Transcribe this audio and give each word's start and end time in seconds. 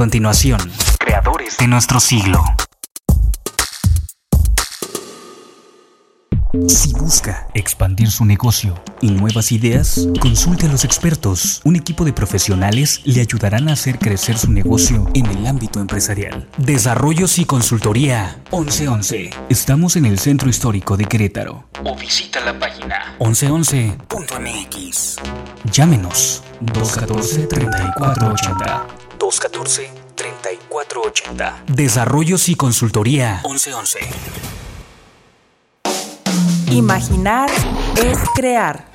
continuación, 0.00 0.58
creadores 0.98 1.58
de 1.58 1.66
nuestro 1.66 2.00
siglo. 2.00 2.42
Si 6.68 6.94
busca 6.94 7.48
expandir 7.52 8.10
su 8.10 8.24
negocio 8.24 8.82
y 9.02 9.10
nuevas 9.10 9.52
ideas, 9.52 10.08
consulte 10.18 10.64
a 10.64 10.70
los 10.70 10.86
expertos. 10.86 11.60
Un 11.64 11.76
equipo 11.76 12.06
de 12.06 12.14
profesionales 12.14 13.02
le 13.04 13.20
ayudarán 13.20 13.68
a 13.68 13.74
hacer 13.74 13.98
crecer 13.98 14.38
su 14.38 14.50
negocio 14.50 15.06
en 15.12 15.26
el 15.26 15.46
ámbito 15.46 15.80
empresarial. 15.80 16.48
Desarrollos 16.56 17.38
y 17.38 17.44
consultoría 17.44 18.40
1111. 18.52 19.32
Estamos 19.50 19.96
en 19.96 20.06
el 20.06 20.18
centro 20.18 20.48
histórico 20.48 20.96
de 20.96 21.04
Querétaro. 21.04 21.68
O 21.84 21.94
visita 21.94 22.40
la 22.40 22.58
página 22.58 23.18
1111.mx. 23.18 25.16
Llámenos 25.70 26.42
214-3480. 26.64 29.09
214-3480. 29.20 31.66
Desarrollos 31.66 32.48
y 32.48 32.56
consultoría 32.56 33.42
1111. 33.44 34.00
Imaginar 36.72 37.48
es 37.96 38.18
crear. 38.34 38.90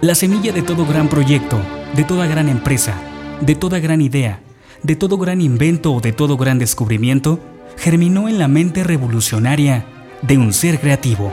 La 0.00 0.14
semilla 0.14 0.52
de 0.52 0.62
todo 0.62 0.86
gran 0.86 1.08
proyecto, 1.08 1.60
de 1.94 2.04
toda 2.04 2.26
gran 2.26 2.48
empresa, 2.48 2.94
de 3.40 3.54
toda 3.54 3.78
gran 3.78 4.00
idea, 4.00 4.40
de 4.82 4.96
todo 4.96 5.18
gran 5.18 5.40
invento 5.40 5.92
o 5.92 6.00
de 6.00 6.12
todo 6.12 6.36
gran 6.36 6.58
descubrimiento, 6.58 7.38
germinó 7.76 8.28
en 8.28 8.38
la 8.38 8.48
mente 8.48 8.82
revolucionaria 8.82 9.86
de 10.22 10.38
un 10.38 10.52
ser 10.52 10.80
creativo. 10.80 11.32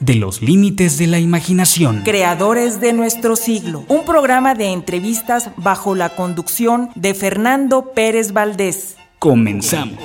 de 0.00 0.14
los 0.14 0.42
límites 0.42 0.98
de 0.98 1.06
la 1.06 1.18
imaginación. 1.18 2.02
Creadores 2.02 2.80
de 2.80 2.92
nuestro 2.92 3.36
siglo, 3.36 3.84
un 3.88 4.04
programa 4.04 4.54
de 4.54 4.72
entrevistas 4.72 5.50
bajo 5.56 5.94
la 5.94 6.10
conducción 6.10 6.90
de 6.94 7.14
Fernando 7.14 7.92
Pérez 7.92 8.32
Valdés. 8.32 8.96
Comenzamos. 9.18 9.98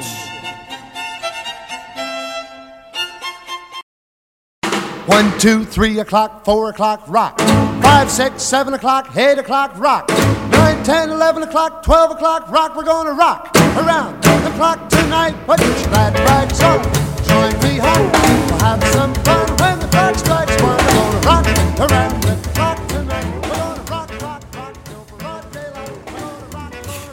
One, 5.07 5.31
two, 5.39 5.63
three 5.65 5.99
o'clock, 5.99 6.43
four 6.43 6.71
o'clock, 6.71 7.07
rock. 7.07 7.39
Five, 7.81 8.09
six, 8.09 8.41
seven 8.41 8.73
o'clock, 8.73 9.15
eight 9.15 9.37
o'clock, 9.37 9.71
rock. 9.77 10.09
Nine, 10.51 10.83
ten, 10.83 11.11
eleven 11.11 11.43
o'clock, 11.43 11.83
twelve 11.83 12.11
o'clock, 12.11 12.51
rock. 12.51 12.75
We're 12.75 12.83
gonna 12.83 13.13
rock 13.13 13.55
around 13.77 14.21
the 14.23 14.51
clock 14.57 14.89
tonight. 14.89 15.35
Put 15.45 15.61
your 15.61 15.89
glad 15.89 16.15
rags 16.19 16.61
on. 16.61 16.81
Join 17.27 17.53
me 17.63 17.77
home. 17.77 18.11
We'll 18.11 18.59
have 18.59 18.83
some 18.93 19.13
fun 19.23 19.45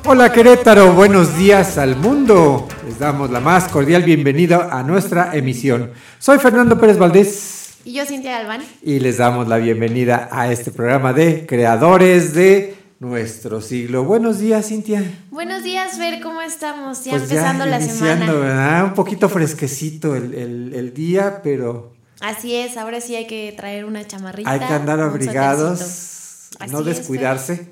Hola 0.05 0.33
Querétaro, 0.33 0.93
buenos 0.93 1.37
días 1.39 1.79
al 1.79 1.97
mundo. 1.97 2.69
Les 2.85 2.99
damos 2.99 3.31
la 3.31 3.41
más 3.41 3.69
cordial 3.69 4.03
bienvenida 4.03 4.69
a 4.71 4.83
nuestra 4.83 5.35
emisión. 5.35 5.93
Soy 6.19 6.39
Fernando 6.39 6.79
Pérez 6.79 6.99
Valdés 6.99 7.75
Y 7.85 7.93
yo, 7.95 8.05
Cintia 8.05 8.33
Galván. 8.39 8.63
y 8.83 8.99
les 8.99 9.19
damos 9.19 9.49
la 9.49 9.59
bienvenida 9.59 10.29
a 10.33 10.51
este 10.53 10.71
programa 10.73 11.13
de 11.13 11.47
Creadores 11.47 12.35
de 12.35 12.75
nuestro 12.99 13.61
siglo. 13.61 14.05
Buenos 14.05 14.39
días, 14.41 14.67
Cintia. 14.69 15.03
Buenos 15.31 15.63
días, 15.63 15.97
Fer, 15.97 16.21
¿cómo 16.21 16.43
estamos? 16.43 17.05
Ya 17.05 17.13
Pues 17.13 17.23
empezando 17.25 17.65
la 17.67 17.81
iniciando, 17.81 18.27
semana. 18.27 18.41
¿verdad? 18.41 18.85
Un 18.85 18.95
poquito 18.95 19.29
fresquecito 19.29 20.15
el, 20.17 20.35
el- 20.35 20.73
el 20.75 20.93
día, 20.95 21.41
pero 21.43 21.93
Así 22.23 22.55
es, 22.55 22.77
ahora 22.77 23.01
sí 23.01 23.15
hay 23.17 23.27
que 23.27 23.53
traer 23.57 23.85
una 23.85 24.07
chamarrita. 24.07 24.51
hay 24.51 24.61
que 24.61 24.65
andar 24.73 25.01
abrigados, 25.01 26.49
no 26.71 26.79
es, 26.81 26.85
descuidarse. 26.87 27.57
Fer. 27.57 27.67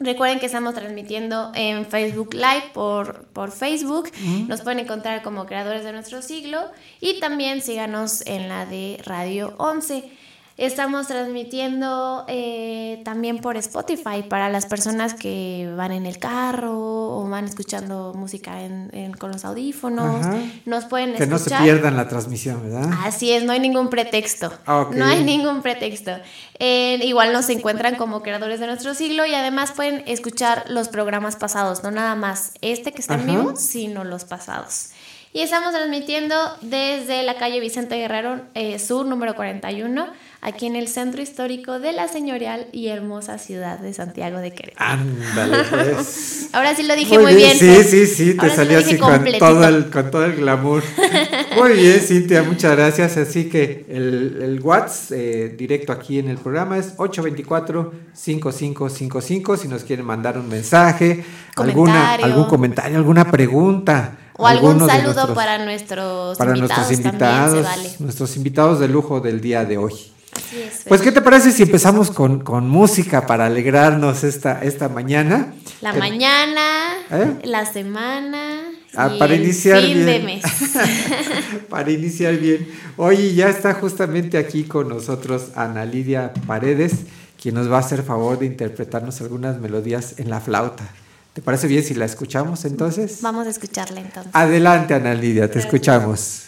Recuerden 0.00 0.40
que 0.40 0.46
estamos 0.46 0.74
transmitiendo 0.74 1.52
en 1.54 1.84
Facebook 1.84 2.32
Live 2.32 2.70
por, 2.72 3.26
por 3.26 3.52
Facebook. 3.52 4.10
Nos 4.48 4.62
pueden 4.62 4.80
encontrar 4.80 5.22
como 5.22 5.44
creadores 5.44 5.84
de 5.84 5.92
nuestro 5.92 6.22
siglo 6.22 6.58
y 7.00 7.20
también 7.20 7.60
síganos 7.60 8.26
en 8.26 8.48
la 8.48 8.64
de 8.64 8.98
Radio 9.04 9.54
11. 9.58 10.10
Estamos 10.60 11.06
transmitiendo 11.06 12.26
eh, 12.28 13.00
también 13.02 13.38
por 13.38 13.56
Spotify 13.56 14.22
para 14.28 14.50
las 14.50 14.66
personas 14.66 15.14
que 15.14 15.72
van 15.74 15.90
en 15.90 16.04
el 16.04 16.18
carro 16.18 16.74
o 16.76 17.26
van 17.30 17.46
escuchando 17.46 18.12
música 18.14 18.62
en- 18.62 18.90
en- 18.92 19.14
con 19.14 19.32
los 19.32 19.46
audífonos. 19.46 20.26
Ajá. 20.26 20.36
Nos 20.66 20.84
pueden 20.84 21.14
Que 21.14 21.26
no 21.26 21.38
se 21.38 21.44
escuchar. 21.44 21.62
pierdan 21.62 21.96
la 21.96 22.08
transmisión, 22.08 22.62
¿verdad? 22.62 22.90
Así 23.06 23.32
es, 23.32 23.42
no 23.44 23.52
hay 23.52 23.60
ningún 23.60 23.88
pretexto. 23.88 24.52
Ah. 24.66 24.86
No 24.92 25.06
hay 25.06 25.24
ningún 25.24 25.62
pretexto. 25.62 26.12
Eh, 26.58 26.98
igual 27.04 27.32
nos 27.32 27.48
encuentran 27.48 27.94
como 27.96 28.22
creadores 28.22 28.60
de 28.60 28.66
nuestro 28.66 28.92
siglo 28.92 29.24
y 29.24 29.32
además 29.34 29.72
pueden 29.72 30.04
escuchar 30.06 30.64
los 30.68 30.88
programas 30.88 31.36
pasados, 31.36 31.82
no 31.82 31.90
nada 31.90 32.14
más 32.16 32.52
este 32.60 32.92
que 32.92 33.00
está 33.00 33.14
en 33.14 33.24
vivo, 33.26 33.56
sino 33.56 34.04
los 34.04 34.26
pasados. 34.26 34.90
Y 35.32 35.42
estamos 35.42 35.72
transmitiendo 35.72 36.34
desde 36.60 37.22
la 37.22 37.36
calle 37.36 37.60
Vicente 37.60 37.94
Guerrero 37.96 38.40
eh, 38.54 38.78
Sur, 38.80 39.06
número 39.06 39.36
41, 39.36 40.08
aquí 40.42 40.66
en 40.66 40.76
el 40.76 40.88
centro 40.88 41.20
histórico 41.20 41.80
de 41.80 41.92
la 41.92 42.08
señorial 42.08 42.66
y 42.72 42.88
hermosa 42.88 43.36
ciudad 43.38 43.78
de 43.78 43.92
Santiago 43.92 44.38
de 44.38 44.52
Querétaro. 44.52 44.90
Ándale, 44.92 45.64
pues. 45.70 46.48
Ahora 46.52 46.74
sí 46.74 46.82
lo 46.82 46.96
dije 46.96 47.18
muy, 47.18 47.34
bien. 47.34 47.58
Sí, 47.58 47.82
sí, 47.84 48.06
sí, 48.06 48.34
te 48.34 48.48
salió 48.50 48.78
así 48.78 48.96
con 48.96 49.22
todo, 49.38 49.68
el, 49.68 49.90
con 49.90 50.10
todo 50.10 50.24
el 50.24 50.36
glamour. 50.36 50.82
Muy 51.56 51.72
bien, 51.74 52.00
Cintia, 52.00 52.42
muchas 52.42 52.76
gracias. 52.76 53.16
Así 53.16 53.48
que 53.48 53.84
el, 53.88 54.38
el 54.42 54.60
WhatsApp 54.60 55.12
eh, 55.18 55.54
directo 55.56 55.92
aquí 55.92 56.18
en 56.18 56.28
el 56.28 56.38
programa 56.38 56.76
es 56.78 56.96
824-5555. 56.96 59.56
Si 59.56 59.68
nos 59.68 59.84
quieren 59.84 60.06
mandar 60.06 60.36
un 60.38 60.48
mensaje, 60.48 61.24
alguna, 61.56 62.14
algún 62.14 62.46
comentario, 62.46 62.96
alguna 62.98 63.30
pregunta. 63.30 64.16
O 64.36 64.46
algún 64.46 64.78
saludo 64.78 65.12
nuestros- 65.12 65.30
para 65.36 65.64
nuestros 65.64 66.38
para 66.38 66.56
invitados, 66.56 66.88
nuestros 66.88 66.98
invitados, 66.98 67.52
también 67.52 67.64
se 67.64 67.82
vale. 67.82 67.90
nuestros 67.98 68.36
invitados 68.36 68.80
de 68.80 68.88
lujo 68.88 69.20
del 69.20 69.40
día 69.40 69.64
de 69.66 69.76
hoy. 69.76 69.92
Así 70.36 70.60
es, 70.62 70.74
Fer. 70.74 70.88
Pues, 70.88 71.00
¿qué 71.02 71.12
te 71.12 71.20
parece 71.20 71.50
si 71.52 71.62
empezamos 71.64 72.10
con, 72.10 72.40
con 72.40 72.68
música 72.68 73.26
para 73.26 73.46
alegrarnos 73.46 74.24
esta, 74.24 74.62
esta 74.62 74.88
mañana? 74.88 75.52
La 75.80 75.90
Eh, 75.94 75.98
mañana, 75.98 76.62
¿Eh? 77.10 77.38
la 77.44 77.66
semana 77.66 78.62
Ah, 78.96 79.10
para 79.18 79.34
el 79.34 79.42
iniciar 79.44 79.80
fin 79.82 80.04
de 80.04 80.18
bien. 80.18 80.24
mes. 80.26 80.42
Para 81.68 81.90
iniciar 81.92 82.36
bien. 82.36 82.68
Oye, 82.96 83.34
ya 83.34 83.48
está 83.48 83.74
justamente 83.74 84.36
aquí 84.36 84.64
con 84.64 84.88
nosotros 84.88 85.50
Ana 85.54 85.84
Lidia 85.84 86.32
Paredes, 86.46 86.92
quien 87.40 87.54
nos 87.54 87.70
va 87.70 87.76
a 87.76 87.80
hacer 87.80 88.02
favor 88.02 88.40
de 88.40 88.46
interpretarnos 88.46 89.20
algunas 89.20 89.60
melodías 89.60 90.14
en 90.18 90.28
la 90.28 90.40
flauta. 90.40 90.88
¿Te 91.34 91.40
parece 91.40 91.68
bien 91.68 91.84
si 91.84 91.94
la 91.94 92.04
escuchamos 92.04 92.64
entonces? 92.64 93.18
Vamos 93.22 93.46
a 93.46 93.50
escucharla 93.50 94.00
entonces. 94.00 94.32
Adelante, 94.34 94.94
Ana 94.94 95.14
Lidia, 95.14 95.48
te 95.48 95.60
escuchamos. 95.60 96.42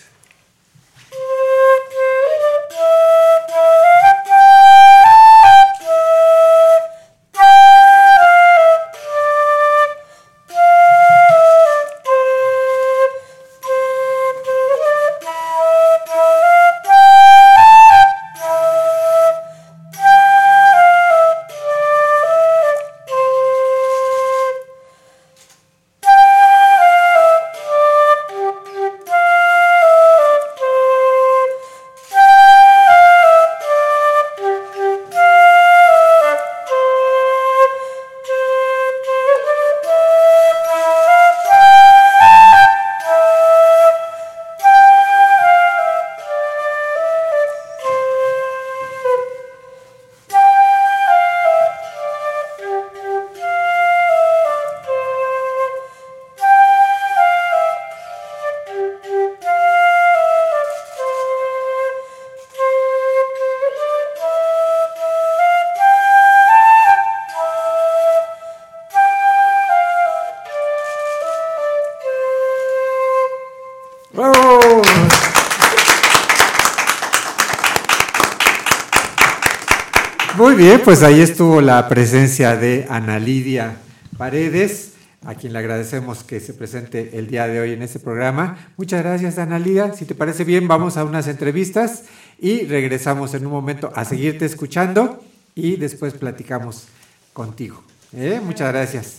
Bien, 80.62 80.80
pues 80.84 81.02
ahí 81.02 81.20
estuvo 81.20 81.60
la 81.60 81.88
presencia 81.88 82.56
de 82.56 82.86
Ana 82.88 83.18
Lidia 83.18 83.78
Paredes, 84.16 84.92
a 85.24 85.34
quien 85.34 85.52
le 85.52 85.58
agradecemos 85.58 86.22
que 86.22 86.38
se 86.38 86.54
presente 86.54 87.18
el 87.18 87.26
día 87.26 87.48
de 87.48 87.58
hoy 87.58 87.72
en 87.72 87.82
este 87.82 87.98
programa. 87.98 88.68
Muchas 88.76 89.02
gracias, 89.02 89.38
Ana 89.38 89.58
Lidia. 89.58 89.92
Si 89.92 90.04
te 90.04 90.14
parece 90.14 90.44
bien, 90.44 90.68
vamos 90.68 90.96
a 90.96 91.04
unas 91.04 91.26
entrevistas 91.26 92.04
y 92.38 92.64
regresamos 92.66 93.34
en 93.34 93.44
un 93.44 93.50
momento 93.50 93.92
a 93.96 94.04
seguirte 94.04 94.44
escuchando 94.44 95.20
y 95.56 95.74
después 95.74 96.14
platicamos 96.14 96.86
contigo. 97.32 97.82
¿eh? 98.16 98.40
Muchas 98.40 98.72
gracias. 98.72 99.16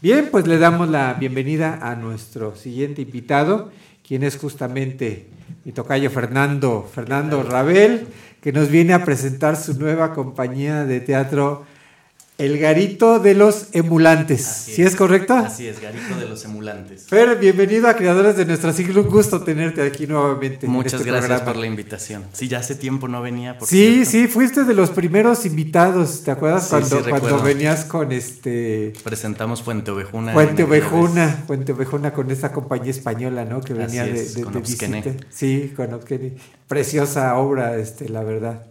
Bien, 0.00 0.28
pues 0.30 0.46
le 0.46 0.58
damos 0.58 0.88
la 0.88 1.14
bienvenida 1.14 1.80
a 1.82 1.96
nuestro 1.96 2.54
siguiente 2.54 3.02
invitado, 3.02 3.72
quien 4.06 4.22
es 4.22 4.36
justamente 4.36 5.26
mi 5.64 5.72
tocayo 5.72 6.08
Fernando, 6.08 6.88
Fernando 6.94 7.42
Rabel, 7.42 8.06
que 8.44 8.52
nos 8.52 8.68
viene 8.68 8.92
a 8.92 9.06
presentar 9.06 9.56
su 9.56 9.72
nueva 9.80 10.12
compañía 10.12 10.84
de 10.84 11.00
teatro, 11.00 11.64
El 12.36 12.58
Garito 12.58 13.20
de 13.20 13.32
los 13.34 13.68
Emulantes. 13.70 14.44
Así 14.48 14.72
¿Sí 14.74 14.82
es 14.82 14.96
correcto? 14.96 15.34
Así 15.34 15.68
es, 15.68 15.80
Garito 15.80 16.16
de 16.18 16.28
los 16.28 16.44
Emulantes. 16.44 17.04
Fer, 17.06 17.38
bienvenido 17.38 17.86
a 17.86 17.94
Creadores 17.94 18.36
de 18.36 18.44
Nuestra 18.44 18.72
Siglo. 18.72 19.02
Un 19.02 19.08
gusto 19.08 19.42
tenerte 19.42 19.82
aquí 19.82 20.08
nuevamente. 20.08 20.66
en 20.66 20.72
Muchas 20.72 20.94
este 20.94 21.04
gracias 21.04 21.26
programa. 21.28 21.44
por 21.52 21.56
la 21.60 21.66
invitación. 21.68 22.24
Sí, 22.32 22.48
ya 22.48 22.58
hace 22.58 22.74
tiempo 22.74 23.06
no 23.06 23.22
venía. 23.22 23.56
Por 23.56 23.68
Sí, 23.68 24.04
cierto. 24.04 24.10
sí, 24.10 24.26
fuiste 24.26 24.64
de 24.64 24.74
los 24.74 24.90
primeros 24.90 25.46
invitados, 25.46 26.24
¿te 26.24 26.32
acuerdas? 26.32 26.64
Sí, 26.64 26.70
cuando, 26.70 27.04
sí, 27.04 27.10
cuando 27.10 27.40
venías 27.40 27.84
con 27.84 28.10
este 28.10 28.92
Presentamos 29.04 29.62
Fuente 29.62 29.92
Ovejuna. 29.92 30.32
Fuente 30.32 30.64
Ovejuna. 30.64 31.44
Fuente 31.46 31.70
Ovejuna 31.70 32.12
con 32.12 32.32
esta 32.32 32.50
compañía 32.50 32.90
española, 32.90 33.44
¿no? 33.44 33.60
Que 33.60 33.74
venía 33.74 34.02
Así 34.02 34.10
de, 34.12 34.20
es, 34.20 34.34
de, 34.34 34.42
con 34.42 34.52
de 34.54 34.58
visita. 34.60 35.02
Sí, 35.30 35.72
con 35.76 35.94
Obsquené. 35.94 36.34
Preciosa 36.66 37.36
obra, 37.36 37.76
este, 37.76 38.08
la 38.08 38.24
verdad. 38.24 38.66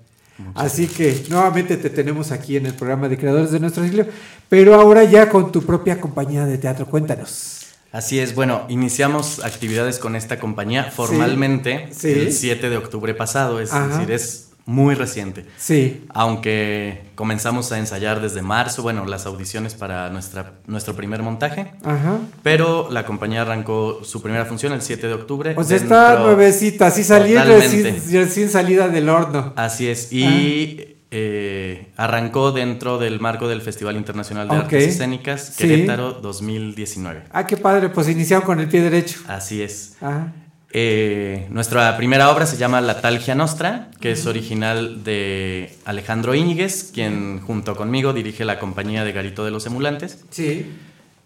Así 0.55 0.87
que 0.87 1.25
nuevamente 1.29 1.77
te 1.77 1.89
tenemos 1.89 2.31
aquí 2.31 2.57
en 2.57 2.65
el 2.65 2.73
programa 2.73 3.07
de 3.07 3.17
Creadores 3.17 3.51
de 3.51 3.59
Nuestro 3.59 3.83
Siglo, 3.83 4.05
pero 4.49 4.75
ahora 4.75 5.03
ya 5.03 5.29
con 5.29 5.51
tu 5.51 5.63
propia 5.63 6.01
compañía 6.01 6.45
de 6.45 6.57
teatro. 6.57 6.87
Cuéntanos. 6.87 7.59
Así 7.91 8.19
es, 8.19 8.33
bueno, 8.33 8.65
iniciamos 8.69 9.43
actividades 9.45 9.99
con 9.99 10.15
esta 10.15 10.39
compañía 10.39 10.85
formalmente 10.85 11.89
sí. 11.91 12.09
el 12.09 12.33
7 12.33 12.71
de 12.71 12.77
octubre 12.77 13.13
pasado, 13.13 13.59
es 13.59 13.71
Ajá. 13.71 13.99
decir, 13.99 14.11
es 14.11 14.49
muy 14.65 14.95
reciente. 14.95 15.45
Sí, 15.57 16.05
Aunque 16.13 17.03
comenzamos 17.15 17.71
a 17.71 17.79
ensayar 17.79 18.21
desde 18.21 18.41
marzo, 18.41 18.81
bueno, 18.81 19.05
las 19.05 19.25
audiciones 19.25 19.73
para 19.73 20.09
nuestra, 20.09 20.53
nuestro 20.67 20.95
primer 20.95 21.21
montaje, 21.21 21.71
ajá. 21.83 22.19
pero 22.43 22.87
la 22.89 23.05
compañía 23.05 23.41
arrancó 23.41 24.03
su 24.03 24.21
primera 24.21 24.45
función 24.45 24.71
el 24.73 24.81
7 24.81 25.07
de 25.07 25.13
octubre. 25.13 25.53
O 25.57 25.63
sea, 25.63 25.77
está 25.77 26.19
nuevecita, 26.19 26.87
así 26.87 27.01
Totalmente. 27.03 27.45
recién, 27.91 28.21
recién 28.23 28.49
salida 28.49 28.87
del 28.87 29.09
horno. 29.09 29.53
Así 29.57 29.89
es, 29.89 30.11
y 30.13 30.95
eh, 31.11 31.91
arrancó 31.97 32.51
dentro 32.51 32.97
del 32.97 33.19
marco 33.19 33.47
del 33.47 33.61
Festival 33.61 33.97
Internacional 33.97 34.47
de. 34.47 34.55
Artes 34.55 34.87
Escénicas 34.87 35.53
Sí. 35.55 35.67
Querétaro 35.67 36.13
2019. 36.13 37.23
Ah, 37.31 37.45
qué 37.45 37.57
padre, 37.57 37.89
pues 37.89 38.09
iniciaron 38.09 38.45
con 38.45 38.59
el 38.59 38.67
pie 38.67 38.81
derecho. 38.81 39.19
Así 39.27 39.61
es. 39.61 39.95
Ajá. 40.01 40.33
Eh, 40.75 41.45
nuestra 41.51 41.95
primera 41.97 42.31
obra 42.31 42.47
se 42.47 42.57
llama 42.57 42.81
La 42.81 42.99
Talgia 42.99 43.35
Nostra, 43.35 43.91
que 44.01 44.11
es 44.11 44.25
original 44.25 45.03
de 45.03 45.71
Alejandro 45.85 46.33
Íñiguez, 46.33 46.89
quien 46.91 47.41
junto 47.41 47.75
conmigo 47.75 48.11
dirige 48.11 48.43
la 48.43 48.57
compañía 48.59 49.03
de 49.03 49.11
Garito 49.11 49.45
de 49.45 49.51
los 49.51 49.67
Emulantes. 49.67 50.23
Sí. 50.31 50.65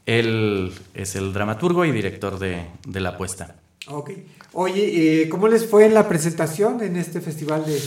Él 0.05 0.73
es 0.93 1.15
el 1.15 1.31
dramaturgo 1.31 1.85
y 1.85 1.91
director 1.91 2.39
de, 2.39 2.61
de 2.85 2.99
la 2.99 3.17
puesta. 3.17 3.55
Ok. 3.87 4.11
Oye, 4.51 5.21
eh, 5.23 5.29
¿cómo 5.29 5.47
les 5.47 5.65
fue 5.65 5.85
en 5.85 5.93
la 5.93 6.09
presentación 6.09 6.81
en 6.83 6.97
este 6.97 7.21
festival 7.21 7.65
de... 7.65 7.77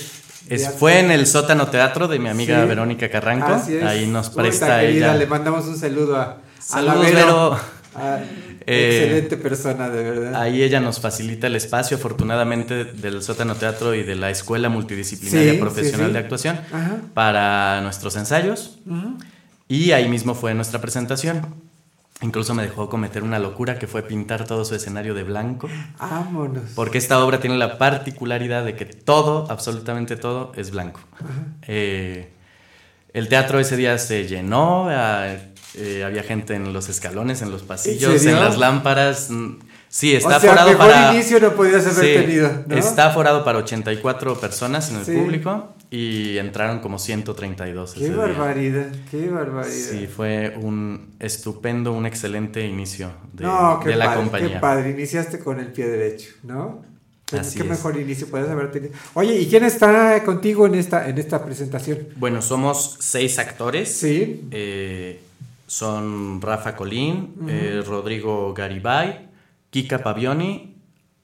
Es- 0.49 0.71
fue 0.79 0.99
en 1.01 1.11
el 1.11 1.27
sótano 1.27 1.67
teatro 1.69 2.09
de 2.09 2.19
mi 2.19 2.31
amiga 2.31 2.63
Sí. 2.63 2.69
Verónica 2.69 3.11
Carranco. 3.11 3.61
Ahí 3.85 4.07
nos 4.07 4.29
Uy, 4.29 4.35
presta 4.37 4.81
querida, 4.81 5.09
ella. 5.09 5.15
Le 5.15 5.27
mandamos 5.27 5.67
un 5.67 5.77
saludo 5.77 6.17
a, 6.17 6.23
a 6.23 6.81
la 6.83 6.95
Saludos, 6.95 7.13
Vero. 7.13 7.51
Vero. 7.51 7.59
Eh, 8.71 9.03
excelente 9.03 9.37
persona, 9.37 9.89
de 9.89 10.03
verdad. 10.03 10.41
Ahí 10.41 10.63
ella 10.63 10.81
nos 10.81 11.01
facilita 11.01 11.47
el 11.47 11.57
espacio, 11.57 11.97
afortunadamente, 11.97 12.85
del 12.85 13.23
sótano 13.23 13.55
teatro 13.55 13.95
y 13.95 14.03
de 14.03 14.15
la 14.17 14.31
Escuela 14.31 14.69
Multidisciplinaria 14.69 15.53
Sí, 15.53 15.59
Profesional 15.59 16.07
sí, 16.07 16.07
sí. 16.07 16.13
de 16.13 16.19
Actuación 16.19 16.61
Ajá. 16.73 16.97
para 17.15 17.81
nuestros 17.83 18.17
ensayos. 18.17 18.79
Y 19.69 19.93
ahí 19.93 20.09
mismo 20.09 20.35
fue 20.35 20.55
nuestra 20.55 20.81
presentación. 20.81 21.47
Incluso 22.23 22.55
me 22.55 22.63
dejó 22.63 22.91
cometer 22.91 23.23
una 23.23 23.39
locura 23.39 23.79
que 23.79 23.87
fue 23.87 24.03
pintar 24.03 24.45
todo 24.45 24.65
su 24.67 24.75
escenario 24.75 25.15
de 25.15 25.23
blanco. 25.23 25.71
Vámonos. 25.99 26.65
Porque 26.75 26.99
esta 26.99 27.25
obra 27.25 27.41
tiene 27.41 27.57
la 27.57 27.79
particularidad 27.79 28.63
de 28.65 28.77
que 28.77 28.85
todo, 28.85 29.47
absolutamente 29.51 30.17
todo, 30.17 30.53
es 30.55 30.71
blanco. 30.71 31.01
Eh, 31.67 32.29
el 33.15 33.29
teatro 33.29 33.59
ese 33.59 33.77
día 33.77 33.97
se 33.97 34.27
llenó, 34.27 34.89
ah, 34.91 35.35
eh, 35.75 36.03
había 36.05 36.23
gente 36.23 36.55
en 36.55 36.73
los 36.73 36.89
escalones, 36.89 37.43
en 37.43 37.51
los 37.51 37.63
pasillos, 37.63 38.21
serio? 38.21 38.37
en 38.39 38.45
las 38.45 38.59
lámparas. 38.59 39.31
mm, 39.31 39.59
Sí, 39.93 40.15
está 40.15 40.37
o 40.37 40.41
sea, 40.41 40.51
forado 40.51 40.71
mejor 40.71 40.87
para. 40.89 41.13
inicio 41.15 41.41
no 41.41 41.53
podías 41.55 41.85
haber 41.85 41.95
Sí, 42.19 42.25
tenido, 42.25 42.49
¿no? 42.69 42.77
Está 42.77 43.11
forado 43.11 43.45
para 43.45 43.59
84 43.59 44.39
personas 44.39 44.89
en 44.91 44.99
el 44.99 45.05
Sí. 45.05 45.13
público 45.17 45.75
y 45.91 46.39
entraron 46.39 46.79
como 46.79 46.97
132 47.01 47.95
Qué 47.95 48.01
ese 48.05 48.09
día. 48.11 48.17
barbaridad, 48.17 48.87
qué 49.11 49.29
barbaridad. 49.29 49.73
Sí, 49.73 50.07
fue 50.07 50.55
un 50.63 51.15
estupendo, 51.19 51.93
un 51.93 52.07
excelente 52.07 52.65
inicio 52.65 53.11
de, 53.33 53.43
no, 53.45 53.81
qué 53.83 53.89
de 53.89 53.97
la 53.97 54.05
padre, 54.07 54.21
compañía. 54.21 54.49
qué 54.55 54.59
padre. 54.61 54.91
Iniciaste 54.91 55.41
con 55.41 55.59
el 55.59 55.73
pie 55.73 55.89
derecho, 55.89 56.29
¿no? 56.45 56.83
Así 57.37 57.57
qué 57.59 57.65
es. 57.65 57.71
mejor 57.71 57.97
inicio 57.99 58.29
puedes 58.29 58.49
haber 58.49 58.71
tenido. 58.71 58.93
Oye, 59.15 59.37
¿y 59.41 59.49
quién 59.49 59.65
está 59.65 60.23
contigo 60.25 60.67
en 60.67 60.77
esta, 60.77 61.09
en 61.09 61.19
esta 61.19 61.45
presentación? 61.45 61.99
Bueno, 62.15 62.43
somos 62.43 62.97
seis 63.01 63.41
actores. 63.41 63.93
Sí. 63.93 64.47
Eh, 64.53 65.21
son 65.71 66.41
Rafa 66.43 66.75
Colín, 66.75 67.37
eh, 67.47 67.81
Rodrigo 67.87 68.53
Garibay, 68.53 69.29
Kika 69.71 70.03
Pavioni, 70.03 70.75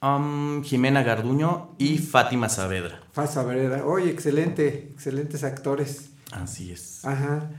um, 0.00 0.62
Jimena 0.62 1.02
Garduño 1.02 1.74
y 1.78 1.98
Fátima 1.98 2.48
Saavedra. 2.48 3.00
Fasa 3.10 3.42
Vereda. 3.42 3.84
Oye, 3.84 4.08
excelente, 4.08 4.90
excelentes 4.94 5.42
actores. 5.42 6.10
Así 6.30 6.70
es. 6.70 7.04
Ajá. 7.04 7.50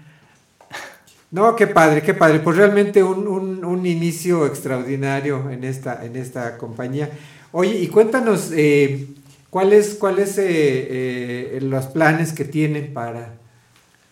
No, 1.29 1.58
qué 1.58 1.67
padre, 1.67 2.01
qué 2.01 2.13
padre. 2.13 2.39
Pues 2.39 2.56
realmente 2.56 3.03
un, 3.03 3.27
un- 3.27 3.65
un 3.65 3.86
inicio 3.86 4.46
extraordinario 4.46 5.50
en 5.50 5.65
esta, 5.65 6.06
en 6.06 6.15
esta 6.15 6.58
compañía. 6.58 7.10
Oye, 7.51 7.77
y 7.79 7.88
cuéntanos, 7.89 8.51
eh, 8.56 9.10
¿cuáles 9.50 9.96
cuáles 9.96 10.38
eh, 10.38 10.46
eh, 10.48 11.60
los 11.63 11.88
planes 11.88 12.32
que 12.32 12.46
tienen 12.46 12.94
para, 12.94 13.34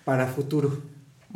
para 0.03 0.27
futuro? 0.27 0.77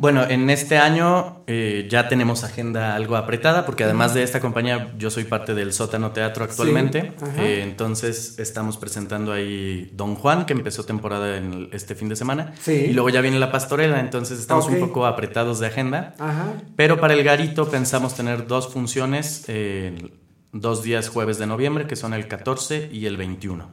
Bueno, 0.00 0.24
en 0.26 0.48
este 0.48 0.78
año 0.78 1.42
eh, 1.46 1.86
ya 1.90 2.08
tenemos 2.08 2.42
agenda 2.42 2.94
algo 2.94 3.16
apretada, 3.16 3.66
porque 3.66 3.84
además 3.84 4.14
de 4.14 4.22
esta 4.22 4.40
compañía, 4.40 4.94
yo 4.96 5.10
soy 5.10 5.24
parte 5.24 5.52
del 5.54 5.74
Sótano 5.74 6.12
Teatro 6.12 6.42
actualmente. 6.44 7.12
Sí. 7.18 7.26
Eh, 7.38 7.62
entonces 7.62 8.38
estamos 8.38 8.78
presentando 8.78 9.30
ahí 9.30 9.90
Don 9.94 10.14
Juan, 10.14 10.46
que 10.46 10.54
empezó 10.54 10.84
temporada 10.84 11.36
en 11.36 11.52
el- 11.52 11.68
este 11.72 11.94
fin 11.94 12.08
de 12.08 12.16
semana. 12.16 12.54
Sí. 12.62 12.72
Y 12.72 12.92
luego 12.94 13.10
ya 13.10 13.20
viene 13.20 13.38
La 13.38 13.52
Pastorela, 13.52 14.00
entonces 14.00 14.40
estamos 14.40 14.66
un 14.68 14.80
poco 14.80 15.04
apretados 15.04 15.60
de 15.60 15.66
agenda. 15.66 16.14
Ajá. 16.18 16.46
Pero 16.76 16.98
para 16.98 17.12
el 17.12 17.22
Garito 17.22 17.68
pensamos 17.68 18.14
tener 18.14 18.46
dos 18.46 18.72
funciones, 18.72 19.44
eh, 19.48 20.12
dos 20.52 20.82
días 20.82 21.10
jueves 21.10 21.36
de 21.36 21.46
noviembre, 21.46 21.86
que 21.86 21.96
son 21.96 22.14
el 22.14 22.26
14 22.26 22.88
y 22.90 23.04
el 23.04 23.18
21. 23.18 23.68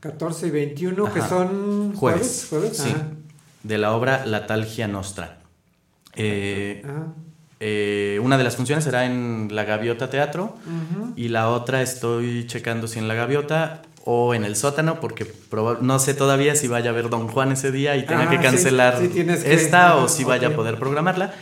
14 0.00 0.46
y 0.46 0.50
21, 0.52 1.12
que 1.12 1.20
son 1.20 1.92
Jueves. 1.94 2.46
jueves. 2.48 2.78
Sí. 2.78 2.88
Ajá. 2.88 3.08
De 3.62 3.76
la 3.76 3.92
obra 3.92 4.24
La 4.24 4.46
Talgia 4.46 4.88
Nostra. 4.88 5.36
Eh, 6.14 6.82
eh, 7.60 8.18
una 8.22 8.38
de 8.38 8.44
las 8.44 8.56
funciones 8.56 8.84
será 8.84 9.04
en 9.06 9.48
la 9.52 9.64
Gaviota 9.64 10.08
Teatro 10.10 10.56
y 11.16 11.28
la 11.28 11.50
otra 11.50 11.82
estoy 11.82 12.46
checando 12.46 12.88
si 12.88 12.98
en 12.98 13.06
la 13.08 13.14
Gaviota 13.14 13.82
o 14.04 14.34
en 14.34 14.44
el 14.44 14.56
sótano 14.56 14.98
porque 14.98 15.30
no 15.82 15.98
sé 15.98 16.14
todavía 16.14 16.54
si 16.54 16.68
vaya 16.68 16.90
a 16.90 16.92
ver 16.94 17.10
Don 17.10 17.28
Juan 17.28 17.52
ese 17.52 17.70
día 17.70 17.96
y 17.96 18.06
tenga 18.06 18.22
Ah, 18.24 18.30
que 18.30 18.38
cancelar 18.40 18.98
sí, 18.98 19.08
tienes 19.08 19.44
que- 19.44 19.52
esta 19.54 19.96
o 19.96 20.08
si 20.08 20.24
vaya 20.24 20.48
a 20.48 20.50
poder 20.56 20.78
programarla. 20.78 21.32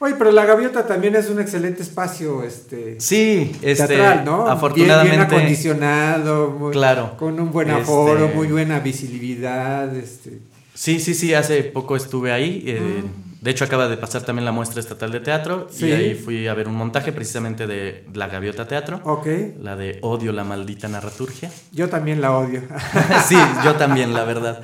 Oye, 0.00 0.14
pero 0.18 0.32
la 0.32 0.44
gaviota 0.44 0.86
también 0.86 1.14
es 1.14 1.30
un 1.30 1.40
excelente 1.40 1.82
espacio, 1.82 2.42
este. 2.42 3.00
Sí, 3.00 3.52
este, 3.62 3.86
teatral, 3.86 4.24
¿no? 4.24 4.48
afortunadamente 4.48 5.16
Bien, 5.16 5.28
bien 5.28 5.40
acondicionado, 5.40 6.50
muy- 6.50 6.72
Claro. 6.72 7.16
con 7.16 7.38
un 7.38 7.52
buen 7.52 7.70
aforo, 7.70 8.24
Este- 8.26 8.34
muy 8.36 8.48
buena 8.48 8.80
visibilidad, 8.80 9.94
este. 9.94 10.40
Sí, 10.74 10.98
sí, 11.00 11.14
sí, 11.14 11.32
hace 11.32 11.62
poco 11.62 11.96
estuve 11.96 12.32
ahí. 12.32 12.64
eh, 12.66 13.02
De 13.44 13.50
hecho, 13.50 13.64
acaba 13.66 13.88
de 13.88 13.98
pasar 13.98 14.22
también 14.22 14.46
la 14.46 14.52
muestra 14.52 14.80
estatal 14.80 15.12
de 15.12 15.20
teatro 15.20 15.68
Sí. 15.70 15.84
y 15.86 15.92
ahí 15.92 16.14
fui 16.14 16.48
a 16.48 16.54
ver 16.54 16.66
un 16.66 16.74
montaje 16.74 17.12
precisamente 17.12 17.66
de 17.66 18.06
La 18.14 18.28
Gaviota 18.28 18.66
Teatro, 18.66 19.02
Ok, 19.04 19.26
la 19.60 19.76
de 19.76 19.98
Odio 20.00 20.32
la 20.32 20.44
maldita 20.44 20.88
narraturgia. 20.88 21.50
yo 21.70 21.90
también 21.90 22.22
la 22.22 22.32
odio. 22.32 22.62
sí, 23.28 23.36
yo 23.62 23.74
también, 23.74 24.14
la 24.14 24.24
verdad. 24.24 24.62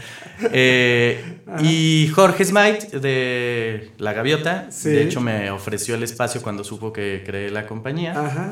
Eh, 0.51 1.41
y 1.61 2.09
Jorge 2.15 2.43
Smite 2.47 2.99
de 3.01 3.91
La 3.99 4.15
Gaviota, 4.15 4.71
Sí. 4.71 4.89
de 4.89 5.03
hecho, 5.03 5.21
me 5.21 5.51
ofreció 5.51 5.95
el 5.95 6.03
espacio 6.03 6.41
cuando 6.41 6.65
supo 6.65 6.91
que 6.91 7.23
creé 7.27 7.51
la 7.51 7.67
compañía, 7.67 8.19
Ajá. 8.19 8.51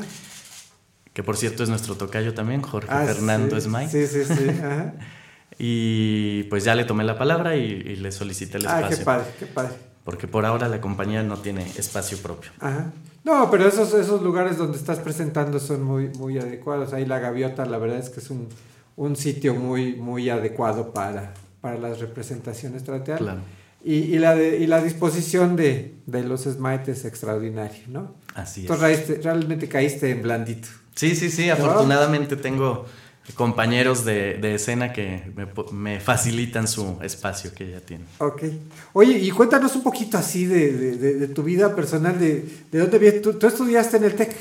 que 1.11 1.23
por 1.23 1.37
cierto 1.37 1.63
es 1.63 1.69
nuestro 1.69 1.95
tocayo 1.95 2.35
también, 2.35 2.61
Jorge 2.61 2.87
Ah, 2.91 3.03
Fernando 3.03 3.59
sí, 3.59 3.67
Smite. 3.67 3.89
Sí, 3.89 4.05
sí, 4.05 4.31
sí. 4.31 4.49
Ajá. 4.63 4.93
Y 5.57 6.43
pues 6.43 6.63
ya 6.63 6.75
le 6.75 6.85
tomé 6.85 7.03
la 7.03 7.17
palabra 7.17 7.55
y, 7.55 7.63
y 7.63 7.95
le 7.95 8.11
solicité 8.11 8.59
el 8.59 8.67
Ah, 8.67 8.75
espacio. 8.81 8.97
qué 8.99 9.03
padre, 9.03 9.25
qué 9.39 9.45
padre. 9.47 9.88
Porque 10.03 10.27
por 10.27 10.45
ahora 10.45 10.67
la 10.67 10.81
compañía 10.81 11.23
no 11.23 11.37
tiene 11.37 11.69
espacio 11.77 12.17
propio. 12.17 12.51
Ajá. 12.59 12.91
No, 13.23 13.51
pero 13.51 13.67
esos, 13.67 13.93
esos 13.93 14.21
lugares 14.21 14.57
donde 14.57 14.77
estás 14.77 14.99
presentando 14.99 15.59
son 15.59 15.83
muy, 15.83 16.09
muy 16.09 16.39
adecuados. 16.39 16.93
Ahí 16.93 17.05
la 17.05 17.19
gaviota, 17.19 17.65
la 17.65 17.77
verdad 17.77 17.99
es 17.99 18.09
que 18.09 18.21
es 18.21 18.29
un, 18.29 18.47
un 18.95 19.15
sitio 19.15 19.53
muy, 19.53 19.95
muy 19.95 20.29
adecuado 20.29 20.93
para, 20.93 21.33
para 21.61 21.77
las 21.77 21.99
representaciones 21.99 22.83
teatrales. 22.83 23.23
Claro. 23.23 23.41
Y, 23.83 23.95
y 23.95 24.19
la 24.19 24.35
de, 24.35 24.57
y 24.57 24.67
la 24.67 24.81
disposición 24.81 25.55
de, 25.55 25.95
de 26.05 26.23
los 26.23 26.43
Smite 26.43 26.91
es 26.91 27.05
extraordinaria, 27.05 27.83
¿no? 27.87 28.15
Así 28.35 28.65
es. 28.65 28.69
Entonces 28.69 29.23
realmente 29.23 29.69
caíste 29.69 30.11
en 30.11 30.21
blandito. 30.21 30.67
Sí, 30.95 31.15
sí, 31.15 31.29
sí. 31.29 31.49
Afortunadamente 31.49 32.35
tengo 32.35 32.85
compañeros 33.35 34.05
de, 34.05 34.35
de 34.35 34.55
escena 34.55 34.91
que 34.93 35.23
me, 35.71 35.99
facilitan 35.99 36.67
su 36.67 36.97
espacio 37.01 37.53
que 37.53 37.71
ya 37.71 37.79
tienen. 37.79 38.07
Ok. 38.17 38.43
Oye, 38.93 39.17
y 39.17 39.29
cuéntanos 39.31 39.75
un 39.75 39.83
poquito 39.83 40.17
así 40.17 40.45
de, 40.45 40.71
de- 40.73 41.27
tu 41.29 41.43
vida 41.43 41.75
personal, 41.75 42.19
de, 42.19 42.45
de 42.71 42.79
dónde 42.79 42.97
vienes. 42.99 43.21
¿Tú, 43.21 43.33
tú 43.33 43.47
estudiaste 43.47 43.97
en 43.97 44.03
el 44.05 44.15
TEC? 44.15 44.35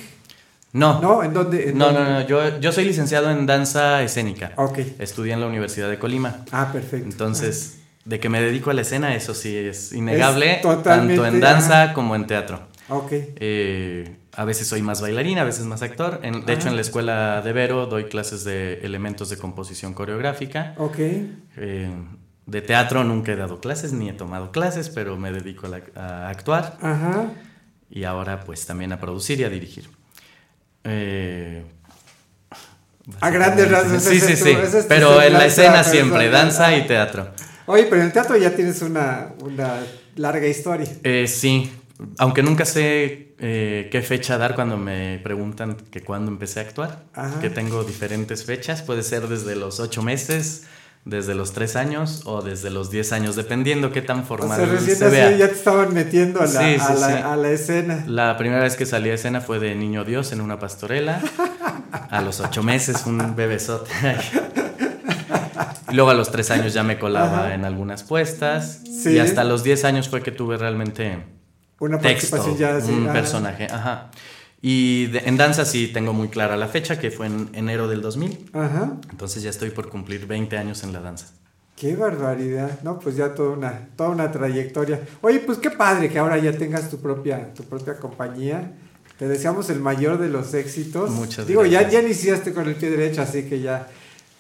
No, 0.73 1.01
¿No? 1.01 1.23
¿En 1.23 1.33
dónde? 1.33 1.71
en 1.71 1.79
no, 1.79 1.87
dónde? 1.87 2.01
no, 2.01 2.11
no. 2.21 2.27
Yo, 2.27 2.61
yo 2.61 2.73
soy 2.73 2.85
licenciado 2.85 3.31
en 3.31 3.47
danza 3.47 4.03
escénica. 4.03 4.53
Ok. 4.57 4.79
Estudié 4.99 5.33
en 5.33 5.41
la 5.41 5.47
Universidad 5.47 5.89
de 5.89 5.99
Colima. 5.99 6.45
Ah, 6.53 6.71
perfecto. 6.73 7.07
Entonces, 7.09 7.79
de 8.05 8.21
que 8.21 8.29
me 8.29 8.41
dedico 8.41 8.71
a 8.71 8.75
la 8.75 8.83
escena, 8.83 9.15
eso 9.15 9.35
sí 9.35 9.57
es 9.57 9.93
innegable, 9.93 10.57
Es 10.57 10.63
totalmente, 10.63 11.15
tanto 11.23 11.27
en 11.37 11.41
danza 11.41 11.93
como 11.95 12.15
en 12.17 12.27
teatro. 12.27 12.61
Ok. 12.91 13.13
Eh, 13.13 14.17
a 14.35 14.45
veces 14.45 14.69
soy 14.69 14.83
más 14.83 15.01
bailarín, 15.01 15.39
a 15.39 15.45
veces 15.45 15.65
más 15.65 15.83
actor. 15.83 16.21
En- 16.23 16.45
de 16.47 16.53
hecho, 16.53 16.69
en 16.69 16.75
la 16.77 16.83
escuela 16.83 17.41
de 17.43 17.53
Vero 17.53 17.87
doy 17.87 18.05
clases 18.05 18.45
de 18.45 18.75
elementos 18.85 19.29
de 19.31 19.37
composición 19.39 19.95
coreográfica. 19.95 20.75
Ok. 20.79 20.99
Eh, 20.99 21.91
de 22.47 22.63
teatro 22.63 23.05
nunca 23.05 23.33
he 23.33 23.37
dado 23.37 23.61
clases 23.61 23.93
ni 23.93 24.09
he 24.09 24.13
tomado 24.15 24.53
clases, 24.53 24.89
pero 24.91 25.17
me 25.17 25.33
dedico 25.33 25.67
a, 25.67 25.71
la- 25.71 25.83
a 25.95 26.29
actuar 26.31 26.79
Ajá. 26.81 27.27
y 27.91 28.05
ahora 28.05 28.41
pues 28.41 28.65
también 28.67 28.93
a 28.93 29.01
producir 29.01 29.41
y 29.41 29.45
a 29.45 29.51
dirigir. 29.51 29.89
Eh, 30.85 31.65
A 33.21 33.31
grandes 33.31 33.71
rasgos, 33.71 34.03
Sí, 34.03 34.21
sí, 34.21 34.37
sí. 34.37 34.51
es 34.51 34.85
Pero 34.89 35.21
en 35.23 35.33
la 35.33 35.47
escena 35.47 35.83
siempre, 35.83 36.29
personal. 36.29 36.45
danza 36.49 36.77
y 36.77 36.87
teatro. 36.87 37.31
Oye, 37.67 37.85
pero 37.85 37.97
en 38.03 38.07
el 38.09 38.13
teatro 38.13 38.37
ya 38.37 38.55
tienes 38.55 38.81
una, 38.83 39.29
una 39.43 39.81
larga 40.17 40.47
historia. 40.47 40.87
Eh, 41.03 41.27
sí, 41.27 41.71
aunque 42.19 42.43
nunca 42.43 42.65
sé 42.65 43.28
eh, 43.41 43.89
qué 43.93 44.03
fecha 44.03 44.37
dar 44.39 44.55
cuando 44.55 44.77
me 44.77 45.21
preguntan 45.23 45.77
que 45.91 46.01
cuándo 46.03 46.31
empecé 46.31 46.61
a 46.61 46.63
actuar, 46.65 47.05
Ajá. 47.15 47.41
que 47.41 47.51
tengo 47.51 47.85
diferentes 47.85 48.45
fechas, 48.45 48.83
puede 48.83 49.03
ser 49.03 49.29
desde 49.29 49.55
los 49.57 49.79
ocho 49.81 50.03
meses, 50.03 50.65
desde 51.05 51.35
los 51.35 51.53
tres 51.53 51.77
años 51.77 52.23
o 52.27 52.43
desde 52.43 52.69
los 52.71 52.91
diez 52.91 53.13
años, 53.13 53.37
dependiendo 53.37 53.93
qué 53.93 54.03
tan 54.03 54.21
O 54.21 54.25
formal 54.25 54.59
sea, 54.59 54.67
recién 54.67 54.97
se 54.97 55.05
así 55.07 55.15
vea. 55.17 55.31
ya 55.37 55.49
te 55.49 55.55
estaban 55.55 55.95
metiendo 55.95 56.41
a 56.41 56.47
la, 56.47 56.49
Sí, 56.49 56.75
sí, 56.79 56.87
a, 56.87 56.95
la, 56.95 57.07
sí. 57.09 57.23
a 57.25 57.37
la 57.37 57.51
escena. 57.51 58.05
La 58.07 58.37
primera 58.37 58.63
vez 58.63 58.77
que 58.77 58.85
salí 58.85 59.09
a 59.11 59.15
escena 59.15 59.41
fue 59.41 59.59
de 59.61 59.75
Niño 59.75 60.05
Dios 60.05 60.33
en 60.33 60.41
una 60.41 60.59
pastorela. 60.59 61.21
A 62.11 62.21
los 62.21 62.41
ocho 62.41 62.63
meses, 62.63 63.07
un 63.07 63.35
bebesote. 63.35 63.91
Y 65.91 65.95
luego 65.95 66.11
a 66.11 66.15
los 66.15 66.31
tres 66.31 66.51
años 66.51 66.75
ya 66.75 66.83
me 66.83 66.99
colaba 66.99 67.45
Ajá. 67.47 67.55
en 67.55 67.65
algunas 67.65 68.03
puestas. 68.03 68.83
Y 69.07 69.19
hasta 69.19 69.45
los 69.45 69.63
diez 69.65 69.85
años 69.85 70.09
fue 70.09 70.23
que 70.23 70.31
tuve 70.31 70.59
realmente 70.59 71.19
Una 71.81 71.99
texto, 71.99 72.37
participación 72.37 72.57
ya 72.57 72.77
así. 72.77 72.93
un 72.93 73.07
personaje. 73.13 73.67
Ajá. 73.71 74.11
Y 74.61 75.07
de- 75.07 75.21
en 75.21 75.37
danza 75.37 75.65
sí 75.65 75.89
tengo 75.93 76.13
muy 76.13 76.29
clara 76.29 76.57
la 76.57 76.67
fecha, 76.69 76.99
que 76.99 77.11
fue 77.11 77.27
en 77.27 77.49
enero 77.53 77.87
del 77.89 78.01
2000. 78.03 78.51
Ajá. 78.53 78.97
Entonces 79.11 79.43
ya 79.43 79.51
estoy 79.51 79.71
por 79.71 79.89
cumplir 79.89 80.27
20 80.27 80.57
años 80.59 80.83
en 80.83 80.93
la 80.93 81.01
danza. 81.01 81.27
Qué 81.77 81.95
barbaridad. 81.95 82.81
No, 82.83 82.99
pues 82.99 83.15
ya 83.15 83.35
toda 83.37 83.51
una, 83.51 83.89
toda 83.95 84.09
una 84.11 84.33
trayectoria. 84.33 85.01
Oye, 85.21 85.39
pues 85.39 85.59
qué 85.59 85.71
padre 85.71 86.09
que 86.11 86.19
ahora 86.19 86.37
ya 86.39 86.51
tengas 86.53 86.91
tu 86.91 86.99
propia, 86.99 87.55
tu 87.55 87.63
propia 87.63 87.97
compañía. 87.99 88.73
Te 89.17 89.29
deseamos 89.29 89.71
el 89.71 89.79
mayor 89.81 90.19
de 90.19 90.29
los 90.29 90.55
éxitos. 90.55 91.11
Muchas 91.11 91.47
Digo, 91.47 91.65
ya, 91.65 91.81
gracias. 91.83 91.93
ya 91.93 92.07
iniciaste 92.09 92.53
con 92.53 92.67
el 92.69 92.75
pie 92.75 92.91
derecho, 92.91 93.23
así 93.23 93.45
que 93.45 93.61
ya, 93.61 93.87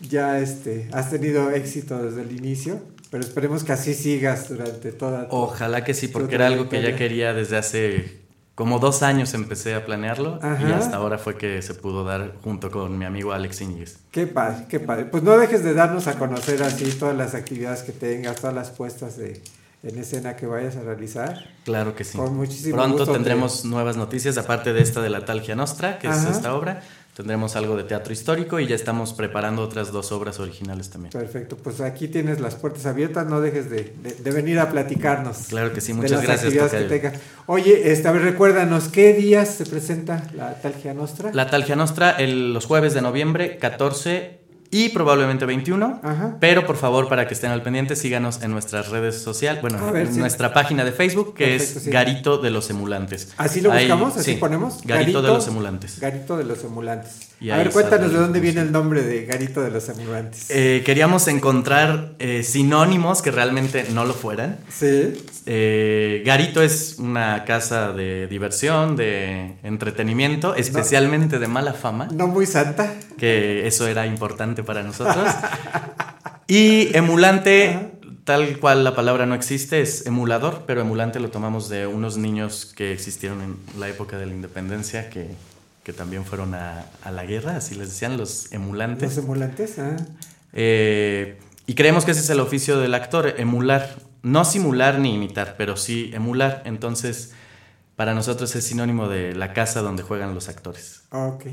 ya 0.01 0.41
este, 0.41 0.89
has 0.93 1.11
tenido 1.11 1.51
éxito 1.53 2.03
desde 2.03 2.23
el 2.23 2.33
inicio. 2.37 2.81
Pero 3.11 3.25
esperemos 3.25 3.65
que 3.65 3.73
así 3.73 3.95
sigas 3.95 4.49
durante 4.49 4.93
toda 4.93 5.29
Ojalá 5.31 5.85
que 5.85 5.95
sí, 5.95 6.09
porque 6.09 6.35
era 6.35 6.47
algo 6.47 6.69
que 6.69 6.83
ya 6.83 6.97
quería 6.97 7.33
desde 7.33 7.57
hace 7.57 8.29
como 8.59 8.81
dos 8.81 9.05
años 9.05 9.35
empecé 9.35 9.77
a 9.77 9.85
planearlo 9.85 10.41
y 10.43 10.45
Ajá. 10.45 10.79
hasta 10.79 10.97
ahora 10.97 11.17
fue 11.17 11.37
que 11.37 11.63
se 11.63 11.75
pudo 11.75 12.03
dar 12.03 12.35
junto 12.43 12.73
con 12.73 12.99
mi 12.99 13.05
amigo 13.05 13.33
Alex 13.33 13.61
Íñiguez. 13.61 13.99
Qué 14.11 14.27
padre, 14.27 14.65
qué 14.69 14.81
padre. 14.81 15.05
Pues 15.05 15.23
no 15.23 15.39
dejes 15.39 15.63
de 15.63 15.75
darnos 15.75 16.09
a 16.09 16.19
conocer 16.19 16.61
así 16.65 16.91
todas 16.91 17.17
las 17.17 17.37
actividades 17.37 17.85
que 17.85 17.93
tengas, 17.93 18.35
todas 18.35 18.57
las 18.57 18.71
puestas 18.71 19.17
de, 19.17 19.41
en 19.85 19.97
escena 19.97 20.35
que 20.35 20.47
vayas 20.47 20.75
a 20.75 20.83
realizar. 20.83 21.47
Claro 21.65 21.95
que 21.95 22.03
sí. 22.03 22.19
Con 22.19 22.37
muchísimo 22.37 22.79
Pronto 22.79 22.99
gusto 22.99 23.13
tendremos 23.13 23.65
nuevas 23.65 23.97
noticias, 23.97 24.37
aparte 24.39 24.73
de 24.73 24.83
esta 24.83 25.01
de 25.03 25.11
la 25.11 25.25
Talgia 25.25 25.55
Nostra, 25.55 26.01
que 26.01 26.09
Ajá. 26.09 26.29
es 26.29 26.37
esta 26.37 26.53
obra. 26.53 26.83
Tendremos 27.19 27.57
algo 27.57 27.77
de 27.77 27.83
teatro 27.83 28.13
histórico 28.13 28.61
y 28.61 28.69
ya 28.69 28.77
estamos 28.77 29.13
preparando 29.13 29.61
otras 29.63 29.91
dos 29.91 30.13
obras 30.13 30.39
originales 30.39 30.89
también. 30.89 31.11
Perfecto, 31.11 31.57
pues 31.57 31.81
aquí 31.81 32.07
tienes 32.07 32.39
las 32.39 32.55
puertas 32.55 32.87
abiertas, 32.87 33.27
no 33.27 33.41
dejes 33.41 33.69
de, 33.69 33.93
de- 34.05 34.15
de 34.15 34.31
venir 34.31 34.61
a 34.61 34.71
platicarnos. 34.71 35.47
Claro 35.49 35.73
que 35.73 35.81
sí, 35.81 35.89
de 35.89 35.95
muchas 35.97 36.13
las 36.13 36.23
gracias, 36.23 36.45
actividades 36.45 36.71
que 36.73 36.79
Tocayo. 36.85 37.01
tengas. 37.03 37.21
Oye, 37.47 37.91
este, 37.91 38.07
a 38.07 38.13
ver, 38.13 38.23
recuérdanos, 38.23 38.87
¿qué 38.87 39.15
días 39.15 39.49
se 39.53 39.67
presenta 39.67 40.31
la 40.33 40.55
Talgia 40.63 40.95
Nostra? 40.95 41.33
La 41.35 41.51
Talgia 41.51 41.75
Nostra 41.75 42.13
el- 42.13 42.55
los 42.55 42.67
jueves 42.67 42.95
de 42.95 43.03
noviembre 43.03 43.59
14 43.59 44.38
y 44.71 44.91
probablemente 44.91 45.47
21. 45.47 46.01
Ajá. 46.03 46.37
Pero 46.41 46.67
por 46.67 46.77
favor, 46.77 47.09
para 47.09 47.27
que 47.27 47.35
estén 47.35 47.51
al 47.51 47.63
pendiente, 47.63 47.97
síganos 47.97 48.43
en 48.43 48.51
nuestras 48.51 48.89
redes 48.91 49.21
sociales, 49.23 49.63
bueno, 49.63 49.93
ver, 49.93 50.07
en 50.07 50.15
sí. 50.15 50.19
nuestra 50.21 50.53
página 50.53 50.85
de 50.85 50.93
Facebook, 50.93 51.35
que 51.35 51.47
Perfecto, 51.47 51.79
es 51.79 51.85
sí. 51.85 51.91
Garito 51.91 52.39
de 52.39 52.51
los 52.51 52.69
Emulantes. 52.71 53.33
¿Así 53.39 53.61
lo 53.61 53.73
Ahí- 53.73 53.87
buscamos? 53.87 54.17
¿Así 54.17 54.33
sí, 54.35 54.37
ponemos? 54.39 54.83
Garito, 54.85 55.23
de 55.23 55.29
los 55.29 55.47
Emulantes. 55.49 55.99
Garito 56.01 56.37
de 56.37 56.45
los 56.45 56.63
Emulantes. 56.65 57.29
Y 57.41 57.51
a 57.51 57.57
ver, 57.57 57.71
cuéntanos 57.71 58.13
de 58.13 58.19
dónde 58.19 58.41
viene 58.41 58.61
el 58.63 58.73
nombre 58.73 59.03
de 59.03 59.25
Garito 59.25 59.61
de 59.63 59.71
los 59.71 59.89
Emulantes. 59.89 60.47
Eh, 60.51 60.83
queríamos 60.85 61.29
encontrar 61.29 62.15
eh, 62.19 62.43
sinónimos 62.43 63.23
que 63.23 63.31
realmente 63.31 63.87
no 63.93 64.05
lo 64.05 64.13
fueran. 64.15 64.59
sí. 64.69 65.23
Eh, 65.51 66.23
Garito 66.27 66.61
es 66.63 66.97
una 66.99 67.45
casa 67.47 67.93
de 67.93 68.27
diversión, 68.27 68.97
de 68.97 69.55
entretenimiento, 69.63 70.55
especialmente 70.55 71.39
de 71.39 71.49
mala 71.49 71.73
fama, 71.73 72.07
No 72.13 72.27
muy 72.27 72.45
santa. 72.45 72.93
que 73.17 73.67
eso 73.67 73.87
era 73.89 74.07
importante 74.07 74.58
para 74.63 74.83
nosotros. 74.83 75.27
Y 76.47 76.97
emulante 76.97 77.93
tal 78.25 78.59
cual 78.59 78.85
la 78.85 78.95
palabra 78.95 79.25
no 79.25 79.35
existe, 79.35 79.81
es 79.81 80.05
emulador, 80.07 80.65
pero 80.67 80.83
emulante 80.83 81.19
lo 81.19 81.31
tomamos 81.31 81.71
de 81.71 81.87
unos 81.87 82.19
niños 82.19 82.67
que 82.77 82.93
existieron 82.93 83.41
en 83.41 83.57
la 83.81 83.89
época 83.89 84.19
de 84.19 84.27
la 84.27 84.33
independencia, 84.33 85.09
que, 85.09 85.31
que 85.83 85.95
también 85.95 86.27
fueron 86.27 86.55
a, 86.55 86.85
a, 87.03 87.11
la 87.11 87.25
guerra, 87.25 87.57
así 87.57 87.75
les 87.75 87.89
decían, 87.89 88.19
los 88.19 88.53
emulantes. 88.53 89.17
Los 89.17 89.25
emulantes, 89.25 89.79
ah. 89.79 89.97
Eh, 90.53 91.39
y 91.67 91.75
creemos 91.75 92.05
que 92.05 92.11
ese 92.11 92.21
es 92.21 92.31
el 92.31 92.41
oficio 92.41 92.79
del 92.79 92.95
actor, 92.95 93.35
emular. 93.39 93.97
No 94.23 94.45
simular 94.45 94.99
ni 94.99 95.15
imitar, 95.15 95.55
pero 95.57 95.77
sí 95.77 96.11
emular. 96.13 96.63
Entonces, 96.65 97.33
para 97.97 98.15
nosotros 98.15 98.55
es 98.57 98.65
sinónimo 98.65 99.09
de 99.09 99.35
la 99.35 99.53
casa 99.53 99.81
donde 99.81 100.03
juegan 100.03 100.35
los 100.35 100.49
actores. 100.49 101.03
Ok. 101.11 101.47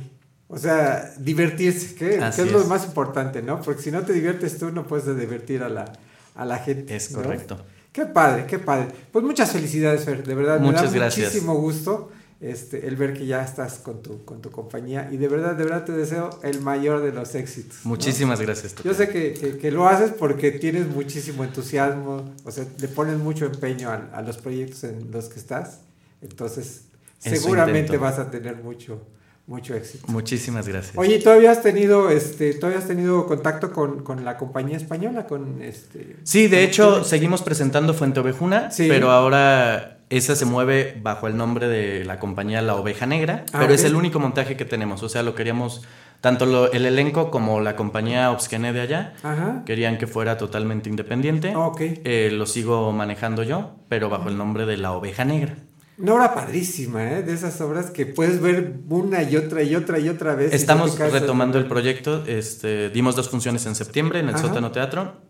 O 0.47 0.57
sea, 0.57 1.13
divertirse, 1.17 1.95
que, 1.95 2.17
es, 2.17 2.51
lo 2.51 2.63
más 2.65 2.85
importante, 2.85 3.41
¿no? 3.41 3.61
Porque 3.61 3.81
si 3.81 3.91
no 3.91 4.03
te 4.03 4.13
diviertes 4.13 4.57
tú, 4.57 4.71
no 4.71 4.85
puedes 4.85 5.05
divertir 5.17 5.63
a 5.63 5.69
la, 5.69 5.91
a 6.35 6.45
la 6.45 6.59
gente. 6.59 6.95
Es 6.95 7.09
correcto. 7.09 7.57
Qué 7.91 8.05
padre, 8.05 8.45
qué 8.45 8.59
padre. 8.59 8.87
Pues 9.11 9.25
muchas 9.25 9.51
felicidades, 9.51 10.03
Fer, 10.03 10.23
de 10.25 10.35
verdad. 10.35 10.59
Muchas 10.59 10.83
me 10.83 10.99
da 10.99 11.05
gracias. 11.05 11.27
Muchísimo 11.27 11.55
gusto 11.55 12.11
este, 12.41 12.87
el 12.87 12.95
ver 12.95 13.13
que 13.13 13.25
ya 13.25 13.41
estás 13.43 13.75
con 13.75 14.03
tu, 14.03 14.25
con 14.25 14.41
tu 14.41 14.51
compañía 14.51 15.09
y 15.11 15.17
de 15.17 15.27
verdad, 15.27 15.55
de 15.55 15.63
verdad 15.63 15.85
te 15.85 15.93
deseo 15.93 16.29
el 16.43 16.61
mayor 16.61 17.01
de 17.01 17.11
los 17.11 17.33
éxitos. 17.33 17.77
Muchísimas 17.83 18.41
gracias. 18.41 18.75
Yo 18.83 18.93
sé 18.93 19.09
que, 19.09 19.57
que, 19.59 19.71
lo 19.71 19.87
haces 19.87 20.11
porque 20.11 20.51
tienes 20.51 20.87
muchísimo 20.87 21.43
entusiasmo, 21.43 22.35
o 22.43 22.51
sea, 22.51 22.65
le 22.79 22.87
pones 22.87 23.17
mucho 23.17 23.45
empeño 23.45 23.89
a, 23.89 24.09
a 24.13 24.21
los 24.21 24.37
proyectos 24.37 24.83
en 24.83 25.11
los 25.11 25.25
que 25.29 25.39
estás, 25.39 25.79
entonces 26.21 26.83
seguramente 27.19 27.97
vas 27.97 28.19
a 28.19 28.29
tener 28.29 28.57
mucho, 28.57 29.01
mucho 29.47 29.75
éxito. 29.75 30.07
Muchísimas 30.07 30.67
gracias. 30.67 30.97
Oye, 30.97 31.19
¿todavía 31.19 31.51
has 31.51 31.61
tenido, 31.61 32.09
este, 32.09 32.53
¿todavía 32.53 32.79
has 32.79 32.87
tenido 32.87 33.27
contacto 33.27 33.71
con, 33.71 34.03
con 34.03 34.25
la 34.25 34.37
compañía 34.37 34.77
española? 34.77 35.27
Con 35.27 35.61
este, 35.61 36.17
sí, 36.23 36.47
de 36.47 36.63
hecho, 36.63 37.03
seguimos 37.03 37.43
presentando 37.43 37.93
Fuente 37.93 38.19
Ovejuna, 38.19 38.71
sí. 38.71 38.87
pero 38.89 39.11
ahora 39.11 39.99
esa 40.09 40.35
se 40.35 40.45
mueve 40.45 40.99
bajo 41.01 41.27
el 41.27 41.37
nombre 41.37 41.67
de 41.67 42.05
la 42.05 42.19
compañía 42.19 42.61
La 42.61 42.75
Oveja 42.75 43.05
Negra, 43.05 43.43
ah, 43.47 43.51
pero 43.53 43.65
okay. 43.65 43.75
es 43.75 43.83
el 43.83 43.95
único 43.95 44.19
montaje 44.19 44.57
que 44.57 44.65
tenemos. 44.65 45.03
O 45.03 45.09
sea, 45.09 45.21
lo 45.21 45.35
queríamos, 45.35 45.83
tanto 46.21 46.47
lo, 46.47 46.71
el 46.71 46.85
elenco 46.85 47.29
como 47.29 47.61
la 47.61 47.75
compañía 47.75 48.31
Obsquene 48.31 48.73
de 48.73 48.81
allá, 48.81 49.13
Ajá. 49.21 49.63
querían 49.65 49.99
que 49.99 50.07
fuera 50.07 50.37
totalmente 50.37 50.89
independiente. 50.89 51.55
Okay. 51.55 52.01
Eh, 52.03 52.29
lo 52.31 52.47
sigo 52.47 52.91
manejando 52.93 53.43
yo, 53.43 53.75
pero 53.89 54.09
bajo 54.09 54.29
el 54.29 54.37
nombre 54.37 54.65
de 54.65 54.77
La 54.77 54.91
Oveja 54.91 55.23
Negra. 55.23 55.55
Una 55.97 56.13
obra 56.13 56.33
padrísima, 56.33 57.11
¿eh? 57.13 57.23
De 57.23 57.33
esas 57.33 57.59
obras 57.61 57.89
que 57.89 58.05
puedes 58.05 58.41
ver 58.41 58.73
una 58.89 59.23
y 59.23 59.37
otra 59.37 59.63
y 59.63 59.75
otra 59.75 59.97
y 59.99 60.09
otra 60.09 60.35
vez. 60.35 60.53
Estamos 60.53 60.97
retomando 60.99 61.57
el 61.57 61.67
proyecto. 61.67 62.23
Este, 62.25 62.89
dimos 62.89 63.15
dos 63.15 63.29
funciones 63.29 63.65
en 63.65 63.75
septiembre 63.75 64.19
en 64.19 64.27
el 64.27 64.35
Ajá. 64.35 64.47
Sótano 64.47 64.71
Teatro. 64.71 65.21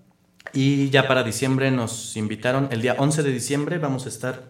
Y 0.54 0.90
ya 0.90 1.08
para 1.08 1.24
diciembre 1.24 1.70
nos 1.70 2.18
invitaron. 2.18 2.70
El 2.72 2.82
día 2.82 2.96
11 2.98 3.22
de 3.22 3.32
diciembre 3.32 3.78
vamos 3.78 4.06
a 4.06 4.10
estar 4.10 4.44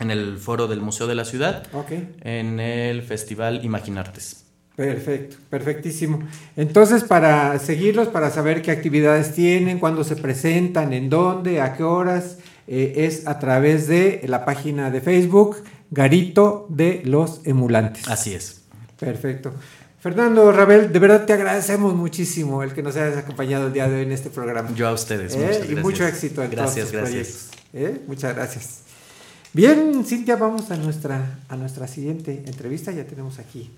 en 0.00 0.10
el 0.10 0.38
foro 0.38 0.68
del 0.68 0.80
Museo 0.80 1.06
de 1.06 1.14
la 1.14 1.24
Ciudad, 1.24 1.66
okay. 1.72 2.14
en 2.20 2.60
el 2.60 3.02
Festival 3.02 3.64
Imaginartes. 3.64 4.44
Perfecto, 4.76 5.36
perfectísimo. 5.50 6.20
Entonces, 6.56 7.02
para 7.02 7.58
seguirlos, 7.58 8.06
para 8.08 8.30
saber 8.30 8.62
qué 8.62 8.70
actividades 8.70 9.34
tienen, 9.34 9.80
cuándo 9.80 10.04
se 10.04 10.14
presentan, 10.14 10.92
en 10.92 11.10
dónde, 11.10 11.60
a 11.60 11.74
qué 11.74 11.82
horas, 11.82 12.38
eh, 12.68 13.06
es 13.06 13.26
a 13.26 13.38
través 13.38 13.86
de 13.88 14.22
la 14.26 14.44
página 14.44 14.90
de 14.90 15.00
Facebook 15.00 15.56
Garito 15.90 16.66
de 16.68 17.02
los 17.04 17.40
Emulantes. 17.44 18.08
Así 18.08 18.34
es. 18.34 18.62
Perfecto. 18.98 19.52
Fernando 20.00 20.52
Rabel, 20.52 20.92
de 20.92 20.98
verdad 20.98 21.26
te 21.26 21.32
agradecemos 21.32 21.94
muchísimo 21.94 22.62
el 22.62 22.72
que 22.72 22.82
nos 22.82 22.94
hayas 22.96 23.16
acompañado 23.16 23.66
el 23.66 23.72
día 23.72 23.88
de 23.88 23.96
hoy 23.96 24.02
en 24.02 24.12
este 24.12 24.30
programa. 24.30 24.70
Yo 24.74 24.86
a 24.86 24.92
ustedes. 24.92 25.34
¿Eh? 25.34 25.66
Y 25.70 25.74
mucho 25.74 26.06
éxito 26.06 26.42
en 26.42 26.50
gracias, 26.50 26.90
todos 26.90 27.10
gracias. 27.10 27.48
proyectos. 27.72 27.98
¿Eh? 27.98 28.04
Muchas 28.06 28.34
gracias. 28.36 28.80
Bien, 29.52 30.04
Cintia, 30.04 30.36
vamos 30.36 30.70
a 30.70 30.76
nuestra, 30.76 31.40
a 31.48 31.56
nuestra 31.56 31.88
siguiente 31.88 32.44
entrevista. 32.46 32.92
Ya 32.92 33.04
tenemos 33.04 33.38
aquí 33.38 33.70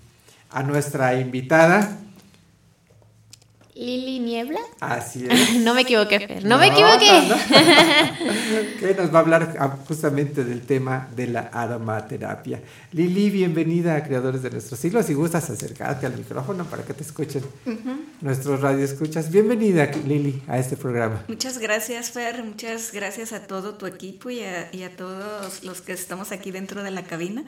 a 0.51 0.63
nuestra 0.63 1.19
invitada. 1.19 1.97
Lili 3.81 4.19
Niebla. 4.19 4.59
Así 4.79 5.25
es. 5.29 5.55
no 5.61 5.73
me 5.73 5.81
equivoqué, 5.81 6.19
Fer. 6.19 6.43
No, 6.43 6.49
no 6.49 6.57
me 6.59 6.67
equivoqué. 6.67 7.27
No, 7.27 7.35
no. 7.35 8.79
que 8.79 8.93
nos 8.95 9.11
va 9.11 9.17
a 9.17 9.21
hablar 9.21 9.77
justamente 9.87 10.43
del 10.43 10.61
tema 10.61 11.07
de 11.15 11.25
la 11.25 11.49
aromaterapia. 11.51 12.61
Lili, 12.91 13.31
bienvenida 13.31 13.95
a 13.95 14.03
Creadores 14.03 14.43
de 14.43 14.51
Nuestro 14.51 14.77
Siglo. 14.77 15.01
Si 15.01 15.15
gustas 15.15 15.49
acercarte 15.49 16.05
al 16.05 16.15
micrófono 16.15 16.65
para 16.65 16.83
que 16.83 16.93
te 16.93 17.01
escuchen 17.01 17.43
uh 17.65 17.69
-huh. 17.71 17.99
nuestros 18.21 18.61
radioescuchas. 18.61 19.31
Bienvenida, 19.31 19.89
Lili, 20.05 20.43
a 20.47 20.59
este 20.59 20.77
programa. 20.77 21.23
Muchas 21.27 21.57
gracias, 21.57 22.11
Fer. 22.11 22.43
Muchas 22.43 22.91
gracias 22.91 23.33
a 23.33 23.47
todo 23.47 23.73
tu 23.73 23.87
equipo 23.87 24.29
y 24.29 24.41
a, 24.41 24.69
y 24.71 24.83
a 24.83 24.95
todos 24.95 25.63
los 25.63 25.81
que 25.81 25.93
estamos 25.93 26.31
aquí 26.31 26.51
dentro 26.51 26.83
de 26.83 26.91
la 26.91 27.01
cabina. 27.03 27.43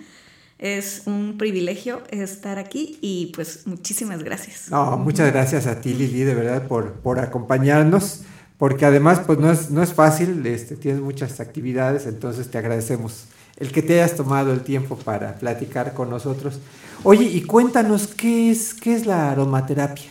Es 0.60 1.04
un 1.06 1.38
privilegio 1.38 2.04
estar 2.10 2.58
aquí 2.60 2.98
y 3.02 3.32
pues 3.36 3.68
muchísimas 3.68 4.24
gracias. 4.24 4.70
No, 4.70 4.98
muchas 4.98 5.32
gracias 5.32 5.68
a 5.68 5.82
ti 5.82 5.94
Lili, 5.94 6.24
de 6.24 6.36
verdad, 6.36 6.68
por, 6.68 6.94
por 6.94 7.20
acompañarnos, 7.20 8.22
porque 8.58 8.86
además 8.86 9.22
pues 9.26 9.40
no 9.40 9.52
es, 9.52 9.72
no 9.72 9.84
es 9.84 9.94
fácil, 9.94 10.46
este, 10.46 10.76
tienes 10.76 11.02
muchas 11.02 11.40
actividades, 11.40 12.06
entonces 12.06 12.50
te 12.50 12.58
agradecemos 12.58 13.26
el 13.58 13.72
que 13.72 13.82
te 13.82 14.02
hayas 14.02 14.16
tomado 14.16 14.54
el 14.54 14.62
tiempo 14.62 14.96
para 14.98 15.36
platicar 15.36 15.94
con 15.94 16.10
nosotros. 16.10 16.60
Oye, 17.04 17.26
y 17.26 17.42
cuéntanos, 17.44 18.08
¿qué 18.08 18.50
es, 18.50 18.74
qué 18.74 18.96
es 18.96 19.06
la 19.06 19.32
aromaterapia? 19.32 20.10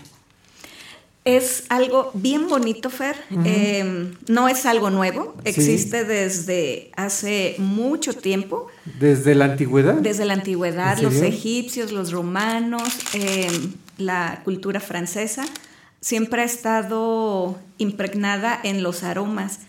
Es 1.25 1.65
algo 1.69 2.11
bien 2.15 2.49
bonito, 2.49 2.91
Fer. 2.91 3.15
Uh 3.31 3.37
-huh. 3.37 3.43
eh, 3.47 4.15
no 4.27 4.49
es 4.49 4.67
algo 4.67 4.91
nuevo. 4.91 5.37
Existe 5.45 6.01
sí. 6.01 6.07
desde 6.07 6.91
hace 6.97 7.55
mucho 7.59 8.13
tiempo. 8.13 8.67
¿Desde 8.99 9.37
la 9.37 9.45
antigüedad? 9.45 9.95
Desde 9.95 10.25
la 10.25 10.35
antigüedad. 10.35 10.99
Los 10.99 11.15
egipcios, 11.15 11.93
los 11.93 12.11
romanos, 12.11 12.83
eh, 13.15 13.49
la 13.99 14.41
cultura 14.45 14.81
francesa. 14.81 15.45
Siempre 16.01 16.43
ha 16.43 16.45
estado 16.45 17.57
impregnada 17.79 18.59
en 18.65 18.83
los 18.83 19.05
aromas. 19.05 19.61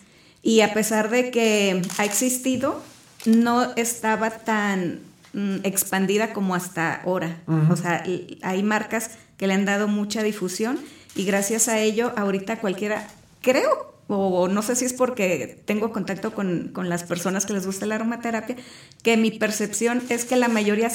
Y 0.42 0.62
a 0.62 0.74
pesar 0.74 1.12
de 1.12 1.30
que 1.30 1.84
ha 2.00 2.06
existido, 2.06 2.82
no 3.26 3.76
estaba 3.76 4.32
tan 4.32 5.02
mm, 5.34 5.58
expandida 5.64 6.34
como 6.34 6.56
hasta 6.56 6.96
ahora. 6.96 7.44
Uh 7.46 7.52
-huh. 7.52 7.74
O 7.74 7.76
sea, 7.76 8.04
hay 8.42 8.64
marcas 8.64 9.12
que 9.38 9.46
le 9.46 9.54
han 9.54 9.66
dado 9.66 9.88
mucha 9.88 10.24
difusión 10.24 10.80
y 11.16 11.26
gracias 11.26 11.68
a 11.68 11.80
ello 11.80 12.12
ahorita 12.18 12.60
cualquiera, 12.60 13.08
creo, 13.42 13.94
o 14.08 14.48
no 14.48 14.62
sé 14.62 14.76
si 14.76 14.86
es 14.86 14.94
porque 14.94 15.62
tengo 15.66 15.92
contacto 15.92 16.34
con, 16.34 16.70
con, 16.74 16.90
las 16.90 17.04
personas 17.04 17.46
que 17.46 17.54
les 17.54 17.66
gusta 17.66 17.86
la 17.86 17.96
aromaterapia, 17.96 18.56
que 19.02 19.18
mi 19.18 19.32
percepción 19.32 20.04
es 20.10 20.26
que 20.26 20.36
la 20.36 20.48
mayoría 20.48 20.92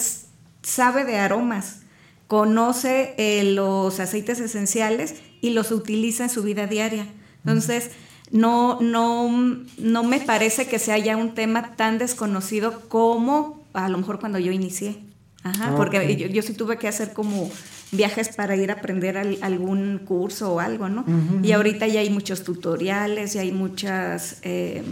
sabe 0.62 1.04
de 1.04 1.16
aromas, 1.16 1.80
conoce 2.26 3.14
eh, 3.16 3.42
los 3.44 3.98
aceites 4.00 4.38
esenciales 4.38 5.14
y 5.40 5.50
los 5.50 5.72
utiliza 5.72 6.24
en 6.24 6.30
su 6.30 6.42
vida 6.42 6.66
diaria. 6.66 7.06
Entonces, 7.38 7.90
no, 8.30 8.78
no, 8.80 9.64
no 9.78 10.04
me 10.04 10.20
parece 10.20 10.66
que 10.66 10.78
sea 10.78 10.98
ya 10.98 11.16
un 11.16 11.34
tema 11.34 11.74
tan 11.76 11.98
desconocido 11.98 12.82
como 12.88 13.62
a 13.72 13.88
lo 13.88 13.98
mejor 13.98 14.20
cuando 14.20 14.38
yo 14.38 14.52
inicié. 14.52 14.98
Ajá, 15.42 15.74
porque 15.76 16.16
yo 16.16 16.42
sí 16.42 16.52
tuve 16.52 16.78
que 16.78 16.88
hacer 16.88 17.12
como 17.14 17.50
viajes 17.92 18.28
para 18.28 18.56
ir 18.56 18.70
a 18.70 18.74
aprender 18.74 19.16
al, 19.16 19.38
algún 19.42 19.98
curso 20.04 20.54
o 20.54 20.60
algo, 20.60 20.88
¿no? 20.88 21.02
Uh 21.02 21.10
-huh. 21.10 21.46
Y 21.46 21.52
ahorita 21.52 21.86
ya 21.86 22.00
hay 22.00 22.10
muchos 22.10 22.44
tutoriales, 22.44 23.34
y 23.34 23.38
hay 23.38 23.52
muchas, 23.52 24.38
eh, 24.42 24.82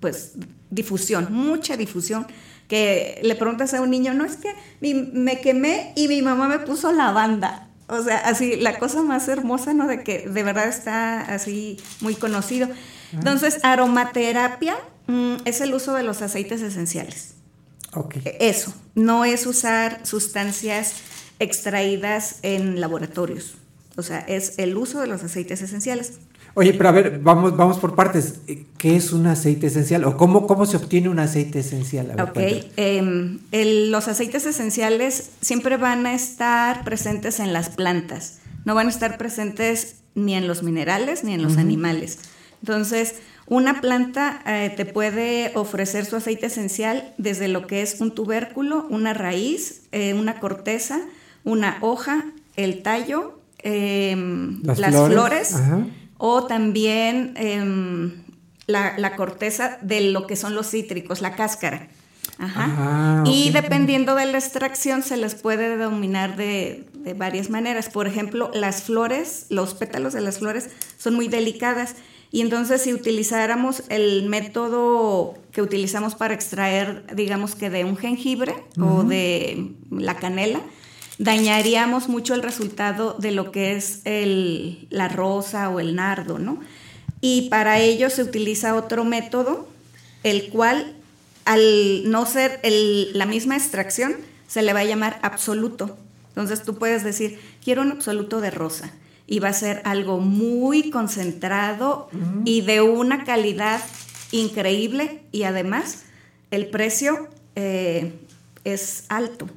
pues, 0.00 0.32
difusión, 0.70 1.28
mucha 1.30 1.76
difusión. 1.76 2.26
Que 2.68 3.20
le 3.22 3.34
preguntas 3.34 3.74
a 3.74 3.82
un 3.82 3.90
niño, 3.90 4.14
no 4.14 4.24
es 4.24 4.36
que 4.36 4.48
mi, 4.80 4.94
me 4.94 5.40
quemé 5.40 5.92
y 5.94 6.08
mi 6.08 6.22
mamá 6.22 6.48
me 6.48 6.58
puso 6.58 6.92
lavanda. 6.92 7.68
O 7.88 8.02
sea, 8.02 8.18
así, 8.18 8.56
la 8.56 8.78
cosa 8.78 9.02
más 9.02 9.28
hermosa, 9.28 9.74
¿no? 9.74 9.86
De 9.86 10.02
que 10.02 10.26
de 10.26 10.42
verdad 10.42 10.68
está 10.68 11.20
así 11.20 11.76
muy 12.00 12.14
conocido. 12.14 12.68
-huh. 12.68 13.18
Entonces, 13.18 13.58
aromaterapia 13.62 14.76
mm, 15.06 15.34
es 15.44 15.60
el 15.60 15.74
uso 15.74 15.92
de 15.94 16.02
los 16.02 16.22
aceites 16.22 16.62
esenciales. 16.62 17.34
Okay. 17.94 18.22
Eso, 18.40 18.72
no 18.94 19.26
es 19.26 19.44
usar 19.46 20.00
sustancias 20.06 20.94
extraídas 21.42 22.38
en 22.42 22.80
laboratorios. 22.80 23.56
O 23.96 24.02
sea, 24.02 24.20
es 24.20 24.58
el 24.58 24.76
uso 24.76 25.00
de 25.00 25.06
los 25.06 25.22
aceites 25.22 25.60
esenciales. 25.60 26.14
Oye, 26.54 26.74
pero 26.74 26.88
a 26.88 26.92
ver, 26.92 27.18
vamos, 27.18 27.56
vamos 27.56 27.78
por 27.78 27.94
partes. 27.94 28.40
¿Qué 28.78 28.96
es 28.96 29.12
un 29.12 29.26
aceite 29.26 29.66
esencial? 29.66 30.04
¿O 30.04 30.16
cómo, 30.16 30.46
cómo 30.46 30.66
se 30.66 30.76
obtiene 30.76 31.08
un 31.08 31.18
aceite 31.18 31.60
esencial? 31.60 32.08
Ver, 32.08 32.20
ok, 32.22 32.36
eh, 32.36 33.38
el, 33.52 33.90
los 33.90 34.08
aceites 34.08 34.46
esenciales 34.46 35.30
siempre 35.40 35.76
van 35.76 36.06
a 36.06 36.14
estar 36.14 36.84
presentes 36.84 37.40
en 37.40 37.52
las 37.52 37.70
plantas. 37.70 38.38
No 38.64 38.74
van 38.74 38.86
a 38.86 38.90
estar 38.90 39.18
presentes 39.18 39.96
ni 40.14 40.34
en 40.34 40.46
los 40.46 40.62
minerales 40.62 41.24
ni 41.24 41.34
en 41.34 41.42
los 41.42 41.54
uh 41.54 41.56
-huh. 41.56 41.60
animales. 41.60 42.18
Entonces, 42.60 43.16
una 43.46 43.80
planta 43.80 44.42
eh, 44.46 44.72
te 44.76 44.84
puede 44.84 45.52
ofrecer 45.54 46.04
su 46.04 46.16
aceite 46.16 46.46
esencial 46.46 47.12
desde 47.18 47.48
lo 47.48 47.66
que 47.66 47.82
es 47.82 48.00
un 48.00 48.14
tubérculo, 48.14 48.86
una 48.88 49.14
raíz, 49.14 49.82
eh, 49.90 50.14
una 50.14 50.38
corteza, 50.38 51.00
una 51.44 51.78
hoja, 51.80 52.24
el 52.56 52.82
tallo, 52.82 53.38
eh, 53.62 54.16
las, 54.62 54.78
las, 54.78 54.90
flores, 54.90 55.48
flores 55.50 55.56
o 56.18 56.44
también 56.44 57.34
eh, 57.36 58.12
la, 58.66 59.16
corteza 59.16 59.78
de 59.82 60.00
lo 60.12 60.26
que 60.26 60.36
son 60.36 60.54
los 60.54 60.70
cítricos, 60.70 61.20
la 61.20 61.34
cáscara. 61.34 61.88
Ajá. 62.38 62.66
Ah, 62.76 63.24
y 63.26 63.50
dependiendo 63.50 64.14
de 64.14 64.26
la 64.26 64.38
extracción 64.38 65.02
se 65.02 65.16
les 65.16 65.34
puede 65.34 65.76
dominar 65.76 66.36
de, 66.36 66.86
de, 66.94 67.14
varias 67.14 67.50
maneras. 67.50 67.88
Por 67.88 68.06
ejemplo, 68.06 68.50
las 68.54 68.82
flores, 68.82 69.46
los 69.48 69.74
pétalos 69.74 70.12
de 70.12 70.20
las 70.22 70.38
flores 70.38 70.70
son 70.98 71.14
muy 71.14 71.28
delicadas. 71.28 71.96
Y 72.30 72.40
entonces 72.40 72.82
si 72.82 72.94
utilizáramos 72.94 73.82
el 73.90 74.28
método 74.28 75.34
que 75.52 75.60
utilizamos 75.60 76.14
para 76.14 76.34
extraer, 76.34 77.04
digamos 77.14 77.54
que 77.54 77.68
de 77.68 77.84
un 77.84 77.96
jengibre 77.96 78.54
o 78.80 79.02
de 79.02 79.74
la 79.90 80.16
canela, 80.16 80.60
dañaríamos 81.18 82.08
mucho 82.08 82.34
el 82.34 82.42
resultado 82.42 83.16
de 83.18 83.32
lo 83.32 83.52
que 83.52 83.76
es 83.76 84.00
el, 84.04 84.86
la 84.90 85.08
rosa 85.08 85.68
o 85.70 85.80
el 85.80 85.94
nardo, 85.94 86.38
¿no? 86.38 86.60
Y 87.20 87.48
para 87.50 87.78
ello 87.78 88.10
se 88.10 88.22
utiliza 88.22 88.74
otro 88.74 89.04
método, 89.04 89.68
el 90.22 90.48
cual 90.48 90.96
al 91.44 92.10
no 92.10 92.26
ser 92.26 92.60
la 92.62 93.26
misma 93.26 93.56
extracción, 93.56 94.16
se 94.46 94.62
le 94.62 94.72
va 94.72 94.80
a 94.80 94.84
llamar 94.84 95.18
absoluto. 95.22 95.96
Entonces 96.28 96.62
tú 96.62 96.76
puedes 96.76 97.04
decir, 97.04 97.40
quiero 97.64 97.82
un 97.82 97.92
absoluto 97.92 98.40
de 98.40 98.50
rosa. 98.50 98.92
Y 99.26 99.38
va 99.38 99.48
a 99.48 99.54
ser 99.54 99.80
algo 99.84 100.18
muy 100.18 100.90
concentrado 100.90 102.08
y 102.44 102.60
de 102.62 102.82
una 102.82 103.24
calidad 103.24 103.80
increíble 104.30 105.22
y 105.30 105.44
además 105.44 106.02
el 106.50 106.66
precio 106.66 107.28
eh, 107.54 108.12
es 108.64 109.04
alto. 109.08 109.48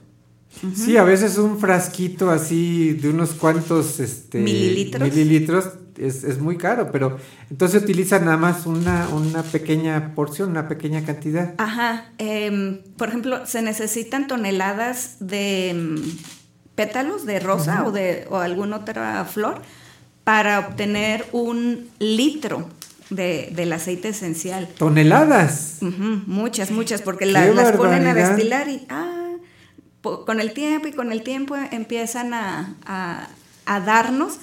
Sí, 0.73 0.97
a 0.97 1.03
veces 1.03 1.37
un 1.37 1.59
frasquito 1.59 2.29
así 2.29 2.93
de 2.93 3.09
unos 3.09 3.31
cuantos 3.31 3.99
este, 3.99 4.39
mililitros, 4.39 5.65
es, 5.97 6.39
muy 6.39 6.57
caro, 6.57 6.91
pero 6.91 7.17
entonces 7.49 7.83
utilizan 7.83 8.25
nada 8.25 8.37
más 8.37 8.65
una, 8.65 9.07
una 9.09 9.43
pequeña 9.43 10.13
porción, 10.13 10.49
una 10.49 10.67
pequeña 10.67 11.05
cantidad. 11.05 11.53
Ajá. 11.57 12.11
Em, 12.17 12.81
por 12.97 13.09
ejemplo, 13.09 13.45
se 13.45 13.61
necesitan 13.61 14.27
toneladas 14.27 15.17
de 15.19 15.69
em, 15.69 15.95
pétalos 16.75 17.25
de 17.25 17.39
rosa 17.39 17.85
o 17.85 17.91
de 17.91 18.27
o 18.29 18.37
alguna 18.37 18.77
otra 18.77 19.23
flor 19.25 19.61
para 20.23 20.59
obtener 20.59 21.25
un 21.31 21.87
litro 21.99 22.67
de, 23.09 23.51
del 23.55 23.71
aceite 23.73 24.09
esencial. 24.09 24.67
¿Toneladas? 24.77 25.77
muchas, 25.81 26.71
muchas, 26.71 27.01
porque 27.01 27.25
las 27.25 27.71
ponen 27.73 28.07
a 28.07 28.13
destilar 28.13 28.67
y 28.67 28.85
ah, 28.89 29.24
con 30.25 30.39
el 30.39 30.53
tiempo 30.53 30.87
y 30.87 30.91
con 30.91 31.11
el 31.11 31.23
tiempo 31.23 31.55
empiezan 31.55 32.33
a, 32.33 33.29
darnos 33.65 34.37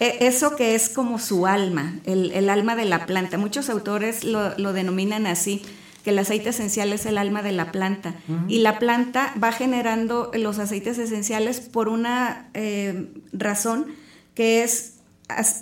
e, 0.00 0.26
eso 0.26 0.56
que 0.56 0.74
es 0.74 0.88
como 0.88 1.18
su 1.18 1.46
alma, 1.46 1.94
el, 2.04 2.50
alma 2.50 2.76
de 2.76 2.84
la 2.84 3.06
planta. 3.06 3.38
Muchos 3.38 3.70
autores 3.70 4.24
lo, 4.24 4.72
denominan 4.72 5.26
así, 5.26 5.62
que 6.04 6.10
el 6.10 6.18
aceite 6.18 6.50
esencial 6.50 6.92
es 6.92 7.06
el 7.06 7.18
alma 7.18 7.42
de 7.42 7.52
la 7.52 7.72
planta. 7.72 8.14
Y 8.48 8.58
la 8.58 8.78
planta 8.78 9.34
va 9.42 9.52
generando 9.52 10.30
los 10.34 10.58
aceites 10.58 10.98
esenciales 10.98 11.60
por 11.60 11.88
una 11.88 12.50
eh, 12.54 13.08
razón 13.32 13.86
que 14.34 14.62
es 14.62 14.94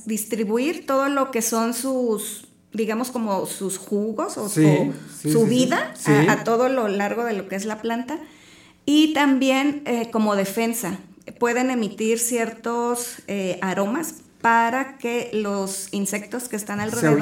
distribuir 0.04 0.86
todo 0.86 1.08
lo 1.08 1.30
que 1.30 1.40
son 1.40 1.72
sus, 1.74 2.48
digamos 2.72 3.10
como 3.10 3.46
sus 3.46 3.78
jugos 3.78 4.36
o 4.36 4.48
su, 4.48 5.46
vida 5.46 5.94
a, 6.06 6.32
a, 6.32 6.44
todo 6.44 6.68
lo 6.68 6.88
largo 6.88 7.24
de 7.24 7.32
lo 7.32 7.48
que 7.48 7.56
es 7.56 7.64
la 7.64 7.80
planta 7.80 8.18
y 8.86 9.12
también 9.14 9.82
eh, 9.86 10.10
como 10.10 10.36
defensa, 10.36 10.98
pueden 11.38 11.70
emitir 11.70 12.18
ciertos 12.18 13.16
eh, 13.28 13.58
aromas 13.62 14.16
para 14.40 14.98
que 14.98 15.30
los 15.32 15.88
insectos 15.92 16.48
que 16.48 16.56
están 16.56 16.78
alrededor 16.78 17.18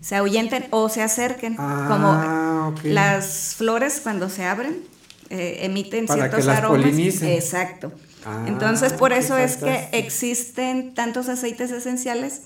se 0.00 0.16
ahuyenten, 0.16 0.66
o 0.70 0.88
se 0.88 1.02
acerquen. 1.02 1.54
Ah, 1.56 1.86
como 1.88 2.74
las 2.82 3.54
flores 3.56 4.00
cuando 4.02 4.28
se 4.28 4.44
abren 4.44 4.78
eh, 5.30 5.60
emiten 5.62 6.08
ciertos 6.08 6.48
aromas. 6.48 7.22
Exacto. 7.22 7.92
Ah, 8.26 8.44
Entonces 8.48 8.92
por 8.92 9.12
eso 9.12 9.36
es 9.36 9.58
que 9.58 9.88
existen 9.92 10.94
tantos 10.94 11.28
aceites 11.28 11.70
esenciales 11.70 12.42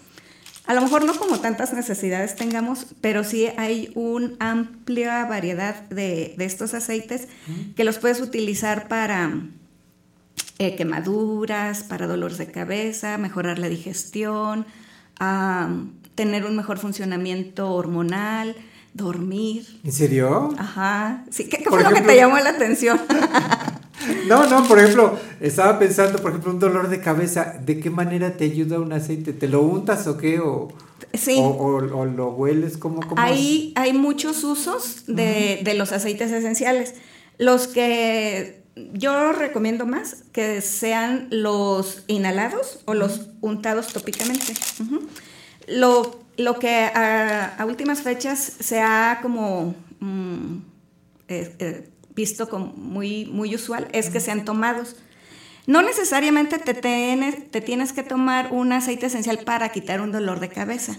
a 0.67 0.75
lo 0.75 0.81
mejor 0.81 1.05
no 1.05 1.15
como 1.15 1.41
tantas 1.41 1.73
necesidades 1.73 2.37
tengamos, 2.37 2.87
pero 3.01 3.25
sí 3.25 3.49
hay 3.57 3.91
una 3.95 4.35
amplia 4.39 5.25
variedad 5.25 5.83
de, 5.89 6.35
estos 6.39 6.75
aceites 6.75 7.29
que 7.75 7.85
los 7.85 7.99
puedes 7.99 8.21
utilizar 8.21 8.87
para 8.87 9.33
eh, 10.59 10.77
quemaduras, 10.77 11.83
para 11.83 12.07
dolores 12.07 12.39
de 12.39 12.47
cabeza, 12.47 13.19
mejorar 13.19 13.59
la 13.59 13.69
digestión, 13.69 14.67
tener 16.15 16.45
un 16.45 16.57
mejor 16.57 16.79
funcionamiento 16.79 17.73
hormonal, 17.73 18.55
dormir. 18.95 19.81
¿En 19.83 19.93
serio? 19.93 20.55
Ajá. 20.59 21.25
Sí, 21.31 21.49
¿qué, 21.49 21.65
fue 21.69 21.83
lo 21.83 21.91
que 21.91 22.03
te 22.03 22.17
llamó 22.17 22.39
la 22.39 22.51
atención? 22.51 23.01
No, 24.27 24.49
no, 24.49 24.67
por 24.67 24.79
ejemplo, 24.79 25.19
estaba 25.41 25.79
pensando, 25.79 26.19
por 26.19 26.31
ejemplo, 26.31 26.53
un 26.53 26.59
dolor 26.59 26.89
de 26.89 27.01
cabeza, 27.01 27.55
¿de 27.65 27.81
qué 27.81 27.91
manera 27.91 28.37
te 28.37 28.45
ayuda 28.45 28.79
un 28.79 28.93
aceite? 28.93 29.33
¿Te 29.33 29.49
lo 29.49 29.63
untas 29.63 30.07
o 30.07 30.17
qué? 30.17 30.41
¿O, 30.41 30.69
sí. 31.15 31.37
o, 31.39 31.81
lo 31.81 32.31
hueles? 32.31 32.79
¿Cómo, 32.79 33.01
cómo 33.01 33.21
hay, 33.21 33.73
hay 33.77 33.93
muchos 33.93 34.45
usos 34.45 35.05
de, 35.07 35.61
de 35.63 35.75
los 35.75 35.93
aceites 35.93 36.31
esenciales. 36.33 36.95
Los 37.39 37.67
que 37.67 38.63
yo 38.75 39.33
recomiendo 39.33 39.87
más 39.87 40.25
que 40.33 40.61
sean 40.61 41.29
los 41.31 42.05
inhalados 42.07 42.81
o 42.87 42.95
los 42.95 43.29
untados 43.41 43.89
tópicamente. 43.89 44.55
lo, 45.69 46.21
lo, 46.37 46.59
que 46.59 46.91
a, 46.95 47.65
últimas 47.67 48.03
fechas 48.03 48.39
se 48.61 48.81
ha 48.81 49.19
como 49.23 49.75
mm, 50.01 50.57
eh, 51.29 51.55
eh, 51.59 51.89
visto 52.15 52.49
como 52.49 52.67
muy, 52.67 53.27
muy 53.27 53.55
usual 53.55 53.89
es 53.93 54.11
que 54.11 54.21
sean 54.21 54.45
tomados. 54.45 54.97
No 55.67 55.83
necesariamente 55.83 56.59
te, 56.59 56.75
te 56.75 57.61
tienes 57.61 57.93
que 57.93 58.03
tomar 58.03 58.53
un 58.53 58.73
aceite 58.73 59.07
esencial 59.07 59.39
para 59.45 59.69
quitar 59.71 60.01
un 60.01 60.11
dolor 60.11 60.41
de 60.41 60.49
cabeza. 60.49 60.97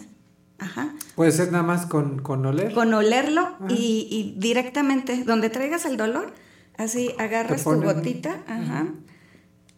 Ajá. 0.58 0.93
Puede 1.15 1.32
ser 1.32 1.52
nada 1.52 1.63
más 1.63 1.86
con, 1.86 2.19
con 2.19 2.45
oler. 2.45 2.73
Con 2.73 2.93
olerlo 2.93 3.58
y, 3.69 4.36
directamente, 4.38 5.23
donde 5.26 5.49
traigas 5.49 5.86
el 5.86 5.97
dolor, 5.97 6.34
así 6.78 7.12
agarras 7.17 7.63
tu 7.63 7.82
gotita 7.82 8.43
ajá, 8.47 8.88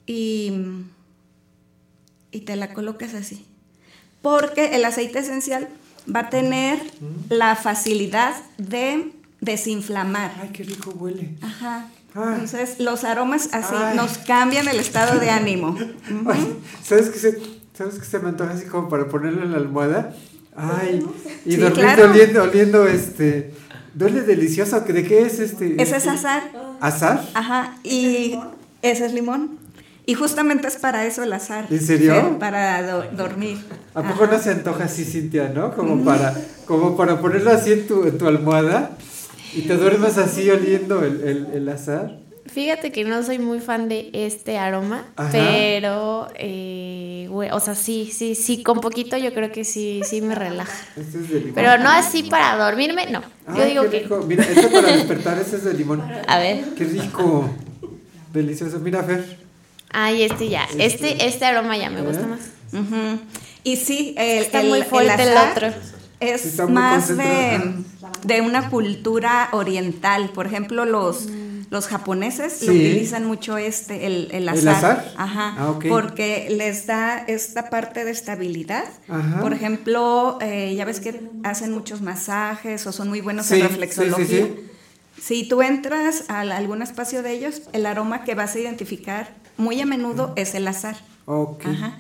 y, 0.05 0.53
y 2.31 2.41
te 2.41 2.55
la 2.55 2.73
colocas 2.73 3.15
así. 3.15 3.45
Porque 4.21 4.75
el 4.75 4.85
aceite 4.85 5.19
esencial 5.19 5.69
va 6.13 6.21
a 6.21 6.29
tener 6.29 6.79
la 7.29 7.55
facilidad 7.55 8.35
de 8.57 9.11
desinflamar. 9.41 10.31
Ay, 10.41 10.49
qué 10.53 10.63
rico 10.63 10.91
huele. 10.91 11.35
Ajá. 11.41 11.87
Entonces, 12.15 12.79
los 12.79 13.03
aromas 13.03 13.49
así 13.51 13.75
nos 13.95 14.17
cambian 14.19 14.67
el 14.69 14.79
estado 14.79 15.19
de 15.19 15.29
ánimo. 15.29 15.77
¿sabes, 16.83 17.09
qué 17.09 17.19
se, 17.19 17.39
¿Sabes 17.77 17.95
que 17.95 18.05
se 18.05 18.19
me 18.19 18.29
antoja 18.29 18.51
así 18.51 18.65
como 18.65 18.87
para 18.87 19.07
ponerlo 19.07 19.43
en 19.43 19.51
la 19.51 19.57
almohada? 19.57 20.15
Ay, 20.55 21.05
y 21.43 21.57
dormir 21.57 21.85
oliendo, 22.01 22.43
oliendo 22.43 22.87
este. 22.87 23.51
Duele 23.93 24.21
delicioso. 24.21 24.79
¿De 24.79 25.03
qué 25.03 25.23
es 25.23 25.39
este? 25.39 25.81
Ese 25.81 25.97
es 25.97 26.07
azar. 26.07 26.43
¿Azar? 26.79 27.21
Ajá. 27.33 27.77
Y 27.83 28.39
ese 28.81 29.05
es 29.05 29.13
limón. 29.13 29.59
Y 30.05 30.13
justamente 30.13 30.67
es 30.67 30.77
para 30.77 31.05
eso 31.05 31.23
el 31.23 31.33
azar. 31.33 31.65
¿En 31.69 31.81
serio? 31.81 32.37
Para 32.39 32.81
dormir. 33.11 33.57
¿A 33.93 34.03
poco 34.03 34.27
no 34.27 34.39
se 34.39 34.51
antoja 34.51 34.85
así, 34.85 35.03
Cintia, 35.03 35.49
no? 35.49 35.75
Como 35.75 36.05
para, 36.05 36.33
como 36.65 36.95
para 36.95 37.19
ponerlo 37.19 37.51
así 37.51 37.73
en 37.73 37.87
tu, 37.87 38.05
en 38.05 38.17
tu 38.17 38.27
almohada. 38.27 38.91
¿Y 39.55 39.61
te 39.61 39.77
duermes 39.77 40.17
así 40.17 40.49
oliendo 40.49 41.03
el, 41.03 41.47
el, 41.53 41.69
azar? 41.69 42.19
Fíjate 42.45 42.91
que 42.91 43.05
no 43.05 43.23
soy 43.23 43.39
muy 43.39 43.59
fan 43.59 43.87
de 43.87 44.09
este 44.13 44.57
aroma, 44.57 45.05
pero, 45.31 46.27
eh, 46.35 47.27
o 47.31 47.59
sea, 47.59 47.73
sí, 47.73 48.11
sí, 48.13 48.35
sí, 48.35 48.63
con 48.63 48.81
poquito 48.81 49.17
yo 49.17 49.33
creo 49.33 49.51
que 49.51 49.63
sí, 49.63 50.01
sí 50.03 50.21
me 50.21 50.35
relaja. 50.35 50.77
Este 50.97 51.19
es 51.19 51.29
de 51.29 51.39
limón. 51.39 51.55
Pero 51.55 51.77
no 51.77 51.89
así 51.89 52.23
para 52.23 52.57
dormirme, 52.57 53.07
no. 53.09 53.23
yo 53.55 53.65
digo 53.65 53.89
que. 53.89 54.07
Mira, 54.27 54.43
este 54.43 54.67
para 54.67 54.91
despertar, 54.91 55.39
este 55.39 55.55
es 55.55 55.63
de 55.63 55.73
limón. 55.73 56.03
A 56.27 56.39
ver. 56.39 56.65
Qué 56.77 56.83
rico. 56.83 57.49
Delicioso. 58.33 58.79
Mira, 58.79 59.03
Fer. 59.03 59.37
Ay, 59.89 60.23
este 60.23 60.49
ya. 60.49 60.67
Este, 60.77 61.25
este 61.25 61.45
aroma 61.45 61.77
ya 61.77 61.89
me 61.89 62.01
gusta 62.01 62.27
más. 62.27 62.51
Y 63.63 63.77
sí, 63.77 64.13
el, 64.17 64.39
está 64.39 64.61
muy 64.61 64.83
fuerte 64.83 65.23
el 65.23 65.37
otro 65.37 65.94
es 66.19 66.59
más 66.69 67.09
de, 67.15 68.41
una 68.41 68.69
cultura 68.69 69.49
oriental. 69.51 70.31
Por 70.33 70.47
ejemplo, 70.47 70.85
los, 70.85 71.27
los 71.69 71.87
japoneses 71.87 72.61
lo 72.63 72.71
utilizan 72.71 73.25
mucho 73.25 73.57
este, 73.57 74.05
el, 74.05 74.49
azar. 74.49 75.13
Ajá. 75.17 75.55
Ah, 75.57 75.79
porque 75.87 76.47
les 76.49 76.87
da 76.87 77.17
esta 77.17 77.69
parte 77.69 78.05
de 78.05 78.11
estabilidad. 78.11 78.85
Por 79.41 79.53
ejemplo, 79.53 80.37
eh, 80.41 80.73
ya 80.75 80.85
ves 80.85 80.99
que 80.99 81.29
hacen 81.43 81.71
muchos 81.71 82.01
masajes 82.01 82.85
o 82.87 82.91
son 82.91 83.09
muy 83.09 83.21
buenos 83.21 83.51
en 83.51 83.61
reflexología. 83.61 84.47
Si 85.19 85.47
tú 85.47 85.61
entras 85.61 86.25
a 86.27 86.41
algún 86.41 86.81
espacio 86.81 87.23
de 87.23 87.31
ellos, 87.31 87.61
el 87.73 87.85
aroma 87.85 88.23
que 88.25 88.35
vas 88.35 88.55
a 88.55 88.59
identificar 88.59 89.33
muy 89.57 89.79
a 89.79 89.85
menudo 89.85 90.33
es 90.35 90.55
el 90.55 90.67
azar. 90.67 90.97
Ajá. 91.25 91.97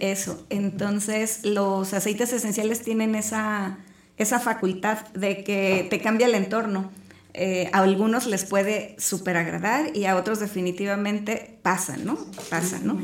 Eso. 0.00 0.46
Entonces, 0.50 1.40
los 1.44 1.92
aceites 1.94 2.32
esenciales 2.32 2.82
tienen 2.82 3.14
esa, 3.14 3.78
esa 4.16 4.40
facultad 4.40 5.06
de 5.14 5.44
que 5.44 5.86
te 5.90 6.00
cambia 6.00 6.26
el 6.26 6.34
entorno. 6.34 6.90
Eh, 7.32 7.70
a 7.72 7.78
algunos 7.78 8.26
les 8.26 8.44
puede 8.44 8.96
súper 8.98 9.36
agradar 9.36 9.96
y 9.96 10.06
a 10.06 10.16
otros 10.16 10.40
definitivamente 10.40 11.58
pasan, 11.62 12.04
¿no? 12.04 12.18
Pasan, 12.48 12.86
¿no? 12.86 13.00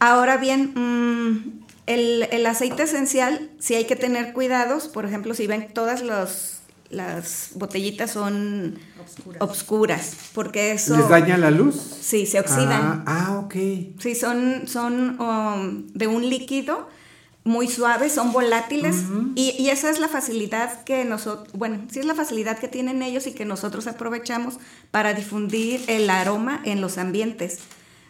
Ahora 0.00 0.38
bien, 0.38 0.72
mm, 0.74 1.60
el, 1.86 2.46
aceite 2.46 2.82
esencial, 2.82 3.50
si 3.58 3.74
hay 3.74 3.84
que 3.84 3.96
tener 3.96 4.32
cuidados, 4.32 4.88
por 4.88 5.06
ejemplo, 5.06 5.34
si 5.34 5.46
ven 5.46 5.68
todas 5.72 6.02
las 6.02 7.50
botellitas 7.54 8.10
son 8.10 8.78
obscuras. 9.38 10.16
porque 10.34 10.72
eso... 10.72 10.96
¿Les 10.96 11.08
daña 11.08 11.36
la 11.36 11.50
luz? 11.50 11.76
Sí, 12.00 12.26
se 12.26 12.40
oxidan. 12.40 13.04
Ah, 13.04 13.04
ah 13.06 13.38
ok. 13.38 13.54
Sí, 13.98 14.14
son, 14.14 14.66
son 14.66 15.20
um, 15.20 15.86
de 15.88 16.06
un 16.06 16.28
líquido 16.28 16.88
muy 17.44 17.68
suaves, 17.68 18.12
son 18.12 18.32
volátiles 18.32 18.96
y, 19.34 19.68
esa 19.70 19.88
es 19.90 19.98
la 19.98 20.08
facilidad 20.08 20.84
que 20.84 21.04
nosotros, 21.04 21.48
bueno, 21.54 21.86
sí 21.90 21.98
es 21.98 22.04
la 22.04 22.14
facilidad 22.14 22.58
que 22.58 22.68
tienen 22.68 23.02
ellos 23.02 23.26
y 23.26 23.32
que 23.32 23.46
nosotros 23.46 23.86
aprovechamos 23.86 24.58
para 24.90 25.14
difundir 25.14 25.82
el 25.88 26.10
aroma 26.10 26.60
en 26.64 26.80
los 26.80 26.98
ambientes. 26.98 27.60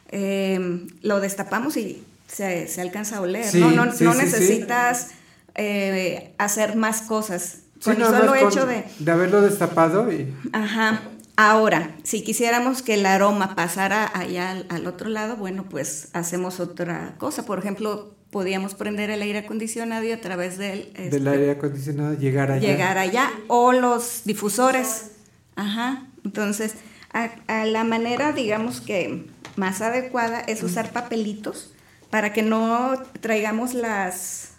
Em, 0.09 0.89
lo 1.03 1.21
destapamos 1.21 1.77
y 1.77 2.03
se, 2.27 2.69
alcanza 2.81 3.19
a 3.19 3.21
oler, 3.21 3.55
¿no? 3.55 3.71
No, 3.71 4.15
necesitas 4.15 5.09
eh, 5.55 6.35
hacer 6.39 6.75
más 6.75 7.03
cosas. 7.03 7.59
Con 7.83 7.97
el 7.97 8.05
solo 8.05 8.35
hecho 8.35 8.67
de... 8.67 8.85
De 8.99 9.11
haberlo 9.11 9.41
destapado 9.43 10.13
y... 10.13 10.35
Ajá. 10.53 11.03
Ahora, 11.37 11.97
si 12.03 12.23
quisiéramos 12.23 12.83
que 12.83 12.95
el 12.95 13.07
aroma 13.07 13.55
pasara 13.55 14.11
allá 14.13 14.63
al, 14.69 14.87
otro 14.87 15.09
lado, 15.09 15.37
bueno, 15.37 15.65
pues 15.71 16.09
hacemos 16.13 16.61
otra 16.61 17.15
cosa. 17.17 17.47
Por 17.47 17.59
ejemplo, 17.59 18.15
podíamos 18.31 18.75
prender 18.75 19.09
el 19.09 19.23
aire 19.23 19.39
acondicionado 19.39 20.05
y 20.05 20.13
a 20.13 20.21
través 20.21 20.59
del... 20.59 20.91
Este, 20.95 21.09
del 21.11 21.27
aire 21.29 21.53
acondicionado 21.53 22.13
llegar 22.15 22.51
allá. 22.51 22.69
Llegar 22.69 22.99
allá. 22.99 23.31
O 23.49 23.73
los 23.73 24.23
difusores. 24.25 25.13
Ajá. 25.57 26.07
Entonces, 26.25 26.75
a, 27.13 27.65
la 27.65 27.85
manera, 27.85 28.33
digamos 28.33 28.81
que 28.81 29.27
más 29.57 29.81
adecuada 29.81 30.41
es 30.41 30.63
usar 30.63 30.93
papelitos 30.93 31.73
para 32.11 32.33
que 32.33 32.43
no 32.43 33.03
traigamos 33.21 33.75
las 33.75 34.50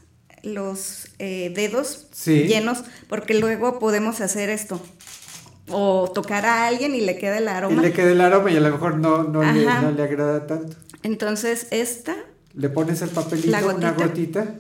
los 0.44 1.08
eh, 1.20 1.52
dedos 1.56 2.08
llenos, 2.26 2.84
porque 3.08 3.34
luego 3.34 3.80
podemos 3.80 4.22
hacer 4.22 4.50
esto. 4.50 4.82
O 5.70 6.12
tocar 6.14 6.46
a 6.46 6.68
alguien 6.68 6.96
y 6.96 7.02
le 7.02 7.18
queda 7.18 7.38
el 7.38 7.48
aroma. 7.48 7.76
Y 7.76 7.86
le 7.86 7.94
queda 7.94 8.12
el 8.12 8.22
aroma 8.22 8.52
y 8.52 8.58
a 8.58 8.60
lo 8.60 8.72
mejor 8.72 8.98
no, 8.98 9.24
no, 9.24 9.42
le, 9.42 9.70
agrada 9.70 10.46
tanto. 10.48 10.76
Entonces, 11.04 11.68
esta. 11.72 12.16
Le 12.54 12.70
pones 12.70 13.02
el 13.02 13.10
papelito, 13.10 13.56
una 13.70 13.94
gotita. 13.94 14.56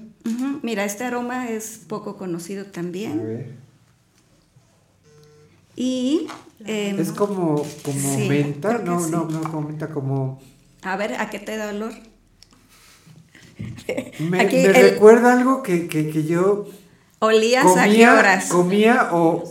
Mira, 0.61 0.85
este 0.85 1.03
aroma 1.03 1.49
es 1.49 1.81
poco 1.87 2.17
conocido 2.17 2.65
también. 2.65 3.19
A 3.19 3.23
ver. 3.23 3.55
Y. 5.75 6.27
Em, 6.65 6.99
es 6.99 7.11
como, 7.11 7.65
como 7.83 8.17
menta, 8.27 8.77
no, 8.77 9.07
no, 9.07 9.25
no, 9.25 9.41
como 9.41 9.67
menta, 9.67 9.87
como. 9.89 10.39
A 10.83 10.95
ver, 10.95 11.15
¿a 11.15 11.29
qué 11.29 11.39
te 11.39 11.57
da 11.57 11.69
olor? 11.69 11.93
Me, 14.19 14.43
recuerda 14.73 15.33
algo 15.33 15.63
que, 15.63 15.87
que, 15.87 16.23
yo... 16.23 16.67
¿Olías 17.19 17.63
comía, 17.63 17.83
a 17.83 17.89
qué 17.89 18.09
horas? 18.09 18.45
Comía 18.49 19.09
o, 19.11 19.43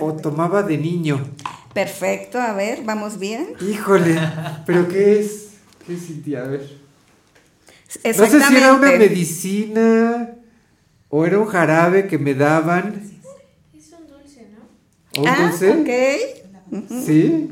o, 0.00 0.12
tomaba 0.14 0.62
de 0.62 0.76
niño. 0.76 1.24
Perfecto, 1.72 2.40
a 2.40 2.52
ver, 2.52 2.82
¿vamos 2.84 3.18
bien? 3.18 3.54
Híjole, 3.60 4.18
¿pero 4.64 4.88
qué 4.88 5.20
es? 5.20 5.50
¿Qué 5.86 5.96
sentía? 5.96 6.42
A 6.42 6.48
ver. 6.48 6.68
No 8.04 8.26
sé 8.26 8.40
si 8.40 8.56
era 8.56 8.72
una 8.72 8.90
medicina 8.92 10.30
o 11.08 11.24
era 11.24 11.38
un 11.38 11.46
jarabe 11.46 12.08
que 12.08 12.18
me 12.18 12.34
daban. 12.34 13.02
Es 13.76 13.92
un 13.92 14.06
dulce, 14.08 14.48
¿no? 14.52 15.22
¿Un 15.22 15.28
ah, 15.28 15.48
dulce? 15.48 15.70
ok. 15.70 17.04
Sí. 17.04 17.50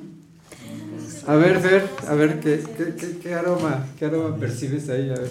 A 1.26 1.37
ver, 1.37 1.61
ver, 1.61 1.88
a 2.07 2.14
ver, 2.14 2.40
¿qué, 2.40 2.62
qué, 2.76 3.18
qué, 3.22 3.35
aroma, 3.35 3.87
qué 3.98 4.07
aroma 4.07 4.37
percibes 4.37 4.88
ahí? 4.90 5.09
A 5.11 5.14
ver. 5.14 5.30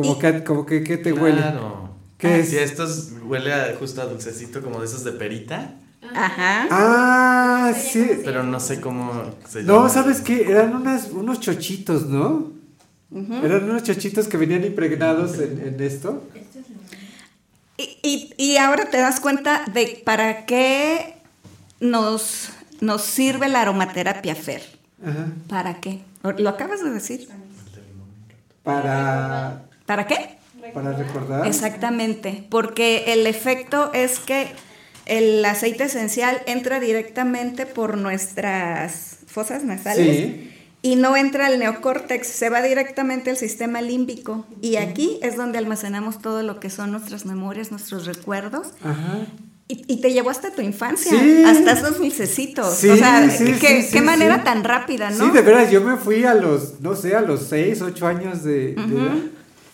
Como, 0.00 0.18
que, 0.18 0.44
como 0.44 0.66
que, 0.66 0.82
¿qué 0.82 0.96
te 0.96 1.12
huele? 1.12 1.38
Claro. 1.38 1.90
¿Qué 2.18 2.28
ah, 2.28 2.36
es? 2.36 2.50
Si 2.50 2.58
esto 2.58 2.86
huele 3.26 3.74
justo 3.78 4.02
a 4.02 4.06
dulcecito 4.06 4.62
como 4.62 4.80
de 4.80 4.86
esos 4.86 5.04
de 5.04 5.12
perita. 5.12 5.74
Ajá. 6.14 6.66
Ah, 6.70 7.72
sí. 7.74 8.20
Pero 8.24 8.42
no 8.42 8.60
sé 8.60 8.80
cómo 8.80 9.34
se 9.48 9.62
llama. 9.62 9.72
No, 9.72 9.88
¿sabes 9.88 10.20
qué? 10.20 10.50
Eran 10.50 10.74
unas, 10.74 11.10
unos 11.10 11.40
chochitos, 11.40 12.06
¿no? 12.06 12.52
Eran 13.12 13.64
unos 13.64 13.82
chochitos 13.82 14.28
que 14.28 14.36
venían 14.36 14.64
impregnados 14.64 15.38
en, 15.38 15.60
en 15.66 15.80
esto. 15.80 16.22
Y, 17.76 17.98
y, 18.02 18.34
y, 18.36 18.56
ahora 18.58 18.90
te 18.90 18.98
das 18.98 19.20
cuenta 19.20 19.64
de 19.72 20.02
para 20.04 20.44
qué 20.44 21.16
nos, 21.80 22.50
nos 22.80 23.02
sirve 23.02 23.48
la 23.48 23.62
aromaterapia 23.62 24.34
FER. 24.34 24.62
Ajá. 25.04 25.26
¿Para 25.48 25.80
qué? 25.80 26.00
Lo 26.38 26.50
acabas 26.50 26.84
de 26.84 26.90
decir. 26.90 27.28
Para... 28.62 29.64
¿Para 29.90 30.06
qué? 30.06 30.38
Para 30.72 30.92
recordar. 30.92 31.48
Exactamente, 31.48 32.46
porque 32.48 33.12
el 33.12 33.26
efecto 33.26 33.90
es 33.92 34.20
que 34.20 34.46
el 35.04 35.44
aceite 35.44 35.82
esencial 35.82 36.40
entra 36.46 36.78
directamente 36.78 37.66
por 37.66 37.98
nuestras 37.98 39.18
fosas 39.26 39.64
nasales 39.64 40.36
y 40.80 40.94
no 40.94 41.16
entra 41.16 41.46
al 41.46 41.58
neocórtex, 41.58 42.24
se 42.24 42.50
va 42.50 42.62
directamente 42.62 43.30
al 43.30 43.36
sistema 43.36 43.82
límbico 43.82 44.46
y 44.62 44.76
aquí 44.76 45.18
es 45.22 45.36
donde 45.36 45.58
almacenamos 45.58 46.22
todo 46.22 46.44
lo 46.44 46.60
que 46.60 46.70
son 46.70 46.92
nuestras 46.92 47.26
memorias, 47.26 47.72
nuestros 47.72 48.06
recuerdos. 48.06 48.68
Y, 49.66 50.00
te 50.00 50.12
llevó 50.12 50.30
hasta 50.30 50.50
tu 50.52 50.62
infancia, 50.62 51.12
hasta 51.46 51.72
esos 51.72 51.98
misecitos. 51.98 52.68
o 52.84 52.96
sea, 52.96 53.28
qué, 53.60 54.00
manera 54.02 54.44
tan 54.44 54.62
rápida, 54.62 55.10
¿no? 55.10 55.26
Sí, 55.26 55.30
de 55.32 55.42
veras, 55.42 55.68
yo 55.68 55.80
me 55.80 55.96
fui 55.96 56.22
a 56.24 56.34
los, 56.34 56.80
no 56.80 56.94
sé, 56.94 57.16
a 57.16 57.20
los 57.20 57.48
seis, 57.48 57.82
ocho 57.82 58.06
años 58.06 58.44
de... 58.44 58.76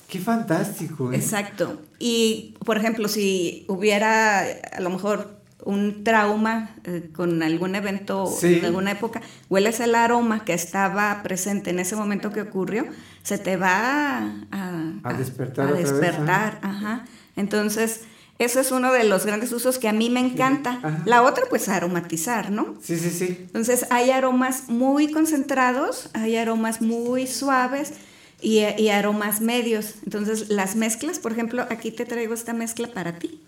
Qué 0.08 0.18
fantástico. 0.20 1.12
¿eh? 1.12 1.16
Exacto. 1.16 1.80
Y, 1.98 2.56
por 2.64 2.76
ejemplo, 2.76 3.08
si 3.08 3.64
hubiera 3.68 4.40
a 4.40 4.80
lo 4.80 4.90
mejor 4.90 5.36
un 5.64 6.04
trauma 6.04 6.76
eh, 6.84 7.10
con 7.12 7.42
algún 7.42 7.74
evento 7.74 8.32
en 8.42 8.64
alguna 8.64 8.92
época, 8.92 9.20
hueles 9.48 9.80
el 9.80 9.96
aroma 9.96 10.44
que 10.44 10.54
estaba 10.54 11.22
presente 11.24 11.70
en 11.70 11.80
ese 11.80 11.96
momento 11.96 12.30
que 12.30 12.40
ocurrió, 12.40 12.86
se 13.22 13.38
te 13.38 13.56
va 13.56 14.18
a, 14.52 14.92
a, 15.02 15.12
despertar. 15.14 15.68
A 15.68 15.72
despertar, 15.72 16.60
ajá. 16.62 17.04
Entonces 17.34 18.02
eso 18.38 18.60
es 18.60 18.70
uno 18.70 18.92
de 18.92 19.04
los 19.04 19.24
grandes 19.24 19.50
usos 19.52 19.78
que 19.78 19.88
a 19.88 19.92
mí 19.92 20.10
me 20.10 20.20
encanta. 20.20 21.02
La 21.06 21.22
otra, 21.22 21.44
pues 21.48 21.68
aromatizar, 21.68 22.50
¿no? 22.50 22.74
Sí, 22.82 22.98
sí, 22.98 23.10
sí. 23.10 23.38
Entonces 23.40 23.86
hay 23.90 24.10
aromas 24.10 24.68
muy 24.68 25.10
concentrados, 25.10 26.10
hay 26.12 26.36
aromas 26.36 26.82
muy 26.82 27.26
suaves 27.26 27.94
y, 28.40 28.88
aromas 28.88 29.40
medios. 29.40 29.94
Entonces 30.04 30.48
las 30.48 30.76
mezclas, 30.76 31.18
por 31.18 31.32
ejemplo, 31.32 31.66
aquí 31.70 31.90
te 31.90 32.04
traigo 32.04 32.34
esta 32.34 32.52
mezcla 32.52 32.88
para 32.88 33.18
ti. 33.18 33.40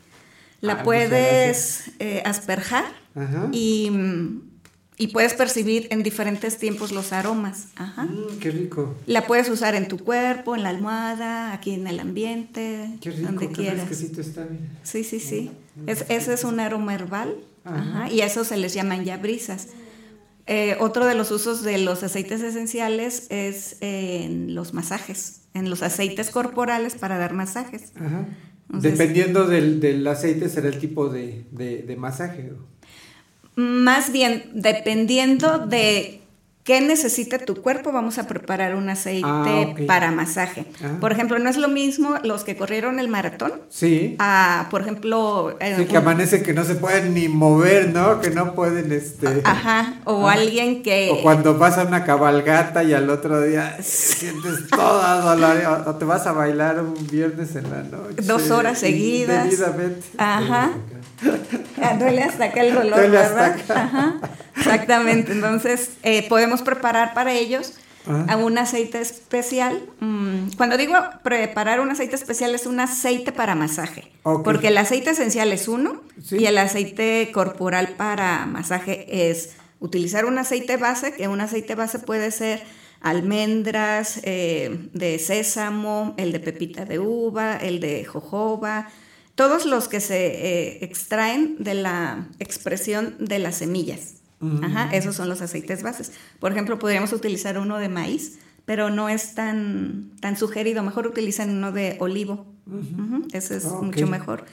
La 0.61 0.75
ah, 0.75 0.83
puedes 0.83 1.93
eh, 1.99 2.23
asperjar 2.25 2.87
y 3.53 3.91
y 4.99 5.09
puedes 5.09 5.35
percibir 5.35 5.87
en 5.91 6.03
diferentes 6.03 6.59
tiempos 6.59 6.91
los 6.91 7.13
aromas. 7.13 7.69
Ajá. 7.77 8.05
Mm, 8.05 8.39
qué 8.41 8.51
rico. 8.51 8.97
La 9.07 9.27
puedes 9.27 9.49
usar 9.49 9.77
en 9.77 9.87
tu 9.87 9.99
cuerpo, 9.99 10.57
en 10.57 10.65
la 10.65 10.71
almohada, 10.71 11.53
aquí 11.53 11.73
en 11.75 11.87
el 11.87 12.01
ambiente, 12.01 12.91
qué 13.01 13.13
rico, 13.13 13.27
donde 13.29 13.49
qué 13.49 13.55
quieras. 13.55 13.91
Está, 13.91 14.49
Sí, 14.83 15.05
sí, 15.05 15.21
sí. 15.21 15.53
Mm, 15.77 15.89
es, 15.89 16.05
ese 16.09 16.35
es 16.35 16.43
un 16.43 16.59
aroma 16.59 16.95
herbal. 16.95 17.37
Ajá. 17.65 18.11
Y 18.11 18.23
a 18.23 18.27
eso 18.27 18.45
se 18.45 18.57
les 18.57 18.75
llaman 18.75 19.05
ya 19.05 19.19
brisas. 19.19 19.69
Eh, 20.51 20.77
otro 20.81 21.05
de 21.05 21.15
los 21.15 21.31
usos 21.31 21.63
de 21.63 21.77
los 21.77 22.03
aceites 22.03 22.41
esenciales 22.41 23.27
es 23.29 23.77
en 23.81 24.55
los 24.55 24.73
masajes, 24.73 25.43
en 25.53 25.69
los 25.69 25.83
aceites 25.83 26.31
corporales 26.31 26.95
para 26.95 27.19
dar 27.19 27.35
masajes. 27.35 27.93
Ajá. 27.97 28.27
Dependiendo 28.69 29.47
del, 29.47 29.81
del, 29.81 30.07
aceite 30.07 30.49
será 30.49 30.69
el 30.69 30.79
tipo 30.79 31.11
de, 31.11 31.45
de, 31.51 31.83
de 31.83 31.97
masaje. 31.97 32.53
Más 33.57 34.11
bien, 34.11 34.51
dependiendo 34.55 35.59
de 35.59 36.23
qué 36.69 36.83
necesita 36.83 37.39
tu 37.39 37.63
cuerpo, 37.63 37.93
vamos 37.93 38.19
a 38.19 38.27
preparar 38.27 38.75
un 38.75 38.91
aceite 38.91 39.25
ah, 39.27 39.75
para 39.87 40.11
masaje. 40.11 40.67
Ah. 40.85 40.99
Por 41.01 41.13
ejemplo, 41.13 41.39
no 41.39 41.49
es 41.49 41.57
lo 41.57 41.69
mismo 41.69 42.17
los 42.25 42.45
que 42.45 42.59
corrieron 42.59 43.01
el 43.01 43.09
maratón. 43.09 43.53
Sí. 43.71 44.17
A, 44.19 44.69
por 44.71 44.83
ejemplo... 44.83 45.57
Eh, 45.61 45.77
sí, 45.79 45.87
que 45.87 45.97
amanece 45.97 46.43
que 46.43 46.53
no 46.53 46.65
se 46.65 46.75
pueden 46.75 47.15
ni 47.15 47.27
mover, 47.27 47.89
¿no? 47.89 48.21
Que 48.21 48.29
no 48.29 48.55
pueden, 48.55 48.93
este... 48.93 49.41
Ajá, 49.45 49.95
o 50.05 50.29
alguien 50.29 50.83
que... 50.83 51.09
O 51.11 51.23
cuando 51.23 51.59
pasa 51.59 51.85
una 51.85 52.05
cabalgata 52.05 52.85
y 52.85 52.93
al 52.93 53.09
otro 53.09 53.41
día 53.41 53.79
sientes 53.81 54.69
toda 54.69 55.23
dolor, 55.23 55.85
o 55.87 55.95
te 55.95 56.05
vas 56.05 56.27
a 56.27 56.33
bailar 56.33 56.83
un 56.83 57.07
viernes 57.07 57.57
en 57.57 57.71
la 57.71 57.83
noche. 57.83 58.25
Dos 58.25 58.51
horas 58.51 58.79
seguidas. 58.79 59.49
Ajá. 60.19 60.73
Duele 61.99 62.23
hasta 62.23 62.45
acá 62.47 62.63
el 62.63 62.75
dolor, 62.75 62.99
Duele 62.99 63.19
hasta 63.19 63.47
acá. 63.47 63.83
Ajá. 63.83 64.21
Exactamente. 64.57 65.33
Entonces, 65.33 65.93
eh, 66.03 66.29
podemos 66.29 66.63
preparar 66.63 67.15
para 67.15 67.33
ellos 67.33 67.75
ah. 68.07 68.27
a 68.29 68.37
un 68.37 68.59
aceite 68.59 69.01
especial. 69.01 69.83
Mm, 70.01 70.51
cuando 70.57 70.77
digo 70.77 70.95
preparar 71.23 71.81
un 71.81 71.91
aceite 71.91 72.17
especial 72.17 72.55
es 72.55 72.67
un 72.67 72.81
aceite 72.81 73.33
para 73.33 73.55
masaje, 73.55 74.13
porque 74.45 74.69
el 74.69 74.79
aceite 74.79 75.11
esencial 75.11 75.53
es 75.53 75.69
uno 75.69 76.03
y 76.31 76.47
el 76.47 76.59
aceite 76.59 77.31
corporal 77.33 77.95
para 77.97 78.47
masaje 78.47 79.31
es 79.31 79.51
utilizar 79.81 80.25
un 80.25 80.39
aceite 80.39 80.77
base, 80.77 81.13
que 81.13 81.29
un 81.29 81.41
aceite 81.41 81.75
base 81.75 81.99
puede 81.99 82.31
ser 82.31 82.63
almendras, 83.01 84.21
eh, 84.25 84.89
de 84.93 85.19
sésamo, 85.19 86.15
el 86.17 86.33
de 86.33 86.41
pepita 86.41 86.85
de 86.85 86.99
uva, 86.99 87.57
el 87.57 87.79
de 87.79 88.05
jojoba, 88.05 88.89
todos 89.39 89.67
los 89.67 89.87
que 89.87 90.01
se 90.01 90.27
eh, 90.27 90.85
extraen 90.85 91.55
de 91.61 91.75
la 91.75 92.27
expresión 92.41 93.15
de 93.21 93.39
las 93.39 93.59
semillas. 93.59 94.17
Ajá, 94.41 94.91
esos 94.93 95.15
son 95.15 95.29
los 95.29 95.41
aceites 95.41 95.85
bases. 95.85 96.11
Por 96.41 96.51
ejemplo, 96.51 96.81
podríamos 96.81 97.13
utilizar 97.13 97.57
uno 97.57 97.79
de 97.79 97.89
maíz, 97.89 98.41
pero 98.65 98.91
no 98.91 99.09
es 99.09 99.37
tan, 99.37 100.11
tan 100.21 100.37
sugerido. 100.37 100.83
Mejor 100.83 101.07
utilizan 101.07 101.51
uno 101.51 101.71
de 101.71 101.97
olivo. 102.01 102.47
Ese 103.33 103.59
es 103.59 103.67
mucho 103.67 104.09
mejor. 104.09 104.45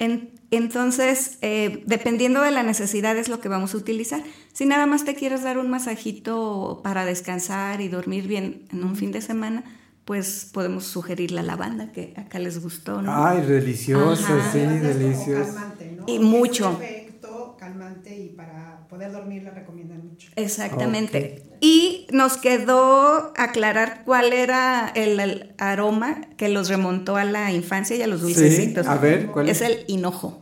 entonces, 0.00 1.38
eh, 1.40 1.84
dependiendo 1.86 2.42
de 2.42 2.50
la 2.50 2.64
necesidad 2.64 3.16
es 3.16 3.28
lo 3.28 3.38
que 3.38 3.48
vamos 3.48 3.72
a 3.74 3.76
utilizar. 3.76 4.24
Si 4.52 4.66
nada 4.66 4.86
más 4.86 5.04
te 5.04 5.14
quieres 5.14 5.44
dar 5.44 5.58
un 5.58 5.70
masajito 5.70 6.80
para 6.82 7.04
descansar 7.04 7.80
y 7.80 7.86
dormir 7.86 8.26
bien 8.26 8.66
en 8.72 8.82
un 8.82 8.96
fin 8.96 9.12
de 9.12 9.20
semana, 9.20 9.62
pues 10.08 10.48
podemos 10.54 10.86
sugerir 10.86 11.32
la 11.32 11.42
lavanda, 11.42 11.92
que 11.92 12.14
acá 12.16 12.38
les 12.38 12.62
gustó, 12.62 13.02
¿no? 13.02 13.12
Ay, 13.14 13.42
deliciosa, 13.42 14.40
sí, 14.50 14.58
deliciosa. 14.58 15.74
Y 16.06 16.18
mucho. 16.18 16.82
efecto 16.82 17.56
calmante 17.60 18.16
y 18.16 18.30
para 18.30 18.86
poder 18.88 19.12
dormir 19.12 19.42
la 19.42 19.50
recomiendan 19.50 20.06
mucho. 20.08 20.30
Exactamente. 20.34 21.42
Y 21.60 22.06
nos 22.10 22.38
quedó 22.38 23.34
aclarar 23.36 24.00
cuál 24.06 24.32
era 24.32 24.90
el, 24.94 25.52
aroma 25.58 26.22
que 26.38 26.48
los 26.48 26.70
remontó 26.70 27.16
a 27.16 27.24
la 27.24 27.52
infancia 27.52 27.94
y 27.94 28.00
a 28.00 28.06
los 28.06 28.22
dulcecitos. 28.22 28.86
a 28.86 28.96
ver, 28.96 29.26
¿cuál 29.26 29.50
es? 29.50 29.60
Es 29.60 29.68
el 29.68 29.84
hinojo. 29.88 30.40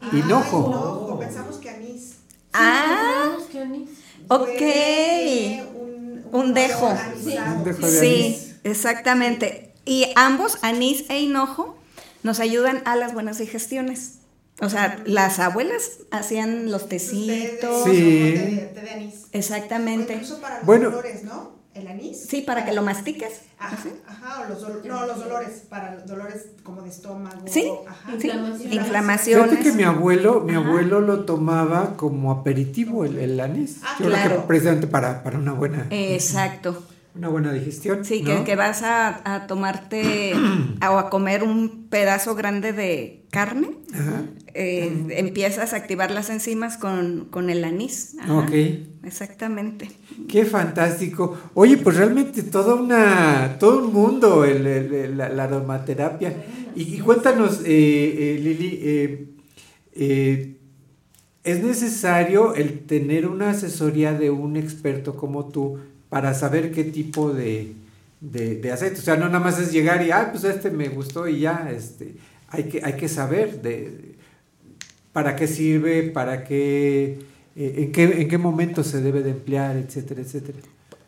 Ah, 0.00 0.08
hinojo. 0.10 1.18
Pensamos 1.20 1.56
que 1.56 1.68
anís. 1.68 2.14
Ah, 2.54 3.36
que 3.50 3.58
anís. 3.60 3.90
ok. 4.28 4.62
Un, 6.32 6.54
dejo. 6.54 6.96
Sí. 7.22 7.36
Un 7.36 7.62
dejo 7.62 7.86
de 7.86 8.00
sí. 8.00 8.51
Exactamente. 8.64 9.72
Y 9.84 10.06
ambos, 10.16 10.58
anís 10.62 11.04
e 11.08 11.20
hinojo, 11.20 11.76
nos 12.22 12.40
ayudan 12.40 12.82
a 12.84 12.96
las 12.96 13.14
buenas 13.14 13.38
digestiones. 13.38 14.18
O 14.60 14.68
sea, 14.68 15.02
las 15.06 15.40
abuelas 15.40 15.98
hacían 16.10 16.70
los 16.70 16.88
tecitos. 16.88 17.84
Sí. 17.84 18.34
Té 18.74 18.80
de, 18.80 18.90
anís. 18.90 19.26
Exactamente. 19.32 20.14
incluso 20.14 20.40
para 20.40 20.58
los 20.60 20.66
dolores, 20.66 21.24
¿no? 21.24 21.62
El 21.74 21.88
anís. 21.88 22.26
Sí, 22.28 22.42
para 22.42 22.64
que 22.66 22.72
lo 22.72 22.82
mastiques. 22.82 23.40
Ajá, 23.58 23.78
ajá 24.06 24.42
o 24.42 24.48
los, 24.48 24.84
no, 24.84 25.06
los 25.06 25.18
dolores, 25.18 25.62
para 25.68 25.94
los 25.94 26.06
dolores 26.06 26.48
como 26.62 26.82
de 26.82 26.90
estómago. 26.90 27.46
Sí, 27.46 27.72
ajá. 27.88 28.12
Inflamaciones. 28.12 28.74
Inflamaciones. 28.74 29.50
Fíjate 29.50 29.70
que 29.70 29.72
mi 29.72 29.82
abuelo, 29.82 30.40
mi 30.40 30.54
abuelo 30.54 31.00
lo 31.00 31.24
tomaba 31.24 31.96
como 31.96 32.30
aperitivo 32.30 33.04
el, 33.06 33.18
el 33.18 33.40
anís. 33.40 33.78
Ah, 33.82 33.96
Yo 33.98 34.06
claro. 34.06 34.28
creo 34.28 34.40
que 34.42 34.46
precisamente 34.48 34.86
para, 34.86 35.22
para 35.22 35.38
una 35.38 35.54
buena. 35.54 35.86
Exacto. 35.90 36.84
Una 37.14 37.28
buena 37.28 37.52
digestión. 37.52 38.06
Sí, 38.06 38.24
que, 38.24 38.56
vas 38.56 38.82
a, 38.82 39.44
tomarte 39.46 40.32
o 40.80 40.98
a 40.98 41.10
comer 41.10 41.42
un 41.42 41.88
pedazo 41.90 42.34
grande 42.34 42.72
de 42.72 43.26
carne. 43.30 43.68
Eh, 44.54 45.08
empiezas 45.10 45.74
a 45.74 45.76
activar 45.76 46.10
las 46.10 46.30
enzimas 46.30 46.78
con, 46.78 47.50
el 47.50 47.64
anís. 47.64 48.16
Ok. 48.30 48.52
Exactamente. 49.04 49.90
Qué 50.26 50.46
fantástico. 50.46 51.36
Oye, 51.52 51.76
pues 51.76 51.96
realmente 51.96 52.44
todo, 52.44 52.82
una, 52.82 53.58
todo 53.58 53.86
un 53.86 53.92
mundo 53.92 54.46
el, 54.46 55.18
la, 55.18 55.44
aromaterapia. 55.44 56.34
Y, 56.74 56.98
cuéntanos, 57.00 57.60
eh, 57.66 57.66
eh, 57.66 58.40
Lili, 58.42 59.36
¿es 61.44 61.62
necesario 61.62 62.54
el 62.54 62.86
tener 62.86 63.26
una 63.26 63.50
asesoría 63.50 64.14
de 64.14 64.30
un 64.30 64.56
experto 64.56 65.14
como 65.14 65.48
tú? 65.48 65.78
Para 66.12 66.34
saber 66.34 66.72
qué 66.72 66.84
tipo 66.84 67.32
de, 67.32 67.72
de, 68.20 68.70
aceite. 68.70 68.98
O 68.98 69.02
sea, 69.02 69.16
no 69.16 69.28
nada 69.28 69.40
más 69.40 69.58
es 69.58 69.72
llegar 69.72 70.06
y, 70.06 70.10
ah, 70.10 70.28
pues 70.30 70.44
este 70.44 70.70
me 70.70 70.90
gustó 70.90 71.26
y 71.26 71.40
ya, 71.40 71.70
este, 71.74 72.16
hay 72.48 72.64
que, 72.64 72.82
hay 72.84 72.98
que 72.98 73.08
saber 73.08 73.62
de, 73.62 74.14
para 75.14 75.36
qué 75.36 75.48
sirve, 75.48 76.02
para 76.02 76.44
qué, 76.44 77.18
eh, 77.56 77.74
en, 77.78 77.92
qué, 77.92 78.02
en 78.20 78.28
qué 78.28 78.36
momento 78.36 78.84
se 78.84 79.00
debe 79.00 79.22
de 79.22 79.30
emplear, 79.30 79.78
etcétera, 79.78 80.20
etcétera. 80.20 80.58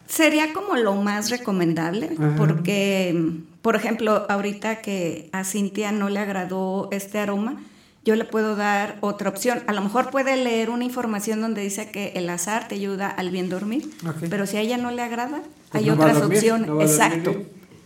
Sería 0.06 0.54
como 0.54 0.74
lo 0.76 0.94
más 0.94 1.28
recomendable, 1.28 2.16
porque, 2.38 3.42
por 3.60 3.76
ejemplo, 3.76 4.24
ahorita 4.30 4.80
que 4.80 5.28
a 5.32 5.44
Cintia 5.44 5.92
no 5.92 6.08
le 6.08 6.20
agradó 6.20 6.88
este 6.92 7.18
aroma, 7.18 7.62
yo 8.04 8.16
le 8.16 8.24
puedo 8.24 8.54
dar 8.54 8.98
otra 9.00 9.30
opción. 9.30 9.62
A 9.66 9.72
lo 9.72 9.80
mejor 9.80 10.10
puede 10.10 10.36
leer 10.36 10.70
una 10.70 10.84
información 10.84 11.40
donde 11.40 11.62
dice 11.62 11.90
que 11.90 12.12
el 12.14 12.28
azar 12.28 12.68
te 12.68 12.74
ayuda 12.74 13.08
al 13.08 13.30
bien 13.30 13.48
dormir, 13.48 13.90
pero 14.28 14.46
si 14.46 14.58
a 14.58 14.60
ella 14.60 14.76
no 14.76 14.90
le 14.90 15.02
agrada, 15.02 15.40
pues 15.70 15.82
hay 15.82 15.90
otras 15.90 16.18
opciones. 16.18 16.68
Exacto. 16.80 17.34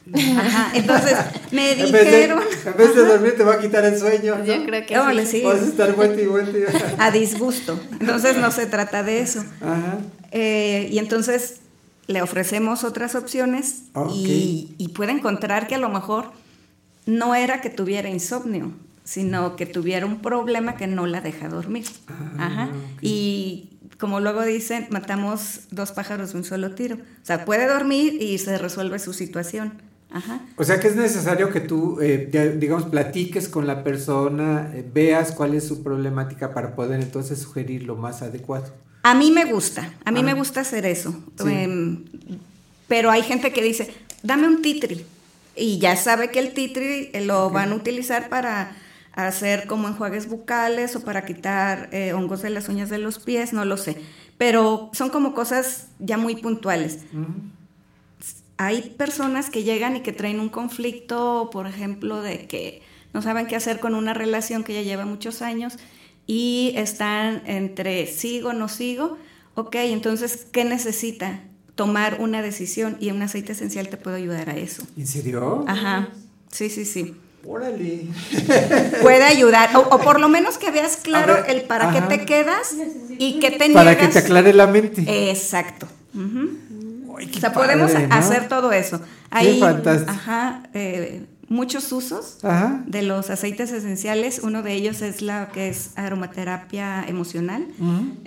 Ajá, 0.15 0.71
entonces 0.75 1.15
me 1.53 1.75
dijeron. 1.75 2.41
En 2.65 2.77
vez, 2.77 2.95
de, 2.95 3.05
dormir 3.05 3.35
te 3.37 3.45
va 3.45 3.55
a 3.55 3.59
quitar 3.59 3.85
el 3.85 3.99
sueño. 3.99 4.43
Yo 4.45 4.65
creo 4.65 4.87
que 4.87 5.27
sí. 5.27 5.43
Vas 5.43 5.61
a 5.61 5.67
estar 5.67 5.95
vuelta 5.95 6.21
y 6.21 6.27
vuelta. 6.27 6.59
A 6.99 7.11
disgusto. 7.11 7.79
Entonces 8.01 8.39
no 8.39 8.51
se 8.51 8.67
trata 8.67 9.03
de 9.03 9.21
eso. 9.21 9.45
Ajá. 9.61 9.99
Eh, 10.33 10.89
y 10.91 10.99
entonces 10.99 11.61
le 12.07 12.23
ofrecemos 12.23 12.85
otras 12.85 13.15
opciones 13.15 13.83
y, 14.15 14.75
y 14.79 14.89
puede 14.89 15.13
encontrar 15.13 15.67
que 15.67 15.75
a 15.75 15.79
lo 15.79 15.91
mejor 15.91 16.33
no 17.05 17.35
era 17.35 17.61
que 17.61 17.69
tuviera 17.69 18.09
insomnio, 18.09 18.73
sino 19.09 19.57
que 19.57 19.65
tuviera 19.65 20.05
un 20.05 20.21
problema 20.21 20.77
que 20.77 20.87
no 20.87 21.07
la 21.07 21.23
deja 21.23 21.49
dormir. 21.49 21.87
Ah, 22.09 22.47
Ajá. 22.47 22.69
Y 23.01 23.71
como 23.99 24.21
luego 24.21 24.45
dicen, 24.45 24.87
matamos 24.91 25.61
dos 25.71 25.93
pájaros 25.93 26.33
de 26.33 26.39
un 26.41 26.45
solo 26.45 26.75
tiro. 26.75 26.97
O 26.97 27.25
sea, 27.25 27.47
puede 27.47 27.67
dormir 27.67 28.21
y 28.21 28.37
se 28.37 28.59
resuelve 28.59 28.99
su 28.99 29.15
situación. 29.15 29.81
Ajá. 30.11 30.43
O 30.57 30.65
sea 30.65 30.79
que 30.79 30.89
es 30.89 30.97
necesario 30.97 31.51
que 31.51 31.61
tú, 31.61 31.99
eh, 32.03 32.57
digamos, 32.61 32.85
platiques 32.85 33.49
con 33.49 33.67
la 33.67 33.83
persona, 33.83 34.73
eh, 34.75 34.85
veas 34.93 35.33
cuál 35.33 35.55
es 35.55 35.67
su 35.67 35.83
problemática 35.83 36.53
para 36.53 36.77
poder 36.77 37.01
entonces 37.01 37.39
sugerir 37.39 37.85
lo 37.85 37.97
más 37.97 38.21
adecuado. 38.21 38.75
A 39.05 39.15
mí 39.15 39.31
me 39.31 39.47
gusta, 39.47 39.91
a 40.05 40.11
mí 40.11 40.23
me 40.23 40.35
gusta 40.35 40.61
hacer 40.61 40.85
eso. 40.85 41.15
Em, 41.47 42.05
pero 42.89 43.11
hay 43.11 43.23
gente 43.23 43.55
que 43.55 43.63
dice, 43.63 43.91
dame 44.23 44.49
un 44.49 44.61
titri. 44.61 45.07
Y 45.57 45.79
ya 45.79 45.97
sabe 45.97 46.31
que 46.31 46.41
el 46.41 46.53
titri 46.53 47.09
eh, 47.15 47.23
lo 47.25 47.49
van 47.49 47.73
a 47.73 47.75
utilizar 47.75 48.29
para 48.29 48.77
hacer 49.27 49.67
como 49.67 49.89
enjuagues 49.89 50.29
bucales 50.29 50.95
o 50.95 51.03
para 51.03 51.25
quitar 51.25 51.89
eh, 51.91 52.13
hongos 52.13 52.41
de 52.41 52.51
las 52.51 52.69
uñas 52.69 52.89
de 52.89 52.99
los 52.99 53.19
pies, 53.19 53.53
no 53.53 53.65
lo 53.65 53.77
sé. 53.77 53.97
Pero 54.37 54.91
son 54.93 55.11
como 55.11 55.35
cosas 55.35 55.89
ya 55.99 56.17
muy 56.17 56.37
puntuales. 56.37 57.01
Hay 58.59 58.95
personas 58.97 59.51
que 59.51 59.65
llegan 59.65 59.97
y 59.97 60.01
que 60.03 60.13
traen 60.13 60.39
un 60.39 60.49
conflicto, 60.49 61.51
por 61.51 61.67
ejemplo, 61.67 62.23
de 62.23 62.47
que 62.47 62.83
no 63.13 63.21
saben 63.21 63.47
qué 63.47 63.57
hacer 63.57 63.81
con 63.81 63.97
una 63.97 64.15
relación 64.15 64.63
que 64.63 64.75
ya 64.75 64.83
lleva 64.83 65.05
muchos 65.05 65.43
años 65.43 65.79
y 66.29 66.73
están 66.77 67.43
entre 67.47 68.07
sigo, 68.07 68.53
no 68.53 68.69
sigo. 68.69 69.19
Ok, 69.57 69.75
entonces, 69.77 70.47
¿qué 70.53 70.65
necesita? 70.65 71.43
Tomar 71.75 72.19
una 72.21 72.41
decisión 72.43 72.97
y 73.01 73.11
un 73.11 73.23
aceite 73.23 73.53
esencial 73.53 73.89
te 73.89 73.97
puede 73.97 74.19
ayudar 74.19 74.51
a 74.51 74.57
eso. 74.57 74.85
¿En 74.97 75.09
serio? 75.09 75.65
Ajá, 75.67 76.09
sí, 76.53 76.71
sí, 76.71 76.85
sí. 76.85 77.17
Órale. 77.47 78.07
Puede 79.03 79.25
ayudar, 79.25 79.71
o, 79.77 79.99
por 79.99 80.21
lo 80.21 80.29
menos 80.29 80.59
que 80.59 80.71
veas 80.71 80.97
claro 80.97 81.45
el 81.47 81.63
para 81.63 81.93
qué 81.93 82.03
te 82.03 82.25
quedas 82.25 82.75
y 83.19 83.39
qué 83.41 83.53
te 83.53 83.71
Para 83.71 83.97
que 83.97 84.09
te 84.09 84.19
aclare 84.19 84.53
la 84.53 84.67
mente. 84.67 85.31
Exacto. 85.31 85.89
o 86.15 87.39
sea, 87.41 87.53
podemos 87.53 87.93
hacer 88.11 88.49
todo 88.49 88.73
eso. 88.73 89.01
Hay 89.31 89.63
ajá, 89.63 90.63
eh, 90.75 91.27
muchos 91.49 91.91
usos 91.93 92.39
de 92.87 93.03
los 93.03 93.31
aceites 93.31 93.73
esenciales. 93.73 94.41
Uno 94.43 94.63
de 94.63 94.75
ellos 94.75 95.03
es 95.03 95.23
la 95.23 95.49
que 95.49 95.69
es 95.69 95.93
aromaterapia 95.97 97.05
emocional 97.07 97.67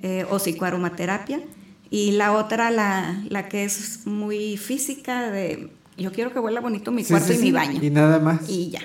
eh, 0.01 0.25
o 0.29 0.37
psicoaromaterapia. 0.37 1.41
Y 1.89 2.11
la 2.11 2.31
otra, 2.31 2.71
la, 2.71 3.21
la 3.27 3.49
que 3.49 3.65
es 3.65 4.07
muy 4.07 4.55
física, 4.55 5.29
de 5.29 5.69
yo 5.97 6.11
quiero 6.11 6.31
que 6.31 6.39
huela 6.39 6.61
bonito 6.61 6.91
mi 6.91 7.03
cuarto 7.03 7.33
y 7.33 7.37
mi 7.37 7.51
baño. 7.51 7.79
Y 7.81 7.89
nada 7.89 8.19
más. 8.19 8.49
Y 8.49 8.69
ya. 8.69 8.79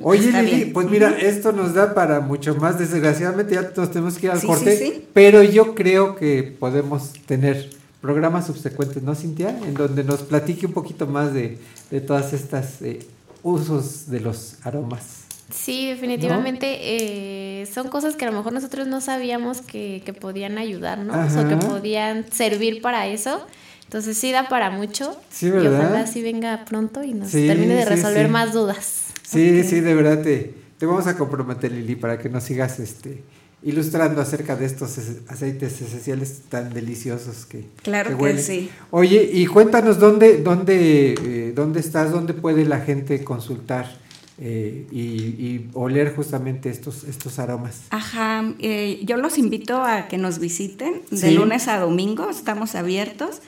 Oye, 0.00 0.30
Lili, 0.30 0.66
pues 0.66 0.88
mira, 0.88 1.16
esto 1.18 1.52
nos 1.52 1.74
da 1.74 1.94
para 1.94 2.20
mucho 2.20 2.54
más. 2.54 2.78
Desgraciadamente 2.78 3.54
ya 3.54 3.72
nos 3.76 3.90
tenemos 3.90 4.18
que 4.18 4.26
ir 4.26 4.32
al 4.32 4.42
corte, 4.42 5.02
pero 5.12 5.42
yo 5.42 5.74
creo 5.74 6.16
que 6.16 6.42
podemos 6.42 7.12
tener 7.26 7.70
programas 8.00 8.46
subsecuentes, 8.46 9.02
¿no, 9.02 9.14
Cintia? 9.14 9.50
En 9.50 9.74
donde 9.74 10.04
nos 10.04 10.20
platique 10.20 10.66
un 10.66 10.72
poquito 10.72 11.06
más 11.06 11.34
de, 11.34 11.58
de 11.90 12.00
todas 12.00 12.32
estas 12.32 12.80
eh, 12.82 13.00
usos 13.42 14.08
de 14.08 14.20
los 14.20 14.56
aromas. 14.62 15.24
Sí, 15.50 15.88
definitivamente 15.88 16.66
eh, 16.80 17.66
son 17.66 17.88
cosas 17.88 18.16
que 18.16 18.26
a 18.26 18.30
lo 18.30 18.36
mejor 18.36 18.52
nosotros 18.52 18.86
no 18.86 19.00
sabíamos 19.00 19.62
que, 19.62 20.02
que 20.04 20.12
podían 20.12 20.58
ayudarnos 20.58 21.36
o 21.36 21.48
que 21.48 21.56
podían 21.56 22.30
servir 22.30 22.82
para 22.82 23.06
eso. 23.06 23.46
Entonces 23.88 24.18
sí 24.18 24.32
da 24.32 24.50
para 24.50 24.68
mucho. 24.68 25.16
Sí, 25.30 25.48
¿verdad? 25.48 25.64
Y 25.64 25.74
ojalá 25.74 26.06
sí 26.06 26.20
venga 26.20 26.66
pronto 26.66 27.02
y 27.02 27.14
nos 27.14 27.30
termine 27.30 27.74
de 27.74 27.86
resolver 27.86 28.28
más 28.28 28.52
dudas. 28.52 29.04
Sí, 29.22 29.64
sí, 29.64 29.80
de 29.80 29.94
verdad 29.94 30.20
te, 30.22 30.54
te 30.76 30.84
vamos 30.84 31.06
a 31.06 31.16
comprometer, 31.16 31.72
Lili, 31.72 31.96
para 31.96 32.18
que 32.18 32.28
nos 32.28 32.44
sigas 32.44 32.80
este 32.80 33.22
ilustrando 33.62 34.20
acerca 34.20 34.56
de 34.56 34.66
estos 34.66 34.98
aceites 35.28 35.80
esenciales 35.80 36.42
tan 36.50 36.72
deliciosos 36.72 37.46
que 37.46 37.64
claro 37.82 38.16
que, 38.16 38.38
sí. 38.38 38.70
Oye 38.92 39.28
y 39.32 39.46
cuéntanos 39.46 39.98
dónde 39.98 40.38
dónde 40.42 41.14
eh, 41.14 41.52
dónde 41.56 41.80
estás 41.80 42.12
dónde 42.12 42.34
puede 42.34 42.64
la 42.64 42.78
gente 42.78 43.24
consultar 43.24 43.96
eh, 44.40 44.86
y, 44.92 45.66
oler 45.74 46.14
justamente 46.14 46.70
estos 46.70 47.02
estos 47.02 47.40
aromas 47.40 47.82
ajá 47.90 48.54
eh, 48.60 49.00
yo 49.02 49.16
los 49.16 49.38
invito 49.38 49.82
a 49.82 50.06
que 50.06 50.18
nos 50.18 50.38
visiten 50.38 51.02
de 51.10 51.32
lunes 51.32 51.66
a 51.66 51.80
domingo. 51.80 52.30
Estamos 52.30 52.76
abiertos 52.76 53.40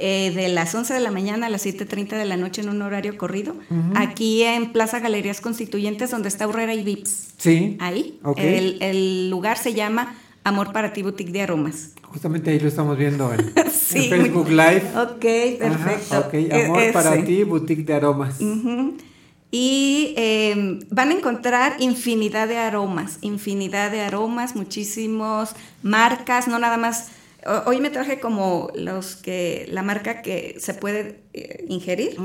eh, 0.00 0.32
de 0.34 0.48
las 0.48 0.74
11 0.74 0.94
de 0.94 1.00
la 1.00 1.10
mañana 1.10 1.46
a 1.46 1.50
las 1.50 1.66
7.30 1.66 2.16
de 2.16 2.24
la 2.24 2.36
noche 2.36 2.62
en 2.62 2.68
un 2.68 2.82
horario 2.82 3.18
corrido, 3.18 3.56
aquí 3.96 4.44
en 4.44 4.72
Plaza 4.72 5.00
Galerías 5.00 5.40
Constituyentes, 5.40 6.10
donde 6.10 6.28
está 6.28 6.46
Urrera 6.46 6.72
y 6.74 6.84
Vips. 6.84 7.34
Sí. 7.36 7.76
Ahí. 7.80 8.20
El, 8.36 9.28
lugar 9.28 9.58
se 9.58 9.74
llama 9.74 10.14
Amor 10.44 10.72
para 10.72 10.92
ti 10.92 11.02
Boutique 11.02 11.32
de 11.32 11.42
Aromas. 11.42 11.94
Justamente 12.02 12.50
ahí 12.50 12.60
lo 12.60 12.68
estamos 12.68 12.96
viendo 12.96 13.32
en, 13.34 13.52
Facebook 13.70 14.48
Live. 14.48 14.84
Ok, 14.96 15.58
perfecto. 15.58 16.30
e, 16.32 16.64
Amor 16.64 16.92
para 16.92 17.24
ti 17.24 17.42
Boutique 17.42 17.82
de 17.82 17.94
Aromas. 17.94 18.36
Y 19.50 20.12
em, 20.16 20.80
van 20.90 21.10
a 21.10 21.14
encontrar 21.14 21.76
infinidad 21.78 22.48
de 22.48 22.58
aromas, 22.58 23.18
infinidad 23.22 23.90
de 23.90 24.02
aromas, 24.02 24.54
muchísimos 24.54 25.54
marcas, 25.82 26.48
no 26.48 26.58
nada 26.58 26.76
más 26.76 27.08
Hoy 27.66 27.80
me 27.80 27.90
traje 27.90 28.20
como 28.20 28.70
los 28.74 29.16
que, 29.16 29.66
la 29.70 29.82
marca 29.82 30.22
que 30.22 30.56
se 30.58 30.74
puede 30.74 31.20
eh, 31.32 31.64
ingerir, 31.68 32.16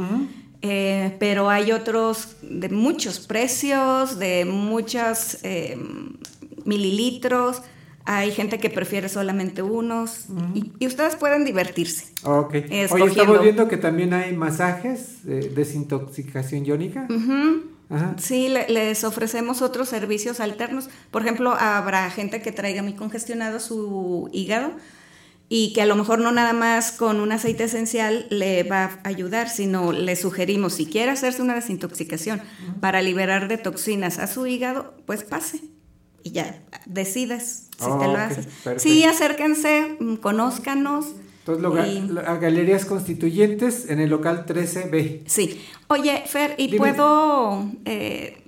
eh, 0.62 1.16
pero 1.20 1.50
hay 1.50 1.72
otros 1.72 2.38
de 2.42 2.70
muchos 2.70 3.20
precios, 3.20 4.20
de 4.20 4.46
muchos 4.46 5.40
eh, 5.44 5.78
mililitros. 6.66 7.62
Hay 8.06 8.32
gente 8.32 8.60
que 8.60 8.70
prefiere 8.70 9.08
solamente 9.08 9.62
unos 9.62 10.28
y, 10.54 10.86
ustedes 10.86 11.16
pueden 11.16 11.46
divertirse. 11.46 12.08
Ok. 12.24 12.56
Hoy 12.92 13.04
estamos 13.04 13.42
viendo 13.42 13.70
que 13.70 13.78
también 13.78 14.14
hay 14.14 14.36
masajes 14.36 15.26
de 15.26 15.50
desintoxicación 15.50 16.66
iónica. 16.66 17.08
Sí, 18.18 18.50
les 18.50 19.04
ofrecemos 19.04 19.62
otros 19.62 19.88
servicios 19.88 20.40
alternos. 20.40 20.90
Por 21.12 21.22
ejemplo, 21.22 21.54
habrá 21.54 22.10
gente 22.10 22.42
que 22.42 22.52
traiga 22.52 22.82
muy 22.82 22.94
congestionado 22.94 23.60
su 23.60 24.30
hígado 24.34 24.74
y 25.56 25.72
que 25.72 25.84
a 25.84 25.86
lo 25.86 25.96
mejor 25.96 26.18
no 26.18 26.32
nada 26.32 26.52
más 26.52 26.92
con 26.92 27.20
un 27.20 27.32
aceite 27.32 27.66
esencial 27.66 28.26
le 28.32 28.64
va 28.64 28.86
a 28.86 29.08
ayudar, 29.08 29.48
sino 29.52 29.92
le 29.92 30.16
sugerimos, 30.16 30.74
si 30.74 30.88
quiere 30.88 31.12
hacerse 31.12 31.44
una 31.44 31.54
desintoxicación 31.54 32.42
para 32.80 33.04
liberar 33.04 33.48
de 33.48 33.60
toxinas 33.60 34.18
a 34.18 34.26
su 34.26 34.48
hígado, 34.48 34.96
pues 35.06 35.24
pase 35.24 35.60
y 36.24 36.32
ya 36.32 36.60
decides 36.88 37.68
si 37.78 37.86
te 37.86 38.08
lo 38.08 38.18
haces. 38.18 38.48
Sí, 38.78 39.04
acérquense, 39.04 39.96
mm, 40.00 40.16
conózcanos. 40.16 41.06
Entonces, 41.46 42.16
Galerías 42.42 42.86
Constituyentes 42.86 43.92
en 43.92 44.00
el 44.00 44.10
local 44.10 44.48
13B. 44.48 45.22
Sí. 45.28 45.64
Oye, 45.88 46.24
Fer, 46.26 46.56
¿y 46.58 46.76
puedo 46.80 47.70
eh, 47.86 48.42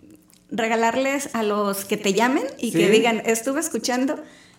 regalarles 0.49 1.35
a 1.35 1.43
los 1.43 1.85
que 1.85 1.97
te 1.97 2.13
llamen 2.13 2.45
y 2.57 2.71
que 2.71 2.89
digan, 2.89 3.21
estuve 3.27 3.59
escuchando 3.59 4.17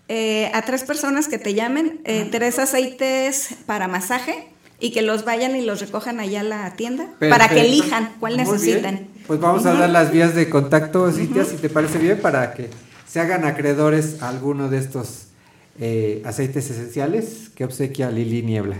eh, 0.08 0.50
a 0.54 0.62
tres 0.62 0.84
personas 0.84 1.28
que 1.28 1.38
te 1.38 1.54
llamen, 1.54 2.00
eh, 2.04 2.28
tres 2.30 2.58
aceites 2.58 3.50
para 3.66 3.88
masaje 3.88 4.48
y 4.78 4.92
que 4.92 5.02
los 5.02 5.24
vayan 5.24 5.56
y 5.56 5.62
los 5.62 5.80
recojan 5.80 6.20
allá 6.20 6.40
a 6.40 6.44
la 6.44 6.76
tienda 6.76 7.08
para 7.18 7.48
que 7.48 7.62
elijan 7.62 8.14
cuál 8.20 8.36
necesitan. 8.36 9.08
Pues 9.26 9.40
vamos 9.40 9.66
a 9.66 9.74
dar 9.74 9.90
las 9.90 10.12
vías 10.12 10.34
de 10.34 10.48
contacto, 10.48 11.10
Cintia, 11.10 11.44
si 11.44 11.56
te 11.56 11.68
parece 11.68 11.98
bien, 11.98 12.20
para 12.20 12.54
que 12.54 12.70
se 13.06 13.20
hagan 13.20 13.44
acreedores 13.44 14.22
a 14.22 14.28
alguno 14.28 14.68
de 14.68 14.78
estos 14.78 15.28
eh, 15.80 16.22
aceites 16.24 16.70
esenciales 16.70 17.50
que 17.54 17.64
obsequia 17.64 18.10
Lili 18.10 18.42
Niebla 18.42 18.76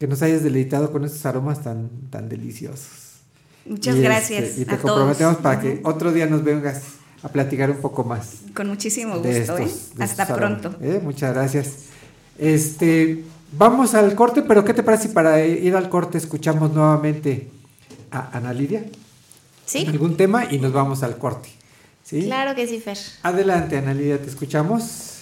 que 0.00 0.08
nos 0.08 0.20
hayas 0.22 0.42
deleitado 0.42 0.90
con 0.90 1.04
estos 1.04 1.24
aromas 1.26 1.62
tan, 1.62 1.88
tan 2.10 2.28
deliciosos. 2.28 3.20
Muchas 3.64 3.94
este, 3.96 4.06
gracias. 4.06 4.58
y 4.58 4.64
te 4.64 4.78
comprometemos 4.78 5.36
para 5.36 5.60
que 5.60 5.80
otro 5.84 6.12
día 6.12 6.26
nos 6.26 6.42
vengas 6.42 6.82
a 7.22 7.28
platicar 7.28 7.70
un 7.70 7.78
poco 7.78 8.02
más. 8.02 8.40
Con 8.54 8.68
muchísimo 8.68 9.18
gusto, 9.18 9.58
¿eh? 9.58 9.68
Hasta 9.98 10.26
pronto. 10.34 10.74
¿eh? 10.80 11.00
Muchas 11.02 11.34
gracias. 11.34 11.86
Este, 12.38 13.24
vamos 13.56 13.94
al 13.94 14.14
corte, 14.14 14.42
pero 14.42 14.64
¿qué 14.64 14.74
te 14.74 14.82
parece 14.82 15.08
si 15.08 15.14
para 15.14 15.44
ir 15.44 15.74
al 15.76 15.88
corte 15.88 16.18
escuchamos 16.18 16.72
nuevamente 16.72 17.48
a 18.10 18.36
Ana 18.36 18.52
Lidia? 18.52 18.84
Sí. 19.64 19.84
Algún 19.86 20.16
tema 20.16 20.52
y 20.52 20.58
nos 20.58 20.72
vamos 20.72 21.02
al 21.02 21.16
corte. 21.16 21.55
Claro 22.08 22.54
que 22.54 22.66
sí, 22.66 22.80
Fer. 22.80 22.98
Adelante, 23.22 23.76
Analia, 23.76 24.20
te 24.20 24.28
escuchamos. 24.28 25.15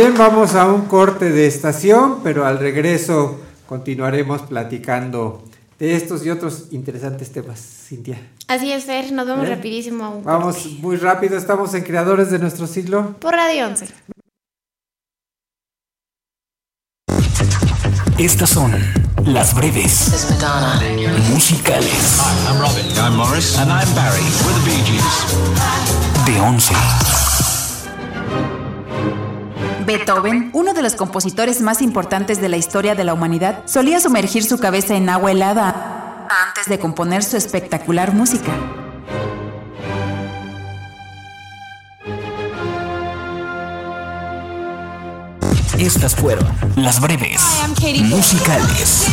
Bien, 0.00 0.16
vamos 0.16 0.54
a 0.54 0.64
un 0.64 0.86
corte 0.86 1.28
de 1.28 1.46
estación, 1.46 2.22
pero 2.22 2.46
al 2.46 2.58
regreso 2.58 3.38
continuaremos 3.66 4.40
platicando 4.40 5.44
de 5.78 5.94
estos 5.94 6.24
y 6.24 6.30
otros 6.30 6.68
interesantes 6.70 7.30
temas, 7.30 7.60
Cintia. 7.60 8.18
Así 8.48 8.72
es, 8.72 8.84
Fer, 8.84 9.12
nos 9.12 9.26
vemos 9.26 9.46
rapidísimo 9.46 10.02
a 10.02 10.08
un 10.08 10.24
Vamos 10.24 10.64
muy 10.80 10.96
rápido, 10.96 11.36
estamos 11.36 11.74
en 11.74 11.84
Creadores 11.84 12.30
de 12.30 12.38
nuestro 12.38 12.66
siglo. 12.66 13.14
Por 13.20 13.34
Radio 13.34 13.66
11. 13.66 13.88
Estas 18.16 18.48
son 18.48 18.72
las 19.26 19.54
breves 19.54 20.26
musicales. 21.30 22.22
I'm 22.48 22.58
Robin. 22.58 22.86
I'm 22.96 23.16
Morris. 23.18 23.58
And 23.58 23.70
I'm 23.70 23.94
Barry. 23.94 24.22
We're 24.46 24.54
the 24.54 24.64
Bee 24.64 24.82
Gees. 24.82 26.24
De 26.24 26.40
11. 26.40 26.74
Beethoven, 29.90 30.50
uno 30.52 30.72
de 30.72 30.82
los 30.82 30.94
compositores 30.94 31.60
más 31.60 31.82
importantes 31.82 32.40
de 32.40 32.48
la 32.48 32.56
historia 32.56 32.94
de 32.94 33.02
la 33.02 33.12
humanidad, 33.12 33.64
solía 33.66 33.98
sumergir 33.98 34.44
su 34.44 34.60
cabeza 34.60 34.94
en 34.94 35.08
agua 35.08 35.32
helada 35.32 36.28
antes 36.46 36.66
de 36.66 36.78
componer 36.78 37.24
su 37.24 37.36
espectacular 37.36 38.14
música. 38.14 38.52
Estas 45.76 46.14
fueron 46.14 46.46
las 46.76 47.00
breves 47.00 47.42
musicales. 48.04 49.06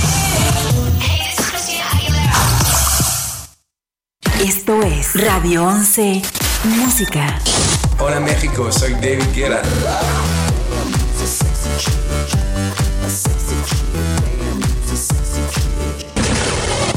Esto 4.39 4.83
es 4.83 5.25
Radio 5.25 5.63
11 5.63 6.21
Música. 6.65 7.39
Hola 7.97 8.19
México, 8.19 8.71
soy 8.71 8.93
David 8.93 9.25
Guerra. 9.33 9.63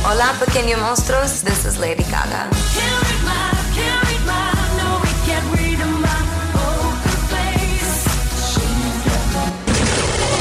Hola 0.02 0.34
pequeños 0.44 0.80
monstruos, 0.80 1.42
this 1.44 1.66
is 1.66 1.78
Lady 1.78 2.02
Gaga. 2.04 2.48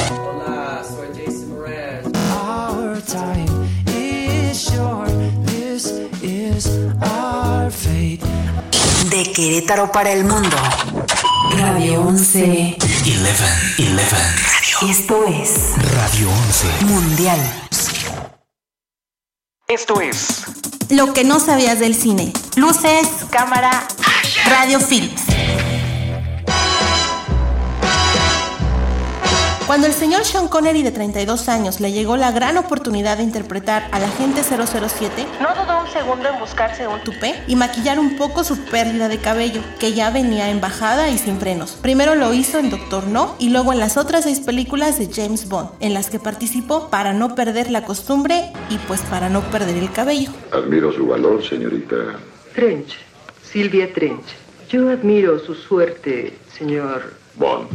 Hola, 0.10 0.84
soy 0.84 1.08
Jason 1.14 1.60
Mraz. 1.60 2.06
Our 2.32 3.02
time 3.02 3.70
is 3.88 4.62
short. 4.62 5.12
This 5.46 5.92
is 6.22 6.68
our 7.02 7.70
fate. 7.70 8.24
De 9.10 9.24
Querétaro 9.34 9.92
para 9.92 10.12
el 10.12 10.24
mundo. 10.24 10.58
Radio 11.60 12.02
11. 12.04 12.78
11. 12.80 13.14
11. 13.80 14.90
Esto 14.90 15.26
es 15.26 15.74
Radio 15.94 16.30
11. 16.32 16.86
Mundial. 16.86 17.40
Esto 19.68 20.00
es 20.00 20.44
Lo 20.90 21.12
que 21.14 21.26
no 21.26 21.42
sabías 21.42 21.80
del 21.80 21.96
cine. 21.96 22.32
Luces, 22.56 23.10
cámara, 23.30 23.86
radio 24.46 24.80
films. 24.80 25.22
Cuando 29.70 29.86
el 29.86 29.94
señor 29.94 30.26
Sean 30.26 30.48
Connery 30.48 30.82
de 30.82 30.92
32 30.92 31.48
años 31.48 31.80
le 31.80 31.92
llegó 31.92 32.18
la 32.18 32.32
gran 32.32 32.58
oportunidad 32.58 33.18
de 33.18 33.24
interpretar 33.24 33.88
al 33.92 34.04
agente 34.04 34.42
007, 34.42 35.28
no 35.40 35.50
dudó 35.50 35.82
un 35.82 35.88
segundo 35.94 36.28
en 36.28 36.40
buscarse 36.40 36.88
un 36.88 37.00
tupé 37.02 37.36
y 37.46 37.56
maquillar 37.56 38.00
un 38.00 38.18
poco 38.18 38.44
su 38.44 38.58
pérdida 38.66 39.08
de 39.10 39.20
cabello, 39.20 39.62
que 39.80 39.94
ya 39.94 40.10
venía 40.10 40.50
en 40.50 40.60
bajada 40.60 41.12
y 41.12 41.20
sin 41.20 41.40
frenos. 41.40 41.74
Primero 41.84 42.16
lo 42.16 42.34
hizo 42.34 42.58
en 42.58 42.72
Doctor 42.72 43.06
No 43.06 43.36
y 43.38 43.52
luego 43.52 43.72
en 43.72 43.78
las 43.78 43.96
otras 43.96 44.24
seis 44.24 44.40
películas 44.40 44.98
de 44.98 45.08
James 45.14 45.48
Bond, 45.48 45.70
en 45.82 45.94
las 45.94 46.10
que 46.10 46.18
participó 46.18 46.90
para 46.90 47.14
no 47.14 47.36
perder 47.36 47.70
la 47.70 47.86
costumbre 47.86 48.52
y 48.72 48.78
pues 48.88 49.02
para 49.02 49.30
no 49.30 49.42
perder 49.52 49.78
el 49.78 49.92
cabello. 49.92 50.32
Admiro 50.52 50.92
su 50.92 51.06
valor, 51.06 51.48
señorita. 51.48 51.96
Trench, 52.56 52.98
Silvia 53.44 53.94
Trench. 53.94 54.26
Yo 54.68 54.90
admiro 54.90 55.38
su 55.38 55.54
suerte, 55.54 56.40
señor. 56.58 57.14
Bond. 57.36 57.70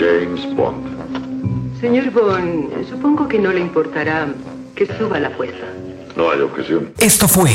James 0.00 0.56
Bond. 0.56 1.78
Señor 1.78 2.10
Bond, 2.10 2.88
supongo 2.88 3.28
que 3.28 3.38
no 3.38 3.52
le 3.52 3.60
importará 3.60 4.28
que 4.74 4.86
suba 4.86 5.20
la 5.20 5.28
apuesta. 5.28 5.66
No 6.16 6.30
hay 6.30 6.40
objeción. 6.40 6.94
Esto 6.98 7.28
fue 7.28 7.50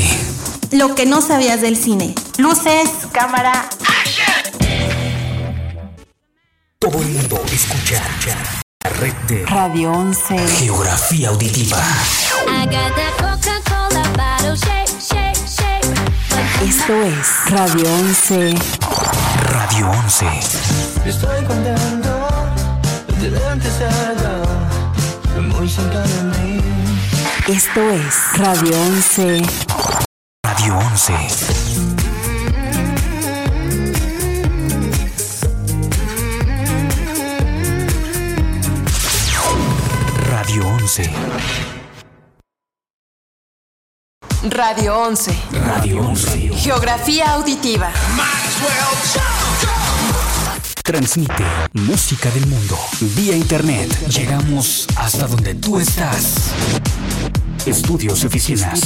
Lo 0.70 0.94
que 0.94 1.06
no 1.06 1.20
sabías 1.20 1.60
del 1.60 1.76
cine. 1.76 2.14
Luces, 2.38 2.88
cámara, 3.10 3.68
Todo 6.78 7.02
el 7.02 7.08
mundo 7.08 7.42
escucha 7.52 8.00
la 8.84 8.90
red 8.90 9.14
de 9.26 9.44
Radio 9.46 9.90
11. 9.90 10.38
Geografía 10.38 11.30
Auditiva. 11.30 11.82
Esto 16.62 17.02
es 17.02 17.50
Radio 17.50 17.92
11. 17.92 18.54
Radio 19.50 19.90
11. 19.90 20.26
Estoy 21.04 21.44
contento 21.44 22.05
Esto 27.48 27.90
es 27.90 28.38
Radio 28.38 28.80
11. 28.82 29.42
Radio 30.44 30.78
11. 30.78 31.12
Radio 40.28 40.68
11. 40.68 41.10
Radio 44.50 44.98
11. 45.02 45.36
Radio 45.64 46.00
11. 46.00 46.50
Geografía 46.54 47.32
auditiva. 47.32 47.90
Transmite 50.86 51.42
música 51.72 52.30
del 52.30 52.46
mundo 52.46 52.78
vía 53.16 53.36
internet. 53.36 53.92
Llegamos 54.06 54.86
hasta 54.94 55.26
donde 55.26 55.56
tú 55.56 55.80
estás. 55.80 56.52
Estudios 57.66 58.22
y 58.22 58.26
oficinas. 58.28 58.80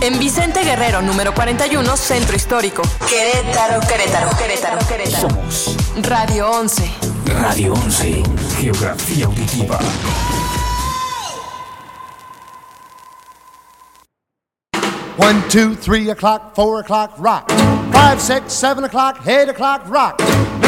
En 0.00 0.20
Vicente 0.20 0.62
Guerrero, 0.62 1.02
número 1.02 1.34
41, 1.34 1.96
Centro 1.96 2.36
Histórico. 2.36 2.82
Querétaro, 3.08 3.80
Querétaro, 3.80 4.30
Querétaro, 4.36 4.86
Querétaro. 4.86 5.28
Somos 5.30 5.76
Radio 6.00 6.52
11. 6.52 6.88
Radio 7.40 7.74
11. 7.74 8.22
Geografía 8.60 9.26
Auditiva. 9.26 9.80
One, 15.16 15.42
two, 15.48 15.74
three 15.74 16.10
o'clock, 16.10 16.54
four 16.54 16.80
o'clock, 16.80 17.14
rock. 17.18 17.48
Five, 17.92 18.20
six, 18.20 18.52
seven 18.52 18.84
o'clock, 18.84 19.26
eight 19.26 19.48
o'clock, 19.48 19.88
rock. 19.88 20.20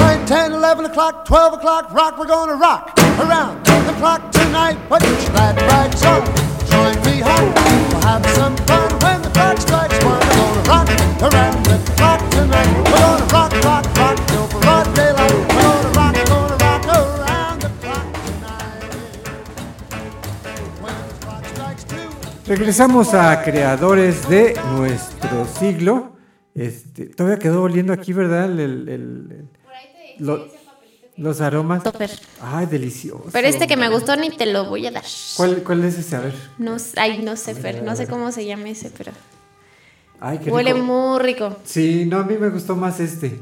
Nine, 0.07 0.25
ten, 0.25 0.53
eleven 0.53 0.85
o'clock, 0.85 1.25
twelve 1.25 1.55
o'clock, 1.55 1.93
rock. 1.93 2.17
We're 2.17 2.27
gonna 2.27 2.55
rock 2.55 2.97
around 3.19 3.65
the 3.67 3.93
clock 3.99 4.31
tonight. 4.31 4.77
Put 4.89 5.03
your 5.03 5.31
glad 5.33 5.57
rags 5.63 6.05
on, 6.05 6.23
join 6.71 6.95
me 7.07 7.21
home. 7.21 7.53
We'll 7.91 8.01
have 8.03 8.25
some 8.37 8.57
fun 8.69 8.89
when 9.03 9.23
the 9.23 9.31
clock 9.31 9.59
strikes 9.59 9.99
one. 10.05 10.21
We're 10.21 10.63
gonna 10.71 10.71
rock 10.71 10.89
around 11.35 11.65
the 11.65 11.79
clock 11.97 12.21
tonight. 12.31 12.71
We're 12.77 12.95
gonna 12.95 13.27
rock, 13.35 13.53
rock. 13.65 13.87
When 20.83 20.95
the 21.09 21.15
clock 21.21 21.45
strikes 21.47 21.85
two. 21.85 21.97
Regresamos 22.47 23.13
a 23.15 23.43
creadores 23.43 24.29
de 24.29 24.55
nuestro 24.77 25.47
siglo. 25.47 26.13
Este, 26.55 27.07
todavía 27.07 27.39
quedó 27.39 27.63
oliendo 27.63 27.93
aquí, 27.93 28.13
¿verdad? 28.13 28.45
El, 28.45 28.61
el- 28.61 28.89
el- 28.89 29.49
lo- 30.19 30.47
los 31.17 31.41
aromas. 31.41 31.83
Topper. 31.83 32.11
Ay, 32.43 32.67
delicioso. 32.67 33.25
Pero 33.33 33.49
este 33.49 33.67
que 33.67 33.77
me 33.77 33.89
gustó 33.89 34.17
ni 34.17 34.31
te 34.31 34.47
lo 34.47 34.67
voy 34.67 34.87
a 34.87 34.91
dar. 34.91 35.05
¿Cuál, 35.37 35.63
cuál 35.63 35.85
es 35.85 35.97
ese? 35.99 36.17
A 36.17 36.21
ver. 36.21 36.35
No, 36.59 36.77
ay, 36.97 37.23
no 37.23 37.37
sé, 37.37 37.55
Fer, 37.55 37.83
no 37.83 37.97
sé 37.97 38.07
cómo 38.07 38.31
se 38.33 38.45
llama 38.45 38.69
ese, 38.69 38.91
pero 38.91 39.13
Ay, 40.21 40.39
qué 40.43 40.51
huele 40.51 40.73
rico. 40.73 40.85
muy 40.85 41.19
rico. 41.21 41.57
Sí, 41.65 42.05
no, 42.07 42.19
a 42.19 42.23
mí 42.25 42.37
me 42.39 42.51
gustó 42.51 42.77
más 42.77 43.01
este. 43.01 43.41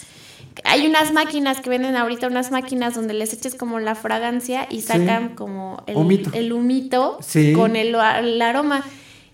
Hay 0.66 0.88
unas 0.88 1.12
máquinas 1.12 1.60
que 1.62 1.70
venden 1.70 1.96
ahorita, 1.96 2.28
unas 2.28 2.52
máquinas 2.52 2.96
donde 2.96 3.14
les 3.14 3.34
eches 3.34 3.56
como 3.56 3.80
la 3.80 3.96
fragancia 3.96 4.66
y 4.70 4.82
sacan 4.82 5.36
como 5.36 5.84
el 5.88 5.98
Humito. 5.98 6.30
el 6.34 6.54
humito 6.54 7.18
Sí. 7.22 7.54
con 7.54 7.76
el, 7.76 7.96
el 7.96 8.42
aroma. 8.42 8.84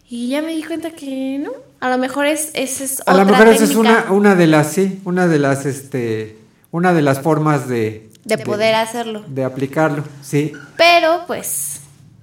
Y 0.09 0.29
ya 0.29 0.41
me 0.41 0.55
di 0.55 0.63
cuenta 0.63 0.89
que 0.91 1.37
no, 1.39 1.51
a 1.79 1.89
lo 1.89 1.97
mejor 1.99 2.25
es, 2.25 2.49
esa 2.55 2.83
es 2.83 3.03
A 3.05 3.13
lo 3.13 3.21
otra 3.23 3.37
mejor 3.37 3.53
esa 3.53 3.63
es 3.63 3.75
una, 3.75 4.07
una 4.11 4.33
de 4.35 4.47
las, 4.47 4.71
sí, 4.71 4.99
una 5.05 5.27
de 5.27 5.37
las, 5.37 5.65
este, 5.67 6.35
una 6.71 6.93
de 6.93 7.03
las 7.03 7.21
formas 7.21 7.67
de, 7.69 8.09
de 8.25 8.37
poder 8.39 8.73
hacerlo. 8.73 9.23
de 9.27 9.43
aplicarlo, 9.43 10.03
sí. 10.23 10.51
Pero 10.77 11.25
pues, 11.27 11.78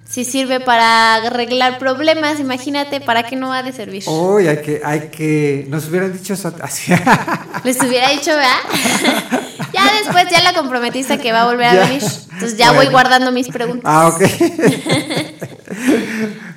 si 0.09 0.23
sirve 0.23 0.59
para 0.59 1.15
arreglar 1.15 1.79
problemas, 1.79 2.39
imagínate, 2.39 3.01
¿para 3.01 3.23
qué 3.23 3.35
no 3.35 3.51
ha 3.51 3.61
de 3.61 3.73
servir? 3.73 4.03
Hoy 4.07 4.47
hay 4.47 4.61
que, 4.61 4.81
hay 4.83 5.09
que, 5.09 5.65
nos 5.69 5.89
hubieran 5.89 6.13
dicho 6.13 6.33
eso 6.33 6.53
así. 6.61 6.93
Les 7.63 7.77
hubiera 7.81 8.09
dicho, 8.09 8.31
¿verdad? 8.31 9.41
ya 9.73 9.83
después 10.01 10.25
ya 10.31 10.41
la 10.43 10.53
comprometiste 10.53 11.17
que 11.17 11.33
va 11.33 11.41
a 11.41 11.45
volver 11.45 11.73
Ya. 11.73 11.83
a 11.83 11.87
venir. 11.87 12.03
Entonces 12.33 12.57
ya 12.57 12.71
voy 12.71 12.87
guardando 12.87 13.31
mis 13.31 13.49
preguntas. 13.49 13.83
Ah, 13.85 14.07
ok. 14.07 14.21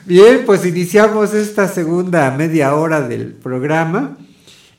Bien, 0.04 0.42
pues 0.46 0.64
iniciamos 0.64 1.34
esta 1.34 1.66
segunda 1.68 2.30
media 2.30 2.74
hora 2.74 3.00
del 3.00 3.32
programa 3.32 4.16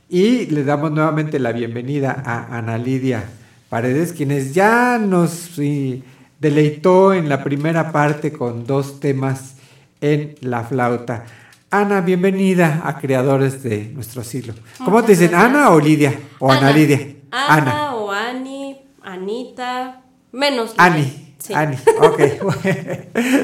y 0.09 0.45
le 0.47 0.63
damos 0.63 0.91
nuevamente 0.91 1.39
la 1.39 1.51
bienvenida 1.51 2.21
a 2.25 2.57
Ana 2.57 2.77
Lidia 2.77 3.23
Paredes, 3.69 4.13
quienes 4.13 4.53
ya 4.53 4.97
nos 4.97 5.31
sí, 5.31 6.03
deleitó 6.41 7.13
en 7.13 7.29
la 7.29 7.43
primera 7.43 7.91
parte 7.91 8.33
con 8.33 8.65
dos 8.65 8.99
temas 8.99 9.57
en 10.01 10.35
la 10.41 10.63
flauta. 10.63 11.25
Ana, 11.69 12.01
bienvenida 12.01 12.81
a 12.83 12.97
Creadores 12.97 13.61
de 13.61 13.91
Nuestro 13.93 14.23
Siglo. 14.23 14.55
¿Cómo 14.83 15.03
te 15.03 15.11
dicen, 15.11 15.35
Ana 15.35 15.69
o 15.69 15.79
Lidia? 15.79 16.19
O 16.39 16.51
Ana, 16.51 16.69
Ana. 16.69 16.71
Lidia. 16.71 16.99
Ana, 17.29 17.95
o 17.95 18.11
Ani, 18.11 18.81
Anita, 19.03 20.01
menos 20.31 20.71
Lidia. 20.71 20.83
Ani. 20.83 21.27
Sí. 21.37 21.53
Ani, 21.53 21.77
ok. 21.99 22.19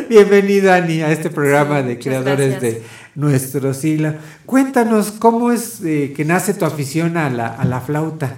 Bienvenida, 0.09 0.75
Ani, 0.75 1.01
a 1.01 1.11
este 1.11 1.29
programa 1.29 1.83
de 1.83 1.99
creadores 1.99 2.59
gracias. 2.59 2.61
de 2.61 2.83
nuestro 3.15 3.73
siglo. 3.75 4.15
Cuéntanos 4.47 5.11
cómo 5.11 5.51
es 5.51 5.83
eh, 5.83 6.13
que 6.15 6.25
nace 6.25 6.55
tu 6.55 6.65
afición 6.65 7.15
a 7.17 7.29
la, 7.29 7.47
a 7.47 7.63
la 7.65 7.79
flauta. 7.79 8.37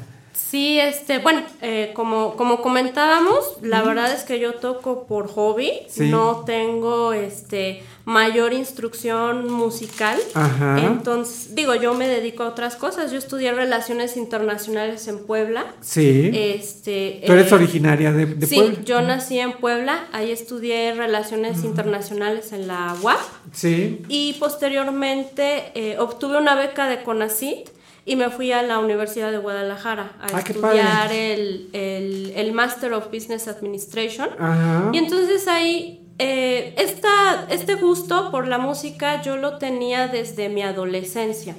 Sí, 0.50 0.80
este, 0.80 1.20
bueno, 1.20 1.43
eh, 1.62 1.91
como, 1.93 2.36
como 2.36 2.62
comentábamos, 2.62 3.58
la 3.62 3.84
verdad 3.84 4.12
es 4.12 4.24
que 4.24 4.39
yo 4.39 4.56
toco 4.56 5.06
por 5.06 5.28
hobby, 5.28 5.72
Sí. 5.89 6.10
no 6.10 6.43
tengo 6.45 7.14
este 7.14 7.84
mayor 8.06 8.54
instrucción 8.54 9.52
musical. 9.54 10.18
Ajá. 10.34 10.80
Entonces, 10.84 11.54
digo, 11.54 11.76
yo 11.76 11.93
me 11.93 12.08
dedico 12.08 12.41
a 12.41 12.47
otras 12.47 12.76
cosas. 12.76 13.12
Yo 13.12 13.20
estudié 13.20 13.52
relaciones 13.52 14.18
internacionales 14.18 15.08
en 15.08 15.20
Puebla. 15.28 15.66
Sí. 15.82 16.32
Este, 16.34 17.22
Tú 17.28 17.34
eres 17.34 17.52
eh, 17.52 17.56
originaria 17.56 18.12
de, 18.12 18.26
de 18.26 18.47
sí, 18.47 18.56
Puebla. 18.56 18.80
yo 18.84 19.02
nací 19.02 19.38
en 19.38 19.52
Puebla, 19.54 20.08
ahí 20.12 20.32
estudié 20.32 20.95
relaciones 20.95 21.64
internacionales 21.64 22.52
en 22.52 22.68
la 22.68 22.95
UAP. 23.00 23.20
Sí. 23.54 24.02
Y 24.08 24.34
posteriormente 24.39 25.72
eh, 25.76 25.97
obtuve 26.00 26.38
una 26.39 26.56
beca 26.56 26.88
de 26.88 27.04
CONACIT 27.04 27.70
y 28.10 28.16
me 28.16 28.30
fui 28.30 28.51
a 28.51 28.62
la 28.64 28.80
Universidad 28.80 29.32
de 29.32 29.38
Guadalajara 29.38 30.14
a 30.20 30.28
Ah, 30.36 30.39
estudiar 30.39 31.12
el, 31.14 31.70
el, 31.74 32.34
el 32.36 32.51
Master 32.53 32.93
of 32.93 33.07
Business 33.14 33.47
Administration. 33.47 34.30
Ajá. 34.39 34.89
Y 34.93 34.97
entonces 34.97 35.47
ahí, 35.47 36.01
eh, 36.18 36.74
esta, 36.78 37.45
este 37.49 37.76
gusto 37.76 38.32
por 38.32 38.47
la 38.47 38.57
música 38.57 39.22
yo 39.22 39.38
lo 39.38 39.57
tenía 39.57 40.07
desde 40.07 40.49
mi 40.49 40.64
adolescencia. 40.64 41.55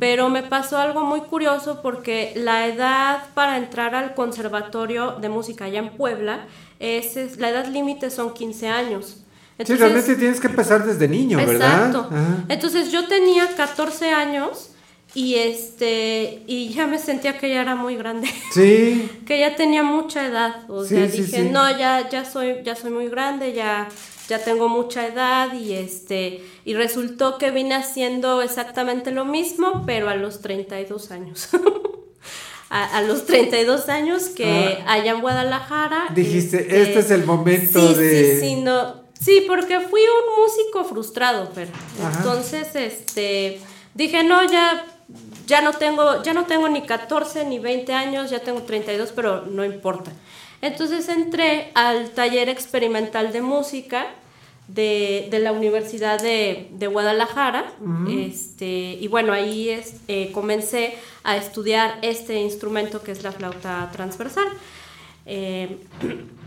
Pero 0.00 0.28
me 0.28 0.42
pasó 0.42 0.78
algo 0.78 1.02
muy 1.04 1.20
curioso 1.20 1.80
porque 1.80 2.32
la 2.36 2.66
edad 2.66 3.22
para 3.34 3.56
entrar 3.56 3.94
al 3.94 4.14
conservatorio 4.14 5.12
de 5.20 5.28
música 5.28 5.66
allá 5.66 5.78
en 5.78 5.90
Puebla, 5.90 6.46
es, 6.80 7.16
es- 7.16 7.38
la 7.38 7.48
edad 7.50 7.66
límite 7.68 8.10
son 8.10 8.34
15 8.34 8.68
años. 8.68 9.06
sí, 9.06 9.22
Entonces- 9.58 9.78
realmente 9.80 10.16
tienes 10.16 10.40
que 10.40 10.48
empezar 10.48 10.84
desde 10.84 11.06
niño, 11.08 11.38
¿verdad? 11.38 11.86
Exacto. 11.86 12.10
Entonces 12.48 12.90
yo 12.92 13.06
tenía 13.06 13.46
14 13.56 14.10
años 14.12 14.70
y 15.14 15.36
este 15.36 16.42
y 16.46 16.70
ya 16.70 16.86
me 16.86 16.98
sentía 16.98 17.38
que 17.38 17.48
ya 17.48 17.60
era 17.62 17.74
muy 17.76 17.96
grande. 17.96 18.28
Sí. 18.52 19.08
que 19.26 19.38
ya 19.38 19.54
tenía 19.56 19.82
mucha 19.82 20.26
edad, 20.26 20.68
o 20.68 20.84
Sí, 20.84 20.96
sea, 20.96 21.08
sí, 21.08 21.22
dije, 21.22 21.42
sí. 21.42 21.48
"No, 21.50 21.70
ya 21.78 22.08
ya 22.10 22.24
soy 22.24 22.56
ya 22.64 22.74
soy 22.76 22.90
muy 22.90 23.08
grande, 23.08 23.52
ya 23.52 23.88
ya 24.28 24.38
tengo 24.42 24.68
mucha 24.68 25.06
edad 25.06 25.52
y 25.52 25.74
este 25.74 26.42
y 26.64 26.74
resultó 26.74 27.36
que 27.38 27.50
vine 27.50 27.74
haciendo 27.74 28.42
exactamente 28.42 29.10
lo 29.10 29.24
mismo, 29.24 29.82
pero 29.86 30.08
a 30.08 30.14
los 30.16 30.40
32 30.40 31.10
años. 31.10 31.48
a, 32.70 32.96
a 32.98 33.02
los 33.02 33.26
32 33.26 33.88
años 33.88 34.24
que 34.30 34.78
Ah. 34.86 34.94
allá 34.94 35.12
en 35.12 35.20
Guadalajara 35.20 36.06
Dijiste, 36.14 36.82
este 36.82 37.00
es 37.00 37.10
el 37.10 37.24
momento 37.24 37.92
de- 37.94 38.40
Sí, 38.40 38.40
sí, 38.48 38.54
no. 38.56 39.04
Sí, 39.20 39.44
porque 39.46 39.78
fui 39.80 40.00
un 40.02 40.42
músico 40.42 40.84
frustrado, 40.84 41.50
pero 41.54 41.70
entonces 42.18 42.68
este 42.74 43.60
dije, 43.94 44.24
"No, 44.24 44.42
ya 44.50 44.84
ya 45.46 45.60
no 45.60 45.72
tengo 45.72 46.22
ya 46.22 46.32
no 46.32 46.44
tengo 46.44 46.68
ni 46.68 46.82
14 46.82 47.44
ni 47.44 47.58
20 47.58 47.92
años, 47.92 48.30
ya 48.30 48.40
tengo 48.40 48.62
32, 48.62 49.12
pero 49.12 49.42
no 49.42 49.64
importa." 49.64 50.12
Entonces 50.60 51.08
entré 51.08 51.70
al 51.74 52.10
taller 52.10 52.48
experimental 52.48 53.32
de 53.32 53.42
música 53.42 54.06
de, 54.68 55.28
de 55.30 55.38
la 55.38 55.52
Universidad 55.52 56.20
de, 56.20 56.68
de 56.72 56.86
Guadalajara. 56.86 57.72
Este, 58.08 58.96
y 59.00 59.06
bueno, 59.08 59.32
ahí 59.32 59.68
es, 59.68 59.96
eh, 60.08 60.30
comencé 60.32 60.96
a 61.22 61.36
estudiar 61.36 61.98
este 62.02 62.40
instrumento 62.40 63.02
que 63.02 63.12
es 63.12 63.22
la 63.22 63.32
flauta 63.32 63.90
transversal. 63.92 64.46
Eh, 65.26 65.78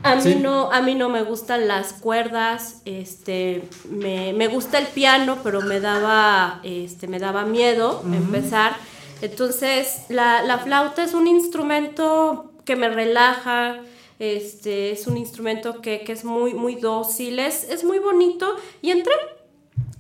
a, 0.04 0.16
mí 0.16 0.22
Sí. 0.22 0.36
no, 0.36 0.72
a 0.72 0.82
mí 0.82 0.96
no 0.96 1.10
me 1.10 1.24
gustan 1.24 1.68
las 1.68 1.94
cuerdas, 1.94 2.82
este, 2.86 3.68
me, 3.90 4.34
me 4.34 4.48
gusta 4.48 4.78
el 4.78 4.88
piano, 4.88 5.40
pero 5.44 5.62
me 5.62 5.80
daba, 5.80 6.60
este, 6.64 7.08
me 7.08 7.20
daba 7.20 7.46
miedo 7.46 8.04
empezar. 8.06 8.76
Entonces, 9.22 10.06
la, 10.10 10.44
la 10.44 10.60
flauta 10.60 11.04
es 11.04 11.14
un 11.14 11.28
instrumento 11.28 12.52
que 12.66 12.76
me 12.76 12.90
relaja, 12.90 13.78
este, 14.20 14.92
es 14.92 15.08
un 15.08 15.18
instrumento 15.18 15.82
que, 15.82 16.02
que 16.02 16.12
es 16.12 16.24
muy, 16.24 16.54
muy 16.54 16.76
dócil, 16.76 17.40
es, 17.40 17.64
es 17.70 17.84
muy 17.84 18.00
bonito 18.00 18.56
y 18.82 18.92
entré. 18.92 19.14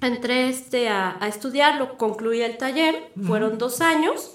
Entré 0.01 0.49
este, 0.49 0.89
a, 0.89 1.17
a 1.19 1.27
estudiarlo, 1.27 1.97
concluí 1.97 2.41
el 2.41 2.57
taller, 2.57 3.09
fueron 3.25 3.57
dos 3.57 3.81
años 3.81 4.31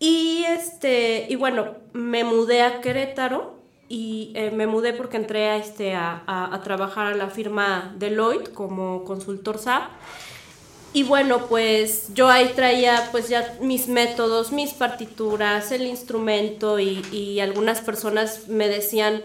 y, 0.00 0.44
este, 0.48 1.26
y 1.28 1.36
bueno, 1.36 1.74
me 1.92 2.24
mudé 2.24 2.62
a 2.62 2.80
Querétaro 2.80 3.59
y 3.90 4.30
eh, 4.34 4.50
me 4.52 4.66
mudé 4.66 4.94
porque 4.94 5.18
entré 5.18 5.48
a, 5.50 5.56
este, 5.56 5.94
a, 5.94 6.22
a- 6.26 6.54
a 6.54 6.62
trabajar 6.62 7.08
a 7.08 7.14
la 7.14 7.26
firma 7.28 7.92
Deloitte 7.98 8.52
como 8.54 9.04
consultor 9.04 9.58
SAP. 9.58 9.82
Y 10.92 11.02
bueno, 11.04 11.46
pues 11.46 12.06
yo 12.14 12.28
ahí 12.28 12.52
traía 12.56 13.08
pues 13.12 13.28
ya 13.28 13.56
mis 13.60 13.86
métodos, 13.88 14.50
mis 14.52 14.72
partituras, 14.72 15.70
el 15.72 15.82
instrumento 15.86 16.78
y, 16.80 17.04
y 17.12 17.38
algunas 17.40 17.80
personas 17.80 18.48
me 18.48 18.66
decían, 18.68 19.22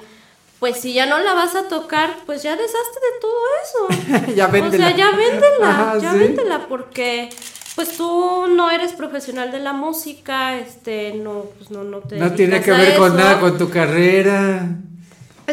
pues 0.60 0.78
si 0.80 0.94
ya 0.94 1.06
no 1.08 1.18
la 1.20 1.34
vas 1.34 1.56
a 1.56 1.68
tocar, 1.68 2.18
pues 2.28 2.44
ya 2.44 2.56
deshazte 2.56 3.00
de 3.02 3.20
todo 3.22 3.38
eso. 3.64 4.34
Ya 4.36 4.48
O 4.48 4.52
véndela. 4.52 4.88
sea, 4.88 4.96
ya 4.98 5.12
véndela, 5.12 5.70
Ajá, 5.70 5.98
ya 6.00 6.12
sí. 6.12 6.18
véndela 6.20 6.68
porque 6.68 7.30
pues 7.76 7.98
tú 7.98 8.48
no 8.48 8.72
eres 8.72 8.94
profesional 8.94 9.52
de 9.52 9.60
la 9.60 9.74
música, 9.74 10.58
este, 10.58 11.14
no, 11.14 11.46
pues 11.58 11.72
no, 11.72 11.84
no 11.84 12.00
te 12.00 12.18
No 12.18 12.32
tiene 12.32 12.62
que 12.62 12.72
ver 12.72 12.98
con 12.98 13.18
nada 13.18 13.40
con 13.40 13.58
tu 13.58 13.70
carrera. 13.70 14.78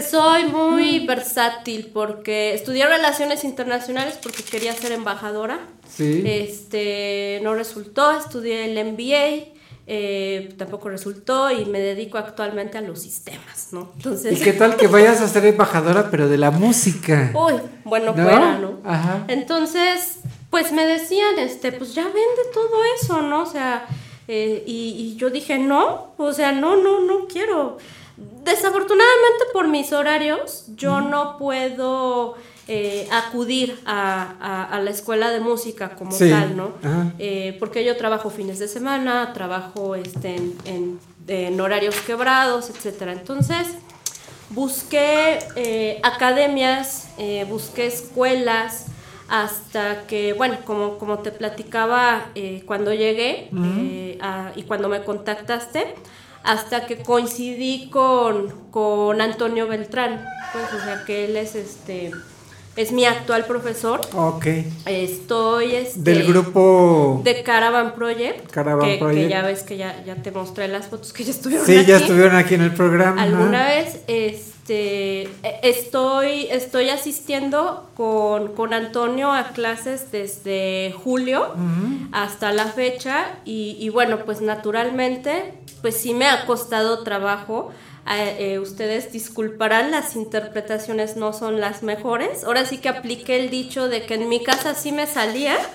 Soy 0.08 0.44
muy 0.44 1.06
versátil 1.06 1.90
porque 1.92 2.54
estudié 2.54 2.86
relaciones 2.86 3.44
internacionales 3.44 4.18
porque 4.22 4.42
quería 4.42 4.72
ser 4.72 4.92
embajadora. 4.92 5.60
Sí. 5.88 6.22
Este, 6.24 7.40
no 7.42 7.54
resultó, 7.54 8.10
estudié 8.12 8.72
el 8.72 8.92
MBA, 8.92 9.52
eh, 9.86 10.54
tampoco 10.56 10.88
resultó 10.88 11.50
y 11.50 11.66
me 11.66 11.80
dedico 11.80 12.16
actualmente 12.16 12.78
a 12.78 12.80
los 12.80 13.02
sistemas, 13.02 13.68
¿no? 13.72 13.92
Entonces, 13.96 14.40
¿Y 14.40 14.42
qué 14.42 14.52
tal 14.52 14.76
que 14.76 14.86
vayas 14.86 15.20
a 15.20 15.28
ser 15.28 15.44
embajadora, 15.44 16.08
pero 16.10 16.28
de 16.28 16.38
la 16.38 16.52
música? 16.52 17.32
Uy, 17.34 17.54
bueno, 17.84 18.14
¿No? 18.16 18.22
fuera, 18.22 18.58
¿no? 18.58 18.78
Ajá. 18.84 19.24
Entonces, 19.28 20.20
pues 20.52 20.70
me 20.70 20.86
decían, 20.86 21.38
este, 21.40 21.72
pues 21.72 21.92
ya 21.94 22.04
vende 22.04 22.42
todo 22.54 22.84
eso, 23.00 23.22
¿no? 23.22 23.42
O 23.42 23.46
sea, 23.46 23.86
eh, 24.28 24.62
y, 24.66 24.94
y 25.14 25.16
yo 25.16 25.30
dije, 25.30 25.58
no, 25.58 26.12
o 26.18 26.32
sea, 26.32 26.52
no, 26.52 26.76
no, 26.76 27.00
no 27.00 27.26
quiero. 27.26 27.78
Desafortunadamente 28.44 29.44
por 29.52 29.66
mis 29.68 29.92
horarios, 29.92 30.66
yo 30.76 31.00
no 31.00 31.36
puedo 31.38 32.34
eh, 32.68 33.08
acudir 33.10 33.80
a, 33.86 34.34
a- 34.40 34.76
a 34.76 34.80
la 34.80 34.90
escuela 34.90 35.30
de 35.30 35.40
música 35.40 35.96
como 35.96 36.12
Sí, 36.12 36.28
tal, 36.30 36.56
¿no? 36.56 36.72
Eh, 37.18 37.56
porque 37.58 37.82
yo 37.84 37.96
trabajo 37.96 38.30
fines 38.30 38.58
de 38.60 38.68
semana, 38.68 39.32
trabajo 39.32 39.94
este, 39.96 40.36
en, 40.36 40.56
en- 40.66 41.00
en 41.28 41.60
horarios 41.60 41.96
quebrados, 42.06 42.68
etcétera. 42.70 43.12
Entonces, 43.12 43.68
busqué 44.50 45.38
academias, 46.02 47.08
busqué 47.48 47.86
escuelas, 47.86 48.86
hasta 49.32 50.02
que, 50.06 50.34
bueno, 50.34 50.58
como, 50.66 50.98
como 50.98 51.20
te 51.20 51.32
platicaba 51.32 52.26
eh, 52.34 52.62
cuando 52.66 52.92
llegué 52.92 53.48
eh, 53.56 54.18
a- 54.20 54.52
y 54.54 54.64
cuando 54.64 54.90
me 54.90 55.02
contactaste, 55.02 55.94
hasta 56.44 56.84
que 56.86 56.98
coincidí 56.98 57.88
con, 57.88 58.50
con 58.70 59.22
Antonio 59.22 59.66
Beltrán, 59.66 60.22
pues, 60.52 60.64
o 60.78 60.84
sea, 60.84 61.04
que 61.06 61.24
él 61.24 61.36
es 61.38 61.54
este... 61.54 62.10
Es 62.74 62.90
mi 62.90 63.04
actual 63.04 63.44
profesor. 63.44 64.00
Ok. 64.14 64.46
Estoy 64.86 65.74
este, 65.76 66.00
Del 66.00 66.26
grupo... 66.26 67.20
de 67.22 67.42
Caravan 67.42 67.94
Project. 67.94 68.50
Caravan 68.50 68.86
que, 68.86 68.96
Project. 68.98 69.20
Que 69.22 69.28
ya 69.28 69.42
ves 69.42 69.62
que 69.62 69.76
ya, 69.76 70.02
ya 70.06 70.14
te 70.16 70.30
mostré 70.30 70.68
las 70.68 70.86
fotos 70.86 71.12
que 71.12 71.22
ya 71.24 71.32
estuvieron 71.32 71.66
Sí, 71.66 71.74
ya 71.86 71.96
aquí. 71.96 72.04
estuvieron 72.04 72.34
aquí 72.34 72.54
en 72.54 72.62
el 72.62 72.72
programa. 72.72 73.22
Alguna 73.22 73.66
vez 73.66 74.00
este, 74.06 74.51
e- 74.68 75.60
estoy, 75.62 76.46
estoy 76.50 76.88
asistiendo 76.90 77.90
con, 77.96 78.54
con 78.54 78.72
Antonio 78.72 79.32
a 79.32 79.48
clases 79.48 80.12
desde 80.12 80.94
julio 81.02 81.54
hasta 82.12 82.52
la 82.52 82.66
fecha 82.66 83.38
y, 83.44 83.76
y 83.80 83.88
bueno, 83.88 84.20
pues 84.24 84.40
naturalmente, 84.40 85.54
pues 85.80 85.96
sí 85.96 86.14
me 86.14 86.26
ha 86.26 86.46
costado 86.46 87.02
trabajo. 87.02 87.72
Eh, 88.10 88.54
eh, 88.54 88.58
ustedes 88.58 89.12
disculparán, 89.12 89.92
las 89.92 90.16
interpretaciones 90.16 91.16
no 91.16 91.32
son 91.32 91.60
las 91.60 91.82
mejores. 91.84 92.42
Ahora 92.44 92.64
sí 92.64 92.78
que 92.78 92.88
apliqué 92.88 93.38
el 93.40 93.48
dicho 93.50 93.88
de 93.88 94.04
que 94.06 94.14
en 94.14 94.28
mi 94.28 94.42
casa 94.42 94.74
sí 94.74 94.90
me 94.92 95.06
salía. 95.06 95.56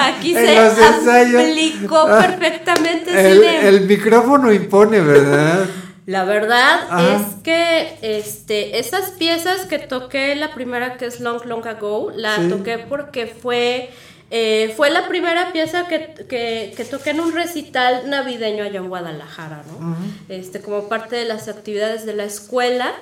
Aquí 0.00 0.34
En 0.34 0.46
se 0.46 1.38
aplicó 1.38 2.06
perfectamente. 2.06 3.30
El, 3.32 3.42
el 3.44 3.80
micrófono 3.82 4.50
impone, 4.50 5.00
¿verdad? 5.00 5.66
La 6.10 6.24
verdad 6.24 6.80
Ajá. 6.90 7.14
es 7.16 7.22
que 7.44 7.98
este, 8.18 8.78
esas 8.78 9.10
piezas 9.12 9.66
que 9.66 9.78
toqué, 9.78 10.34
la 10.34 10.52
primera 10.54 10.96
que 10.96 11.06
es 11.06 11.20
Long 11.20 11.44
Long 11.44 11.66
Ago, 11.66 12.10
la 12.14 12.36
Sí. 12.36 12.48
toqué 12.48 12.78
porque 12.78 13.26
fue, 13.26 13.90
eh, 14.30 14.72
fue 14.76 14.90
la 14.90 15.06
primera 15.08 15.52
pieza 15.52 15.86
que, 15.88 16.14
que, 16.28 16.72
que 16.76 16.84
toqué 16.84 17.10
en 17.10 17.20
un 17.20 17.32
recital 17.32 18.08
navideño 18.10 18.64
allá 18.64 18.78
en 18.78 18.88
Guadalajara, 18.88 19.62
¿no? 19.70 19.96
este, 20.28 20.60
como 20.60 20.88
parte 20.88 21.16
de 21.16 21.26
las 21.26 21.48
actividades 21.48 22.04
de 22.06 22.14
la 22.14 22.24
escuela. 22.24 22.92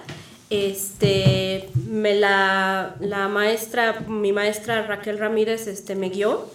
Este, 0.51 1.69
me 1.89 2.15
la, 2.15 2.95
la 3.01 3.29
maestra, 3.29 4.01
mi 4.07 4.33
maestra 4.33 4.83
Raquel 4.87 5.19
Ramírez, 5.19 5.67
este, 5.67 5.95
me 5.95 6.09
guió. 6.09 6.51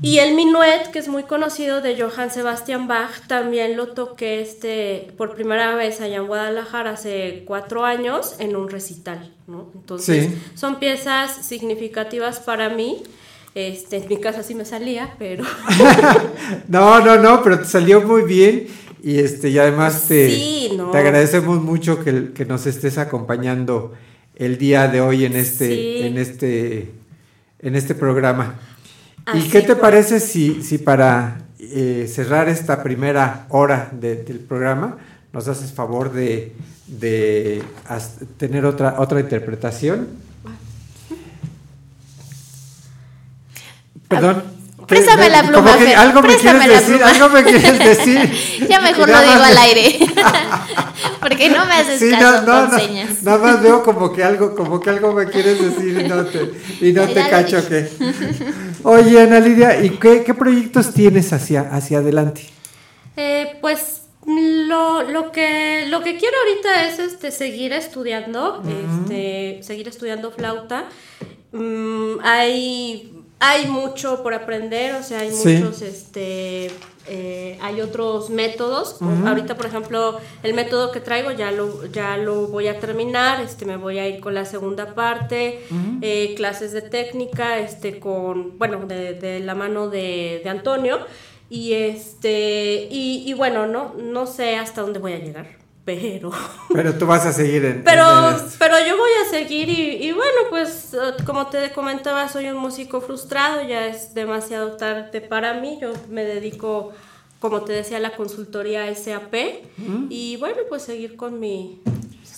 Y 0.00 0.18
el 0.18 0.34
minuet, 0.36 0.90
que 0.92 1.00
es 1.00 1.08
muy 1.08 1.24
conocido 1.24 1.80
de 1.80 2.00
Johann 2.00 2.30
Sebastian 2.30 2.86
Bach, 2.86 3.26
también 3.26 3.76
lo 3.76 3.88
toqué 3.88 4.40
este, 4.40 5.12
por 5.16 5.34
primera 5.34 5.74
vez 5.74 6.00
allá 6.00 6.16
en 6.18 6.26
Guadalajara 6.28 6.90
hace 6.92 7.42
cuatro 7.46 7.84
años 7.84 8.36
en 8.38 8.54
un 8.54 8.68
recital, 8.70 9.32
¿no? 9.48 9.70
Entonces, 9.74 10.26
Sí. 10.30 10.38
son 10.54 10.78
piezas 10.78 11.44
significativas 11.44 12.38
para 12.38 12.68
mí. 12.68 13.02
Este, 13.56 13.96
en 13.96 14.08
mi 14.08 14.18
casa 14.20 14.44
sí 14.44 14.54
me 14.54 14.64
salía, 14.64 15.14
pero... 15.18 15.42
No, 16.68 17.00
no, 17.04 17.16
no, 17.16 17.42
pero 17.42 17.58
te 17.58 17.64
salió 17.64 18.00
muy 18.02 18.22
bien 18.22 18.68
y 19.02 19.18
este 19.18 19.48
y 19.48 19.58
además 19.58 20.06
te, 20.06 20.30
Sí, 20.30 20.72
no. 20.76 20.90
te 20.92 20.98
agradecemos 20.98 21.60
mucho 21.60 22.04
que, 22.04 22.32
que 22.32 22.44
nos 22.44 22.66
estés 22.66 22.98
acompañando 22.98 23.94
el 24.36 24.58
día 24.58 24.86
de 24.86 25.00
hoy 25.00 25.24
en 25.24 25.34
este, 25.34 25.68
Sí. 25.74 25.98
en 26.02 26.18
este, 26.18 26.90
en 27.60 27.74
este 27.74 27.94
programa. 27.96 28.60
¿Y 29.34 29.38
Así 29.38 29.50
qué 29.50 29.62
te 29.62 29.76
parece 29.76 30.20
si, 30.20 30.62
si 30.62 30.78
para 30.78 31.38
eh, 31.58 32.08
cerrar 32.12 32.48
esta 32.48 32.82
primera 32.82 33.46
hora 33.50 33.90
de- 33.92 34.22
del 34.24 34.38
programa 34.38 34.96
nos 35.32 35.46
haces 35.48 35.72
favor 35.72 36.12
de, 36.12 36.54
de 36.86 37.62
tener 38.38 38.64
otra, 38.64 38.96
otra 38.98 39.20
interpretación? 39.20 40.08
Perdón. 44.08 44.57
Préstame 44.88 45.24
¿Qué- 45.24 45.30
la 45.30 45.40
como 45.42 45.52
pluma, 45.52 45.76
que 45.78 45.84
Fer, 45.84 45.96
algo 45.98 46.22
me 46.22 46.28
préstame 46.28 46.58
quieres 46.60 46.68
la 46.74 46.80
decir, 46.80 46.96
pluma. 46.96 47.10
algo 47.10 47.28
me 47.28 47.44
quieres 47.44 47.78
decir. 47.98 48.66
ya 48.68 48.80
mejor 48.80 49.08
nada 49.08 49.22
digo 49.32 49.44
al 49.44 49.58
aire. 49.58 49.98
Porque 51.20 51.50
no 51.50 51.66
me 51.66 51.74
haces 51.74 51.98
Sí, 52.00 52.10
caso 52.10 52.24
no, 52.24 52.40
no, 52.40 52.60
con 52.62 52.70
no, 52.70 52.78
señas. 52.78 53.22
Nada 53.22 53.38
más 53.38 53.62
veo 53.62 53.82
como 53.82 54.12
que 54.12 54.24
algo, 54.24 54.54
como 54.54 54.80
que 54.80 54.90
algo 54.90 55.12
me 55.12 55.26
quieres 55.26 55.60
decir 55.60 56.00
y 56.00 56.08
no 56.08 56.24
te, 56.24 56.50
y 56.80 56.92
no 56.92 57.06
te 57.06 57.28
cacho 57.28 57.68
que. 57.68 57.88
Oye, 58.84 59.20
Ana 59.20 59.40
Lidia, 59.40 59.80
¿y 59.84 59.90
qué, 59.90 60.22
qué 60.24 60.32
proyectos 60.34 60.94
tienes 60.94 61.32
hacia, 61.32 61.62
hacia 61.72 61.98
adelante? 61.98 62.46
Eh, 63.16 63.58
pues 63.60 64.02
lo, 64.26 65.02
lo 65.02 65.32
que 65.32 65.86
lo 65.88 66.02
que 66.02 66.16
quiero 66.16 66.36
ahorita 66.46 66.86
es 66.88 66.98
este 66.98 67.30
seguir 67.30 67.72
estudiando, 67.72 68.62
este, 69.04 69.58
seguir 69.62 69.88
estudiando 69.88 70.30
flauta. 70.30 70.84
Mm, 71.52 72.20
hay 72.22 73.12
hay 73.40 73.66
mucho 73.66 74.22
por 74.22 74.34
aprender, 74.34 74.94
o 74.96 75.02
sea, 75.02 75.20
hay 75.20 75.30
Sí. 75.32 75.56
muchos 75.56 75.82
este 75.82 76.70
eh, 77.10 77.56
hay 77.62 77.80
otros 77.80 78.28
métodos. 78.28 78.96
Ahorita, 79.26 79.56
por 79.56 79.64
ejemplo, 79.64 80.18
el 80.42 80.52
método 80.52 80.92
que 80.92 81.00
traigo 81.00 81.30
ya 81.32 81.50
lo, 81.52 81.86
ya 81.86 82.18
lo 82.18 82.48
voy 82.48 82.68
a 82.68 82.78
terminar, 82.80 83.40
este, 83.40 83.64
me 83.64 83.76
voy 83.76 83.98
a 83.98 84.06
ir 84.06 84.20
con 84.20 84.34
la 84.34 84.44
segunda 84.44 84.94
parte, 84.94 85.60
eh, 86.02 86.34
clases 86.36 86.72
de 86.72 86.82
técnica, 86.82 87.58
este, 87.60 87.98
con, 87.98 88.58
bueno, 88.58 88.84
de, 88.86 89.14
de 89.14 89.40
la 89.40 89.54
mano 89.54 89.88
de, 89.88 90.42
de 90.44 90.50
Antonio. 90.50 90.98
Y 91.48 91.72
este, 91.72 92.88
y, 92.90 93.22
y 93.26 93.32
bueno, 93.32 93.66
no, 93.66 93.94
no 93.94 94.26
sé 94.26 94.56
hasta 94.56 94.82
dónde 94.82 94.98
voy 94.98 95.14
a 95.14 95.18
llegar, 95.18 95.46
pero. 95.88 96.30
Pero 96.74 96.94
tú 96.94 97.06
vas 97.06 97.24
a 97.24 97.32
seguir 97.32 97.64
en. 97.64 97.82
Pero, 97.82 98.04
en 98.28 98.36
pero 98.58 98.74
yo 98.86 98.98
voy 98.98 99.10
a 99.24 99.30
seguir 99.30 99.70
y, 99.70 100.06
y 100.06 100.12
bueno, 100.12 100.40
pues 100.50 100.92
eh, 100.92 101.24
como 101.24 101.46
te 101.46 101.72
comentaba, 101.72 102.28
soy 102.28 102.48
un 102.48 102.58
músico 102.58 103.00
frustrado, 103.00 103.66
ya 103.66 103.86
es 103.86 104.12
demasiado 104.12 104.76
tarde 104.76 105.22
para 105.22 105.54
mí, 105.54 105.78
yo 105.80 105.94
me 106.10 106.24
dedico, 106.24 106.92
como 107.40 107.62
te 107.62 107.72
decía, 107.72 107.96
a 107.96 108.00
la 108.00 108.14
consultoría 108.14 108.94
SAP 108.94 109.34
y 110.10 110.36
bueno, 110.36 110.58
pues 110.68 110.82
seguir 110.82 111.16
con 111.16 111.40
mi... 111.40 111.80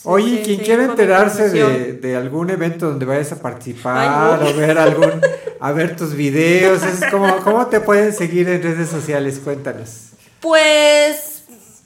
Oye, 0.05 0.38
sí, 0.38 0.42
quien 0.44 0.61
quiera 0.61 0.84
enterarse 0.84 1.51
de, 1.51 1.94
de 1.94 2.16
algún 2.16 2.51
evento 2.51 2.88
donde 2.88 3.05
vayas 3.05 3.32
a 3.32 3.42
participar 3.42 3.98
Ay, 3.98 4.44
no. 4.44 4.48
o 4.48 4.55
ver 4.55 4.78
algún, 4.78 5.20
a 5.61 5.72
ver 5.72 5.96
tus 5.96 6.14
videos, 6.14 6.84
es 6.84 7.05
como, 7.11 7.36
¿cómo 7.38 7.66
te 7.66 7.80
pueden 7.80 8.12
seguir 8.12 8.48
en 8.48 8.62
redes 8.62 8.88
sociales? 8.88 9.40
Cuéntanos. 9.42 10.11
Pues 10.40 11.39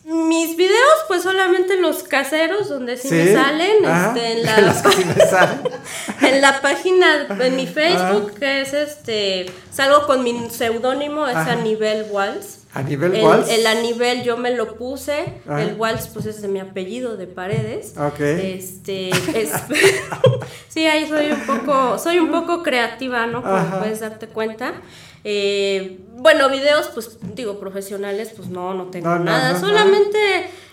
mis 0.05 0.57
videos, 0.57 0.95
pues 1.09 1.23
solamente 1.23 1.77
los 1.81 2.03
caseros, 2.03 2.69
donde 2.69 2.97
sí, 2.97 3.09
me 3.11 3.33
salen, 3.33 3.85
Ajá, 3.87 4.15
este, 4.15 4.33
en, 4.33 4.43
la, 4.47 4.61
los 4.61 4.77
que 4.77 4.93
sí 4.93 5.05
me 5.05 5.27
salen. 5.27 5.61
en 6.23 6.41
la 6.41 6.61
página, 6.61 7.27
en 7.41 7.57
mi 7.57 7.67
Facebook, 7.67 8.35
que 8.39 8.61
es 8.61 8.75
este, 8.75 9.47
salgo 9.73 10.07
con 10.07 10.23
mi 10.23 10.51
seudónimo, 10.51 11.27
es 11.27 11.37
a 11.37 11.57
nivel 11.57 12.07
Walls. 12.11 12.59
¿A 12.75 12.83
nivel 12.83 13.15
el? 13.15 13.25
El 13.49 13.67
a 13.69 13.75
nivel 13.77 14.25
yo 14.25 14.37
me 14.37 14.51
lo 14.51 14.75
puse. 14.77 15.35
El 15.49 15.75
waltz, 15.75 16.09
pues 16.13 16.27
es 16.27 16.43
de 16.43 16.49
mi 16.49 16.59
apellido, 16.59 17.17
de 17.17 17.29
Paredes. 17.29 17.95
Ok. 17.97 18.19
Este, 18.19 19.11
es- 19.11 19.53
sí, 20.75 20.87
ahí 20.87 21.07
soy 21.09 21.31
un 21.31 21.41
poco, 21.47 21.99
soy 21.99 22.18
un 22.18 22.31
poco 22.33 22.62
creativa, 22.64 23.27
¿no? 23.29 23.43
Como 23.43 23.55
Ajá. 23.55 23.79
puedes 23.79 24.01
darte 24.01 24.27
cuenta. 24.27 24.75
Eh, 25.22 26.01
bueno, 26.16 26.51
videos, 26.51 26.89
pues 26.93 27.16
digo, 27.35 27.61
profesionales, 27.61 28.33
pues 28.37 28.49
no, 28.49 28.75
no 28.75 28.87
tengo 28.87 29.09
No, 29.09 29.18
no, 29.18 29.25
nada. 29.25 29.53
no. 29.53 29.61
Solamente. 29.61 30.18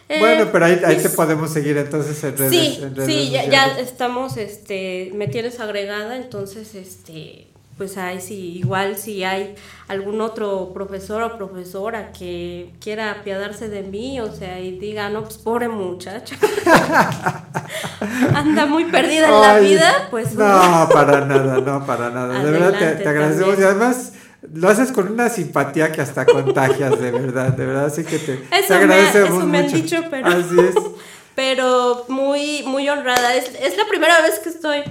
eh, 0.10 0.20
bueno, 0.20 0.50
pero 0.52 0.66
ahí, 0.66 0.82
ahí 0.84 0.98
te 0.98 1.10
podemos 1.10 1.52
seguir 1.52 1.78
entonces 1.78 2.22
en 2.24 2.36
redes. 2.36 2.52
Sí, 2.76 2.80
en 2.82 2.96
redes 2.96 3.10
sí, 3.16 3.30
ya 3.32 3.78
estamos, 3.80 4.38
este, 4.38 5.12
me 5.14 5.28
tienes 5.28 5.60
agregada, 5.60 6.18
entonces, 6.18 6.74
este, 6.76 7.48
pues 7.78 7.98
ahí 7.98 8.22
sí, 8.22 8.58
igual 8.60 8.98
si 8.98 9.24
hay 9.24 9.56
algún 9.88 10.22
otro 10.22 10.72
profesor 10.74 11.24
o 11.24 11.38
profesora 11.38 12.12
que 12.12 12.74
quiera 12.80 13.12
apiadarse 13.12 13.70
de 13.70 13.82
mí, 13.82 14.20
o 14.22 14.32
sea, 14.32 14.60
y 14.60 14.78
diga, 14.78 15.10
no, 15.10 15.24
pues 15.24 15.38
pobre 15.38 15.68
muchacha, 15.68 16.36
anda 18.36 18.66
muy 18.66 18.86
perdida 18.86 19.28
en 19.28 19.42
la 19.42 19.56
Ay, 19.56 19.66
vida, 19.70 20.08
pues 20.10 20.34
No, 20.36 20.90
para 20.92 21.26
nada, 21.26 21.60
no, 21.60 21.86
para 21.86 22.10
nada. 22.10 22.44
De 22.44 22.52
verdad 22.52 22.78
te, 22.78 23.04
te 23.04 23.10
agradecemos 23.10 23.60
y 23.60 23.64
además 23.64 24.14
lo 24.54 24.70
haces 24.70 24.92
con 24.92 25.12
una 25.12 25.30
simpatía 25.30 25.92
que 25.92 26.02
hasta 26.02 26.26
contagias, 26.26 27.00
de 27.00 27.12
verdad, 27.12 27.50
de 27.50 27.66
verdad. 27.66 27.86
Así 27.86 28.04
que 28.04 28.18
te, 28.20 28.38
te 28.38 28.60
Eso, 28.60 28.74
me, 28.74 28.80
agradecemos 28.80 29.38
eso 29.38 29.48
me 29.48 29.58
han 29.60 29.64
mucho. 29.66 29.76
dicho, 29.78 30.04
pero, 30.10 30.28
Así 30.28 30.60
es. 30.60 30.76
pero 31.36 32.06
muy, 32.10 32.64
muy 32.64 32.90
honrada. 32.90 33.36
Es, 33.36 33.52
es 33.60 33.78
la 33.78 33.86
primera 33.88 34.22
vez 34.22 34.40
que 34.40 34.50
estoy 34.50 34.84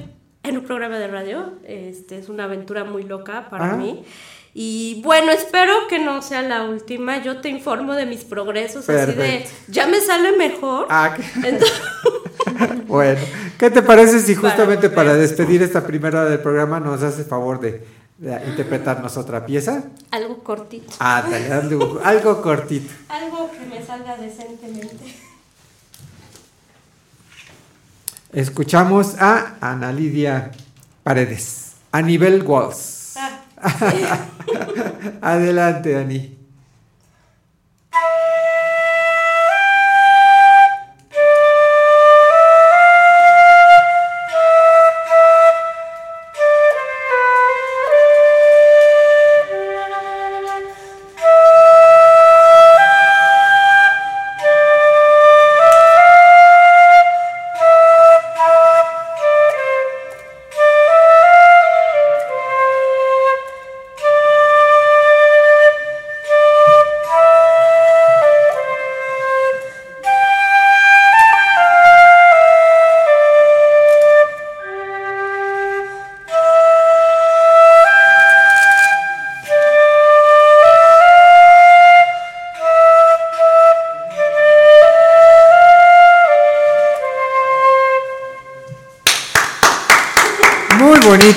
en 0.43 0.57
un 0.59 0.64
programa 0.64 0.99
de 0.99 1.09
radio. 1.09 1.53
Este, 1.64 2.18
es 2.18 2.28
una 2.28 2.45
aventura 2.45 2.84
muy 2.84 3.03
loca 3.05 3.49
para 3.51 3.72
Ah. 3.72 3.76
mí. 3.76 4.05
Y 4.53 5.01
bueno, 5.05 5.30
espero 5.30 5.72
que 5.88 5.99
no 6.01 6.22
sea 6.22 6.43
la 6.43 6.64
última. 6.64 7.22
Yo 7.22 7.41
te 7.41 7.49
informo 7.49 7.95
de 7.95 8.05
mis 8.07 8.24
progresos, 8.24 8.88
así 8.88 9.12
de 9.12 9.47
ya 9.68 9.86
me 9.86 10.01
sale 10.01 10.36
mejor. 10.36 10.86
Ah, 10.91 11.14
qué- 11.16 11.49
Entonces, 11.49 11.80
Bueno, 12.88 13.20
¿qué 13.59 13.70
te 13.70 13.80
parece 13.82 14.18
si 14.20 14.34
justamente 14.34 14.91
para 14.91 15.14
despedir 15.14 15.62
esta 15.62 15.86
primera 15.86 16.24
del 16.24 16.41
programa 16.41 16.80
nos 16.80 17.01
haces 17.03 17.26
favor 17.28 17.61
de, 17.61 17.84
de 18.18 18.32
interpretarnos 18.49 19.16
otra 19.16 19.47
pieza? 19.47 19.84
algo 20.11 20.38
cortito. 20.43 20.93
Ah, 20.99 21.24
dale, 21.30 21.53
algo 22.03 22.43
cortito. 22.43 22.93
Algo 23.09 23.51
que 23.53 23.66
me 23.66 23.80
salga 23.84 24.16
decentemente. 24.16 25.14
Escuchamos 28.33 29.16
a 29.20 29.57
Ana 29.61 29.93
Lidia 29.93 30.53
Paredes, 31.03 31.72
a 31.91 32.01
nivel 32.01 32.45
waltz. 32.45 33.16
Ah, 33.16 34.26
Adelante, 35.20 35.97
Ani. 35.97 36.39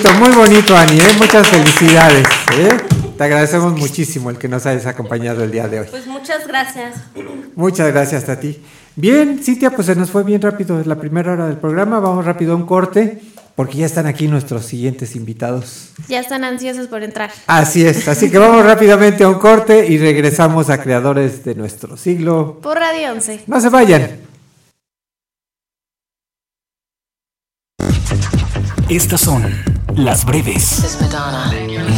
Bonito, 0.04 0.20
muy 0.20 0.36
bonito, 0.36 0.76
Ani. 0.76 1.00
¿eh? 1.00 1.14
Muchas 1.18 1.48
felicidades. 1.48 2.28
¿eh? 2.58 2.78
Te 3.18 3.24
agradecemos 3.24 3.78
muchísimo 3.78 4.30
el 4.30 4.38
que 4.38 4.48
nos 4.48 4.66
hayas 4.66 4.86
acompañado 4.86 5.44
el 5.44 5.52
día 5.52 5.68
de 5.68 5.82
hoy. 5.82 5.88
Pues 5.90 6.08
muchas 6.08 6.48
gracias. 6.48 6.96
Muchas 7.56 7.92
gracias 7.92 8.28
a 8.30 8.40
ti. 8.40 8.62
Bien, 8.96 9.40
Cintia, 9.44 9.72
pues 9.72 9.88
se 9.88 9.96
nos 9.96 10.12
fue 10.12 10.24
bien 10.24 10.42
rápido 10.42 10.82
la 10.86 10.96
primera 10.96 11.34
hora 11.34 11.48
del 11.48 11.58
programa. 11.58 12.00
Vamos 12.00 12.26
rápido 12.26 12.54
a 12.54 12.56
un 12.56 12.66
corte 12.66 13.22
porque 13.56 13.78
ya 13.78 13.86
están 13.86 14.08
aquí 14.08 14.28
nuestros 14.28 14.66
siguientes 14.66 15.16
invitados. 15.16 15.90
Ya 16.08 16.20
están 16.20 16.44
ansiosos 16.44 16.88
por 16.88 17.04
entrar. 17.04 17.32
Así 17.48 17.86
es, 17.86 18.08
así 18.08 18.30
que 18.30 18.38
vamos 18.38 18.66
rápidamente 18.66 19.24
a 19.24 19.30
un 19.30 19.40
corte 19.40 19.86
y 19.88 19.98
regresamos 19.98 20.70
a 20.70 20.82
Creadores 20.82 21.44
de 21.44 21.56
nuestro 21.56 21.98
siglo. 21.98 22.60
Por 22.62 22.78
Radio 22.78 23.12
11. 23.12 23.44
No 23.48 23.62
se 23.62 23.70
vayan. 23.70 24.18
Estas 28.90 29.22
son 29.22 29.73
las 29.96 30.26
breves 30.26 30.98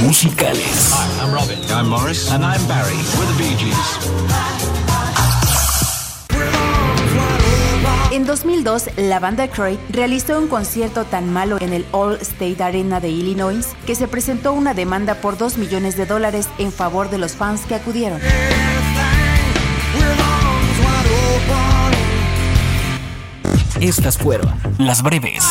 musicales. 0.03 0.91
Hi, 0.91 1.23
I'm 1.23 1.33
Robin. 1.33 1.59
I'm 1.71 1.89
Morris. 1.89 2.31
And 2.31 2.43
I'm 2.43 2.65
Barry. 2.67 2.95
We're 3.17 3.25
the 3.27 3.37
Bee 3.37 3.55
Gees. 3.57 3.75
En 8.11 8.25
2002, 8.25 8.89
la 8.97 9.19
banda 9.19 9.49
Croy 9.49 9.77
realizó 9.89 10.39
un 10.39 10.47
concierto 10.47 11.03
tan 11.03 11.31
malo 11.31 11.57
en 11.59 11.73
el 11.73 11.85
All 11.91 12.17
State 12.21 12.63
Arena 12.63 12.99
de 12.99 13.09
Illinois 13.09 13.67
que 13.85 13.95
se 13.95 14.07
presentó 14.07 14.53
una 14.53 14.73
demanda 14.73 15.15
por 15.15 15.37
2 15.37 15.57
millones 15.57 15.97
de 15.97 16.05
dólares 16.05 16.47
en 16.57 16.71
favor 16.71 17.09
de 17.09 17.17
los 17.17 17.33
fans 17.33 17.61
que 17.67 17.75
acudieron. 17.75 18.21
Estas 23.81 24.17
fueron 24.17 24.53
las 24.77 25.03
breves 25.03 25.43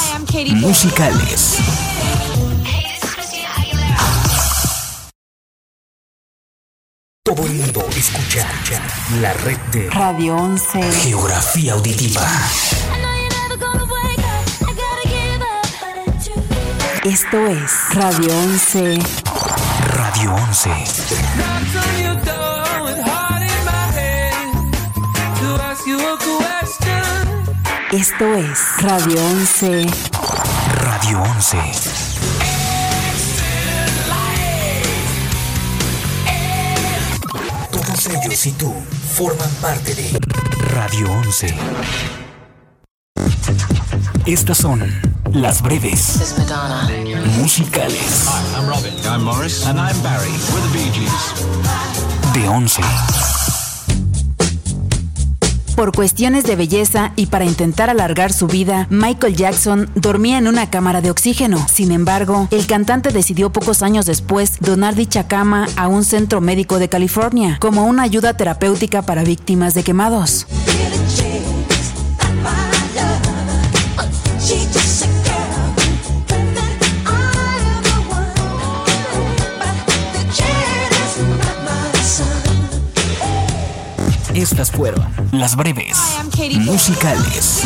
musicales. 0.55 1.94
Todo 7.27 7.47
el 7.47 7.55
mundo 7.55 7.89
escucha 7.97 8.47
la 9.23 9.33
red 9.33 9.57
de 9.73 9.89
Radio 9.89 10.37
11. 10.37 10.83
Geografía 10.93 11.73
Auditiva. 11.73 12.21
Esto 17.03 17.47
es 17.47 17.73
Radio 17.95 18.29
11. 18.29 18.99
Radio 19.95 20.35
11. 20.35 20.71
Esto 27.93 28.35
es 28.35 28.83
Radio 28.83 29.25
11. 29.25 29.87
Radio 30.75 31.23
11. 31.23 32.04
Todos 38.05 38.23
ellos 38.23 38.47
y 38.47 38.53
tú 38.53 38.75
forman 39.15 39.49
parte 39.63 39.95
de 39.95 40.19
Radio 40.75 41.11
11. 41.11 41.55
Estas 44.27 44.59
son 44.59 44.81
las 45.33 45.63
breves 45.63 46.35
musicales 47.39 48.27
Hi, 48.27 48.57
I'm 48.57 48.69
Robin. 48.69 48.93
I'm 49.07 49.25
Morris. 49.25 49.67
And 49.67 49.79
I'm 49.79 49.99
Barry. 50.03 50.31
We're 50.53 50.61
the 50.61 50.73
Bee 50.73 50.91
Gees. 50.93 52.35
de 52.35 52.49
11. 52.49 52.83
Por 55.77 55.91
cuestiones 55.91 56.45
de 56.45 56.55
belleza 56.55 57.13
y 57.17 57.27
para 57.27 57.45
intentar 57.45 57.91
alargar 57.91 58.33
su 58.33 58.47
vida, 58.47 58.87
Michael 58.91 59.35
Jackson 59.35 59.91
dormía 59.97 60.39
en 60.39 60.47
una 60.47 60.71
cámara 60.71 61.01
de 61.01 61.11
oxígeno. 61.11 61.67
Sin 61.69 61.91
embargo, 61.91 62.47
el 62.53 62.67
cantante 62.67 63.11
decidió 63.11 63.51
pocos 63.51 63.83
años 63.83 64.07
después 64.07 64.59
donar 64.61 64.95
dicha 64.95 65.27
cama 65.27 65.67
a 65.77 65.89
un 65.89 66.05
centro 66.05 66.41
médico 66.41 66.79
de 66.79 66.89
California 66.89 67.59
como 67.61 67.87
una 67.87 68.05
ayuda 68.05 68.37
terapéutica 68.37 69.03
para 69.03 69.25
víctimas 69.25 69.75
de 69.75 69.83
quemados. 69.83 70.47
Estas 84.55 84.71
fueron 84.71 85.05
las 85.33 85.57
breves 85.57 85.99
musicales. 86.61 87.63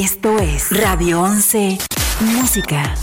Esto 0.00 0.38
es 0.38 0.70
Radio 0.70 1.22
11 1.22 1.76
Música. 2.20 2.94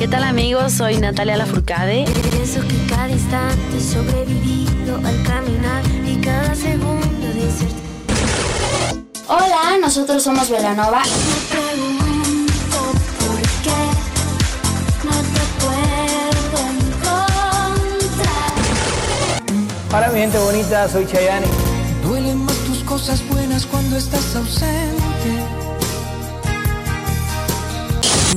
¿Qué 0.00 0.08
tal 0.08 0.24
amigos? 0.24 0.72
Soy 0.72 0.96
Natalia 0.96 1.36
Lafourcade. 1.36 2.06
Pienso 2.32 2.60
que 2.66 2.86
cada 2.88 3.08
instante 3.08 3.80
sobrevivido 3.80 4.96
al 4.96 5.22
caminar 5.22 5.84
y 6.04 6.16
cada 6.16 6.52
segundo 6.52 7.28
de. 7.28 7.48
Hola, 9.28 9.78
nosotros 9.80 10.24
somos 10.24 10.50
Velanova. 10.50 11.04
Para 19.92 20.08
mi 20.08 20.20
gente 20.20 20.38
bonita, 20.38 20.88
soy 20.88 21.06
Chayani. 21.06 21.46
Duelen 22.02 22.38
más 22.38 22.56
tus 22.64 22.78
cosas 22.78 23.22
buenas 23.28 23.66
cuando 23.66 23.98
estás 23.98 24.34
ausente. 24.34 24.88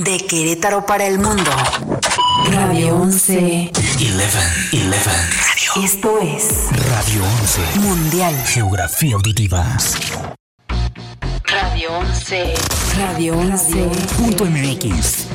De 0.04 0.18
Querétaro 0.18 0.84
para 0.84 1.06
el 1.06 1.18
mundo. 1.18 1.50
Radio 2.52 2.96
11. 2.96 3.70
11, 3.72 4.12
11. 4.12 4.90
Radio. 4.90 5.82
Esto 5.82 6.18
es 6.20 6.68
Radio 6.90 7.24
11. 7.40 7.80
Mundial. 7.80 8.34
Geografía 8.44 9.14
auditiva. 9.14 9.78
Radio 11.44 11.90
11. 12.00 12.54
Radio 12.98 13.38
11. 13.38 13.88
Punto 14.18 14.44
MX. 14.44 15.25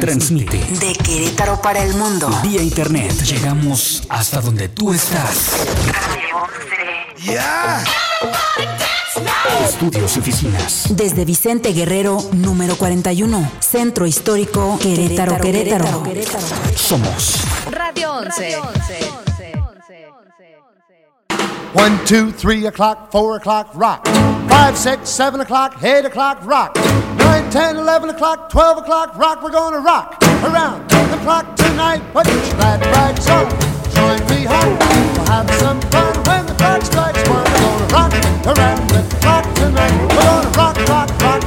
Transmite. 0.00 0.58
De 0.80 0.92
Querétaro 0.94 1.60
para 1.60 1.82
el 1.82 1.94
mundo. 1.94 2.28
Vía 2.42 2.62
internet. 2.62 3.12
Llegamos 3.22 4.02
hasta 4.08 4.40
donde 4.40 4.68
tú 4.68 4.92
estás. 4.92 5.50
¡Ya! 7.24 7.82
Estudios 9.64 10.16
y 10.16 10.20
oficinas. 10.20 10.86
Desde 10.90 11.24
Vicente 11.24 11.72
Guerrero, 11.72 12.18
número 12.32 12.76
41. 12.76 13.50
Centro 13.60 14.06
Histórico 14.06 14.78
Querétaro, 14.80 15.38
Querétaro. 15.38 16.04
Somos 16.76 17.40
Radio 17.70 18.12
11. 18.14 18.58
One, 21.74 21.98
two, 22.04 22.30
three 22.32 22.66
o'clock, 22.66 23.10
four 23.10 23.36
o'clock, 23.36 23.70
rock. 23.74 24.06
Five, 24.48 24.76
six, 24.76 25.08
seven 25.08 25.40
o'clock, 25.40 25.82
eight 25.82 26.04
o'clock, 26.04 26.44
rock. 26.44 26.76
Nine, 27.54 27.74
ten, 27.74 27.76
eleven 27.76 28.08
o'clock, 28.08 28.48
twelve 28.48 28.78
o'clock, 28.78 29.14
rock. 29.16 29.42
We're 29.42 29.50
gonna 29.50 29.80
rock 29.80 30.16
around 30.42 30.88
the 30.88 31.18
clock 31.22 31.54
tonight. 31.56 32.00
Put 32.14 32.26
your 32.26 32.36
on. 32.64 33.48
Join 33.92 34.20
me 34.30 34.44
home. 34.46 34.78
We'll 34.78 35.26
have 35.26 35.50
some 35.60 35.80
fun 35.90 36.14
when 36.24 36.46
the 36.46 36.54
clock 36.54 36.82
strikes 36.82 37.28
one. 37.28 37.44
Around 38.56 38.88
the 38.88 39.02
clock 39.20 39.44
tonight. 39.54 39.92
Rock, 40.16 40.56
rock, 40.56 40.76
rock 40.88 41.10
rock 41.20 41.42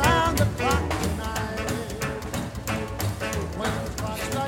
around 0.00 0.38
the 0.38 0.46
clock 0.56 0.82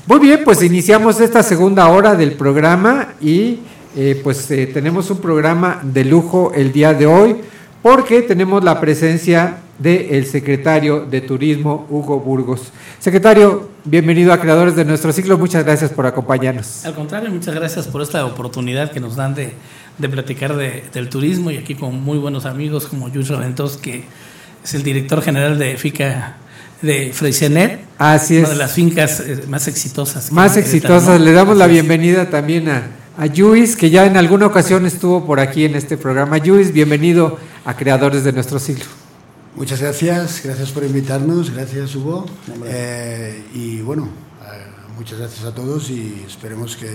Muy 0.07 0.19
bien, 0.19 0.41
pues 0.43 0.61
iniciamos 0.63 1.21
esta 1.21 1.43
segunda 1.43 1.87
hora 1.87 2.15
del 2.15 2.33
programa 2.33 3.13
y 3.21 3.59
eh, 3.95 4.19
pues 4.23 4.49
eh, 4.51 4.65
tenemos 4.67 5.09
un 5.11 5.19
programa 5.19 5.79
de 5.83 6.03
lujo 6.03 6.51
el 6.55 6.71
día 6.73 6.93
de 6.93 7.05
hoy 7.05 7.35
porque 7.83 8.21
tenemos 8.23 8.63
la 8.63 8.79
presencia 8.79 9.57
del 9.77 10.25
secretario 10.27 11.05
de 11.05 11.21
Turismo, 11.21 11.87
Hugo 11.89 12.19
Burgos. 12.19 12.71
Secretario, 12.99 13.69
bienvenido 13.83 14.31
a 14.31 14.39
Creadores 14.39 14.75
de 14.75 14.85
Nuestro 14.85 15.11
Siglo, 15.11 15.37
muchas 15.39 15.63
gracias 15.65 15.89
por 15.91 16.05
acompañarnos. 16.05 16.85
Al 16.85 16.93
contrario, 16.93 17.31
muchas 17.31 17.53
gracias 17.55 17.87
por 17.87 18.01
esta 18.03 18.23
oportunidad 18.25 18.91
que 18.91 18.99
nos 18.99 19.15
dan 19.15 19.33
de, 19.33 19.53
de 19.97 20.09
platicar 20.09 20.55
de- 20.55 20.83
del 20.93 21.09
turismo 21.09 21.49
y 21.49 21.57
aquí 21.57 21.73
con 21.75 21.99
muy 22.03 22.19
buenos 22.19 22.45
amigos 22.45 22.85
como 22.87 23.07
Luis 23.09 23.27
Reventos, 23.29 23.77
que 23.77 24.03
es 24.63 24.73
el 24.73 24.83
director 24.83 25.21
general 25.21 25.57
de 25.57 25.77
FICA 25.77 26.37
de 26.81 27.11
Freixenet. 27.13 27.79
Así 27.97 28.37
Una 28.37 28.43
es. 28.43 28.49
de 28.49 28.55
las 28.55 28.71
fincas 28.71 29.19
eh, 29.19 29.43
más 29.47 29.67
exitosas. 29.67 30.31
Más 30.31 30.57
exitosas, 30.57 31.19
¿no? 31.19 31.25
le 31.25 31.31
damos 31.31 31.57
la 31.57 31.67
bienvenida 31.67 32.29
también 32.29 32.69
a, 32.69 32.87
a 33.17 33.25
Luis, 33.27 33.75
que 33.75 33.89
ya 33.89 34.05
en 34.05 34.17
alguna 34.17 34.47
ocasión 34.47 34.85
estuvo 34.85 35.25
por 35.25 35.39
aquí 35.39 35.65
en 35.65 35.75
este 35.75 35.97
programa. 35.97 36.37
Luis, 36.39 36.73
bienvenido 36.73 37.37
a 37.65 37.75
Creadores 37.75 38.23
de 38.23 38.33
Nuestro 38.33 38.59
Siglo. 38.59 38.85
Muchas 39.55 39.81
gracias, 39.81 40.41
gracias 40.43 40.71
por 40.71 40.83
invitarnos, 40.83 41.51
gracias 41.51 41.93
Hugo. 41.95 42.25
Eh, 42.65 43.43
y 43.53 43.81
bueno, 43.81 44.09
eh, 44.41 44.65
muchas 44.97 45.19
gracias 45.19 45.43
a 45.45 45.53
todos 45.53 45.89
y 45.89 46.23
esperemos 46.25 46.77
que 46.77 46.87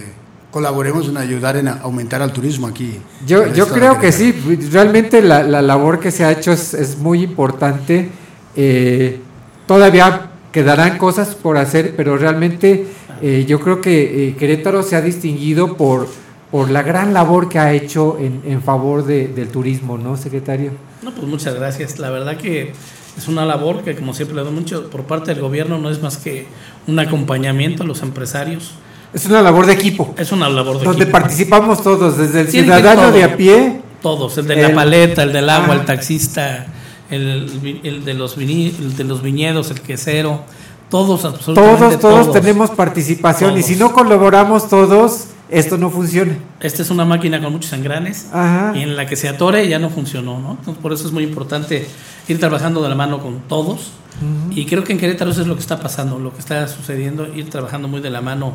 colaboremos 0.61 1.07
en 1.07 1.19
ayudar 1.19 1.59
en 1.59 1.69
aumentar 1.69 2.23
el 2.23 2.33
turismo 2.33 2.67
aquí. 2.67 2.97
Yo, 3.27 3.53
yo 3.53 3.69
creo 3.69 4.01
que 4.01 4.11
sí, 4.11 4.33
realmente 4.73 5.21
la, 5.21 5.43
la 5.43 5.61
labor 5.61 6.01
que 6.01 6.11
se 6.11 6.25
ha 6.25 6.33
hecho 6.33 6.51
es, 6.51 6.73
es 6.73 6.97
muy 6.97 7.23
importante. 7.23 8.09
Eh, 8.57 9.21
todavía 9.67 10.31
quedarán 10.53 10.97
cosas 10.97 11.35
por 11.35 11.59
hacer, 11.59 11.93
pero 11.95 12.17
realmente 12.17 12.87
eh, 13.21 13.45
yo 13.47 13.61
creo 13.61 13.83
que 13.83 14.29
eh, 14.31 14.37
Querétaro 14.37 14.83
se 14.83 14.97
ha 14.97 15.03
distinguido 15.03 15.77
por, 15.77 16.09
por 16.51 16.71
la 16.71 16.83
gran 16.83 17.13
labor 17.13 17.51
que 17.51 17.59
ha 17.59 17.75
hecho 17.75 18.17
en, 18.19 18.41
en 18.47 18.63
favor 18.63 19.05
de- 19.05 19.29
del 19.29 19.49
turismo, 19.49 19.99
¿no, 19.99 20.17
secretario? 20.17 20.71
No, 21.03 21.11
pues 21.11 21.27
muchas 21.29 21.55
gracias. 21.55 21.99
La 21.99 22.09
verdad 22.09 22.39
que 22.39 22.73
es 23.19 23.29
una 23.29 23.45
labor 23.45 23.83
que, 23.83 23.95
como 23.95 24.15
siempre 24.15 24.35
le 24.35 24.43
doy 24.43 24.53
mucho 24.55 24.89
por 24.89 25.03
parte 25.03 25.35
del 25.35 25.43
gobierno, 25.43 25.77
no 25.77 25.91
es 25.91 26.01
más 26.01 26.17
que 26.17 26.47
un 26.87 26.99
acompañamiento 26.99 27.83
a 27.83 27.87
los 27.87 28.01
empresarios. 28.01 28.73
Es 29.15 29.25
una 29.27 29.41
labor 29.43 29.67
de 29.67 29.73
equipo. 29.73 30.15
Es 30.19 30.33
una 30.33 30.49
labor 30.49 30.79
de 30.79 30.85
Donde 30.85 31.05
equipo. 31.05 31.19
participamos 31.19 31.83
todos, 31.83 32.19
desde 32.19 32.41
el 32.43 32.49
ciudadano 32.49 33.03
todo. 33.03 33.13
de 33.13 33.25
a 33.25 33.37
pie. 33.37 33.81
Todos, 34.03 34.37
el 34.39 34.47
de 34.47 34.57
la 34.57 34.69
el- 34.69 34.75
paleta, 34.75 35.23
el 35.23 35.33
del 35.33 35.49
agua, 35.49 35.75
Ah. 35.75 35.79
el 35.81 35.85
taxista, 35.85 36.67
el, 37.11 37.81
el 37.83 38.05
de 38.05 38.15
los 38.15 38.37
vini- 38.37 38.75
el 38.79 38.97
de 38.97 39.05
los 39.05 39.23
viñedos, 39.23 39.71
el 39.71 39.81
quesero, 39.81 40.43
todos 40.91 41.25
absolutamente 41.25 41.97
Todos, 41.97 42.01
todos 42.25 42.33
tenemos 42.33 42.71
participación 42.71 43.53
y 43.53 43.55
Todos. 43.61 43.67
si 43.67 43.77
no 43.77 43.93
colaboramos 43.93 44.69
todos, 44.69 45.29
esto 45.49 45.79
no 45.79 45.91
funciona. 45.91 46.37
Esta 46.61 46.83
es 46.83 46.91
una 46.91 47.05
máquina 47.05 47.41
con 47.43 47.53
muchos 47.53 47.73
engranes 47.73 48.27
Ajá. 48.33 48.73
y 48.77 48.83
en 48.83 48.97
la 48.97 49.07
que 49.07 49.17
se 49.17 49.29
atore 49.29 49.67
ya 49.69 49.79
no 49.79 49.89
funcionó, 49.91 50.39
¿no? 50.39 50.51
Entonces, 50.59 50.77
por 50.83 50.93
eso 50.93 51.07
es 51.07 51.13
muy 51.13 51.25
importante 51.25 51.87
ir 52.29 52.39
trabajando 52.39 52.83
de 52.83 52.89
la 52.89 52.95
mano 52.95 53.21
con 53.21 53.41
todos. 53.49 53.93
Ujú. 54.21 54.53
Y 54.53 54.67
creo 54.67 54.85
que 54.85 54.93
en 54.93 54.99
Querétaro 54.99 55.31
eso 55.31 55.41
es 55.43 55.47
lo 55.47 55.55
que 55.55 55.61
está 55.61 55.79
pasando, 55.81 56.19
lo 56.19 56.33
que 56.33 56.39
está 56.41 56.67
sucediendo, 56.69 57.27
ir 57.35 57.49
trabajando 57.51 57.87
muy 57.89 58.01
de 58.01 58.11
la 58.11 58.21
mano 58.21 58.53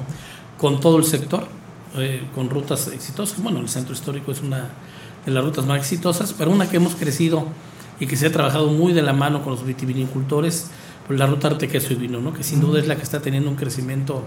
con 0.61 0.79
todo 0.79 0.99
el 0.99 1.05
sector, 1.05 1.47
eh, 1.97 2.21
con 2.35 2.51
rutas 2.51 2.87
exitosas. 2.89 3.41
Bueno, 3.41 3.59
el 3.59 3.67
centro 3.67 3.95
histórico 3.95 4.31
es 4.31 4.41
una 4.41 4.69
de 5.25 5.31
las 5.31 5.43
rutas 5.43 5.65
más 5.65 5.79
exitosas, 5.79 6.35
pero 6.37 6.51
una 6.51 6.69
que 6.69 6.77
hemos 6.77 6.93
crecido 6.93 7.47
y 7.99 8.05
que 8.05 8.15
se 8.15 8.27
ha 8.27 8.31
trabajado 8.31 8.67
muy 8.67 8.93
de 8.93 9.01
la 9.01 9.11
mano 9.11 9.43
con 9.43 9.53
los 9.53 9.65
vitivinicultores, 9.65 10.69
pues 11.07 11.17
la 11.17 11.25
ruta 11.25 11.47
arte, 11.47 11.67
queso 11.67 11.93
y 11.93 11.95
vino, 11.95 12.21
¿no? 12.21 12.31
que 12.31 12.43
sin 12.43 12.61
duda 12.61 12.79
es 12.79 12.87
la 12.87 12.95
que 12.95 13.01
está 13.01 13.23
teniendo 13.23 13.49
un 13.49 13.55
crecimiento 13.55 14.23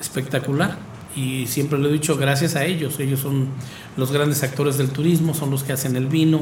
espectacular. 0.00 0.76
Y 1.14 1.46
siempre 1.46 1.78
lo 1.78 1.88
he 1.88 1.92
dicho, 1.92 2.16
gracias 2.16 2.56
a 2.56 2.64
ellos. 2.64 2.98
Ellos 3.00 3.20
son 3.20 3.48
los 3.96 4.12
grandes 4.12 4.42
actores 4.42 4.76
del 4.76 4.90
turismo, 4.90 5.34
son 5.34 5.50
los 5.50 5.64
que 5.64 5.72
hacen 5.72 5.96
el 5.96 6.06
vino, 6.06 6.40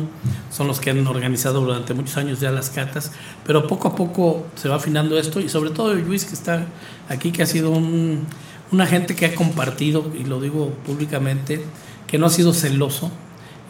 son 0.50 0.66
los 0.68 0.78
que 0.78 0.90
han 0.90 1.06
organizado 1.06 1.60
durante 1.60 1.94
muchos 1.94 2.16
años 2.18 2.40
ya 2.40 2.50
las 2.50 2.68
catas. 2.68 3.12
Pero 3.46 3.66
poco 3.66 3.88
a 3.88 3.94
poco 3.94 4.46
se 4.56 4.68
va 4.68 4.76
afinando 4.76 5.18
esto 5.18 5.40
y 5.40 5.48
sobre 5.48 5.70
todo 5.70 5.94
Luis 5.94 6.26
que 6.26 6.34
está 6.34 6.66
aquí, 7.08 7.32
que 7.32 7.42
ha 7.42 7.46
sido 7.46 7.70
un, 7.70 8.26
un 8.70 8.80
agente 8.80 9.14
que 9.14 9.26
ha 9.26 9.34
compartido, 9.34 10.10
y 10.18 10.24
lo 10.24 10.40
digo 10.40 10.70
públicamente, 10.86 11.62
que 12.06 12.18
no 12.18 12.26
ha 12.26 12.30
sido 12.30 12.52
celoso 12.52 13.10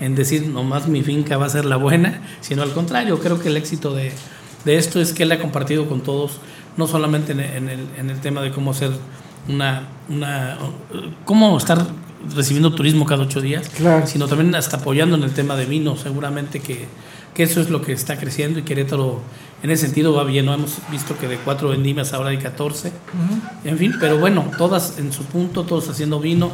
en 0.01 0.14
decir 0.14 0.46
nomás 0.46 0.86
mi 0.88 1.03
finca 1.03 1.36
va 1.36 1.46
a 1.46 1.49
ser 1.51 1.64
la 1.64 1.76
buena, 1.76 2.22
sino 2.40 2.62
al 2.62 2.72
contrario, 2.72 3.18
creo 3.18 3.40
que 3.40 3.49
el 3.49 3.57
éxito 3.57 3.94
de, 3.94 4.12
de 4.64 4.76
esto 4.76 5.01
es 5.01 5.12
que 5.12 5.24
él 5.24 5.32
ha 5.32 5.40
compartido 5.40 5.88
con 5.88 6.03
todos, 6.03 6.38
no 6.76 6.86
solamente 6.86 7.32
en, 7.32 7.40
en 7.40 7.68
el, 7.68 7.80
en 7.99 8.11
el 8.11 8.20
tema 8.20 8.40
de 8.42 8.51
cómo 8.53 8.70
hacer 8.70 8.90
una, 9.49 9.88
una 10.09 10.57
cómo 11.24 11.57
estar 11.59 11.84
recibiendo 12.34 12.72
turismo 12.74 13.05
cada 13.07 13.22
ocho 13.22 13.40
días, 13.40 13.68
Claro. 13.70 14.07
sino 14.07 14.26
también 14.28 14.55
hasta 14.55 14.76
apoyando 14.78 15.16
en 15.16 15.22
el 15.24 15.32
tema 15.32 15.57
de 15.57 15.66
vino, 15.66 15.96
seguramente 15.96 16.61
que, 16.61 16.86
que 17.39 17.45
eso 17.45 17.61
es 17.61 17.70
lo 17.70 17.80
que 17.82 17.93
está 17.93 18.18
creciendo 18.18 18.59
y 18.59 18.62
Querétaro 18.64 19.20
en 19.62 19.70
ese 19.70 19.86
sentido 19.86 20.12
va 20.12 20.24
bien, 20.24 20.45
¿no? 20.45 20.55
Hemos 20.55 20.78
visto 20.91 21.16
que 21.16 21.28
de 21.28 21.36
cuatro 21.36 21.68
vendimias 21.68 22.12
ahora 22.12 22.30
hay 22.30 22.39
14, 22.39 22.91
en 23.64 23.78
fin, 23.78 23.95
pero 24.01 24.18
bueno, 24.18 24.51
todas 24.59 24.99
en 24.99 25.12
su 25.12 25.22
punto, 25.22 25.62
todos 25.62 25.89
haciendo 25.89 26.18
vino, 26.18 26.51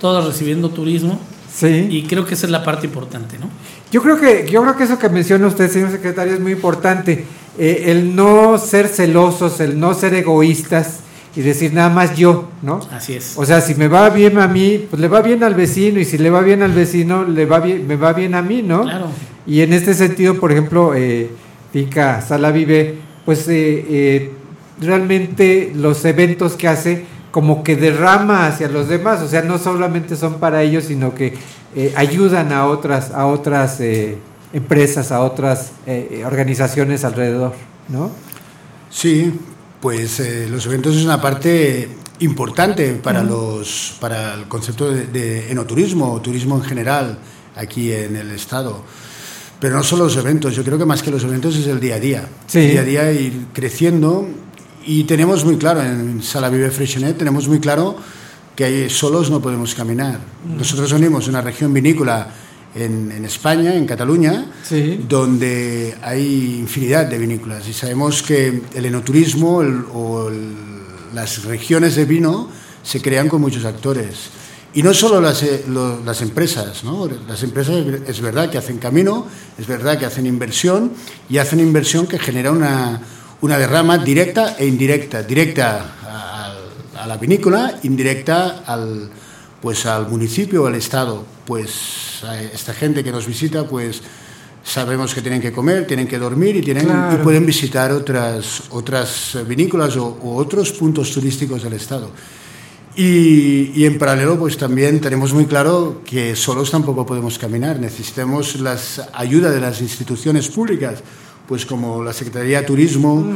todas 0.00 0.24
recibiendo 0.24 0.70
turismo, 0.70 1.20
Sí. 1.54 1.86
y 1.88 2.02
creo 2.02 2.26
que 2.26 2.34
esa 2.34 2.46
es 2.46 2.50
la 2.50 2.64
parte 2.64 2.84
importante, 2.84 3.38
¿no? 3.38 3.48
Yo 3.92 4.02
creo 4.02 4.18
que 4.18 4.48
yo 4.50 4.60
creo 4.62 4.76
que 4.76 4.82
eso 4.82 4.98
que 4.98 5.08
menciona 5.08 5.46
usted, 5.46 5.70
señor 5.70 5.92
secretario, 5.92 6.34
es 6.34 6.40
muy 6.40 6.50
importante. 6.50 7.26
Eh, 7.56 7.84
el 7.92 8.16
no 8.16 8.58
ser 8.58 8.88
celosos, 8.88 9.60
el 9.60 9.78
no 9.78 9.94
ser 9.94 10.14
egoístas 10.14 10.98
y 11.36 11.42
decir 11.42 11.72
nada 11.72 11.90
más 11.90 12.16
yo, 12.16 12.48
¿no? 12.60 12.80
Así 12.90 13.14
es. 13.14 13.34
O 13.36 13.46
sea, 13.46 13.60
si 13.60 13.76
me 13.76 13.86
va 13.86 14.10
bien 14.10 14.36
a 14.40 14.48
mí, 14.48 14.84
pues 14.90 15.00
le 15.00 15.06
va 15.06 15.22
bien 15.22 15.44
al 15.44 15.54
vecino 15.54 16.00
y 16.00 16.04
si 16.04 16.18
le 16.18 16.28
va 16.30 16.40
bien 16.40 16.64
al 16.64 16.72
vecino, 16.72 17.22
le 17.22 17.46
va 17.46 17.60
bien, 17.60 17.86
me 17.86 17.94
va 17.94 18.12
bien 18.12 18.34
a 18.34 18.42
mí, 18.42 18.60
¿no? 18.60 18.82
Claro. 18.82 19.06
Y 19.46 19.60
en 19.60 19.72
este 19.72 19.94
sentido, 19.94 20.40
por 20.40 20.52
ejemplo, 20.52 20.94
eh, 20.94 21.30
Finca 21.74 22.22
Sala 22.22 22.52
Vive, 22.52 23.00
pues 23.24 23.48
eh, 23.48 23.84
eh, 23.88 24.32
realmente 24.80 25.72
los 25.74 26.04
eventos 26.04 26.52
que 26.52 26.68
hace 26.68 27.04
como 27.32 27.64
que 27.64 27.74
derrama 27.74 28.46
hacia 28.46 28.68
los 28.68 28.88
demás, 28.88 29.20
o 29.22 29.28
sea, 29.28 29.42
no 29.42 29.58
solamente 29.58 30.14
son 30.14 30.34
para 30.34 30.62
ellos, 30.62 30.84
sino 30.84 31.16
que 31.16 31.34
eh, 31.74 31.92
ayudan 31.96 32.52
a 32.52 32.66
otras, 32.66 33.10
a 33.10 33.26
otras 33.26 33.80
empresas, 34.52 35.10
a 35.10 35.20
otras 35.20 35.72
organizaciones 36.24 37.04
alrededor, 37.04 37.54
¿no? 37.88 38.12
Sí, 38.88 39.32
pues 39.80 40.22
los 40.48 40.64
eventos 40.66 40.94
es 40.94 41.04
una 41.04 41.20
parte 41.20 41.88
importante 42.20 42.92
para 42.92 43.24
los 43.24 43.96
para 44.00 44.34
el 44.34 44.44
concepto 44.44 44.92
de, 44.92 45.06
de 45.06 45.50
enoturismo 45.50 46.20
turismo 46.20 46.54
en 46.54 46.62
general 46.62 47.18
aquí 47.56 47.90
en 47.90 48.14
el 48.14 48.30
estado. 48.30 48.84
Pero 49.64 49.76
no 49.76 49.82
solo 49.82 50.04
los 50.04 50.16
eventos, 50.18 50.54
yo 50.54 50.62
creo 50.62 50.76
que 50.76 50.84
más 50.84 51.02
que 51.02 51.10
los 51.10 51.24
eventos 51.24 51.56
es 51.56 51.66
el 51.68 51.80
día 51.80 51.94
a 51.94 51.98
día. 51.98 52.28
Sí. 52.46 52.58
El 52.58 52.70
día 52.72 52.80
a 52.82 52.84
día 52.84 53.12
ir 53.12 53.46
creciendo 53.54 54.28
y 54.84 55.04
tenemos 55.04 55.42
muy 55.42 55.56
claro 55.56 55.80
en 55.82 56.22
Sala 56.22 56.50
Vive 56.50 56.70
Freshenet 56.70 57.16
tenemos 57.16 57.48
muy 57.48 57.60
claro 57.60 57.96
que 58.54 58.90
solos 58.90 59.30
no 59.30 59.40
podemos 59.40 59.74
caminar. 59.74 60.20
Nosotros 60.58 60.92
venimos 60.92 61.24
de 61.24 61.30
una 61.30 61.40
región 61.40 61.72
vinícola 61.72 62.28
en, 62.74 63.10
en 63.10 63.24
España, 63.24 63.74
en 63.74 63.86
Cataluña, 63.86 64.50
donde 65.08 65.94
hay 66.02 66.58
infinidad 66.60 67.06
de 67.06 67.16
vinícolas 67.16 67.66
y 67.66 67.72
sabemos 67.72 68.22
que 68.22 68.60
el 68.74 68.84
enoturismo 68.84 69.62
el- 69.62 69.82
o 69.94 70.28
el- 70.28 70.52
las 71.14 71.42
regiones 71.44 71.96
de 71.96 72.04
vino 72.04 72.50
se 72.82 73.00
crean 73.00 73.30
con 73.30 73.40
muchos 73.40 73.64
actores. 73.64 74.28
Y 74.74 74.82
no 74.82 74.92
solo 74.92 75.20
las, 75.20 75.42
eh, 75.44 75.64
lo- 75.68 76.00
las 76.04 76.20
empresas, 76.20 76.82
¿no? 76.82 77.08
Las 77.28 77.42
empresas 77.44 77.76
es 78.08 78.20
verdad 78.20 78.50
que 78.50 78.58
hacen 78.58 78.78
camino, 78.78 79.26
es 79.56 79.66
verdad 79.68 79.98
que 79.98 80.04
hacen 80.06 80.26
inversión 80.26 80.92
y 81.28 81.38
hacen 81.38 81.60
inversión 81.60 82.06
que 82.08 82.18
genera 82.18 82.50
una, 82.50 83.00
una 83.40 83.56
derrama 83.58 83.98
directa 83.98 84.56
e 84.58 84.66
indirecta. 84.66 85.22
Directa 85.22 85.94
a, 86.02 87.02
a 87.02 87.06
la 87.06 87.16
vinícola, 87.18 87.78
indirecta 87.84 88.64
al, 88.66 89.10
pues, 89.62 89.86
al 89.86 90.08
municipio 90.08 90.64
o 90.64 90.66
al 90.66 90.74
Estado. 90.74 91.24
Pues 91.46 92.24
a 92.26 92.40
esta 92.42 92.74
gente 92.74 93.04
que 93.04 93.12
nos 93.12 93.26
visita, 93.26 93.64
pues 93.68 94.02
sabemos 94.64 95.14
que 95.14 95.20
tienen 95.22 95.40
que 95.40 95.52
comer, 95.52 95.86
tienen 95.86 96.08
que 96.08 96.18
dormir 96.18 96.56
y, 96.56 96.62
tienen, 96.62 96.86
Claro. 96.86 97.20
y 97.20 97.22
pueden 97.22 97.46
visitar 97.46 97.92
otras, 97.92 98.62
otras 98.70 99.36
vinícolas 99.46 99.94
o, 99.98 100.06
o 100.22 100.34
otros 100.36 100.72
puntos 100.72 101.12
turísticos 101.12 101.62
del 101.62 101.74
Estado. 101.74 102.10
Y, 102.96 103.72
y 103.74 103.86
en 103.86 103.98
paralelo, 103.98 104.38
pues 104.38 104.56
también 104.56 105.00
tenemos 105.00 105.32
muy 105.32 105.46
claro 105.46 106.02
que 106.04 106.36
solos 106.36 106.70
tampoco 106.70 107.04
podemos 107.04 107.38
caminar. 107.38 107.80
Necesitamos 107.80 108.60
la 108.60 108.78
ayuda 109.12 109.50
de 109.50 109.60
las 109.60 109.80
instituciones 109.80 110.48
públicas, 110.48 111.02
pues 111.48 111.66
como 111.66 112.04
la 112.04 112.12
Secretaría 112.12 112.60
de 112.60 112.66
Turismo, 112.66 113.26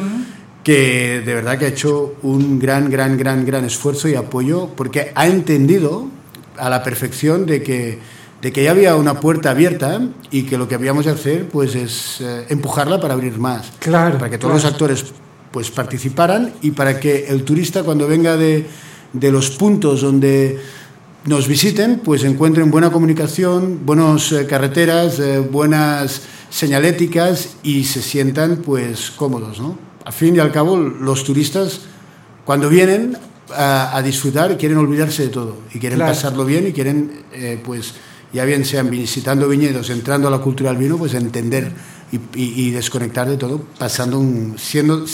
que 0.62 1.22
de 1.24 1.34
verdad 1.34 1.58
que 1.58 1.64
ha 1.64 1.68
hecho 1.68 2.14
un 2.22 2.58
gran, 2.58 2.90
gran, 2.90 3.16
gran, 3.16 3.44
gran 3.44 3.64
esfuerzo 3.64 4.08
y 4.08 4.14
apoyo, 4.14 4.68
porque 4.76 5.12
ha 5.14 5.26
entendido 5.26 6.08
a 6.56 6.70
la 6.70 6.82
perfección 6.82 7.46
de 7.46 7.62
que, 7.62 7.98
de 8.40 8.52
que 8.52 8.62
ya 8.62 8.70
había 8.70 8.94
una 8.94 9.18
puerta 9.18 9.50
abierta 9.50 10.00
y 10.30 10.42
que 10.42 10.56
lo 10.56 10.68
que 10.68 10.76
habíamos 10.76 11.06
de 11.06 11.12
hacer, 11.12 11.48
pues 11.48 11.74
es 11.74 12.20
eh, 12.20 12.46
empujarla 12.48 13.00
para 13.00 13.14
abrir 13.14 13.38
más. 13.38 13.72
Claro. 13.80 14.18
Para 14.18 14.30
que 14.30 14.38
todos 14.38 14.52
claro. 14.52 14.64
los 14.64 14.72
actores 14.72 15.04
pues 15.50 15.70
participaran 15.70 16.52
y 16.60 16.72
para 16.72 17.00
que 17.00 17.26
el 17.28 17.42
turista 17.44 17.82
cuando 17.82 18.06
venga 18.06 18.36
de, 18.36 18.66
de 19.12 19.32
los 19.32 19.50
puntos 19.50 20.00
donde 20.02 20.58
nos 21.24 21.48
visiten 21.48 22.00
pues 22.04 22.24
encuentren 22.24 22.70
buena 22.70 22.90
comunicación, 22.90 23.80
buenas 23.84 24.32
eh, 24.32 24.46
carreteras, 24.46 25.18
eh, 25.18 25.38
buenas 25.40 26.22
señaléticas 26.50 27.56
y 27.62 27.84
se 27.84 28.02
sientan 28.02 28.58
pues 28.58 29.10
cómodos, 29.10 29.60
¿no? 29.60 29.78
Al 30.04 30.12
fin 30.12 30.36
y 30.36 30.38
al 30.38 30.52
cabo 30.52 30.76
los 30.76 31.24
turistas 31.24 31.80
cuando 32.44 32.68
vienen 32.68 33.16
a, 33.54 33.96
a 33.96 34.02
disfrutar 34.02 34.56
quieren 34.56 34.78
olvidarse 34.78 35.24
de 35.24 35.28
todo 35.28 35.56
y 35.74 35.78
quieren 35.78 35.98
Claro. 35.98 36.12
pasarlo 36.12 36.44
bien 36.44 36.66
y 36.68 36.72
quieren 36.72 37.22
eh, 37.32 37.60
pues 37.64 37.94
ya 38.32 38.44
bien 38.44 38.64
sean 38.64 38.90
visitando 38.90 39.48
viñedos, 39.48 39.88
entrando 39.90 40.28
a 40.28 40.30
la 40.30 40.38
cultura 40.38 40.70
del 40.70 40.78
vino, 40.78 40.98
pues 40.98 41.14
entender 41.14 41.72
y, 42.12 42.16
y- 42.38 42.66
y 42.66 42.70
desconectar 42.70 43.28
de 43.28 43.36
todo, 43.38 43.62
pasando 43.78 44.18
un, 44.18 44.56
siendo, 44.58 45.04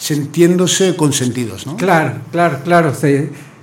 sintiéndose 0.00 0.96
consentidos, 0.96 1.66
¿no? 1.66 1.76
Claro, 1.76 2.14
claro, 2.32 2.60
claro. 2.64 2.92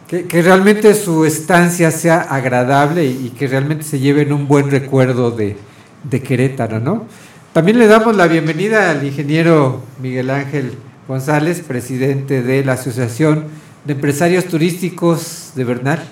que, 0.07 0.25
que 0.27 0.41
realmente 0.43 0.93
su 0.93 1.25
estancia 1.25 1.89
sea 1.89 2.21
agradable 2.21 3.05
y, 3.05 3.27
y 3.27 3.29
que 3.31 3.47
realmente 3.47 3.83
se 3.83 3.99
lleven 3.99 4.31
un 4.31 4.47
buen 4.47 4.69
recuerdo 4.69 5.31
de, 5.31 5.57
de 6.03 6.21
Querétaro, 6.21 6.79
¿no? 6.79 7.05
También 7.53 7.79
le 7.79 7.87
damos 7.87 8.15
la 8.15 8.27
bienvenida 8.27 8.91
al 8.91 9.03
ingeniero 9.03 9.81
Miguel 9.99 10.29
Ángel 10.29 10.73
González, 11.07 11.61
presidente 11.67 12.43
de 12.43 12.63
la 12.63 12.73
Asociación 12.73 13.45
de 13.85 13.93
Empresarios 13.93 14.45
Turísticos 14.45 15.53
de 15.55 15.63
Bernal. 15.63 16.03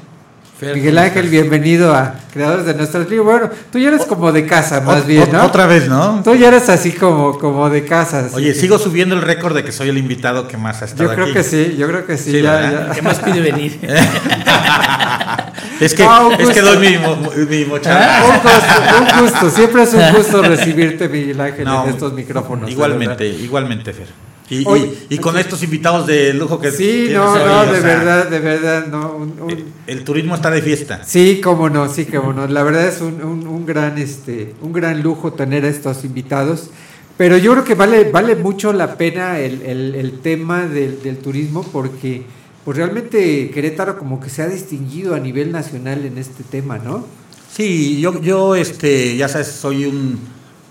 Fer, 0.60 0.74
Miguel 0.74 0.96
¿cómo 0.96 1.06
Ángel, 1.06 1.28
bienvenido 1.28 1.94
a 1.94 2.16
Creadores 2.32 2.66
de 2.66 2.76
Nuestros 2.76 3.10
Libros. 3.10 3.26
Bueno, 3.26 3.50
tú 3.74 3.78
ya 3.78 3.90
eres 3.90 4.06
como 4.06 4.32
de 4.32 4.46
casa, 4.46 4.80
más 4.80 5.06
bien, 5.06 5.30
¿no? 5.30 5.44
otra 5.44 5.66
vez, 5.66 5.90
¿no? 5.90 6.22
Tú 6.24 6.34
ya 6.34 6.48
eres 6.48 6.70
así 6.70 6.94
como, 6.94 7.38
como 7.38 7.70
de 7.70 7.84
casa. 7.84 8.30
Oye, 8.34 8.54
sigo 8.54 8.78
subiendo 8.80 9.16
el 9.16 9.22
récord 9.22 9.54
de 9.54 9.66
que 9.66 9.74
soy 9.74 9.90
el 9.90 9.98
invitado 9.98 10.48
que 10.48 10.56
más 10.56 10.82
ha 10.82 10.86
estado 10.86 11.10
Yo 11.10 11.14
creo 11.14 11.26
aquí. 11.26 11.34
que 11.34 11.44
sí, 11.44 11.76
yo 11.78 11.88
creo 11.90 12.06
que 12.06 12.18
sí. 12.18 12.32
Sí, 12.32 12.42
ya, 12.42 12.54
¿verdad? 12.54 12.88
ya. 12.88 12.94
¿Qué 12.94 13.02
más 13.02 13.20
pide 13.20 13.42
venir? 13.42 13.80
es 15.82 15.94
que, 15.94 16.08
es 16.40 16.50
que 16.52 16.62
doy 16.62 16.78
mi, 16.78 16.98
mi 17.48 17.66
mochada. 17.66 18.24
Un 18.24 18.32
gusto, 18.32 18.50
un 19.02 19.22
gusto. 19.24 19.50
Siempre 19.50 19.84
es 19.84 19.94
un 19.94 20.14
gusto 20.14 20.42
recibirte, 20.42 21.10
Miguel 21.10 21.42
Ángel, 21.42 21.66
No, 21.66 21.84
en 21.84 21.90
estos 21.90 22.14
micrófonos. 22.14 22.72
Igualmente, 22.72 23.28
igualmente, 23.28 23.92
Fer. 23.92 24.08
Y, 24.50 24.64
y- 25.10 25.18
con 25.18 25.38
estos 25.40 25.64
invitados 25.64 26.06
de 26.06 26.32
lujo 26.34 26.60
que 26.60 26.70
Sí, 26.72 27.10
no, 27.12 27.36
no, 27.36 27.62
o 27.62 27.66
de 27.74 27.82
sea, 27.82 27.98
verdad, 27.98 28.28
de 28.30 28.40
verdad, 28.40 28.86
no. 28.88 29.16
un- 29.16 29.42
un- 29.42 29.64
El 29.88 30.04
turismo 30.04 30.36
está 30.36 30.52
de 30.52 30.62
fiesta. 30.62 31.02
sí, 31.04 31.42
cómo 31.44 31.68
no, 31.70 31.90
sí, 31.90 32.06
cómo 32.06 32.32
no. 32.32 32.46
La 32.48 32.62
verdad 32.62 32.88
es 32.88 33.02
un, 33.02 33.24
un- 33.24 33.48
un 33.48 33.66
gran, 33.66 33.98
este, 33.98 34.54
un 34.62 34.72
gran 34.72 35.02
lujo 35.02 35.34
tener 35.34 35.66
a 35.66 35.70
estos 35.70 36.04
invitados. 36.06 36.70
Pero 37.18 37.38
yo 37.38 37.54
creo 37.54 37.64
que 37.64 37.76
vale, 37.76 38.12
vale 38.12 38.36
mucho 38.36 38.72
la 38.74 38.98
pena 38.98 39.40
el, 39.40 39.62
el- 39.64 39.96
el 39.96 40.20
tema 40.20 40.66
del, 40.68 41.02
del 41.02 41.18
turismo 41.18 41.64
porque 41.64 42.24
pues 42.64 42.78
realmente 42.78 43.50
Querétaro 43.52 43.98
como 43.98 44.20
que 44.20 44.30
se 44.30 44.42
ha 44.42 44.48
distinguido 44.48 45.16
a 45.16 45.20
nivel 45.20 45.52
nacional 45.52 46.04
en 46.06 46.18
este 46.18 46.44
tema, 46.44 46.78
¿no? 46.78 47.06
Sí, 47.52 48.00
yo, 48.02 48.20
yo 48.22 48.56
este, 48.56 49.16
ya 49.18 49.28
sabes, 49.30 49.48
soy 49.48 49.86
un, 49.86 50.20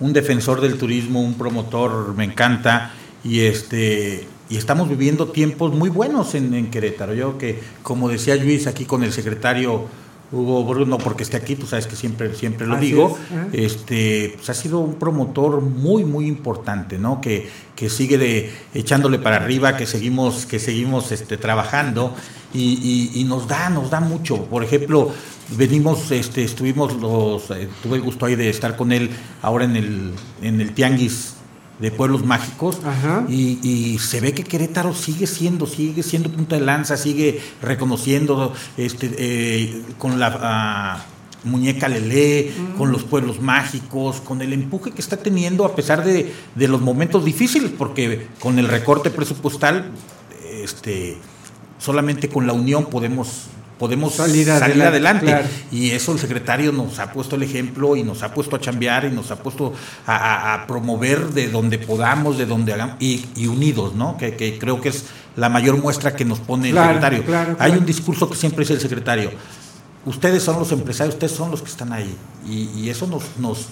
un 0.01 0.13
defensor 0.13 0.61
del 0.61 0.77
turismo, 0.77 1.23
un 1.23 1.35
promotor, 1.35 2.15
me 2.17 2.25
encanta. 2.25 2.93
Y 3.25 3.41
este 3.41 4.27
y 4.51 4.59
estamos 4.59 4.89
viviendo 4.91 5.29
tiempos 5.29 5.73
muy 5.75 5.89
buenos 5.89 6.35
en, 6.35 6.53
en 6.55 6.71
Querétaro. 6.71 7.15
Yo 7.15 7.39
que, 7.39 7.61
como 7.83 8.09
decía 8.11 8.37
Luis 8.37 8.67
aquí 8.67 8.85
con 8.85 9.03
el 9.03 9.13
secretario 9.13 9.87
Hugo 10.31 10.65
Bruno, 10.65 10.99
porque 10.99 11.23
esté 11.23 11.37
aquí, 11.39 11.57
tú 11.57 11.65
sabes 11.67 11.87
que 11.87 11.97
siempre, 11.97 12.35
siempre 12.35 12.67
lo 12.67 12.75
Así 12.75 12.87
digo, 12.87 13.17
es, 13.53 13.73
este, 13.73 14.33
pues 14.37 14.51
ha 14.51 14.55
sido 14.55 14.81
un 14.81 14.95
promotor 14.97 15.61
muy, 15.63 16.05
muy 16.05 16.27
importante, 16.27 16.99
¿no? 16.99 17.21
Que, 17.21 17.49
que 17.77 17.89
sigue 17.89 18.19
de, 18.19 18.53
echándole 18.75 19.19
para 19.19 19.37
arriba, 19.37 19.77
que 19.77 19.87
seguimos, 19.87 20.45
que 20.45 20.59
seguimos 20.59 21.11
este, 21.13 21.37
trabajando 21.39 22.15
y, 22.53 23.13
y- 23.15 23.21
y 23.21 23.25
nos 23.25 23.49
da, 23.49 23.71
nos 23.71 23.91
da 23.91 24.01
mucho. 24.01 24.45
Por 24.47 24.63
ejemplo, 24.65 25.11
venimos, 25.57 26.11
este, 26.11 26.43
estuvimos 26.45 26.95
los, 27.01 27.51
eh, 27.51 27.69
tuve 27.83 27.97
el 27.97 28.03
gusto 28.03 28.27
ahí 28.27 28.35
de 28.35 28.51
estar 28.51 28.77
con 28.77 28.93
él 28.93 29.09
ahora 29.41 29.65
en 29.65 29.77
el, 29.77 30.11
en 30.43 30.61
el 30.61 30.73
Tianguis 30.75 31.35
de 31.79 31.91
Pueblos 31.91 32.25
Mágicos 32.25 32.79
Ajá. 32.85 33.25
y, 33.29 33.59
y 33.63 33.99
se 33.99 34.21
ve 34.21 34.33
que 34.33 34.45
Querétaro 34.45 34.95
sigue 34.95 35.27
siendo, 35.27 35.67
sigue 35.67 36.03
siendo 36.03 36.31
punta 36.31 36.57
de 36.57 36.63
lanza, 36.63 36.97
sigue 36.97 37.41
reconociendo 37.63 38.53
este, 38.77 39.11
eh, 39.19 39.83
con 39.99 40.19
la 40.21 40.39
ah, 40.41 41.05
Muñeca 41.45 41.89
Lelé, 41.89 42.53
con 42.79 42.91
los 42.91 43.05
pueblos 43.05 43.41
mágicos, 43.41 44.21
con 44.21 44.41
el 44.41 44.53
empuje 44.53 44.93
que 44.93 45.03
está 45.03 45.17
teniendo 45.17 45.65
a 45.65 45.75
pesar 45.75 46.05
de, 46.05 46.33
de 46.55 46.69
los 46.69 46.81
momentos 46.81 47.25
difíciles, 47.25 47.71
porque 47.77 48.29
con 48.41 48.59
el 48.59 48.69
recorte 48.69 49.11
presupuestal, 49.11 49.91
este, 50.63 51.19
solamente 51.79 52.29
con 52.29 52.47
la 52.47 52.55
unión 52.55 52.87
podemos 52.87 53.49
podemos 53.79 54.15
salir 54.15 54.47
Salir 54.47 54.63
adelante. 54.83 54.87
adelante, 54.87 55.27
claro. 55.27 55.47
Y 55.73 55.91
eso 55.91 56.13
el 56.13 56.19
secretario 56.19 56.73
nos 56.73 56.99
ha 56.99 57.13
puesto 57.13 57.37
el 57.37 57.43
ejemplo 57.43 57.97
y 57.97 58.03
nos 58.03 58.23
ha 58.23 58.33
puesto 58.33 58.57
a 58.57 58.61
chambear 58.61 59.05
y 59.05 59.11
nos 59.11 59.31
ha 59.31 59.37
puesto 59.37 59.73
a, 60.07 60.17
a- 60.17 60.55
a 60.55 60.67
promover 60.67 61.29
de 61.29 61.49
donde 61.49 61.79
podamos, 61.79 62.39
de 62.39 62.47
donde 62.47 62.73
hagamos, 62.73 62.97
y, 63.01 63.27
y 63.35 63.47
unidos, 63.47 63.95
¿no? 63.95 64.17
Que, 64.17 64.37
que 64.37 64.59
creo 64.59 64.81
que 64.81 64.91
es 64.91 65.07
la 65.37 65.49
mayor 65.49 65.77
muestra 65.79 66.15
que 66.15 66.25
nos 66.25 66.39
pone 66.39 66.71
Claro, 66.71 66.91
el 66.91 66.95
secretario. 66.97 67.25
claro, 67.25 67.57
Hay 67.59 67.73
un 67.73 67.85
discurso 67.85 68.29
que 68.31 68.37
siempre 68.37 68.61
dice 68.63 68.75
el 68.75 68.81
secretario. 68.81 69.31
Ustedes 70.07 70.43
son 70.43 70.59
los 70.59 70.71
empresarios, 70.71 71.15
ustedes 71.15 71.33
son 71.33 71.51
los 71.51 71.63
que 71.63 71.69
están 71.71 71.93
ahí. 71.93 72.15
Y, 72.47 72.69
y 72.79 72.91
eso 72.91 73.07
nos, 73.07 73.23
nos, 73.39 73.69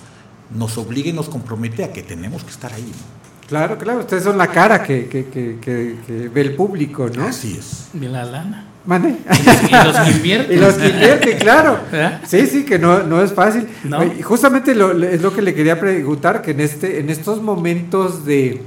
nos 0.54 0.78
obliga 0.78 1.10
y 1.10 1.12
nos 1.12 1.28
compromete 1.28 1.84
a 1.84 1.92
que 1.92 2.02
tenemos 2.02 2.42
que 2.42 2.50
estar 2.50 2.72
ahí. 2.72 2.82
¿no? 2.90 3.22
Claro, 3.48 3.76
claro, 3.76 4.00
ustedes 4.00 4.24
son 4.24 4.38
la 4.38 4.46
cara 4.48 4.82
que, 4.82 5.08
que, 5.08 5.26
que, 5.26 5.58
que- 5.60 5.96
que 6.06 6.28
ve 6.30 6.40
el 6.40 6.56
público, 6.56 7.08
¿no? 7.14 7.26
Así 7.26 7.56
es. 7.58 7.88
De 7.92 8.08
la 8.08 8.24
lana. 8.24 8.66
¿Mande? 8.84 9.10
Y 9.10 9.72
los 9.84 9.96
que 9.96 10.10
invierten. 10.16 10.56
Y 10.56 10.60
los 10.60 10.74
que 10.74 10.88
invierten, 10.88 11.38
claro. 11.38 11.78
¿Verdad? 11.90 12.20
Sí, 12.26 12.46
sí, 12.46 12.64
que 12.64 12.78
no, 12.78 13.02
no 13.04 13.22
es 13.22 13.32
fácil. 13.32 13.68
No. 13.84 13.98
Oye, 14.00 14.16
y 14.18 14.22
justamente 14.22 14.74
lo, 14.74 14.92
es 15.04 15.22
lo 15.22 15.32
que 15.32 15.40
le 15.42 15.54
quería 15.54 15.78
preguntar, 15.78 16.42
que 16.42 16.50
en, 16.50 16.60
este, 16.60 16.98
en 16.98 17.08
estos 17.10 17.40
momentos 17.40 18.24
de, 18.24 18.60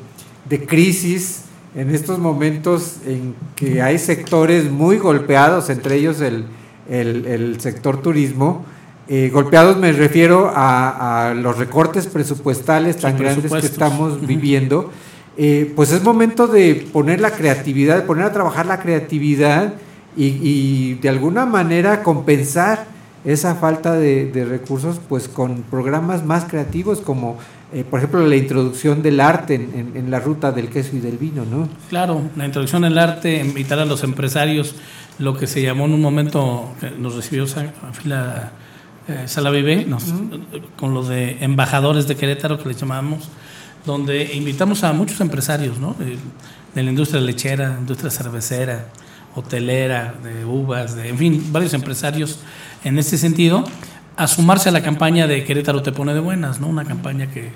de 0.50 0.66
crisis, 0.66 1.42
en 1.76 1.94
estos 1.94 2.18
momentos 2.20 2.98
en 3.06 3.36
que 3.58 3.82
hay 3.82 3.98
sectores 4.00 4.72
muy 4.72 4.98
golpeados, 4.98 5.70
entre 5.70 5.96
ellos 5.96 6.22
el, 6.22 6.46
el- 6.90 7.26
el 7.26 7.60
sector 7.60 8.02
turismo, 8.02 8.66
eh, 9.10 9.30
golpeados 9.34 9.78
me 9.78 9.92
refiero 9.92 10.50
a, 10.56 11.30
a 11.30 11.34
los 11.34 11.58
recortes 11.58 12.08
presupuestales 12.08 12.98
tan 12.98 13.18
grandes 13.18 13.52
que 13.52 13.58
estamos 13.68 14.26
viviendo, 14.26 14.92
eh, 15.38 15.72
pues 15.76 15.92
es 15.92 16.02
momento 16.02 16.48
de 16.48 16.88
poner 16.94 17.20
la 17.20 17.32
creatividad, 17.32 17.98
de 17.98 18.02
poner 18.04 18.24
a 18.24 18.32
trabajar 18.32 18.66
la 18.66 18.80
creatividad 18.80 19.74
y, 20.18 20.26
y 20.42 20.94
de 20.96 21.10
alguna 21.10 21.46
manera 21.46 22.04
compensar 22.04 22.86
esa 23.26 23.56
falta 23.56 23.94
de, 23.94 24.32
de 24.32 24.46
recursos 24.46 25.00
pues 25.10 25.28
con 25.28 25.64
programas 25.64 26.24
más 26.24 26.46
creativos 26.46 27.00
como 27.02 27.38
eh, 27.74 27.84
por 27.84 28.00
ejemplo 28.00 28.26
la 28.26 28.36
introducción 28.36 29.02
del 29.02 29.20
arte 29.20 29.56
en, 29.56 29.72
en- 29.74 29.98
en 29.98 30.12
la 30.12 30.20
ruta 30.20 30.52
del 30.52 30.70
queso 30.70 30.96
y 30.96 31.00
del 31.00 31.18
vino, 31.18 31.44
¿no? 31.44 31.68
Claro, 31.90 32.22
la 32.36 32.46
introducción 32.46 32.86
al 32.86 32.98
arte, 33.00 33.40
invitar 33.44 33.80
a 33.80 33.86
los 33.86 34.04
empresarios, 34.04 34.76
lo 35.18 35.36
que 35.36 35.48
se 35.48 35.62
llamó 35.64 35.86
en 35.86 35.94
un 35.94 36.02
momento, 36.02 36.70
que 36.80 36.92
nos 36.92 37.16
recibió 37.16 37.48
Fila 37.94 38.52
eh, 39.08 39.24
Sala 39.28 39.50
Vive, 39.50 39.86
nos- 39.86 40.14
con 40.78 40.94
los 40.94 41.08
de 41.10 41.38
embajadores 41.44 42.08
de 42.08 42.16
Querétaro 42.16 42.60
que 42.62 42.70
le 42.70 42.76
llamamos, 42.76 43.28
donde 43.86 44.34
invitamos 44.36 44.84
a 44.84 44.94
muchos 44.94 45.20
empresarios, 45.20 45.80
¿no? 45.80 45.96
De, 45.98 46.18
de 46.76 46.84
la 46.84 46.90
industria 46.92 47.20
lechera, 47.22 47.76
industria 47.80 48.12
cervecera, 48.12 48.86
hotelera, 49.36 50.16
de 50.24 50.46
uvas, 50.46 50.96
de, 50.96 51.10
en 51.10 51.18
fin, 51.18 51.48
varios 51.52 51.74
empresarios 51.74 52.40
en 52.84 52.98
este 53.00 53.18
sentido, 53.18 53.64
a 54.18 54.28
sumarse 54.28 54.70
a 54.70 54.72
la 54.72 54.82
campaña 54.82 55.28
de 55.28 55.44
Querétaro 55.44 55.82
te 55.82 55.92
pone 55.92 56.14
de 56.14 56.20
buenas, 56.22 56.60
¿no? 56.60 56.68
Una 56.68 56.86
campaña 56.86 57.28
que 57.28 57.52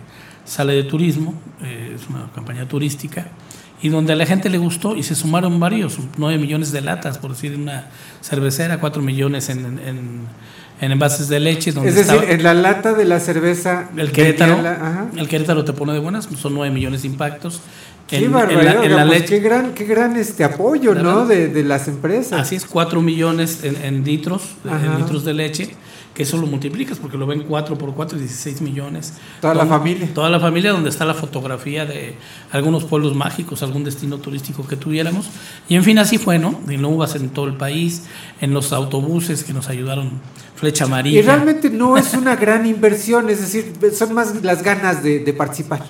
sale 0.45 0.73
de 0.73 0.83
turismo, 0.83 1.33
eh, 1.63 1.95
es 1.95 2.07
una 2.09 2.29
campaña 2.35 2.67
turística, 2.67 3.27
y 3.81 3.87
donde 3.89 4.11
a 4.11 4.15
la 4.17 4.25
gente 4.25 4.49
le 4.49 4.57
gustó 4.57 4.97
y 4.97 5.03
se 5.03 5.15
sumaron 5.15 5.57
varios, 5.59 5.97
9 6.17 6.37
millones 6.37 6.71
de 6.73 6.81
latas, 6.81 7.17
por 7.17 7.31
decir 7.31 7.55
una 7.55 7.85
cervecera, 8.21 8.77
4 8.79 9.01
millones 9.01 9.47
en, 9.49 9.59
en, 9.79 10.21
en 10.81 10.91
envases 10.91 11.29
de 11.29 11.39
leche. 11.39 11.71
Donde 11.71 11.89
Es 11.89 11.95
decir, 11.95 12.25
en 12.27 12.43
la 12.43 12.53
lata 12.53 12.91
de 12.93 13.05
la 13.05 13.21
cerveza 13.21 13.87
el 13.95 14.11
Querétaro, 14.11 14.61
la- 14.61 14.71
ajá. 14.73 15.07
el 15.15 15.29
Querétaro 15.29 15.63
te 15.63 15.71
pone 15.71 15.93
de 15.93 15.99
buenas, 15.99 16.27
son 16.37 16.55
9 16.55 16.73
millones 16.73 17.03
de 17.03 17.07
impactos. 17.07 17.61
Qué 18.09 18.17
En, 18.17 18.23
en 18.23 18.31
barbaridad, 18.31 18.63
la, 18.63 18.71
en 18.71 18.79
oiga, 18.79 18.95
la 18.95 19.05
leche, 19.05 19.27
qué 19.27 19.39
gran, 19.39 19.73
qué 19.73 19.85
gran 19.85 20.15
este 20.17 20.43
apoyo. 20.43 20.95
¿no? 20.95 21.27
De, 21.27 21.47
de 21.47 21.63
las 21.63 21.87
empresas. 21.87 22.41
Así 22.41 22.55
es, 22.55 22.65
4 22.65 23.01
millones 23.01 23.63
en, 23.63 23.75
en 23.83 24.03
litros, 24.03 24.55
en 24.65 24.97
litros 24.97 25.23
de 25.23 25.33
leche, 25.35 25.75
que 26.15 26.23
eso 26.23 26.37
lo 26.37 26.47
multiplicas 26.47 26.97
porque 26.97 27.17
lo 27.17 27.27
ven 27.27 27.43
4 27.43 27.77
por 27.77 27.93
4, 27.93 28.17
16 28.17 28.61
millones. 28.61 29.13
Toda 29.41 29.53
la 29.53 29.67
familia. 29.67 30.09
Toda 30.11 30.29
la 30.29 30.39
familia, 30.39 30.71
donde 30.71 30.89
está 30.89 31.05
la 31.05 31.13
fotografía 31.13 31.85
de 31.85 32.15
algunos 32.51 32.83
pueblos 32.83 33.13
mágicos, 33.13 33.61
algún 33.61 33.83
destino 33.83 34.17
turístico 34.17 34.65
que 34.65 34.75
tuviéramos. 34.75 35.29
Y 35.67 35.75
en 35.75 35.83
fin, 35.83 35.99
así 35.99 36.17
fue, 36.17 36.39
¿no? 36.39 36.59
En 36.67 36.83
uvas 36.85 37.13
en 37.15 37.29
todo 37.29 37.45
el 37.45 37.57
país, 37.57 38.05
en 38.41 38.55
los 38.55 38.73
autobuses 38.73 39.43
que 39.43 39.53
nos 39.53 39.69
ayudaron, 39.69 40.13
Flecha 40.55 40.85
Amarilla. 40.85 41.19
Y 41.19 41.21
realmente 41.21 41.69
no 41.69 41.95
es 41.95 42.13
una 42.15 42.35
gran 42.35 42.65
inversión, 42.65 43.29
es 43.29 43.39
decir, 43.39 43.73
son 43.93 44.13
más 44.13 44.43
las 44.43 44.63
ganas 44.63 45.03
de, 45.03 45.19
de 45.19 45.33
participar. 45.33 45.83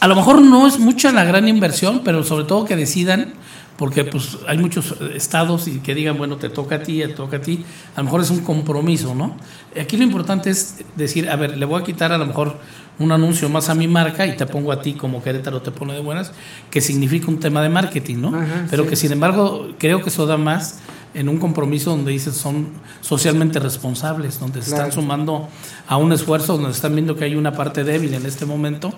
A 0.00 0.06
lo 0.08 0.14
mejor 0.14 0.40
no 0.42 0.66
es 0.66 0.78
mucha 0.78 1.12
la 1.12 1.24
gran 1.24 1.48
inversión, 1.48 2.02
pero 2.04 2.22
sobre 2.22 2.44
todo 2.44 2.64
que 2.64 2.76
decidan, 2.76 3.32
porque 3.76 4.04
pues 4.04 4.38
hay 4.46 4.58
muchos 4.58 4.92
eh, 5.00 5.12
estados 5.14 5.66
y 5.68 5.78
que 5.80 5.94
digan, 5.94 6.18
bueno, 6.18 6.36
te 6.36 6.48
toca 6.50 6.76
a 6.76 6.82
ti, 6.82 6.98
te 7.00 7.08
toca 7.08 7.38
a 7.38 7.40
ti. 7.40 7.64
A 7.94 8.00
lo 8.00 8.04
mejor 8.04 8.20
es 8.20 8.30
un 8.30 8.40
compromiso, 8.40 9.14
¿no? 9.14 9.36
Aquí 9.80 9.96
lo 9.96 10.04
importante 10.04 10.50
es 10.50 10.76
decir, 10.96 11.28
a 11.28 11.36
ver, 11.36 11.56
le 11.56 11.64
voy 11.66 11.80
a 11.80 11.84
quitar 11.84 12.12
a 12.12 12.18
lo 12.18 12.26
mejor 12.26 12.56
un 12.98 13.12
anuncio 13.12 13.48
más 13.48 13.68
a 13.68 13.74
mi 13.74 13.86
marca 13.86 14.26
y 14.26 14.36
te 14.36 14.46
pongo 14.46 14.72
a 14.72 14.82
ti 14.82 14.94
como 14.94 15.22
Querétaro 15.22 15.62
te 15.62 15.70
pone 15.70 15.94
de 15.94 16.00
buenas, 16.00 16.32
que 16.70 16.80
significa 16.80 17.28
un 17.28 17.38
tema 17.38 17.62
de 17.62 17.68
marketing, 17.68 18.16
¿no? 18.16 18.28
Ajá, 18.36 18.66
pero 18.70 18.82
sí. 18.84 18.90
que 18.90 18.96
sin 18.96 19.12
embargo 19.12 19.68
creo 19.78 20.02
que 20.02 20.08
eso 20.10 20.26
da 20.26 20.36
más 20.36 20.80
en 21.14 21.28
un 21.28 21.38
compromiso 21.38 21.90
donde 21.90 22.10
dices 22.12 22.36
son 22.36 22.68
socialmente 23.00 23.58
responsables, 23.60 24.38
donde 24.40 24.62
se 24.62 24.70
Claro. 24.70 24.88
están 24.88 25.00
sumando 25.02 25.48
a 25.86 25.96
un 25.96 26.12
esfuerzo, 26.12 26.54
donde 26.56 26.72
están 26.72 26.94
viendo 26.94 27.14
que 27.16 27.24
hay 27.24 27.34
una 27.36 27.52
parte 27.52 27.84
débil 27.84 28.14
en 28.14 28.26
este 28.26 28.44
momento, 28.44 28.92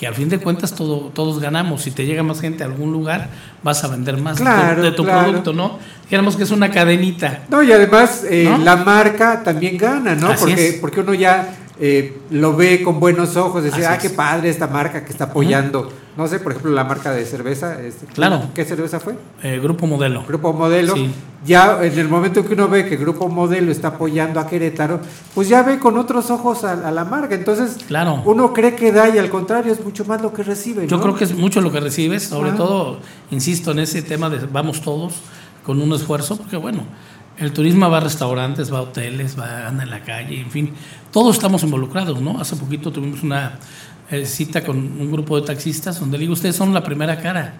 que 0.00 0.06
al 0.06 0.14
fin 0.14 0.30
de 0.30 0.38
cuentas 0.38 0.74
todo, 0.74 1.10
todos 1.12 1.40
ganamos. 1.40 1.82
Si 1.82 1.90
te 1.90 2.06
llega 2.06 2.22
más 2.22 2.40
gente 2.40 2.62
a 2.62 2.66
algún 2.68 2.90
lugar, 2.90 3.28
vas 3.62 3.84
a 3.84 3.88
vender 3.88 4.16
más 4.16 4.38
de 4.38 4.44
tu- 4.44 4.50
Claro, 4.50 4.82
de 4.82 4.92
tu, 4.92 5.04
claro. 5.04 5.24
producto, 5.24 5.52
¿no? 5.52 5.78
Dijéramos 6.04 6.36
que 6.36 6.44
es 6.44 6.50
una 6.52 6.70
cadenita. 6.70 7.40
No, 7.50 7.62
y 7.62 7.70
además 7.70 8.24
eh, 8.26 8.46
¿No? 8.48 8.56
la 8.64 8.76
marca 8.76 9.42
también 9.44 9.76
gana, 9.76 10.14
¿no? 10.14 10.28
Así 10.28 10.44
Porque, 10.46 10.68
es. 10.70 10.74
porque 10.76 11.00
uno 11.00 11.12
ya 11.12 11.54
eh, 11.78 12.16
lo 12.30 12.56
ve 12.56 12.82
con 12.82 12.98
buenos 12.98 13.36
ojos, 13.36 13.62
decir, 13.62 13.84
Así 13.84 13.94
ah, 13.94 13.98
qué 13.98 14.06
es. 14.06 14.12
padre 14.14 14.48
esta 14.48 14.68
marca 14.68 15.04
que 15.04 15.12
está 15.12 15.24
apoyando. 15.24 15.92
No 16.16 16.26
sé, 16.26 16.40
por 16.40 16.52
ejemplo, 16.52 16.72
la 16.72 16.84
marca 16.84 17.12
de 17.12 17.24
cerveza. 17.24 17.80
este, 17.80 18.06
Claro. 18.06 18.42
¿Qué 18.54 18.64
cerveza 18.64 18.98
fue? 19.00 19.14
Eh, 19.42 19.60
grupo 19.62 19.86
modelo. 19.86 20.24
Grupo 20.26 20.52
Modelo. 20.52 20.94
Sí. 20.94 21.10
Ya 21.46 21.78
en 21.82 21.98
el 21.98 22.08
momento 22.08 22.44
que 22.44 22.52
uno 22.52 22.68
ve 22.68 22.86
que 22.86 22.96
Grupo 22.96 23.28
Modelo 23.28 23.70
está 23.72 23.88
apoyando 23.88 24.40
a 24.40 24.46
Querétaro, 24.46 25.00
pues 25.34 25.48
ya 25.48 25.62
ve 25.62 25.78
con 25.78 25.96
otros 25.96 26.30
ojos 26.30 26.64
a, 26.64 26.72
a 26.86 26.90
la 26.90 27.04
marca. 27.04 27.34
Entonces, 27.34 27.78
Claro. 27.86 28.22
uno 28.26 28.52
cree 28.52 28.74
que 28.74 28.92
da 28.92 29.08
y 29.08 29.18
al 29.18 29.30
contrario 29.30 29.72
es 29.72 29.82
mucho 29.82 30.04
más 30.04 30.20
lo 30.20 30.32
que 30.34 30.42
recibe. 30.42 30.86
Yo 30.86 30.96
¿no? 30.96 31.02
creo 31.02 31.14
que 31.14 31.24
es 31.24 31.34
mucho 31.34 31.60
lo 31.62 31.72
que 31.72 31.80
recibes, 31.80 32.24
sobre 32.24 32.50
Ah. 32.50 32.56
todo, 32.56 32.98
insisto, 33.30 33.70
en 33.70 33.78
ese 33.78 34.02
tema 34.02 34.28
de 34.28 34.38
vamos 34.46 34.82
todos 34.82 35.14
con 35.64 35.80
un 35.80 35.92
esfuerzo, 35.94 36.36
porque 36.36 36.56
bueno, 36.56 36.84
el 37.38 37.52
turismo 37.52 37.88
va 37.88 37.98
a 37.98 38.00
restaurantes, 38.00 38.70
va 38.72 38.78
a 38.78 38.82
hoteles, 38.82 39.38
va 39.38 39.66
anda 39.68 39.84
en 39.84 39.90
la 39.90 40.02
calle, 40.02 40.40
en 40.40 40.50
fin, 40.50 40.74
todos 41.10 41.36
estamos 41.36 41.62
involucrados, 41.62 42.20
¿no? 42.20 42.38
Hace 42.38 42.56
poquito 42.56 42.90
tuvimos 42.90 43.22
una 43.22 43.58
eh, 44.10 44.26
cita 44.26 44.64
con 44.64 44.76
un 44.76 45.10
grupo 45.10 45.40
de 45.40 45.46
taxistas 45.46 46.00
donde 46.00 46.18
le 46.18 46.22
digo, 46.22 46.32
ustedes 46.32 46.56
son 46.56 46.74
la 46.74 46.82
primera 46.82 47.20
cara. 47.20 47.54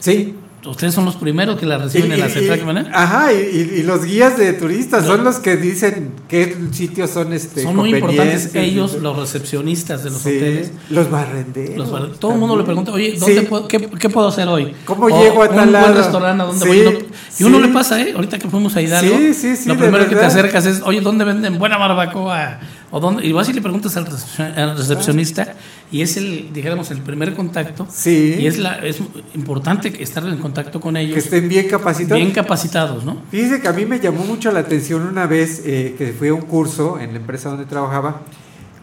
Sí. 0.00 0.34
Ustedes 0.66 0.94
son 0.94 1.04
los 1.04 1.16
primeros 1.16 1.58
que 1.58 1.66
la 1.66 1.78
reciben 1.78 2.12
en 2.12 2.20
la 2.20 2.28
central 2.28 2.58
que 2.58 2.64
van 2.64 2.78
Ajá, 2.94 3.32
y, 3.32 3.36
y- 3.36 3.80
y 3.80 3.82
los 3.82 4.04
guías 4.04 4.38
de 4.38 4.52
turistas 4.54 5.04
son 5.04 5.22
los 5.22 5.36
que 5.36 5.56
dicen 5.56 6.12
qué 6.28 6.56
sitios 6.72 7.10
son 7.10 7.32
este 7.32 7.62
Son 7.62 7.76
muy 7.76 7.94
importantes 7.94 8.54
ellos, 8.54 8.96
y- 8.98 9.02
los 9.02 9.18
recepcionistas 9.18 10.02
de 10.04 10.10
los 10.10 10.20
Sí, 10.22 10.30
hoteles. 10.36 10.72
Los 10.90 11.10
barrenderos. 11.10 11.76
Los 11.76 11.90
bar- 11.90 12.08
todo 12.18 12.32
el 12.32 12.38
mundo 12.38 12.56
le 12.56 12.64
pregunta, 12.64 12.92
oye, 12.92 13.14
¿dónde 13.18 13.40
Sí. 13.40 13.46
puedo- 13.46 13.68
qué, 13.68 13.78
qué 13.98 14.08
puedo 14.08 14.28
hacer 14.28 14.48
hoy? 14.48 14.74
¿Cómo 14.84 15.06
O 15.06 15.08
llego 15.08 15.42
a 15.42 15.48
un 15.48 15.54
tal 15.54 15.70
buen 15.70 15.72
lado? 15.72 15.94
restaurante 15.94 16.42
a 16.42 16.46
dónde 16.46 16.62
Sí, 16.64 16.68
voy. 16.68 17.06
Y 17.38 17.44
uno- 17.44 17.58
Y 17.58 17.62
le 17.62 17.68
pasa, 17.68 18.00
¿eh? 18.00 18.12
Ahorita 18.14 18.38
que 18.38 18.48
fuimos 18.48 18.74
a 18.76 18.80
Hidalgo, 18.82 19.16
Sí, 19.18 19.34
sí, 19.34 19.56
sí, 19.56 19.68
lo 19.68 19.76
primero 19.76 20.04
que 20.04 20.10
te 20.10 20.14
verdad. 20.16 20.30
acercas 20.30 20.66
es, 20.66 20.80
oye, 20.84 21.00
¿dónde 21.00 21.24
venden 21.24 21.58
buena 21.58 21.76
barbacoa? 21.76 22.60
O 22.90 23.00
dónde, 23.00 23.26
y 23.26 23.32
vas 23.32 23.48
y 23.48 23.52
le 23.52 23.60
preguntas 23.60 23.96
al, 23.96 24.06
recepcion- 24.06 24.56
al 24.56 24.78
recepcionista 24.78 25.54
y 25.90 26.02
es 26.02 26.16
el, 26.16 26.52
dijéramos, 26.52 26.92
el 26.92 26.98
primer 26.98 27.34
contacto. 27.34 27.88
Sí. 27.92 28.36
Y 28.38 28.46
es, 28.46 28.58
la, 28.58 28.78
es 28.86 28.98
importante 29.34 30.00
estar 30.00 30.24
en 30.24 30.36
contacto 30.38 30.53
con 30.80 30.96
ellos. 30.96 31.14
Que 31.14 31.20
estén 31.20 31.48
bien 31.48 31.68
capacitados. 31.68 32.22
Bien 32.22 32.32
capacitados, 32.32 33.04
¿no? 33.04 33.22
Fíjese 33.30 33.60
que 33.60 33.68
a 33.68 33.72
mí 33.72 33.84
me 33.84 34.00
llamó 34.00 34.24
mucho 34.24 34.50
la 34.52 34.60
atención 34.60 35.02
una 35.02 35.26
vez 35.26 35.62
eh, 35.64 35.94
que 35.96 36.12
fui 36.12 36.28
a 36.28 36.34
un 36.34 36.42
curso 36.42 36.98
en 36.98 37.12
la 37.12 37.18
empresa 37.18 37.48
donde 37.48 37.66
trabajaba 37.66 38.22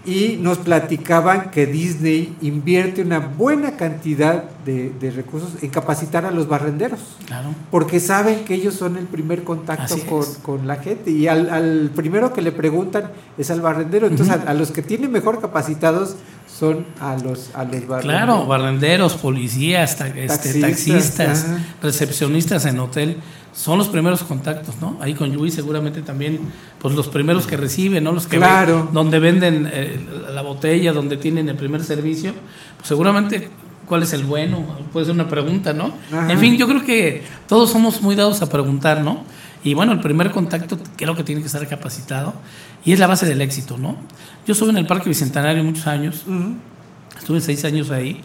y 0.04 0.38
nos 0.42 0.58
platicaban 0.58 1.52
que 1.52 1.68
Disney 1.68 2.36
invierte 2.42 3.04
una 3.04 3.20
buena 3.20 3.78
cantidad 3.78 4.46
de, 4.66 4.92
de 5.00 5.12
recursos 5.12 5.52
en 5.62 5.70
capacitar 5.70 6.26
a 6.26 6.32
los 6.32 6.48
barrenderos. 6.48 7.00
Claro. 7.28 7.50
Porque 7.70 8.00
saben 8.00 8.44
que 8.44 8.56
ellos 8.56 8.74
son 8.74 8.98
el 8.98 9.06
primer 9.06 9.44
contacto 9.44 9.96
con, 10.10 10.26
con 10.42 10.68
la 10.68 10.78
gente 10.78 11.12
y 11.12 11.28
al, 11.28 11.50
al 11.52 11.92
primero 11.96 12.34
que 12.34 12.42
le 12.42 12.52
preguntan 12.52 13.12
es 13.38 13.52
al 13.52 13.62
barrendero. 13.62 14.08
Entonces 14.08 14.36
a, 14.36 14.50
a 14.50 14.54
los 14.56 14.72
que 14.72 14.82
tienen 14.82 15.12
mejor 15.12 15.40
capacitados 15.40 16.16
son 16.48 16.86
a 17.00 17.16
los 17.18 17.52
a 17.54 17.64
los 17.64 17.88
barrenderos. 17.88 18.02
Claro, 18.02 18.46
barrenderos, 18.48 19.14
policías, 19.16 19.98
ta- 19.98 20.08
este, 20.08 20.60
Taxistas, 20.62 21.46
recepcionistas 21.82 22.66
en 22.66 22.80
hotel, 22.80 23.18
son 23.54 23.78
los 23.78 23.90
primeros 23.90 24.24
contactos, 24.24 24.76
¿no? 24.82 24.98
Ahí 25.02 25.14
con 25.14 25.32
Yui 25.32 25.52
seguramente 25.52 26.02
también, 26.02 26.40
pues 26.80 26.96
los 26.96 27.08
primeros 27.10 27.46
que 27.48 27.58
reciben, 27.58 28.04
¿no? 28.04 28.12
Los 28.14 28.26
que 28.28 28.38
Claro. 28.38 28.86
ven- 28.86 28.94
donde 28.94 29.20
venden 29.20 29.70
eh, 29.72 30.00
la 30.34 30.42
botella, 30.42 30.94
donde 30.94 31.18
tienen 31.18 31.50
el 31.50 31.56
primer 31.56 31.84
servicio, 31.84 32.34
pues 32.78 32.88
seguramente 32.88 33.50
cuál 33.88 34.04
es 34.04 34.14
el 34.14 34.24
bueno, 34.24 34.64
puede 34.94 35.06
ser 35.08 35.16
una 35.16 35.28
pregunta, 35.28 35.74
¿no? 35.74 35.94
Ajá. 36.14 36.32
En 36.32 36.40
fin, 36.40 36.56
yo 36.58 36.66
creo 36.68 36.84
que 36.86 37.24
todos 37.48 37.70
somos 37.72 38.02
muy 38.02 38.16
dados 38.16 38.42
a 38.42 38.48
preguntar, 38.50 39.02
¿no? 39.02 39.24
Y 39.66 39.74
bueno, 39.74 39.92
el 39.92 40.00
primer 40.00 40.32
contacto 40.32 40.78
creo 40.96 41.14
que 41.16 41.24
tiene 41.24 41.42
que 41.42 41.48
estar 41.48 41.68
capacitado 41.68 42.34
y 42.86 42.94
es 42.94 43.00
la 43.00 43.08
base 43.08 43.26
del 43.26 43.42
éxito, 43.42 43.78
¿no? 43.78 43.98
Yo 44.48 44.54
estuve 44.54 44.70
en 44.72 44.78
el 44.78 44.88
Parque 44.88 45.10
Bicentenario 45.10 45.62
muchos 45.64 45.88
años, 45.88 46.24
estuve 47.18 47.42
seis 47.42 47.64
años 47.66 47.92
ahí 47.92 48.22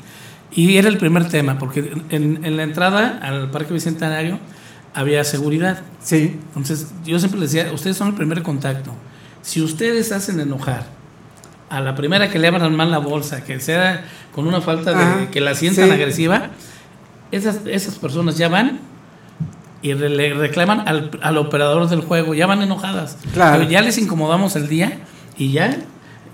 y 0.52 0.76
era 0.76 0.88
el 0.88 0.98
primer 0.98 1.28
tema, 1.28 1.58
porque 1.58 1.92
en, 2.10 2.44
en 2.44 2.56
la 2.56 2.62
entrada 2.62 3.18
al 3.22 3.50
Parque 3.50 3.74
Bicentenario 3.74 4.38
había 4.96 5.22
seguridad. 5.24 5.82
Sí. 6.02 6.40
Entonces 6.48 6.88
yo 7.04 7.18
siempre 7.18 7.38
les 7.38 7.52
decía, 7.52 7.72
ustedes 7.72 7.98
son 7.98 8.08
el 8.08 8.14
primer 8.14 8.42
contacto. 8.42 8.92
Si 9.42 9.60
ustedes 9.60 10.10
hacen 10.10 10.40
enojar 10.40 10.86
a 11.68 11.80
la 11.80 11.94
primera 11.94 12.30
que 12.30 12.38
le 12.38 12.48
abran 12.48 12.74
mal 12.74 12.90
la 12.90 12.98
bolsa, 12.98 13.44
que 13.44 13.60
sea 13.60 14.06
con 14.34 14.46
una 14.46 14.62
falta 14.62 14.92
de 14.92 15.04
Ajá, 15.04 15.30
que 15.30 15.42
la 15.42 15.54
sientan 15.54 15.88
sí. 15.88 15.90
agresiva, 15.92 16.48
esas, 17.30 17.60
esas 17.66 17.96
personas 17.96 18.38
ya 18.38 18.48
van 18.48 18.80
y 19.82 19.92
le 19.92 20.32
reclaman 20.32 20.88
al, 20.88 21.10
al 21.22 21.36
operador 21.36 21.86
del 21.90 22.00
juego, 22.00 22.32
ya 22.34 22.46
van 22.46 22.62
enojadas. 22.62 23.18
Claro. 23.34 23.58
Pero 23.58 23.70
ya 23.70 23.82
les 23.82 23.98
incomodamos 23.98 24.56
el 24.56 24.66
día 24.66 25.00
y 25.36 25.52
ya 25.52 25.76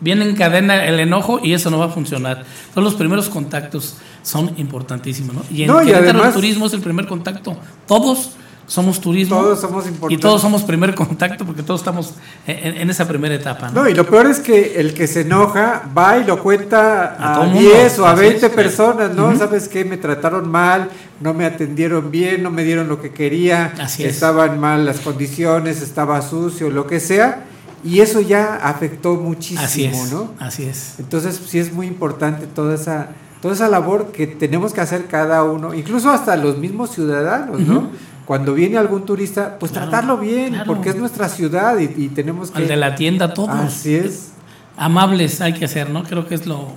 viene 0.00 0.24
en 0.24 0.36
cadena 0.36 0.86
el 0.86 1.00
enojo 1.00 1.40
y 1.42 1.54
eso 1.54 1.68
no 1.68 1.80
va 1.80 1.86
a 1.86 1.90
funcionar. 1.90 2.44
Todos 2.72 2.84
los 2.84 2.94
primeros 2.94 3.28
contactos 3.28 3.96
son 4.22 4.52
importantísimos, 4.56 5.34
¿no? 5.34 5.42
Y 5.50 5.62
en 5.62 5.66
No, 5.68 5.82
y 5.82 5.86
Querétaro 5.86 6.24
el 6.24 6.32
turismo 6.32 6.66
es 6.66 6.72
el 6.74 6.80
primer 6.80 7.08
contacto. 7.08 7.56
Todos 7.88 8.36
somos 8.72 9.00
turismo. 9.02 9.36
Todos 9.38 9.60
somos 9.60 9.84
Y 9.84 9.88
importantes. 9.90 10.20
todos 10.22 10.40
somos 10.40 10.62
primer 10.62 10.94
contacto 10.94 11.44
porque 11.44 11.62
todos 11.62 11.80
estamos 11.80 12.14
en, 12.46 12.78
en 12.78 12.88
esa 12.90 13.06
primera 13.06 13.34
etapa, 13.34 13.68
¿no? 13.68 13.82
No, 13.82 13.88
y 13.88 13.94
lo 13.94 14.06
peor 14.06 14.26
es 14.28 14.40
que 14.40 14.80
el 14.80 14.94
que 14.94 15.06
se 15.06 15.20
enoja 15.20 15.82
va 15.96 16.16
y 16.16 16.24
lo 16.24 16.42
cuenta 16.42 17.14
A 17.18 17.32
a, 17.32 17.34
todo 17.34 17.44
mundo. 17.48 17.60
10 17.60 17.98
o 17.98 18.06
a 18.06 18.12
Así 18.12 18.20
20 18.22 18.46
es. 18.46 18.52
personas, 18.52 19.14
¿no? 19.14 19.36
¿Sabes 19.36 19.68
qué? 19.68 19.84
Me 19.84 19.98
trataron 19.98 20.48
mal, 20.50 20.88
no 21.20 21.34
me 21.34 21.44
atendieron 21.44 22.10
bien, 22.10 22.42
no 22.42 22.50
me 22.50 22.64
dieron 22.64 22.88
lo 22.88 22.98
que 23.02 23.10
quería, 23.10 23.74
Así 23.78 24.04
es. 24.04 24.14
estaban 24.14 24.58
mal 24.58 24.86
las 24.86 25.00
condiciones, 25.00 25.82
estaba 25.82 26.22
sucio, 26.22 26.70
lo 26.70 26.86
que 26.86 26.98
sea, 26.98 27.44
y 27.84 28.00
eso 28.00 28.22
ya 28.22 28.54
afectó 28.56 29.16
muchísimo, 29.16 29.62
Así 29.66 29.84
es, 29.84 30.12
¿no? 30.12 30.32
así 30.38 30.62
es. 30.64 30.94
Entonces 30.98 31.38
sí 31.46 31.58
es 31.58 31.74
muy 31.74 31.86
importante 31.86 32.46
toda 32.46 32.74
esa 32.74 33.08
toda 33.42 33.54
esa 33.54 33.68
labor 33.68 34.12
que 34.12 34.28
tenemos 34.28 34.72
que 34.72 34.80
hacer 34.80 35.06
cada 35.06 35.42
uno, 35.42 35.74
incluso 35.74 36.10
hasta 36.10 36.36
los 36.36 36.58
mismos 36.58 36.90
ciudadanos, 36.94 37.58
¿no? 37.60 37.88
Cuando 38.32 38.54
viene 38.54 38.78
algún 38.78 39.04
turista, 39.04 39.58
pues 39.58 39.72
Claro, 39.72 39.90
tratarlo 39.90 40.16
bien, 40.16 40.54
claro. 40.54 40.64
porque 40.64 40.88
es 40.88 40.96
nuestra 40.96 41.28
ciudad 41.28 41.78
y, 41.78 42.04
y 42.04 42.08
tenemos 42.08 42.50
que... 42.50 42.62
Al 42.62 42.66
de 42.66 42.76
la 42.78 42.94
tienda, 42.94 43.34
todos. 43.34 43.50
Así 43.50 43.94
es. 43.94 44.32
Amables 44.74 45.42
hay 45.42 45.52
que 45.52 45.68
ser, 45.68 45.90
¿no? 45.90 46.02
Creo 46.02 46.26
que 46.26 46.34
es 46.34 46.46
lo, 46.46 46.68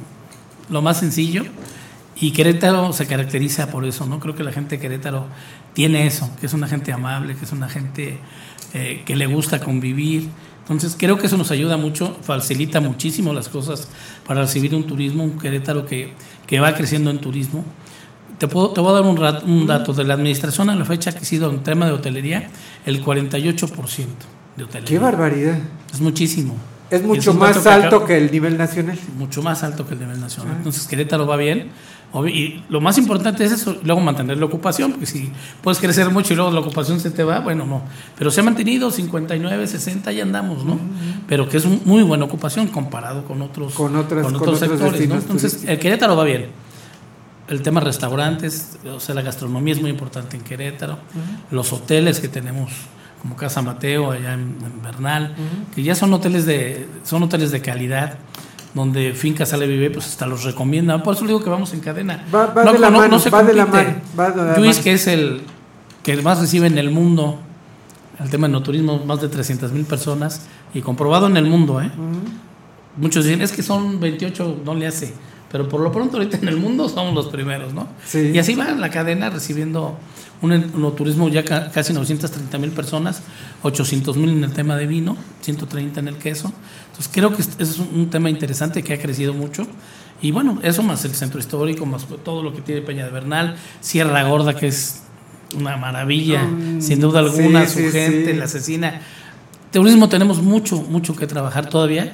lo 0.69 0.81
más 0.81 0.99
sencillo. 0.99 1.45
Y 2.17 2.31
Querétaro 2.31 2.91
se 2.91 3.07
caracteriza 3.07 3.67
por 3.67 3.85
eso, 3.85 4.05
¿no? 4.05 4.19
Creo 4.19 4.35
que 4.35 4.43
la 4.43 4.51
gente 4.51 4.75
de 4.75 4.81
Querétaro 4.81 5.27
tiene 5.71 6.05
eso, 6.05 6.29
que 6.41 6.47
es 6.47 6.53
una 6.53 6.67
gente 6.67 6.91
amable, 6.91 7.37
que 7.37 7.45
es 7.45 7.51
una 7.53 7.69
gente 7.69 8.17
eh, 8.73 9.03
que 9.05 9.15
le 9.15 9.25
gusta 9.25 9.61
convivir. 9.61 10.27
Entonces 10.63 10.97
creo 10.99 11.17
que 11.17 11.27
eso 11.27 11.37
nos 11.37 11.51
ayuda 11.51 11.77
mucho, 11.77 12.17
facilita 12.21 12.81
muchísimo 12.81 13.31
las 13.31 13.47
cosas 13.47 13.87
para 14.27 14.41
recibir 14.41 14.75
un 14.75 14.83
turismo, 14.83 15.23
un 15.23 15.39
Querétaro 15.39 15.85
que, 15.85 16.11
que 16.47 16.59
va 16.59 16.75
creciendo 16.75 17.11
en 17.11 17.19
turismo. 17.19 17.63
Te, 18.37 18.47
puedo, 18.47 18.69
te 18.71 18.81
voy 18.81 18.89
a 18.91 18.93
dar 18.93 19.03
un, 19.03 19.15
rat- 19.17 19.43
un 19.45 19.65
dato 19.65 19.93
de 19.93 20.03
la 20.03 20.13
administración 20.15 20.69
a 20.69 20.75
la 20.75 20.83
fecha 20.85 21.11
que 21.11 21.19
ha 21.19 21.23
sido 21.25 21.49
en 21.49 21.63
tema 21.63 21.85
de 21.85 21.93
hotelería, 21.93 22.49
el 22.85 23.03
48% 23.03 24.05
de 24.57 24.63
hotelería. 24.63 24.87
¡Qué 24.89 24.99
barbaridad! 24.99 25.57
Es 25.93 26.01
muchísimo. 26.01 26.55
Es 26.89 27.01
mucho 27.03 27.31
un 27.31 27.39
más 27.39 27.65
alto 27.65 28.05
que 28.05 28.17
el 28.17 28.31
nivel 28.31 28.57
nacional. 28.57 28.97
mucho 29.17 29.41
más 29.41 29.63
alto 29.63 29.87
que 29.87 29.93
el 29.95 30.01
nivel 30.01 30.19
nacional. 30.19 30.55
Entonces 30.57 30.85
Querétaro 30.87 31.25
va 31.25 31.35
bien. 31.37 31.69
Y 32.27 32.61
lo 32.69 32.79
más 32.79 32.97
importante 32.97 33.43
es 33.43 33.51
eso, 33.51 33.75
luego 33.83 33.99
mantener 33.99 34.37
la 34.37 34.45
ocupación, 34.45 34.91
porque 34.91 35.05
si 35.05 35.29
puedes 35.61 35.79
crecer 35.79 36.09
mucho 36.11 36.31
y 36.31 36.37
luego 36.37 36.49
la 36.51 36.61
ocupación 36.61 36.97
se 37.01 37.11
te 37.11 37.25
va, 37.25 37.39
bueno, 37.39 37.65
no. 37.65 37.81
Pero 38.17 38.31
se 38.31 38.39
ha 38.39 38.43
mantenido 38.43 38.89
59, 38.89 39.67
60 39.67 40.13
y 40.13 40.21
andamos, 40.21 40.63
¿no? 40.63 40.79
Pero 41.27 41.49
que 41.49 41.57
es 41.57 41.65
un- 41.65 41.81
muy 41.83 42.03
buena 42.03 42.23
ocupación 42.23 42.67
comparado 42.67 43.25
con 43.25 43.41
otros, 43.41 43.73
Con 43.73 43.97
otras- 43.97 44.23
con 44.23 44.35
otros 44.35 44.59
sectores, 44.59 45.09
¿no? 45.09 45.15
Entonces, 45.15 45.65
el 45.67 45.77
Querétaro 45.79 46.15
va 46.15 46.23
bien. 46.23 46.45
El 47.47 47.61
tema 47.61 47.79
restaurantes, 47.79 48.77
o 48.91 48.99
sea, 48.99 49.13
la 49.15 49.21
gastronomía 49.21 49.73
es 49.73 49.81
muy 49.81 49.89
importante 49.91 50.35
en 50.35 50.43
Querétaro. 50.43 50.97
Los 51.51 51.71
hoteles 51.73 52.19
que 52.19 52.27
tenemos, 52.27 52.71
como 53.21 53.35
Casa 53.35 53.61
Mateo, 53.61 54.11
allá 54.11 54.33
en, 54.33 54.57
en 54.63 54.81
Bernal, 54.83 55.35
que 55.73 55.83
ya 55.83 55.93
son 55.95 56.11
hoteles 56.13 56.45
de 56.45 56.87
son 57.03 57.21
hoteles 57.23 57.51
de 57.51 57.61
calidad, 57.61 58.15
donde 58.73 59.13
Finca 59.13 59.45
Sale 59.45 59.67
Vive, 59.67 59.91
pues 59.91 60.07
hasta 60.07 60.25
los 60.25 60.43
recomienda. 60.43 61.01
Por 61.03 61.15
eso 61.15 61.25
digo 61.25 61.43
que 61.43 61.49
vamos 61.49 61.71
en 61.73 61.81
cadena. 61.81 62.25
Va- 62.33 62.47
va 62.47 62.63
de 62.73 62.79
la 62.79 62.89
mano, 62.99 63.19
se 63.19 63.29
va 63.29 63.43
de 63.43 63.53
la 63.53 63.65
mano, 63.67 63.95
va 64.19 64.31
de 64.31 64.37
la 64.51 64.57
Luis, 64.57 64.77
que 64.83 64.93
es 64.93 65.07
el 65.07 65.41
que 66.03 66.17
más 66.21 66.39
recibe 66.39 66.65
en 66.67 66.77
el 66.79 66.89
mundo, 66.91 67.39
el 68.19 68.29
tema 68.29 68.47
del 68.47 68.53
no 68.53 68.63
turismo, 68.63 69.03
más 69.05 69.21
de 69.21 69.27
300 69.29 69.71
mil 69.71 69.85
personas, 69.85 70.41
y 70.73 70.81
comprobado 70.81 71.27
en 71.27 71.37
el 71.37 71.45
mundo, 71.45 71.79
¿eh? 71.81 71.91
Muchos 72.97 73.25
dicen, 73.25 73.41
es 73.41 73.51
que 73.51 73.61
son 73.61 73.99
28, 73.99 74.61
no 74.65 74.73
le 74.73 74.87
hace. 74.87 75.13
Pero 75.55 75.69
por 75.69 75.79
lo 75.79 75.89
pronto 75.89 76.17
ahorita 76.17 76.35
en 76.37 76.49
el 76.49 76.57
mundo 76.57 76.89
somos 76.89 77.13
los 77.13 77.27
primeros, 77.27 77.73
¿no? 77.73 77.87
Sí. 78.05 78.31
Y 78.33 78.39
así 78.39 78.55
va 78.55 78.71
la 78.71 78.89
cadena 78.89 79.29
recibiendo 79.29 79.97
un 80.41 80.51
enoturismo 80.51 81.29
ya 81.29 81.45
ca- 81.45 81.71
casi 81.71 81.93
930 81.93 82.57
mil 82.57 82.71
personas, 82.71 83.21
800 83.61 84.17
mil 84.17 84.31
en 84.31 84.43
el 84.43 84.51
tema 84.51 84.75
de 84.75 84.85
vino, 84.85 85.15
130 85.39 86.01
en 86.01 86.09
el 86.09 86.17
queso. 86.17 86.51
Entonces 86.87 87.09
creo 87.13 87.33
que 87.33 87.41
es- 87.41 87.79
un 87.79 88.09
tema 88.09 88.29
interesante 88.29 88.83
que 88.83 88.93
ha 88.93 88.99
crecido 88.99 89.33
mucho. 89.33 89.65
Y 90.21 90.31
bueno, 90.31 90.59
eso 90.61 90.83
más 90.83 91.05
el 91.05 91.13
centro 91.15 91.39
histórico, 91.39 91.85
más 91.85 92.05
todo 92.25 92.43
lo 92.43 92.53
que 92.53 92.61
tiene 92.61 92.81
Peña 92.81 93.05
de 93.05 93.11
Bernal, 93.11 93.55
Sierra 93.79 94.23
Gorda, 94.27 94.55
que 94.57 94.67
es 94.67 95.03
una 95.57 95.77
maravilla, 95.77 96.43
Mm, 96.43 96.81
sin 96.81 96.99
duda 96.99 97.19
alguna, 97.19 97.65
sí, 97.65 97.85
su 97.85 97.91
sí, 97.91 97.97
gente, 97.97 98.31
sí. 98.33 98.37
la 98.37 98.43
asesina. 98.43 99.01
Turismo 99.71 100.09
tenemos 100.09 100.41
mucho, 100.41 100.81
mucho 100.81 101.15
que 101.15 101.27
trabajar 101.27 101.69
todavía. 101.69 102.13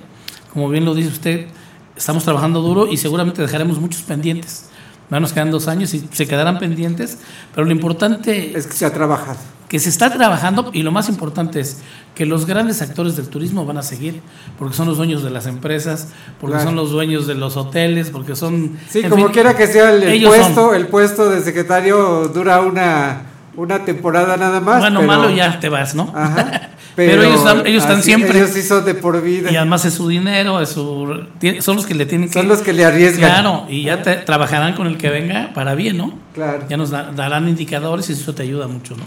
Como 0.54 0.70
bien 0.70 0.86
lo 0.86 0.94
dice 0.94 1.10
usted, 1.10 1.48
estamos 1.96 2.24
trabajando 2.24 2.62
duro 2.62 2.88
y 2.88 2.98
seguramente 2.98 3.42
dejaremos 3.42 3.80
muchos 3.80 4.02
pendientes. 4.04 4.66
Nos 5.10 5.34
quedan 5.34 5.52
dos 5.52 5.68
años 5.68 5.94
y 5.94 6.08
se 6.14 6.26
quedarán 6.26 6.58
pendientes, 6.58 7.18
pero 7.54 7.66
lo 7.66 7.74
importante 7.74 8.58
es 8.58 8.66
que 8.66 8.74
se 8.74 8.86
ha 8.86 8.94
trabajado. 8.94 9.38
Que 9.68 9.78
se 9.80 9.90
está 9.90 10.10
trabajando 10.10 10.70
y 10.74 10.84
lo 10.84 10.92
más 10.94 11.10
importante 11.10 11.60
es 11.60 11.80
que 12.16 12.26
los 12.26 12.46
grandes 12.46 12.82
actores 12.82 13.18
del 13.18 13.28
turismo 13.28 13.66
van 13.66 13.78
a 13.78 13.84
seguir, 13.84 14.22
porque 14.58 14.74
son 14.76 14.88
los 14.88 14.96
dueños 14.98 15.22
de 15.24 15.30
las 15.30 15.48
empresas, 15.48 16.08
porque 16.40 16.54
Claro. 16.56 16.70
son 16.70 16.76
los 16.78 16.92
dueños 16.92 17.28
de 17.28 17.36
los 17.36 17.58
hoteles, 17.58 18.10
porque 18.10 18.38
son... 18.38 18.78
Sí, 18.90 19.02
como 19.04 19.26
fin, 19.26 19.34
quiera 19.34 19.56
que 19.56 19.68
sea 19.68 19.92
el, 19.94 20.04
el 20.04 20.10
ellos 20.14 20.34
son- 20.36 20.44
puesto, 20.54 20.74
el 20.76 20.88
puesto 20.88 21.30
de 21.30 21.42
secretario 21.42 22.30
dura 22.34 22.62
una, 22.62 23.24
una 23.58 23.84
temporada 23.84 24.38
nada 24.38 24.62
más. 24.62 24.80
Bueno, 24.80 25.02
pero- 25.02 25.08
malo 25.12 25.30
ya 25.30 25.60
te 25.60 25.68
vas, 25.68 25.94
¿no? 25.94 26.12
Ajá. 26.16 26.70
Pero, 26.96 27.24
ellos 27.24 27.36
están, 27.40 27.66
ellos 27.68 27.84
están 27.84 27.98
así- 28.00 28.06
siempre. 28.06 28.38
Ellos 28.40 28.52
son 28.68 28.84
de 28.86 28.94
por 28.96 29.22
vida. 29.22 29.52
Y 29.52 29.56
además 29.56 29.86
es 29.86 29.94
su 29.94 30.08
dinero, 30.10 30.60
es 30.62 30.70
su, 30.70 31.26
son 31.62 31.76
los 31.78 31.86
que 31.86 31.94
le 31.96 32.06
tienen 32.06 32.28
que... 32.28 32.34
Son 32.34 32.48
los 32.48 32.60
que 32.62 32.74
le 32.74 32.84
arriesgan. 32.86 33.30
Claro, 33.30 33.66
y 33.70 33.84
ya 33.84 34.02
te, 34.04 34.16
trabajarán 34.18 34.74
con 34.76 34.88
el 34.88 34.98
que 34.98 35.10
venga 35.10 35.52
para 35.54 35.74
bien, 35.76 35.98
¿no? 35.98 36.20
Claro. 36.34 36.66
Ya 36.70 36.78
nos 36.78 36.90
da- 36.90 37.12
darán 37.16 37.48
indicadores 37.48 38.10
y 38.10 38.14
eso 38.14 38.36
te 38.36 38.44
ayuda 38.44 38.68
mucho, 38.68 38.96
¿no? 38.98 39.04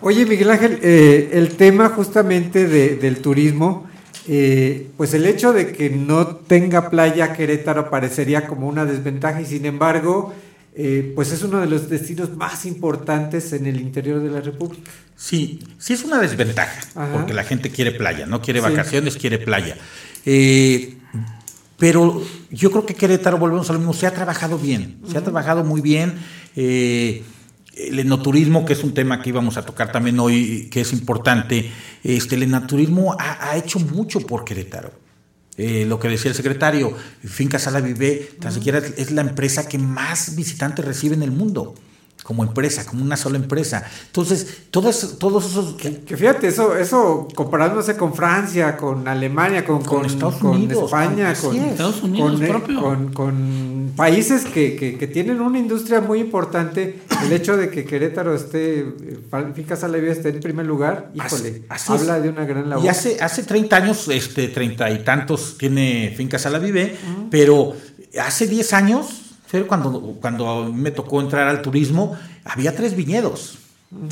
Oye, 0.00 0.26
Miguel 0.26 0.50
Ángel, 0.50 0.78
eh, 0.82 1.30
el 1.32 1.56
tema 1.56 1.88
justamente 1.88 2.68
de- 2.68 2.96
del 2.96 3.18
turismo, 3.22 3.86
eh, 4.28 4.88
pues 4.96 5.14
el 5.14 5.24
hecho 5.24 5.52
de 5.54 5.72
que 5.72 5.88
no 5.90 6.26
tenga 6.26 6.90
playa 6.90 7.32
Querétaro 7.32 7.88
parecería 7.90 8.46
como 8.46 8.68
una 8.68 8.84
desventaja 8.84 9.40
y 9.40 9.46
sin 9.46 9.64
embargo, 9.64 10.34
eh, 10.80 11.12
pues 11.16 11.32
es 11.32 11.42
uno 11.42 11.58
de 11.60 11.66
los 11.66 11.90
destinos 11.90 12.36
más 12.36 12.64
importantes 12.64 13.52
en 13.52 13.66
el 13.66 13.80
interior 13.80 14.22
de 14.22 14.30
la 14.30 14.40
República. 14.40 14.88
Sí, 15.16 15.58
sí 15.76 15.92
es 15.92 16.04
una 16.04 16.20
desventaja, 16.20 16.80
Ajá. 16.94 17.12
porque 17.12 17.34
la 17.34 17.42
gente 17.42 17.70
quiere 17.70 17.90
playa, 17.90 18.26
no 18.26 18.40
quiere 18.40 18.60
Sí. 18.60 18.66
vacaciones, 18.68 19.16
quiere 19.16 19.38
playa. 19.38 19.76
Eh, 20.24 20.96
pero 21.78 22.22
yo 22.50 22.70
creo 22.70 22.86
que 22.86 22.94
Querétaro, 22.94 23.38
volvemos 23.38 23.68
a 23.70 23.72
lo 23.72 23.80
mismo, 23.80 23.92
se 23.92 24.06
ha 24.06 24.14
trabajado 24.14 24.56
bien, 24.58 24.98
se 25.10 25.18
ha 25.18 25.22
trabajado 25.22 25.64
muy 25.64 25.80
bien. 25.80 26.14
Eh, 26.54 27.24
el 27.76 27.98
enoturismo, 28.00 28.64
que 28.64 28.72
es 28.72 28.82
un 28.82 28.94
tema 28.94 29.20
que 29.22 29.28
íbamos 29.30 29.56
a 29.56 29.64
tocar 29.64 29.90
también 29.92 30.18
hoy, 30.20 30.68
que 30.70 30.80
es 30.80 30.92
importante, 30.92 31.70
este, 32.02 32.34
el 32.36 32.42
enoturismo 32.44 33.16
ha, 33.18 33.50
ha 33.50 33.56
hecho 33.56 33.78
mucho 33.80 34.20
por 34.20 34.44
Querétaro. 34.44 34.92
Eh, 35.58 35.84
lo 35.86 35.98
que 35.98 36.08
decía 36.08 36.30
el 36.30 36.36
secretario, 36.36 36.92
Finca 37.24 37.58
Sala 37.58 37.80
Vive, 37.80 38.30
tan 38.40 38.52
siquiera 38.52 38.78
es, 38.78 38.94
es 38.96 39.10
la 39.10 39.22
empresa 39.22 39.68
que 39.68 39.76
más 39.76 40.36
visitantes 40.36 40.84
recibe 40.84 41.16
en 41.16 41.22
el 41.22 41.32
mundo. 41.32 41.74
Como 42.28 42.44
empresa, 42.44 42.84
como 42.84 43.02
una 43.02 43.16
sola 43.16 43.38
empresa. 43.38 43.82
Entonces, 44.08 44.64
todos, 44.70 45.16
todos 45.18 45.46
esos... 45.46 45.76
Que 45.76 46.14
fíjate, 46.14 46.48
eso, 46.48 46.76
eso 46.76 47.26
comparándose 47.34 47.96
con 47.96 48.12
Francia, 48.12 48.76
con 48.76 49.08
Alemania, 49.08 49.64
con, 49.64 49.78
Con 49.78 50.00
con, 50.00 50.04
Estados 50.04 50.34
con 50.34 50.50
Unidos, 50.56 50.84
España, 50.84 51.32
con-. 51.40 51.56
Estados 51.56 52.02
Unidos 52.02 52.32
con, 52.32 52.42
eh, 52.44 52.48
propio. 52.48 52.80
con- 52.82 53.12
con 53.14 53.92
países 53.96 54.44
que, 54.44 54.76
que- 54.76 54.98
que 54.98 55.06
tienen 55.06 55.40
una 55.40 55.58
industria 55.58 56.02
muy 56.02 56.20
importante, 56.20 56.98
el 57.24 57.32
hecho 57.32 57.56
de 57.56 57.70
que 57.70 57.86
Querétaro 57.86 58.34
esté, 58.34 58.80
eh, 58.80 59.18
Finca 59.54 59.76
Salavia 59.76 60.12
esté 60.12 60.28
en 60.28 60.40
primer 60.40 60.66
lugar, 60.66 61.10
híjole, 61.14 61.62
Así 61.70 61.90
habla 61.94 62.20
de 62.20 62.28
una 62.28 62.44
gran 62.44 62.68
labor. 62.68 62.84
Y 62.84 62.88
hace, 62.88 63.16
hace 63.22 63.42
30 63.44 63.74
años, 63.76 64.06
este, 64.08 64.48
30 64.48 64.90
y 64.90 65.02
tantos, 65.02 65.56
tiene 65.56 66.12
Finca 66.14 66.38
Salavive, 66.38 66.94
pero 67.30 67.72
hace 68.20 68.46
10 68.46 68.74
años, 68.74 69.06
cuando, 69.66 70.16
cuando 70.20 70.72
me 70.72 70.90
tocó 70.90 71.20
entrar 71.20 71.48
al 71.48 71.62
turismo, 71.62 72.16
había 72.44 72.74
tres 72.74 72.94
viñedos. 72.94 73.58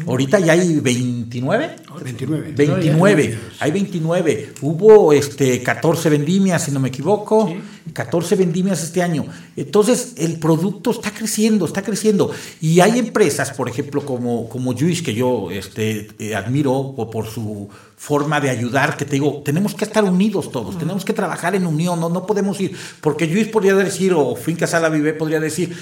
Ahorita 0.06 0.38
ya 0.38 0.52
hay 0.52 0.80
29. 0.80 1.76
29. 2.02 2.52
29. 2.52 3.38
Hay 3.60 3.70
29. 3.70 4.54
Hubo 4.62 5.12
este 5.12 5.62
14 5.62 6.08
vendimias, 6.08 6.62
si 6.62 6.70
no 6.70 6.80
me 6.80 6.88
equivoco. 6.88 7.54
14 7.92 8.36
vendimias 8.36 8.82
este 8.82 9.02
año. 9.02 9.26
Entonces, 9.54 10.14
el 10.16 10.38
producto 10.38 10.92
está 10.92 11.10
creciendo, 11.10 11.66
está 11.66 11.82
creciendo. 11.82 12.30
Y 12.62 12.80
hay 12.80 12.98
empresas, 12.98 13.52
por 13.52 13.68
ejemplo, 13.68 14.02
como, 14.04 14.48
como 14.48 14.72
Juice, 14.72 15.02
que 15.02 15.12
yo 15.12 15.50
este, 15.50 16.08
eh, 16.18 16.34
admiro 16.34 16.94
por, 16.96 17.10
por 17.10 17.26
su 17.26 17.68
forma 17.96 18.40
de 18.40 18.48
ayudar, 18.48 18.96
que 18.96 19.04
te 19.04 19.12
digo, 19.12 19.42
tenemos 19.44 19.74
que 19.74 19.84
estar 19.84 20.04
unidos 20.04 20.50
todos, 20.52 20.78
tenemos 20.78 21.04
que 21.04 21.12
trabajar 21.12 21.54
en 21.54 21.66
unión, 21.66 21.98
no, 21.98 22.10
no 22.10 22.26
podemos 22.26 22.60
ir, 22.60 22.76
porque 23.00 23.26
Juice 23.26 23.46
podría 23.46 23.74
decir, 23.74 24.12
o 24.12 24.36
Finca 24.36 24.66
Sala 24.66 24.90
Vive 24.90 25.14
podría 25.14 25.40
decir, 25.40 25.74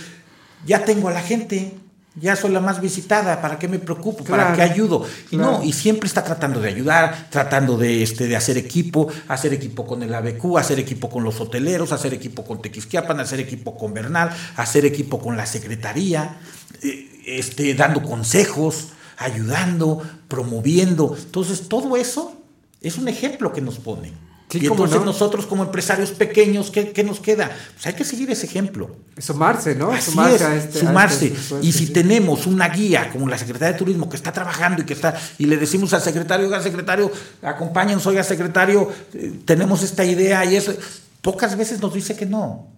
ya 0.64 0.84
tengo 0.84 1.08
a 1.08 1.12
la 1.12 1.22
gente, 1.22 1.74
ya 2.16 2.36
soy 2.36 2.52
la 2.52 2.60
más 2.60 2.80
visitada, 2.80 3.40
¿para 3.40 3.58
qué 3.58 3.66
me 3.66 3.80
preocupo? 3.80 4.22
¿Para 4.22 4.54
Claro, 4.54 4.56
qué 4.56 4.62
ayudo? 4.62 5.06
Y 5.32 5.36
claro. 5.36 5.58
no, 5.58 5.64
y 5.64 5.72
siempre 5.72 6.06
está 6.06 6.22
tratando 6.22 6.60
de 6.60 6.68
ayudar, 6.68 7.28
tratando 7.28 7.76
de, 7.76 8.04
este, 8.04 8.28
de 8.28 8.36
hacer 8.36 8.56
equipo, 8.56 9.08
hacer 9.26 9.52
equipo 9.52 9.84
con 9.84 10.02
el 10.02 10.14
ABQ, 10.14 10.58
hacer 10.58 10.78
equipo 10.78 11.10
con 11.10 11.24
los 11.24 11.40
hoteleros, 11.40 11.90
hacer 11.90 12.14
equipo 12.14 12.44
con 12.44 12.62
Tequisquiapan, 12.62 13.18
hacer 13.18 13.40
equipo 13.40 13.76
con 13.76 13.92
Bernal, 13.92 14.30
hacer 14.56 14.84
equipo 14.84 15.18
con 15.18 15.36
la 15.36 15.44
secretaría, 15.46 16.36
eh, 16.82 17.22
este, 17.26 17.74
dando 17.74 18.02
consejos, 18.02 18.90
ayudando, 19.16 20.02
promoviendo. 20.28 21.16
Entonces, 21.18 21.68
todo 21.68 21.96
eso 21.96 22.40
es 22.80 22.96
un 22.96 23.08
ejemplo 23.08 23.52
que 23.52 23.60
nos 23.60 23.78
pone. 23.78 24.12
Sí, 24.50 24.58
y 24.62 24.66
entonces 24.66 24.98
no. 25.00 25.06
nosotros 25.06 25.46
como 25.46 25.64
empresarios 25.64 26.10
pequeños, 26.10 26.70
¿qué, 26.70 26.92
qué 26.92 27.02
nos 27.02 27.18
queda? 27.18 27.50
Pues 27.74 27.86
hay 27.86 27.94
que 27.94 28.04
seguir 28.04 28.30
ese 28.30 28.46
ejemplo. 28.46 28.94
Sumarse, 29.18 29.74
¿no? 29.74 29.90
Así 29.90 30.10
sumarse 30.12 30.36
es, 30.36 30.42
a 30.42 30.56
este- 30.56 30.78
a 30.78 30.80
sumarse. 30.82 31.26
este 31.26 31.38
esfuerzo, 31.40 31.66
y 31.66 31.72
si 31.72 31.86
sí. 31.86 31.92
tenemos 31.92 32.46
una 32.46 32.68
guía 32.68 33.10
como 33.10 33.26
la 33.28 33.36
Secretaría 33.38 33.72
de 33.72 33.78
Turismo 33.78 34.08
que 34.08 34.16
está 34.16 34.32
trabajando 34.32 34.82
y 34.82 34.84
que 34.84 34.92
está 34.92 35.18
y 35.38 35.46
le 35.46 35.56
decimos 35.56 35.92
al 35.94 36.02
secretario, 36.02 36.46
oiga 36.46 36.62
secretario, 36.62 37.10
acompáñenos, 37.42 38.06
oiga 38.06 38.22
secretario, 38.22 38.92
eh, 39.14 39.32
tenemos 39.44 39.82
esta 39.82 40.04
idea 40.04 40.44
y 40.44 40.56
eso, 40.56 40.72
pocas 41.20 41.56
veces 41.56 41.80
nos 41.80 41.92
dice 41.94 42.14
que 42.14 42.26
no. 42.26 42.68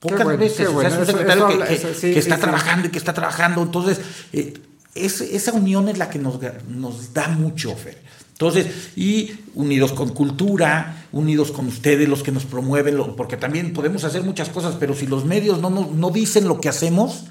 Pocas 0.00 0.24
bueno, 0.24 0.38
veces, 0.38 0.56
qué 0.56 0.66
o 0.66 0.80
sea, 0.80 0.88
es 0.90 0.96
un 0.98 1.06
secretario 1.06 1.34
eso 1.34 1.46
que, 1.48 1.52
habla- 1.54 1.66
que- 1.66 1.74
eso 1.74 1.88
sí, 1.94 2.12
que 2.12 2.18
está 2.18 2.38
trabajando 2.38 2.88
y 2.88 2.90
que 2.90 2.98
está 2.98 3.12
trabajando. 3.14 3.62
Entonces, 3.62 4.00
eh, 4.32 4.54
es- 4.94 5.20
esa 5.20 5.52
unión 5.52 5.88
es 5.88 5.96
la 5.98 6.10
que 6.10 6.18
nos, 6.18 6.38
nos 6.68 7.12
da 7.14 7.28
mucho, 7.28 7.74
Fer. 7.76 8.02
Entonces, 8.34 8.66
y 8.96 9.30
unidos 9.54 9.92
con 9.92 10.08
cultura, 10.10 11.06
unidos 11.12 11.52
con 11.52 11.66
ustedes, 11.68 12.08
los 12.08 12.22
que 12.24 12.32
nos 12.32 12.44
promueven, 12.44 12.96
porque 13.16 13.36
también 13.36 13.72
podemos 13.72 14.02
hacer 14.04 14.22
muchas 14.24 14.48
cosas, 14.48 14.74
pero 14.78 14.94
si 14.94 15.06
los 15.06 15.24
medios 15.24 15.60
no, 15.60 15.70
nos- 15.70 15.92
no 15.92 16.10
dicen 16.10 16.48
lo 16.48 16.60
que 16.60 16.68
hacemos, 16.68 17.26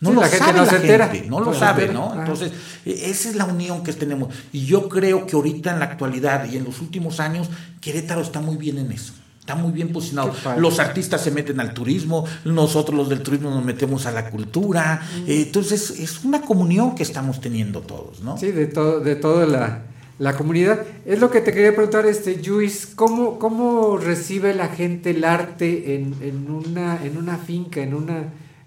no 0.00 0.08
Sí, 0.10 0.14
lo 0.16 0.20
la 0.22 0.26
gente 0.28 0.44
sabe 0.46 0.58
no 0.58 0.64
la 0.64 0.70
se 0.70 0.76
entera. 0.76 1.08
gente, 1.08 1.28
no 1.28 1.38
lo 1.40 1.46
No 1.52 1.54
sabe, 1.58 1.82
entera. 1.84 2.00
¿no? 2.14 2.18
Entonces, 2.20 2.50
eh, 2.84 3.02
esa 3.06 3.28
es 3.28 3.36
la 3.36 3.44
unión 3.44 3.84
que 3.84 3.92
tenemos. 3.92 4.34
Y 4.52 4.64
yo 4.66 4.88
creo 4.88 5.24
que 5.26 5.36
ahorita 5.36 5.72
en 5.72 5.78
la 5.78 5.84
actualidad 5.84 6.50
y 6.50 6.56
en 6.56 6.64
los 6.64 6.80
últimos 6.80 7.20
años, 7.20 7.48
Querétaro 7.80 8.20
está 8.22 8.40
muy 8.40 8.56
bien 8.56 8.78
en 8.78 8.90
eso. 8.90 9.12
Está 9.38 9.54
muy 9.54 9.72
bien 9.72 9.92
posicionado. 9.92 10.32
Los 10.58 10.78
artistas 10.80 11.20
se 11.22 11.30
meten 11.30 11.60
al 11.60 11.74
turismo, 11.74 12.24
nosotros 12.44 12.96
los 12.96 13.08
del 13.08 13.20
turismo 13.22 13.50
nos 13.50 13.64
metemos 13.64 14.06
a 14.06 14.10
la 14.12 14.30
cultura. 14.30 15.00
Entonces, 15.26 15.90
es 15.98 16.24
una 16.24 16.40
comunión 16.42 16.94
que 16.94 17.02
estamos 17.04 17.40
teniendo 17.40 17.80
todos, 17.80 18.20
¿no? 18.20 18.36
Sí, 18.36 18.50
de 18.52 18.66
todo, 18.66 19.00
de 19.00 19.16
toda 19.16 19.46
la, 19.46 19.82
la 20.20 20.36
comunidad. 20.36 20.84
Es 21.06 21.18
lo 21.18 21.30
que 21.30 21.40
te 21.40 21.50
quería 21.52 21.74
preguntar, 21.74 22.04
este, 22.04 22.36
Luis, 22.36 22.86
¿cómo, 22.94 23.38
cómo 23.38 23.96
recibe 23.96 24.54
la 24.54 24.68
gente 24.68 25.10
el 25.10 25.24
arte 25.24 25.94
en, 25.94 26.14
en 26.20 26.50
una, 26.50 27.02
en 27.02 27.16
una 27.16 27.38
finca, 27.38 27.80
en 27.80 27.94
una, 27.94 28.24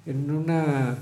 en 0.07 0.31
una, 0.31 0.97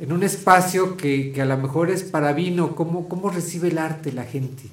en 0.00 0.12
un 0.12 0.22
espacio 0.24 0.96
que, 0.96 1.30
que 1.32 1.40
a 1.40 1.46
lo 1.46 1.56
mejor 1.56 1.88
es 1.88 2.02
para 2.02 2.32
vino? 2.32 2.74
¿Cómo, 2.74 3.08
cómo 3.08 3.30
recibe 3.30 3.68
el 3.68 3.78
arte 3.78 4.12
la 4.12 4.24
gente? 4.24 4.64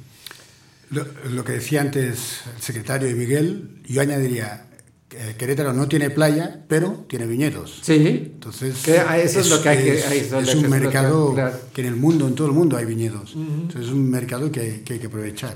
Lo, 0.90 1.06
lo 1.30 1.44
que 1.44 1.54
decía 1.54 1.82
antes 1.82 2.42
el 2.56 2.62
secretario 2.62 3.08
y 3.08 3.14
Miguel, 3.14 3.82
yo 3.86 4.02
añadiría, 4.02 4.66
Querétaro 5.10 5.72
no 5.74 5.88
tiene 5.88 6.10
playa, 6.10 6.66
pero 6.68 7.06
tiene 7.08 7.26
viñedos. 7.28 7.80
Sí. 7.82 7.96
Entonces, 8.34 8.76
Que 8.84 8.98
eso 9.24 9.40
es 9.40 9.50
lo 9.50 9.62
que 9.62 9.70
hay 9.70 9.78
que- 9.78 10.00
es- 10.00 10.56
un 10.56 10.70
mercado 10.70 11.34
claro. 11.34 11.58
que 11.74 11.82
en 11.82 11.88
el 11.88 11.96
mundo, 11.96 12.28
en 12.28 12.36
todo 12.36 12.48
el 12.48 12.54
mundo 12.54 12.76
hay 12.76 12.86
viñedos. 12.86 13.34
Entonces, 13.36 13.86
es 13.86 13.90
un 13.92 14.10
mercado 14.10 14.52
que, 14.52 14.82
que 14.84 14.94
hay 14.94 15.00
que 15.00 15.08
aprovechar. 15.08 15.56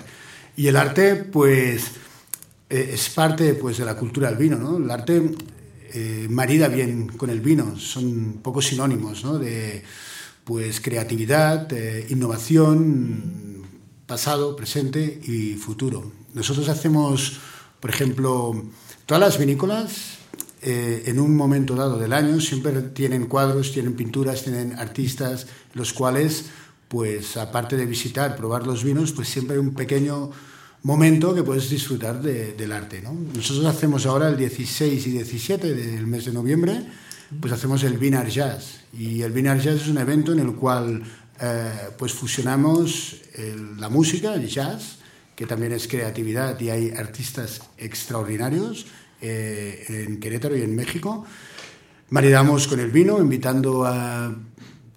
Y 0.56 0.68
el 0.68 0.78
arte, 0.78 1.15
pues, 1.15 1.84
eh, 2.69 2.91
es 2.94 3.10
parte 3.10 3.53
pues, 3.56 3.78
de 3.78 3.86
la 3.86 3.95
cultura 3.98 4.30
del 4.30 4.38
vino, 4.38 4.57
¿no? 4.57 4.78
El 4.78 4.90
arte 4.90 5.22
eh, 5.94 6.28
marida 6.30 6.69
bien 6.69 7.07
con 7.10 7.30
el 7.30 7.41
vino, 7.41 7.78
son 7.78 8.40
pocos 8.41 8.68
sinónimos, 8.68 9.26
¿no? 9.26 9.38
De, 9.38 9.84
pues, 10.45 10.80
creatividad, 10.80 11.68
eh, 11.73 12.06
innovación, 12.10 13.64
pasado, 14.07 14.56
presente 14.56 15.19
y 15.26 15.56
futuro. 15.56 16.11
Nosotros 16.34 16.69
hacemos, 16.69 17.40
por 17.82 17.90
ejemplo, 17.90 18.64
todas 19.12 19.34
las 19.34 19.38
vinícolas 19.38 20.20
eh, 20.62 21.04
en 21.08 21.20
un 21.20 21.36
momento 21.36 21.76
dado 21.76 22.00
del 22.00 22.14
año 22.14 22.40
siempre 22.40 22.72
tienen 22.82 23.26
cuadros, 23.26 23.74
tienen 23.74 23.94
pinturas, 23.94 24.42
tienen 24.42 24.80
artistas, 24.80 25.48
los 25.74 25.92
cuales, 25.92 26.46
pues 26.88 27.36
aparte 27.36 27.76
de 27.76 27.86
visitar, 27.86 28.38
probar 28.38 28.66
los 28.66 28.86
vinos, 28.86 29.12
pues 29.12 29.28
siempre 29.28 29.56
hay 29.58 29.60
un 29.60 29.74
pequeño 29.74 30.32
momento 30.84 31.36
que 31.36 31.44
puedes 31.44 31.70
disfrutar 31.70 32.22
de- 32.22 32.54
del 32.54 32.72
arte. 32.72 33.02
¿no? 33.02 33.14
Nosotros 33.36 33.66
hacemos 33.66 34.06
ahora 34.06 34.30
el 34.30 34.38
16 34.38 35.06
y 35.06 35.12
17 35.12 35.76
del 35.76 36.08
mes 36.08 36.24
de 36.24 36.32
noviembre, 36.32 36.82
pues 37.42 37.52
hacemos 37.52 37.84
el 37.84 37.98
Vinar 37.98 38.30
Jazz. 38.30 38.80
Y 38.98 39.24
el 39.24 39.34
Vinar 39.34 39.60
Jazz 39.60 39.82
es 39.82 39.88
un 39.90 39.98
evento 39.98 40.32
en 40.32 40.40
el 40.40 40.56
cual 40.56 41.04
eh, 41.42 41.70
pues 41.98 42.14
fusionamos 42.14 43.18
la 43.78 43.90
música, 43.90 44.34
el 44.36 44.48
jazz, 44.48 45.00
que 45.36 45.46
también 45.48 45.74
es 45.74 45.88
creatividad 45.88 46.58
y 46.62 46.70
hay 46.70 46.92
artistas 46.92 47.62
extraordinarios 47.78 48.86
eh, 49.22 50.06
en 50.07 50.19
Querétaro 50.19 50.57
y 50.57 50.61
en 50.61 50.76
México. 50.76 51.26
Maridamos 52.10 52.68
con 52.68 52.80
el 52.80 52.91
vino, 52.91 53.19
invitando 53.19 53.85
a 53.85 54.35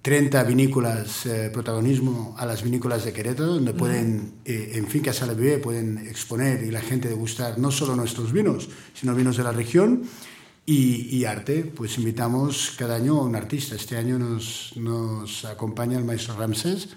30 0.04 0.44
vinícolas, 0.44 1.24
eh, 1.24 1.48
protagonismo 1.50 2.34
a 2.36 2.44
las 2.44 2.62
vinícolas 2.62 3.04
de 3.04 3.12
Querétaro, 3.14 3.54
donde 3.54 3.72
pueden, 3.72 4.34
eh, 4.44 4.72
en 4.74 4.86
Finca 4.86 5.14
Salavive, 5.14 5.56
pueden 5.58 5.96
exponer 5.96 6.62
y 6.62 6.70
la 6.70 6.82
gente 6.82 7.08
degustar 7.08 7.58
no 7.58 7.70
solo 7.70 7.96
nuestros 7.96 8.32
vinos, 8.32 8.68
sino 8.92 9.14
vinos 9.14 9.36
de 9.36 9.44
la 9.44 9.52
región. 9.52 10.02
Y, 10.66 11.16
y 11.16 11.24
arte, 11.24 11.72
pues 11.74 11.96
invitamos 11.98 12.74
cada 12.76 12.96
año 12.96 13.18
a 13.18 13.22
un 13.22 13.36
artista. 13.36 13.76
Este 13.76 13.96
año 13.96 14.18
nos, 14.18 14.72
nos 14.76 15.44
acompaña 15.46 15.96
el 15.96 16.04
maestro 16.04 16.36
Ramsés, 16.36 16.88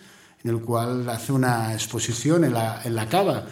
en 0.44 0.52
el 0.52 0.60
cual 0.62 1.08
hace 1.10 1.32
una 1.32 1.74
exposición 1.74 2.44
en 2.44 2.54
la, 2.54 2.82
en 2.84 2.96
la 2.96 3.08
cava, 3.08 3.48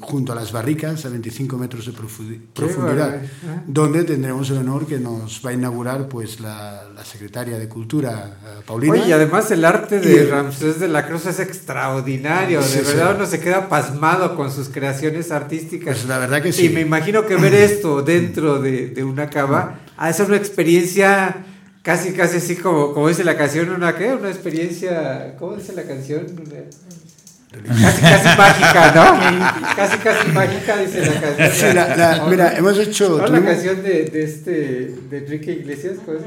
junto 0.00 0.32
a 0.32 0.34
las 0.34 0.50
barricas, 0.50 1.04
a 1.04 1.08
25 1.08 1.56
metros 1.56 1.86
de 1.86 1.92
profu- 1.92 2.40
profundidad, 2.52 3.16
¿eh? 3.22 3.28
donde 3.66 4.02
tendremos 4.04 4.50
el 4.50 4.58
honor 4.58 4.86
que 4.86 4.98
nos 4.98 5.40
va 5.44 5.50
a 5.50 5.52
inaugurar 5.52 6.08
pues, 6.08 6.40
la, 6.40 6.84
la 6.94 7.04
secretaria 7.04 7.58
de 7.58 7.68
Cultura, 7.68 8.38
eh, 8.44 8.62
Paulina. 8.66 8.94
Oye, 8.94 9.08
y 9.08 9.12
además 9.12 9.50
el 9.50 9.64
arte 9.64 10.00
de 10.00 10.22
el- 10.22 10.30
Ramsés 10.30 10.80
de 10.80 10.88
la 10.88 11.06
Cruz 11.06 11.26
es 11.26 11.38
extraordinario, 11.38 12.62
Sí, 12.62 12.78
de 12.78 12.84
sí. 12.84 12.92
verdad 12.96 13.14
uno 13.16 13.26
se 13.26 13.40
queda 13.40 13.68
pasmado 13.68 14.34
con 14.36 14.50
sus 14.50 14.68
creaciones 14.68 15.30
artísticas. 15.30 15.96
Pues 15.98 16.08
la 16.08 16.18
verdad 16.18 16.42
que 16.42 16.52
sí. 16.52 16.66
Y 16.66 16.68
me 16.70 16.80
imagino 16.80 17.24
que 17.26 17.36
ver 17.36 17.54
esto 17.54 18.02
dentro 18.02 18.60
de, 18.60 18.88
de 18.88 19.04
una 19.04 19.30
cava 19.30 19.78
ha 19.96 20.08
de 20.08 20.12
ser 20.12 20.26
una 20.26 20.36
experiencia 20.36 21.44
casi, 21.82 22.12
casi 22.12 22.38
así 22.38 22.56
como, 22.56 22.92
como 22.94 23.08
dice 23.08 23.22
la 23.24 23.36
canción, 23.36 23.70
una 23.70 23.96
qué, 23.96 24.12
una 24.14 24.28
experiencia, 24.28 25.36
¿cómo 25.38 25.56
dice 25.56 25.72
la 25.72 25.84
canción? 25.84 26.26
Una- 26.32 26.64
Casi, 27.50 28.02
casi 28.02 28.36
mágica, 28.36 28.92
¿no? 28.94 29.56
Casi, 29.76 29.96
casi 29.98 30.28
mágica, 30.32 30.76
dice 30.76 31.00
la 31.06 31.20
canción. 31.20 31.50
Sí, 31.70 31.74
la- 31.74 31.96
la- 31.96 32.26
mira, 32.28 32.56
hemos 32.56 32.78
hecho- 32.78 33.18
¿No? 33.18 33.26
La 33.26 33.42
canción 33.42 33.82
de, 33.82 34.04
de 34.04 34.22
este, 34.24 34.50
de 35.10 35.18
Enrique 35.18 35.52
Iglesias, 35.52 35.94
¿cómo 36.04 36.18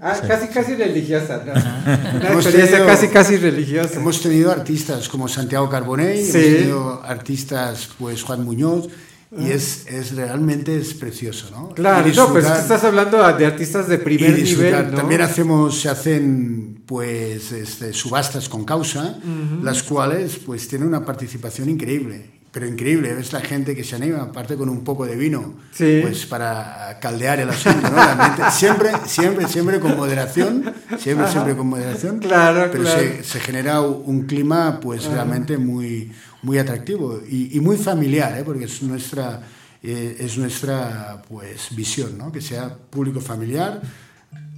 Ah, 0.00 0.14
casi, 0.26 0.46
casi 0.48 0.76
religiosa, 0.76 1.42
¿no? 1.44 1.52
Una 1.52 2.28
Hemos 2.28 2.44
experiencia 2.46 2.78
tenido- 2.78 2.86
casi, 2.86 3.08
casi 3.08 3.36
religiosa. 3.38 3.96
Hemos 3.96 4.22
tenido 4.22 4.52
artistas 4.52 5.08
como 5.08 5.26
Santiago 5.26 5.68
Carbonell, 5.68 6.16
Sí. 6.24 6.38
hemos 6.38 6.56
tenido 6.58 7.02
artistas 7.04 7.88
pues 7.98 8.22
Juan 8.22 8.44
Muñoz 8.44 8.88
y 9.36 9.50
es, 9.50 9.86
es 9.88 10.14
realmente 10.16 10.76
es 10.78 10.94
precioso, 10.94 11.50
¿no? 11.50 11.68
Claro, 11.70 11.98
no, 11.98 12.28
pues 12.32 12.44
disfrutar- 12.44 12.60
estás 12.60 12.84
hablando 12.84 13.18
de 13.36 13.46
artistas 13.46 13.86
de 13.88 13.98
primer 13.98 14.38
nivel, 14.42 14.90
¿no? 14.90 14.96
También 14.96 15.20
hacemos, 15.20 15.80
se 15.80 15.88
hacen 15.90 16.82
pues 16.86 17.52
este, 17.52 17.92
subastas 17.92 18.48
con 18.48 18.64
causa, 18.64 19.18
las 19.62 19.82
cuales 19.82 20.38
pues 20.44 20.66
tienen 20.68 20.88
una 20.88 21.04
participación 21.04 21.68
increíble. 21.68 22.38
Pero 22.50 22.66
increíble, 22.66 23.12
ves 23.12 23.34
la 23.34 23.40
gente 23.40 23.76
que 23.76 23.84
se 23.84 23.94
anima, 23.96 24.22
aparte 24.22 24.56
con 24.56 24.70
un 24.70 24.82
poco 24.82 25.04
de 25.04 25.14
vino, 25.16 25.56
Sí. 25.70 25.98
pues 26.00 26.24
para 26.24 26.98
caldear 26.98 27.38
el 27.40 27.50
asunto, 27.50 27.82
¿no? 27.90 27.94
Realmente, 27.94 28.42
siempre, 28.52 28.90
siempre, 29.06 29.46
siempre 29.48 29.78
con 29.78 29.94
moderación, 29.94 30.64
siempre, 30.98 31.24
Ajá. 31.26 31.32
siempre 31.32 31.54
con 31.54 31.66
moderación. 31.68 32.20
Claro, 32.20 32.70
pero 32.72 32.84
claro. 32.84 33.00
Se, 33.00 33.22
se 33.22 33.40
genera 33.40 33.82
un 33.82 34.22
clima, 34.22 34.80
pues 34.80 35.04
Ajá. 35.04 35.16
realmente 35.16 35.58
muy, 35.58 36.10
muy 36.42 36.58
atractivo 36.58 37.20
y, 37.28 37.56
y 37.56 37.60
muy 37.60 37.76
familiar, 37.76 38.38
¿eh? 38.38 38.44
Porque 38.44 38.64
es 38.64 38.82
nuestra, 38.82 39.42
eh, 39.82 40.16
es 40.20 40.38
nuestra, 40.38 41.22
pues, 41.28 41.68
visión, 41.74 42.16
¿no? 42.18 42.30
Que 42.32 42.40
sea 42.40 42.74
público 42.76 43.20
familiar, 43.20 43.80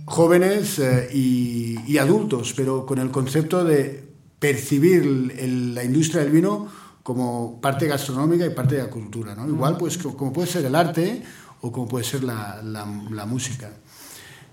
jóvenes 0.05 0.78
eh, 0.78 1.09
y, 1.12 1.78
y 1.86 1.98
adultos, 1.98 2.52
pero 2.57 2.85
con 2.86 2.98
el 2.98 3.11
concepto 3.11 3.65
de 3.65 4.09
percibir 4.39 5.02
el- 5.02 5.31
el- 5.32 5.74
la 5.74 5.85
industria 5.85 6.23
del 6.23 6.32
vino 6.32 6.66
como 7.02 7.61
parte 7.61 7.86
gastronómica 7.86 8.44
y 8.47 8.51
parte 8.51 8.77
de 8.77 8.82
la 8.82 8.90
cultura. 8.90 9.35
¿no? 9.35 9.47
Igual 9.48 9.77
pues 9.77 9.98
co- 9.98 10.16
como 10.16 10.32
puede 10.32 10.48
ser 10.48 10.65
el 10.65 10.74
arte 10.74 11.23
o 11.62 11.70
como 11.73 11.86
puede 11.89 12.05
ser 12.05 12.24
la, 12.24 12.61
la- 12.62 12.86
la 13.11 13.27
música. 13.27 13.70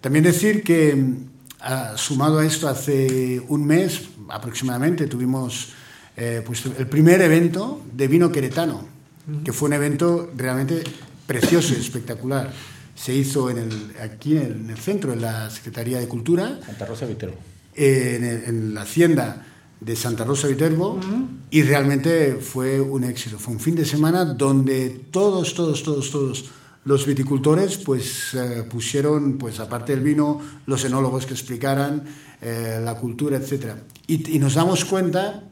También 0.02 0.24
decir 0.24 0.64
que 0.64 1.14
ah, 1.62 1.94
sumado 1.96 2.40
a 2.40 2.46
esto, 2.46 2.68
hace 2.68 3.42
un 3.48 3.66
mes 3.66 4.02
aproximadamente 4.30 5.08
tuvimos 5.08 5.70
eh, 6.18 6.42
pues, 6.46 6.66
el 6.66 6.88
primer 6.88 7.22
evento 7.22 7.82
de 7.94 8.08
vino 8.08 8.32
queretano, 8.32 8.86
que 9.44 9.54
fue 9.54 9.68
un 9.70 9.74
evento 9.74 10.32
realmente 10.36 10.84
precioso 11.26 11.74
y 11.76 11.82
espectacular. 11.82 12.52
Se 12.96 13.14
hizo 13.14 13.50
en 13.50 13.58
el, 13.60 13.92
aquí 14.02 14.36
en 14.38 14.70
el 14.70 14.78
centro, 14.78 15.14
en 15.14 15.22
la 15.22 15.50
Secretaría 15.50 16.00
de 16.00 16.08
Cultura, 16.08 16.60
Santa 16.66 16.86
Rosa 16.86 17.06
Viterbo. 17.06 17.36
eh, 17.76 18.16
en, 18.18 18.24
el- 18.24 18.44
en 18.46 18.74
la 18.74 18.82
hacienda 18.82 19.46
de 19.80 19.96
Santa 19.96 20.24
Rosa 20.24 20.48
Viterbo 20.48 21.00
y 21.52 21.62
realmente 21.62 22.38
fue 22.42 22.82
un 22.82 23.04
éxito. 23.04 23.38
Fue 23.38 23.54
un 23.54 23.60
fin 23.60 23.76
de 23.76 23.86
semana 23.86 24.26
donde 24.26 24.90
todos, 25.12 25.54
todos, 25.54 25.84
todos, 25.84 26.10
todos 26.10 26.46
los 26.86 27.06
viticultores 27.06 27.78
pues 27.78 28.34
eh, 28.34 28.64
pusieron, 28.68 29.38
pues 29.38 29.60
aparte 29.60 29.92
del 29.94 30.04
vino, 30.04 30.42
los 30.66 30.84
enólogos 30.86 31.28
que 31.28 31.34
explicaran 31.34 32.02
eh, 32.42 32.82
la 32.84 32.96
cultura, 32.96 33.38
etc. 33.38 33.74
Y, 34.08 34.36
y 34.36 34.40
nos 34.40 34.56
damos 34.56 34.84
cuenta 34.86 35.44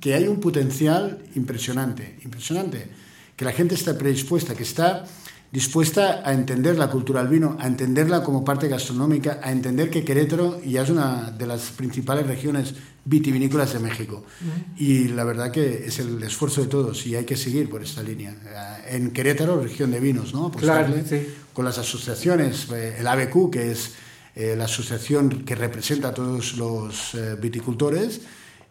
que 0.00 0.14
hay 0.14 0.28
un 0.28 0.40
potencial 0.40 1.18
impresionante, 1.34 2.18
impresionante, 2.24 2.88
que 3.36 3.44
la 3.44 3.52
gente 3.52 3.74
está 3.74 3.96
predispuesta, 3.96 4.54
que 4.54 4.62
está 4.62 5.04
dispuesta 5.52 6.22
a 6.24 6.32
entender 6.32 6.76
la 6.76 6.90
cultura 6.90 7.22
del 7.22 7.30
vino, 7.30 7.56
a 7.60 7.66
entenderla 7.66 8.22
como 8.22 8.44
parte 8.44 8.68
gastronómica, 8.68 9.40
a 9.42 9.52
entender 9.52 9.90
que 9.90 10.04
Querétaro 10.04 10.62
ya 10.62 10.82
es 10.82 10.90
una 10.90 11.30
de 11.30 11.46
las 11.46 11.70
principales 11.70 12.26
regiones 12.26 12.74
vitivinícolas 13.04 13.72
de 13.72 13.78
México. 13.78 14.24
Y 14.76 15.08
la 15.08 15.24
verdad 15.24 15.50
que 15.50 15.86
es 15.86 15.98
el 15.98 16.22
esfuerzo 16.22 16.62
de 16.62 16.66
todos 16.66 17.06
y 17.06 17.14
hay 17.14 17.24
que 17.24 17.36
seguir 17.36 17.70
por 17.70 17.82
esta 17.82 18.02
línea. 18.02 18.32
Eh, 18.32 18.96
En 18.96 19.12
Querétaro, 19.12 19.60
región 19.60 19.90
de 19.92 20.00
vinos, 20.00 20.34
¿no? 20.34 20.50
Claro, 20.50 20.92
sí. 21.08 21.26
con 21.52 21.64
las 21.64 21.78
asociaciones, 21.78 22.68
eh, 22.72 22.96
el 22.98 23.06
ABQ, 23.06 23.50
que 23.50 23.70
es 23.70 23.92
eh, 24.34 24.54
la 24.54 24.64
asociación 24.64 25.44
que 25.46 25.54
representa 25.54 26.08
a 26.08 26.14
todos 26.14 26.58
los 26.58 27.14
eh, 27.14 27.36
viticultores, 27.40 28.20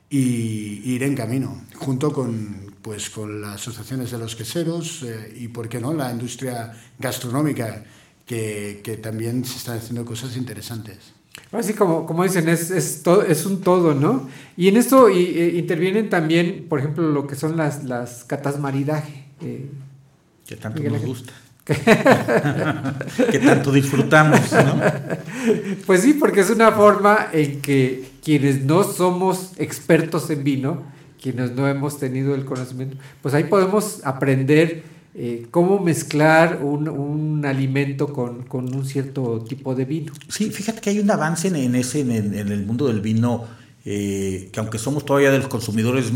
y 0.10 0.82
ir 0.94 1.04
en 1.04 1.16
camino, 1.16 1.64
junto 1.76 2.12
con, 2.14 2.76
pues, 2.82 3.10
con 3.10 3.42
las 3.42 3.56
asociaciones 3.56 4.12
de 4.12 4.18
los 4.20 4.36
queseros 4.36 5.04
eh, 5.04 5.34
y, 5.38 5.48
¿por 5.50 5.68
qué 5.68 5.80
no?, 5.80 5.94
la 5.94 6.12
industria 6.12 6.72
gastronómica, 7.00 7.84
que, 8.26 8.82
que 8.84 8.98
también 8.98 9.44
se 9.46 9.58
están 9.58 9.78
haciendo 9.78 10.06
cosas 10.06 10.36
interesantes. 10.38 10.98
Así 11.52 11.74
como, 11.74 12.06
como 12.06 12.24
dicen, 12.24 12.48
es, 12.50 12.72
es, 12.72 13.04
todo, 13.04 13.24
es 13.24 13.46
un 13.46 13.62
todo, 13.62 13.94
¿no? 13.94 14.30
Y 14.56 14.68
en 14.70 14.78
esto 14.78 15.10
y, 15.10 15.18
eh, 15.38 15.56
intervienen 15.58 16.10
también, 16.10 16.66
por 16.70 16.80
ejemplo, 16.80 17.10
lo 17.12 17.28
que 17.28 17.36
son 17.36 17.58
las, 17.58 17.84
las 17.84 18.24
catas 18.24 18.60
maridaje. 18.60 19.26
eh, 19.42 19.70
Que 20.48 20.56
tanto 20.56 20.82
Miguel 20.82 20.94
nos 20.94 21.02
Ángel. 21.02 21.08
gusta. 21.10 21.34
que 23.32 23.40
tanto 23.40 23.72
disfrutamos, 23.72 24.40
¿no? 24.52 24.82
Pues 25.86 26.02
sí, 26.02 26.14
porque 26.14 26.42
es 26.42 26.50
una 26.50 26.72
forma 26.72 27.28
en 27.34 27.62
que 27.62 28.15
quienes 28.26 28.64
no 28.66 28.84
somos 28.84 29.52
expertos 29.58 30.32
en 30.32 30.44
vino, 30.44 30.82
quienes 31.22 31.52
no 31.52 31.68
hemos 31.68 32.00
tenido 32.00 32.34
el 32.34 32.44
conocimiento, 32.44 32.98
pues 33.22 33.36
ahí 33.36 33.44
podemos 33.44 34.04
aprender 34.04 34.84
eh, 35.14 35.46
cómo 35.52 35.80
mezclar 35.80 36.60
un, 36.64 37.46
alimento 37.46 38.12
con, 38.12 38.48
un 38.52 38.86
cierto 38.86 39.46
tipo 39.48 39.76
de 39.76 39.86
vino. 39.86 40.12
Sí, 40.28 40.50
fíjate 40.50 40.82
que 40.82 40.90
hay 40.90 41.00
un 41.00 41.12
avance 41.12 41.50
en, 41.50 41.76
ese, 41.76 42.00
en 42.02 42.34
el 42.34 42.66
mundo 42.66 42.88
del 42.88 43.00
vino, 43.00 43.46
eh, 43.86 44.50
que 44.52 44.60
aunque 44.60 44.80
somos 44.80 45.06
todavía 45.06 45.30
de 45.30 45.38
los 45.38 45.48
consumidores 45.48 46.12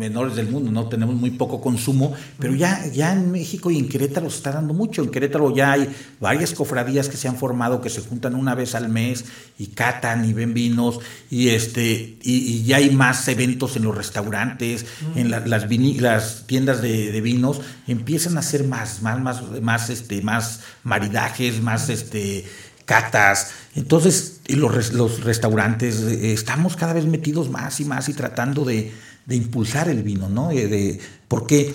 menores 0.00 0.34
del 0.34 0.48
mundo, 0.48 0.72
no 0.72 0.88
tenemos 0.88 1.14
muy 1.14 1.30
poco 1.30 1.60
consumo, 1.60 2.12
pero 2.38 2.54
ya, 2.54 2.86
ya 2.92 3.12
en 3.12 3.30
México 3.30 3.70
y 3.70 3.78
en 3.78 3.88
Querétaro 3.88 4.28
se 4.30 4.38
está 4.38 4.50
dando 4.50 4.72
mucho. 4.74 5.02
En 5.02 5.10
Querétaro 5.10 5.54
ya 5.54 5.72
hay 5.72 5.88
varias 6.18 6.52
cofradías 6.54 7.08
que 7.08 7.16
se 7.16 7.28
han 7.28 7.36
formado, 7.36 7.80
que 7.80 7.90
se 7.90 8.00
juntan 8.00 8.34
una 8.34 8.54
vez 8.54 8.74
al 8.74 8.88
mes 8.88 9.26
y 9.58 9.66
catan 9.68 10.24
y 10.24 10.32
ven 10.32 10.54
vinos, 10.54 10.98
y 11.30 11.50
este, 11.50 12.16
y, 12.22 12.34
y 12.52 12.64
ya 12.64 12.78
hay 12.78 12.90
más 12.90 13.28
eventos 13.28 13.76
en 13.76 13.84
los 13.84 13.94
restaurantes, 13.96 14.86
en 15.14 15.30
la- 15.30 15.46
las, 15.46 15.68
vini- 15.68 15.98
las 16.00 16.46
tiendas 16.46 16.80
de, 16.82 17.12
de 17.12 17.20
vinos, 17.20 17.60
empiezan 17.86 18.36
a 18.36 18.40
hacer 18.40 18.64
más, 18.64 19.02
más, 19.02 19.20
más, 19.20 19.42
más, 19.60 19.90
este, 19.90 20.22
más 20.22 20.60
maridajes, 20.82 21.62
más 21.62 21.88
este 21.90 22.44
catas. 22.86 23.52
Entonces, 23.76 24.40
y 24.48 24.56
los, 24.56 24.92
los 24.92 25.22
restaurantes, 25.22 26.00
eh, 26.00 26.32
estamos 26.32 26.74
cada 26.74 26.92
vez 26.92 27.04
metidos 27.06 27.48
más 27.48 27.78
y 27.78 27.84
más 27.84 28.08
y 28.08 28.14
tratando 28.14 28.64
de, 28.64 28.92
de 29.30 29.36
impulsar 29.36 29.88
el 29.88 30.02
vino, 30.02 30.28
¿no? 30.28 30.50
Eh, 30.50 30.66
de- 30.66 30.98
porque 31.28 31.72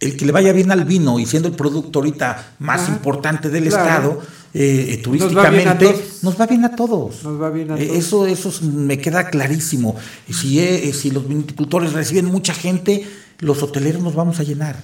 el 0.00 0.16
que 0.16 0.24
le 0.26 0.32
vaya 0.32 0.52
bien 0.52 0.70
al 0.72 0.84
vino 0.84 1.18
y 1.20 1.26
siendo 1.26 1.48
el 1.48 1.54
producto 1.54 1.98
ahorita 2.00 2.54
más 2.58 2.80
Ajá, 2.82 2.92
importante 2.92 3.48
del 3.50 3.68
claro. 3.68 4.22
Estado, 4.22 4.22
eh, 4.54 5.00
Nos 5.06 5.36
va 5.36 5.50
bien 5.50 5.68
a 5.68 5.76
turísticamente, 5.78 5.84
todos. 5.86 6.22
nos 6.22 6.40
va 6.40 6.46
bien 6.46 6.64
a 6.64 6.74
todos. 6.76 7.22
Nos 7.24 7.40
va 7.42 7.50
bien 7.50 7.70
a 7.70 7.78
Eh, 7.78 7.86
todos. 7.86 7.98
Eso, 7.98 8.26
eso 8.26 8.48
es- 8.48 8.62
me 8.62 8.98
queda 8.98 9.28
clarísimo. 9.30 9.96
Si, 10.30 10.60
eh, 10.60 10.92
si 10.94 11.10
los 11.10 11.28
viticultores 11.28 11.92
reciben 11.92 12.24
mucha 12.26 12.54
gente, 12.54 13.06
los 13.40 13.62
hoteleros 13.62 14.02
nos 14.02 14.14
vamos 14.14 14.40
a 14.40 14.44
llenar. 14.44 14.82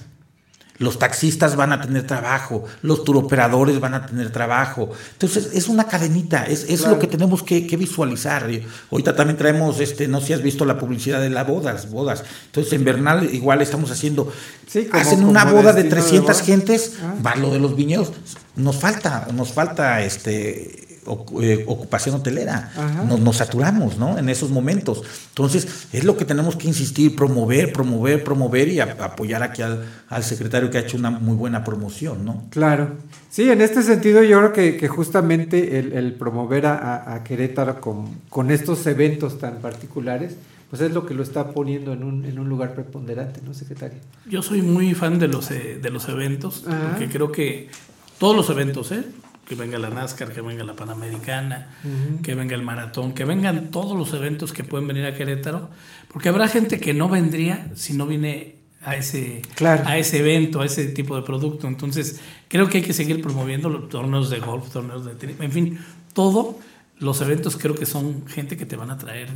Los 0.79 0.97
taxistas 0.97 1.55
van 1.55 1.71
a 1.71 1.81
tener 1.81 2.07
trabajo, 2.07 2.63
los 2.81 3.03
turoperadores 3.03 3.79
van 3.79 3.93
a 3.93 4.05
tener 4.07 4.31
trabajo. 4.31 4.89
Entonces, 5.13 5.51
es 5.53 5.67
una 5.69 5.87
cadenita, 5.87 6.45
es, 6.45 6.63
es 6.67 6.79
Claro. 6.81 6.95
lo 6.95 6.99
que 6.99 7.05
tenemos 7.07 7.43
que, 7.43 7.67
que 7.67 7.77
visualizar. 7.77 8.49
Ahorita 8.91 9.15
también 9.15 9.37
traemos, 9.37 9.79
este, 9.79 10.07
no 10.07 10.19
sé 10.19 10.27
si 10.27 10.33
has 10.33 10.41
visto 10.41 10.65
la 10.65 10.79
publicidad 10.79 11.21
de 11.21 11.29
las 11.29 11.45
bodas, 11.47 11.89
bodas. 11.91 12.23
Entonces, 12.47 12.73
en 12.73 12.83
Bernal 12.83 13.29
igual 13.33 13.61
estamos 13.61 13.91
haciendo, 13.91 14.31
Sí, 14.67 14.85
como- 14.85 14.99
hacen 15.01 15.23
una 15.23 15.45
boda 15.45 15.73
de 15.73 15.83
destino 15.83 15.83
de 15.83 15.89
300 16.01 16.35
boda. 16.37 16.45
gentes, 16.45 16.93
Ah. 17.03 17.13
va 17.25 17.35
lo 17.35 17.51
de 17.51 17.59
los 17.59 17.75
viñedos. 17.75 18.11
Nos 18.55 18.75
falta, 18.77 19.27
nos 19.33 19.53
falta 19.53 20.01
este 20.01 20.92
ocupación 21.05 22.15
hotelera. 22.15 22.71
Nos, 23.07 23.19
nos 23.19 23.37
saturamos, 23.37 23.97
¿no? 23.97 24.17
En 24.17 24.29
esos 24.29 24.49
momentos. 24.49 25.03
Entonces, 25.29 25.87
es 25.91 26.03
lo 26.03 26.17
que 26.17 26.25
tenemos 26.25 26.55
que 26.55 26.67
insistir, 26.67 27.15
promover, 27.15 27.73
promover, 27.73 28.23
promover 28.23 28.67
y 28.69 28.79
a- 28.79 28.97
apoyar 28.99 29.43
aquí 29.43 29.61
al, 29.61 29.85
al 30.09 30.23
secretario 30.23 30.69
que 30.69 30.77
ha 30.77 30.81
hecho 30.81 30.97
una 30.97 31.09
muy 31.09 31.35
buena 31.35 31.63
promoción, 31.63 32.23
¿no? 32.25 32.43
Claro. 32.49 32.91
Sí, 33.29 33.49
en 33.49 33.61
este 33.61 33.81
sentido 33.81 34.21
yo 34.23 34.37
creo 34.39 34.53
que, 34.53 34.77
que 34.77 34.87
justamente 34.87 35.79
el, 35.79 35.93
el 35.93 36.13
promover 36.13 36.65
a, 36.67 36.75
a- 36.77 37.15
a 37.15 37.23
Querétaro 37.23 37.81
con, 37.81 38.19
con 38.29 38.51
estos 38.51 38.85
eventos 38.85 39.39
tan 39.39 39.55
particulares, 39.57 40.35
pues 40.69 40.81
es 40.81 40.91
lo 40.91 41.05
que 41.05 41.13
lo 41.13 41.21
está 41.23 41.49
poniendo 41.51 41.93
en 41.93 42.03
un, 42.03 42.25
en 42.25 42.39
un 42.39 42.49
lugar 42.49 42.73
preponderante, 42.73 43.41
¿no, 43.45 43.53
secretario? 43.53 43.99
Yo 44.27 44.41
soy 44.41 44.61
muy 44.61 44.93
fan 44.95 45.19
de 45.19 45.27
los, 45.27 45.51
eh, 45.51 45.79
de 45.81 45.89
los 45.91 46.07
eventos, 46.09 46.63
Ajá. 46.67 46.89
porque 46.91 47.09
creo 47.09 47.31
que 47.31 47.69
todos 48.17 48.35
los 48.35 48.49
eventos, 48.49 48.91
¿eh? 48.91 49.03
Que 49.47 49.55
venga 49.55 49.77
la 49.77 49.89
NASCAR, 49.89 50.31
que 50.31 50.41
venga 50.41 50.63
la 50.63 50.75
Panamericana, 50.75 51.67
que 52.23 52.33
venga 52.35 52.55
el 52.55 52.61
maratón, 52.61 53.13
que 53.13 53.25
vengan 53.25 53.71
todos 53.71 53.97
los 53.97 54.13
eventos 54.13 54.53
que 54.53 54.63
pueden 54.63 54.87
venir 54.87 55.05
a 55.05 55.13
Querétaro, 55.15 55.69
porque 56.11 56.29
habrá 56.29 56.47
gente 56.47 56.79
que 56.79 56.93
no 56.93 57.09
vendría 57.09 57.69
si 57.75 57.93
no 57.93 58.05
viene 58.07 58.55
a 58.85 58.95
ese, 58.95 59.41
Claro. 59.55 59.83
a 59.85 59.97
ese 59.97 60.19
evento, 60.19 60.61
a 60.61 60.65
ese 60.65 60.85
tipo 60.87 61.15
de 61.15 61.21
producto. 61.23 61.67
Entonces, 61.67 62.19
creo 62.47 62.69
que 62.69 62.77
hay 62.79 62.83
que 62.83 62.93
seguir 62.93 63.21
promoviendo 63.21 63.69
los 63.69 63.89
torneos 63.89 64.29
de 64.29 64.39
golf, 64.39 64.69
torneos 64.71 65.05
de 65.05 65.15
tenis, 65.15 65.35
en 65.39 65.51
fin, 65.51 65.79
todo. 66.13 66.57
Los 66.99 67.19
eventos 67.21 67.57
creo 67.57 67.75
que 67.75 67.85
son 67.85 68.25
gente 68.27 68.55
que 68.55 68.65
te 68.65 68.75
van 68.77 68.91
a 68.91 68.97
traer 68.97 69.27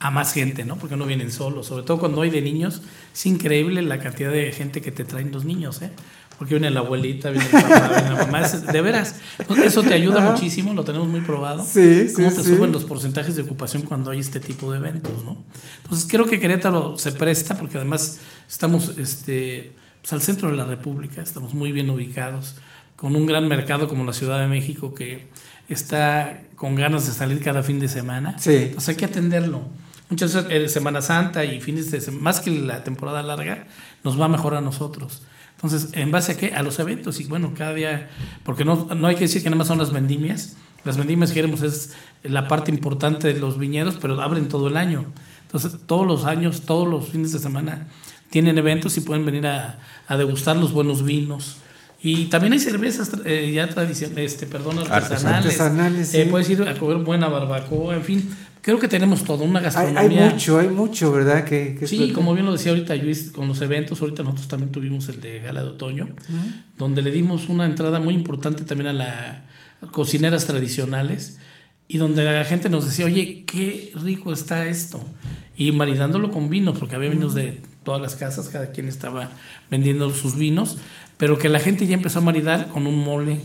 a 0.00 0.10
más 0.10 0.34
gente, 0.34 0.64
¿no? 0.66 0.76
Porque 0.76 0.96
no 0.96 1.06
vienen 1.06 1.32
solos, 1.32 1.66
sobre 1.68 1.84
todo 1.84 1.98
cuando 1.98 2.20
hay 2.20 2.28
de 2.30 2.42
niños. 2.42 2.82
Es 3.14 3.24
increíble 3.24 3.80
la 3.80 3.98
cantidad 4.00 4.30
de 4.30 4.52
gente 4.52 4.82
que 4.82 4.90
te 4.92 5.04
traen 5.04 5.32
los 5.32 5.44
niños, 5.46 5.80
¿eh? 5.80 5.90
Porque 6.38 6.54
viene 6.54 6.70
la 6.70 6.80
abuelita, 6.80 7.30
viene 7.30 7.46
el 7.46 7.50
papá, 7.50 7.88
viene 7.88 8.10
la 8.10 8.26
mamá. 8.26 8.42
De 8.48 8.80
veras, 8.82 9.16
eso 9.64 9.82
te 9.82 9.94
ayuda 9.94 10.22
Ajá. 10.22 10.32
muchísimo, 10.32 10.74
lo 10.74 10.84
tenemos 10.84 11.08
muy 11.08 11.20
probado. 11.22 11.64
Sí, 11.64 12.08
Cómo 12.14 12.30
sí, 12.30 12.36
te 12.36 12.42
sí. 12.42 12.54
suben 12.54 12.72
los 12.72 12.84
porcentajes 12.84 13.36
de 13.36 13.42
ocupación 13.42 13.82
cuando 13.82 14.10
hay 14.10 14.20
este 14.20 14.40
tipo 14.40 14.70
de 14.70 14.78
eventos, 14.78 15.24
¿no? 15.24 15.38
Entonces 15.82 16.06
creo 16.10 16.26
que 16.26 16.38
Querétaro 16.38 16.98
se 16.98 17.12
presta 17.12 17.56
porque 17.56 17.78
además 17.78 18.20
estamos 18.48 18.98
este, 18.98 19.72
pues, 20.02 20.12
al 20.12 20.20
centro 20.20 20.50
de 20.50 20.56
la 20.56 20.64
República, 20.64 21.22
estamos 21.22 21.54
muy 21.54 21.72
bien 21.72 21.88
ubicados, 21.88 22.56
con 22.96 23.16
un 23.16 23.26
gran 23.26 23.48
mercado 23.48 23.88
como 23.88 24.04
la 24.04 24.12
Ciudad 24.12 24.38
de 24.40 24.46
México 24.46 24.94
que 24.94 25.28
está 25.68 26.42
con 26.54 26.74
ganas 26.74 27.06
de 27.06 27.12
salir 27.12 27.42
cada 27.42 27.62
fin 27.62 27.78
de 27.78 27.88
semana. 27.88 28.38
Sí. 28.38 28.54
Entonces 28.54 28.90
hay 28.90 28.94
que 28.96 29.04
atenderlo. 29.06 29.62
Muchas 30.08 30.34
veces 30.34 30.50
eh, 30.50 30.68
Semana 30.68 31.02
Santa 31.02 31.44
y 31.44 31.60
fines 31.60 31.90
de 31.90 32.00
semana, 32.00 32.22
más 32.22 32.40
que 32.40 32.50
la 32.50 32.84
temporada 32.84 33.22
larga, 33.22 33.66
nos 34.04 34.20
va 34.20 34.28
mejor 34.28 34.54
a 34.54 34.60
nosotros. 34.60 35.22
Entonces, 35.56 35.90
¿en 35.92 36.10
base 36.10 36.32
a 36.32 36.36
qué? 36.36 36.54
A 36.54 36.62
los 36.62 36.78
eventos. 36.78 37.20
Y 37.20 37.24
bueno, 37.24 37.52
cada 37.56 37.74
día, 37.74 38.08
porque 38.44 38.64
no, 38.64 38.88
no 38.94 39.06
hay 39.06 39.16
que 39.16 39.22
decir 39.22 39.42
que 39.42 39.50
nada 39.50 39.58
más 39.58 39.68
son 39.68 39.78
las 39.78 39.92
vendimias. 39.92 40.56
Las 40.84 40.96
vendimias 40.96 41.30
que 41.30 41.36
queremos 41.36 41.62
es 41.62 41.94
la 42.22 42.46
parte 42.46 42.70
importante 42.70 43.32
de 43.32 43.40
los 43.40 43.58
viñedos, 43.58 43.96
pero 44.00 44.20
abren 44.20 44.48
todo 44.48 44.68
el 44.68 44.76
año. 44.76 45.06
Entonces, 45.42 45.78
todos 45.86 46.06
los 46.06 46.24
años, 46.24 46.62
todos 46.62 46.86
los 46.86 47.08
fines 47.08 47.32
de 47.32 47.38
semana 47.38 47.88
tienen 48.30 48.58
eventos 48.58 48.96
y 48.96 49.00
pueden 49.00 49.24
venir 49.24 49.46
a 49.46 49.78
degustar 50.16 50.56
los 50.56 50.72
buenos 50.72 51.04
vinos. 51.04 51.58
Y 52.06 52.26
también 52.26 52.52
hay 52.52 52.60
cervezas 52.60 53.10
eh, 53.24 53.50
ya 53.52 53.68
tradicionales, 53.68 54.32
este, 54.32 54.46
perdón, 54.46 54.78
artesanales. 54.78 55.44
Artesanales, 55.46 56.14
Eh, 56.14 56.24
sí. 56.24 56.30
puedes 56.30 56.48
ir 56.50 56.62
a 56.62 56.74
comer 56.74 56.98
buena 56.98 57.28
barbacoa, 57.28 57.96
en 57.96 58.02
fin. 58.04 58.30
Creo 58.62 58.78
que 58.78 58.86
tenemos 58.88 59.24
todo, 59.24 59.42
una 59.44 59.60
gastronomía. 59.60 60.26
hay 60.26 60.32
mucho, 60.32 60.58
hay 60.58 60.68
mucho, 60.68 61.10
¿verdad? 61.12 61.44
Que, 61.44 61.76
que 61.78 61.86
Sí, 61.88 62.12
como 62.12 62.32
bien 62.34 62.46
lo 62.46 62.52
decía 62.52 62.70
ahorita 62.72 62.94
Luis, 62.96 63.30
con 63.32 63.48
los 63.48 63.60
eventos, 63.60 64.00
ahorita 64.00 64.22
nosotros 64.22 64.46
también 64.48 64.70
tuvimos 64.70 65.08
el 65.08 65.20
de 65.20 65.40
Gala 65.40 65.62
de 65.62 65.70
Otoño, 65.70 66.08
donde 66.78 67.02
le 67.02 67.10
dimos 67.10 67.48
una 67.48 67.64
entrada 67.64 67.98
muy 68.00 68.14
importante 68.14 68.64
también 68.64 68.88
a 68.88 68.92
las 68.92 69.90
cocineras 69.92 70.46
tradicionales 70.46 71.38
y 71.88 71.98
donde 71.98 72.24
la 72.24 72.44
gente 72.44 72.68
nos 72.68 72.84
decía, 72.86 73.06
oye, 73.06 73.44
qué 73.46 73.92
rico 74.02 74.32
está 74.32 74.66
esto. 74.66 75.04
Y 75.56 75.72
maridándolo 75.72 76.30
con 76.30 76.50
vinos, 76.50 76.78
porque 76.78 76.96
había 76.96 77.10
vinos 77.10 77.34
de 77.34 77.60
todas 77.84 78.00
las 78.02 78.16
casas, 78.16 78.48
cada 78.48 78.72
quien 78.72 78.88
estaba 78.88 79.30
vendiendo 79.70 80.10
sus 80.12 80.36
vinos, 80.36 80.76
pero 81.16 81.38
que 81.38 81.48
la 81.48 81.60
gente 81.60 81.86
ya 81.86 81.94
empezó 81.94 82.18
a 82.18 82.22
maridar 82.22 82.68
con 82.68 82.86
un 82.86 83.02
mole, 83.02 83.40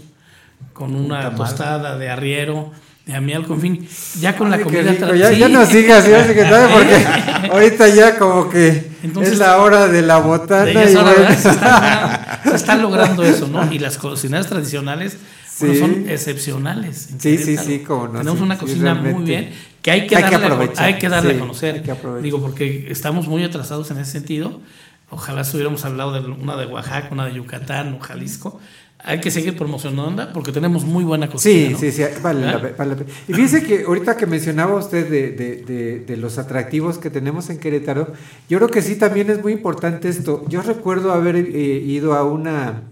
con 0.74 0.96
una 0.96 1.22
tamal. 1.22 1.38
tostada 1.38 1.98
de 1.98 2.10
arriero, 2.10 2.72
de 3.06 3.16
amialco, 3.16 3.54
en 3.56 3.62
fin, 3.62 3.88
ya 4.20 4.36
con 4.36 4.52
Ay, 4.54 4.60
la 4.60 4.64
comida 4.66 4.82
rico. 4.84 5.14
Ya, 5.16 5.30
sí. 5.30 5.38
ya 5.40 5.50
no 5.50 5.66
sigas, 5.66 6.04
secretario, 6.06 6.70
porque 6.76 7.50
ahorita 7.52 7.88
ya 7.90 8.18
como 8.18 8.50
que 8.50 8.92
Entonces- 9.04 9.34
es 9.34 9.40
la 9.40 9.58
hora 9.58 9.88
de 9.88 10.02
la 10.02 10.18
botana. 10.20 10.72
Ya 10.72 10.90
y 10.90 10.96
hora, 10.96 11.14
bueno. 11.14 11.30
se, 11.30 11.50
está 11.50 11.56
logrando, 11.58 12.50
se 12.50 12.56
está 12.56 12.76
logrando 12.76 13.24
eso, 13.24 13.48
¿no? 13.48 13.72
Y 13.72 13.80
las 13.80 13.98
cocineras 13.98 14.48
tradicionales 14.48 15.18
bueno, 15.60 15.74
Sí. 15.76 15.80
son 15.80 16.10
excepcionales. 16.10 17.10
Sí, 17.20 17.38
sí, 17.38 17.58
sí, 17.58 17.80
cómo 17.80 18.08
no, 18.08 18.20
Tenemos 18.20 18.38
sí, 18.40 18.44
una 18.44 18.58
cocina 18.58 18.94
muy 18.96 19.24
bien 19.24 19.52
que 19.82 19.92
hay 19.92 20.08
que 20.08 20.16
Hay 20.16 20.24
que 20.24 20.30
darle, 20.32 20.46
a, 20.46 20.50
aprovechar, 20.50 20.86
hay 20.86 20.98
que 20.98 21.10
darle 21.10 21.36
a 21.36 21.40
conocer. 21.40 21.82
que. 21.84 21.94
Digo, 22.22 22.40
porque 22.42 22.88
estamos 22.90 23.28
muy 23.28 23.44
atrasados 23.44 23.90
en 23.92 23.98
ese 24.00 24.12
sentido. 24.12 24.60
Ojalá 25.12 25.42
estuviéramos 25.42 25.84
hablado 25.86 26.14
de 26.14 26.20
una 26.32 26.56
de 26.58 26.66
Oaxaca, 26.66 27.10
una 27.12 27.26
de 27.26 27.34
Yucatán 27.34 27.94
o 27.94 28.00
Jalisco. 28.00 28.60
Hay 29.04 29.20
que 29.20 29.32
seguir 29.32 29.58
promocionando 29.58 30.32
porque 30.32 30.52
tenemos 30.52 30.86
muy 30.86 31.04
buena 31.04 31.28
cocina. 31.28 31.54
Sí, 31.68 31.74
¿no? 31.74 31.78
sí, 31.80 31.92
sí, 31.92 32.04
vale 32.22 32.46
vale 32.78 32.92
la 32.92 32.96
pena. 32.96 33.10
Y 33.28 33.34
fíjese 33.34 33.64
que 33.64 33.84
ahorita 33.86 34.16
que 34.16 34.28
mencionaba 34.28 34.76
usted 34.76 35.10
de, 35.10 35.32
de- 35.32 35.56
de- 35.64 36.00
de 36.02 36.18
los 36.18 36.38
atractivos 36.38 36.98
que 37.00 37.10
tenemos 37.10 37.50
en 37.50 37.58
Querétaro, 37.58 38.14
yo 38.48 38.60
creo 38.60 38.70
que 38.70 38.82
sí 38.84 38.96
también 38.96 39.30
es 39.32 39.42
muy 39.42 39.54
importante 39.54 40.08
esto. 40.08 40.46
Yo 40.48 40.62
recuerdo 40.62 41.12
haber 41.14 41.36
eh, 41.36 41.40
ido 41.84 42.14
a 42.14 42.24
una, 42.24 42.84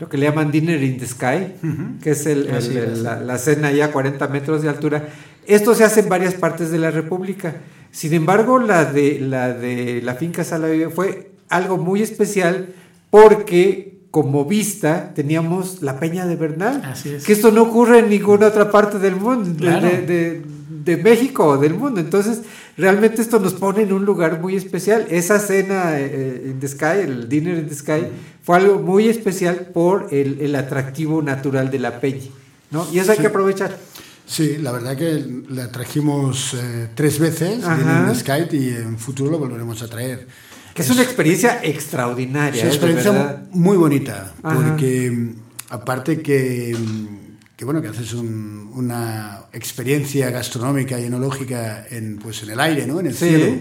lo 0.00 0.08
que 0.08 0.18
le 0.18 0.26
llaman 0.26 0.50
Dinner 0.50 0.82
in 0.82 0.98
the 0.98 1.06
Sky, 1.06 1.54
que 2.02 2.10
es 2.10 2.26
el- 2.26 2.48
el- 2.48 2.54
Así 2.56 2.76
el- 2.76 2.92
es. 2.94 2.98
la, 2.98 3.20
la 3.20 3.38
cena 3.38 3.70
ya 3.70 3.86
a 3.86 3.92
40 3.92 4.26
metros 4.28 4.62
de 4.62 4.68
altura. 4.68 5.08
Esto 5.46 5.76
se 5.76 5.84
hace 5.84 6.00
en 6.00 6.08
varias 6.08 6.34
partes 6.34 6.70
de 6.72 6.78
la 6.78 6.90
República. 6.90 7.54
Sin 7.92 8.12
embargo, 8.14 8.58
la 8.58 8.84
de 8.84 9.20
la, 9.20 9.52
de 9.52 10.02
la 10.02 10.14
finca 10.14 10.42
Sala 10.42 10.66
Vive 10.66 10.88
fue 10.90 11.31
algo 11.52 11.76
muy 11.78 12.02
especial 12.02 12.68
porque 13.10 14.00
como 14.10 14.44
vista 14.44 15.12
teníamos 15.14 15.80
la 15.82 15.98
Peña 16.00 16.26
de 16.26 16.36
Bernal. 16.36 16.82
Así 16.84 17.10
es. 17.10 17.24
Que 17.24 17.32
esto 17.32 17.50
no 17.50 17.62
ocurre 17.62 18.00
en 18.00 18.10
ninguna 18.10 18.48
otra 18.48 18.70
parte 18.70 18.98
del 18.98 19.16
mundo, 19.16 19.48
de- 19.50 19.56
Claro. 19.56 19.88
de, 19.88 20.02
de- 20.02 20.42
de 20.84 20.96
México 20.96 21.46
o 21.46 21.58
del 21.58 21.74
mundo. 21.74 22.00
Entonces, 22.00 22.40
realmente 22.76 23.22
esto 23.22 23.38
nos 23.38 23.54
pone 23.54 23.82
en 23.82 23.92
un 23.92 24.04
lugar 24.04 24.40
muy 24.40 24.56
especial. 24.56 25.06
Esa 25.10 25.38
cena 25.38 25.98
eh, 26.00 26.42
in 26.50 26.58
the 26.58 26.66
sky, 26.66 26.98
el 27.04 27.28
dinner 27.28 27.56
in 27.58 27.68
the 27.68 27.74
sky, 27.74 28.06
fue 28.42 28.56
algo 28.56 28.80
muy 28.80 29.08
especial 29.08 29.68
por 29.72 30.08
el, 30.10 30.40
el 30.40 30.56
atractivo 30.56 31.22
natural 31.22 31.70
de 31.70 31.78
la 31.78 32.00
peña. 32.00 32.26
¿no? 32.72 32.84
Y 32.92 32.98
eso 32.98 33.12
hay 33.12 33.18
Sí. 33.18 33.22
que 33.22 33.28
aprovechar. 33.28 33.78
Sí, 34.26 34.56
la 34.60 34.72
verdad 34.72 34.96
que 34.96 35.24
la 35.50 35.70
trajimos 35.70 36.54
eh, 36.54 36.88
tres 36.94 37.18
veces 37.18 37.62
Ajá. 37.64 38.08
en 38.08 38.14
Skype 38.16 38.56
y 38.56 38.68
en 38.70 38.98
futuro 38.98 39.30
lo 39.30 39.38
volveremos 39.38 39.80
a 39.82 39.88
traer. 39.88 40.26
Que 40.74 40.82
es 40.82 40.90
una 40.90 41.02
experiencia 41.02 41.60
extraordinaria. 41.62 42.62
Es 42.62 42.62
una 42.62 42.68
¿eh? 42.68 42.70
De 42.70 42.74
experiencia 43.00 43.42
muy 43.52 43.76
bonita, 43.76 44.32
Ajá. 44.42 44.54
porque 44.56 45.10
mm, 45.10 45.34
aparte 45.70 46.20
que, 46.22 46.76
mm, 46.78 47.06
que, 47.56 47.64
bueno, 47.64 47.82
que 47.82 47.88
haces 47.88 48.12
un- 48.14 48.70
una 48.74 49.42
experiencia 49.52 50.30
gastronómica 50.30 50.98
y 50.98 51.04
enológica 51.04 51.86
en, 51.90 52.16
pues, 52.18 52.42
en 52.42 52.50
el 52.50 52.60
aire, 52.60 52.86
¿no? 52.86 53.00
en 53.00 53.06
el 53.06 53.14
Sí. 53.14 53.28
cielo, 53.28 53.58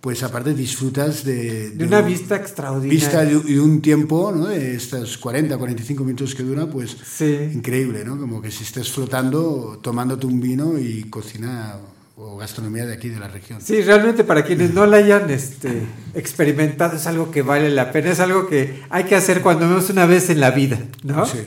pues 0.00 0.22
aparte 0.22 0.54
disfrutas 0.54 1.24
de, 1.24 1.70
De 1.70 1.84
una 1.84 1.98
un- 2.00 2.06
vista 2.06 2.36
extraordinaria. 2.36 2.90
vista 3.00 3.24
de, 3.24 3.34
y 3.50 3.54
de 3.54 3.60
un 3.60 3.80
tiempo, 3.82 4.32
¿no? 4.34 4.46
de 4.46 4.74
estos 4.76 5.18
40, 5.18 5.56
45 5.58 6.04
minutos 6.04 6.34
que 6.34 6.42
dura, 6.44 6.66
pues 6.66 6.96
Sí. 7.16 7.50
increíble, 7.52 8.04
¿no? 8.04 8.18
como 8.18 8.40
que 8.40 8.50
si 8.50 8.64
estés 8.64 8.90
flotando, 8.90 9.78
tomándote 9.82 10.26
un 10.26 10.40
vino 10.40 10.78
y 10.78 11.04
cocina 11.04 11.76
o 12.16 12.36
gastronomía 12.36 12.84
de 12.84 12.92
aquí, 12.92 13.08
de 13.08 13.18
la 13.18 13.28
región. 13.28 13.60
Sí, 13.60 13.80
realmente 13.80 14.22
para 14.22 14.44
quienes 14.44 14.74
no 14.74 14.84
la 14.86 14.98
hayan 14.98 15.30
este, 15.30 15.82
experimentado 16.14 16.96
es 16.96 17.06
algo 17.06 17.30
que 17.30 17.42
vale 17.42 17.70
la 17.70 17.90
pena, 17.90 18.10
es 18.10 18.20
algo 18.20 18.46
que 18.46 18.82
hay 18.90 19.04
que 19.04 19.16
hacer 19.16 19.40
cuando 19.40 19.66
menos 19.66 19.88
una 19.88 20.04
vez 20.04 20.28
en 20.28 20.40
la 20.40 20.50
vida, 20.50 20.78
¿no? 21.02 21.24
Sí, 21.24 21.38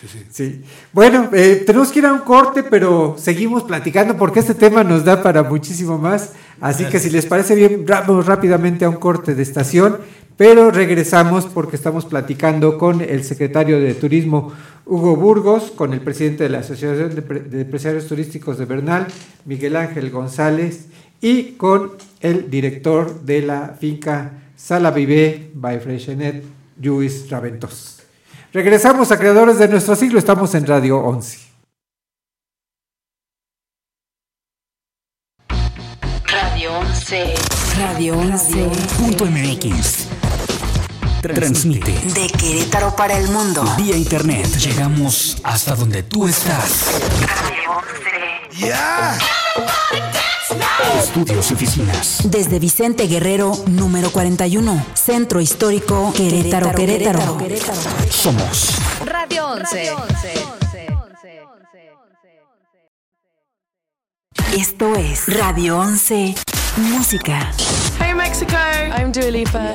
sí, 0.00 0.08
sí. 0.08 0.26
Sí. 0.30 0.64
Bueno, 0.92 1.30
eh, 1.32 1.64
tenemos 1.66 1.90
que 1.90 1.98
ir 1.98 2.06
a 2.06 2.12
un 2.12 2.20
corte, 2.20 2.62
pero 2.62 3.16
seguimos 3.18 3.64
platicando 3.64 4.16
porque 4.16 4.40
este 4.40 4.54
tema 4.54 4.84
nos 4.84 5.04
da 5.04 5.20
para 5.22 5.42
muchísimo 5.42 5.98
más. 5.98 6.32
Así 6.60 6.84
que 6.84 7.00
si 7.00 7.10
les 7.10 7.26
parece 7.26 7.56
bien, 7.56 7.84
vamos 7.84 8.26
rápidamente 8.26 8.84
a 8.84 8.88
un 8.88 8.96
corte 8.96 9.34
de 9.34 9.42
estación, 9.42 9.98
pero 10.36 10.70
regresamos 10.70 11.46
porque 11.46 11.76
estamos 11.76 12.04
platicando 12.04 12.78
con 12.78 13.00
el 13.00 13.22
secretario 13.24 13.78
de 13.80 13.94
Turismo, 13.94 14.52
Hugo 14.86 15.16
Burgos, 15.16 15.70
con 15.70 15.92
el 15.92 16.00
presidente 16.00 16.44
de 16.44 16.50
la 16.50 16.58
Asociación 16.58 17.14
de, 17.14 17.22
Pre- 17.22 17.40
de 17.40 17.62
Empresarios 17.62 18.06
Turísticos 18.06 18.58
de 18.58 18.64
Bernal, 18.64 19.06
Miguel 19.44 19.76
Ángel 19.76 20.10
González, 20.10 20.86
y 21.20 21.52
con 21.52 21.92
el 22.20 22.50
director 22.50 23.22
de 23.22 23.42
la 23.42 23.76
finca 23.80 24.32
Sala 24.56 24.90
Vivé 24.90 25.50
by 25.54 25.80
Freshenet, 25.80 26.44
Luis 26.82 27.30
Raventos. 27.30 28.02
Regresamos 28.52 29.10
a 29.10 29.18
Creadores 29.18 29.58
de 29.58 29.68
nuestro 29.68 29.96
siglo, 29.96 30.18
estamos 30.18 30.54
en 30.54 30.66
Radio 30.66 30.98
11. 30.98 31.38
Radio 36.30 36.78
11. 36.78 37.34
Radio 37.78 38.18
11. 38.18 40.03
Transmite 41.32 41.92
De 42.14 42.26
Querétaro 42.26 42.94
para 42.94 43.16
el 43.16 43.28
mundo. 43.28 43.64
vía 43.78 43.96
internet. 43.96 44.46
Llegamos 44.58 45.38
hasta 45.42 45.74
donde 45.74 46.02
tú 46.02 46.28
estás. 46.28 46.90
Estudios 50.98 51.50
y 51.50 51.54
oficinas. 51.54 52.18
Desde 52.24 52.58
Vicente 52.58 53.06
Guerrero, 53.06 53.56
número 53.66 54.10
41. 54.10 54.84
Centro 54.92 55.40
Histórico, 55.40 56.12
Querétaro, 56.14 56.72
Querétaro. 56.72 57.38
Somos 58.10 58.74
Radio 59.06 59.46
11. 59.48 59.92
Esto 64.58 64.94
es 64.96 65.26
Radio 65.28 65.78
11. 65.78 66.34
Música. 66.76 67.50
Hey 67.98 68.14
Mexico, 68.14 68.56
I'm 68.96 69.10
Dua 69.10 69.30
Lipa. 69.30 69.74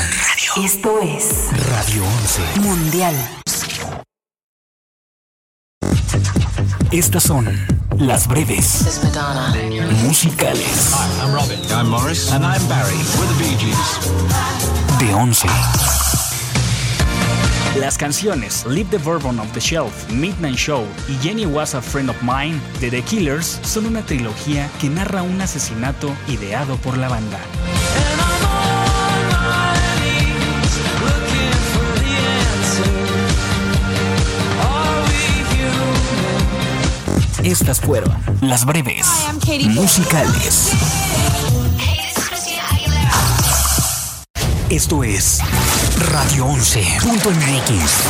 Esto 0.64 1.00
es 1.00 1.46
Radio 1.68 2.02
11. 2.04 2.60
Mundial. 2.62 3.14
Estas 6.90 7.22
son 7.22 7.46
Las 7.96 8.26
breves. 8.26 9.00
Musicales. 10.02 10.92
Hi, 10.92 11.22
I'm 11.22 11.32
Robin. 11.32 11.60
I'm 11.70 11.88
Morris. 11.88 12.32
And 12.32 12.44
I'm 12.44 12.66
Barry. 12.68 12.98
We're 13.16 13.28
the 13.28 13.34
Bee 13.38 13.56
Gees. 13.56 14.98
De 14.98 15.12
11. 15.12 15.48
Las 17.80 17.96
canciones 17.96 18.66
Leave 18.66 18.90
the 18.90 18.98
Bourbon 18.98 19.38
of 19.38 19.52
the 19.52 19.60
Shelf, 19.60 20.10
Midnight 20.10 20.56
Show 20.56 20.84
y 21.08 21.14
Jenny 21.22 21.46
Was 21.46 21.74
a 21.74 21.80
Friend 21.80 22.10
of 22.10 22.16
Mine 22.22 22.60
de 22.80 22.90
The 22.90 23.02
Killers 23.02 23.60
son 23.62 23.86
una 23.86 24.02
trilogía 24.02 24.68
que 24.80 24.90
narra 24.90 25.22
un 25.22 25.40
asesinato 25.40 26.12
ideado 26.26 26.76
por 26.78 26.98
la 26.98 27.08
banda. 27.08 27.38
Estas 37.44 37.80
fueron 37.80 38.12
las 38.40 38.64
breves 38.64 39.06
musicales. 39.68 41.47
Esto 44.70 45.02
es 45.02 45.38
Radio 45.96 46.46
11.mx. 46.46 48.04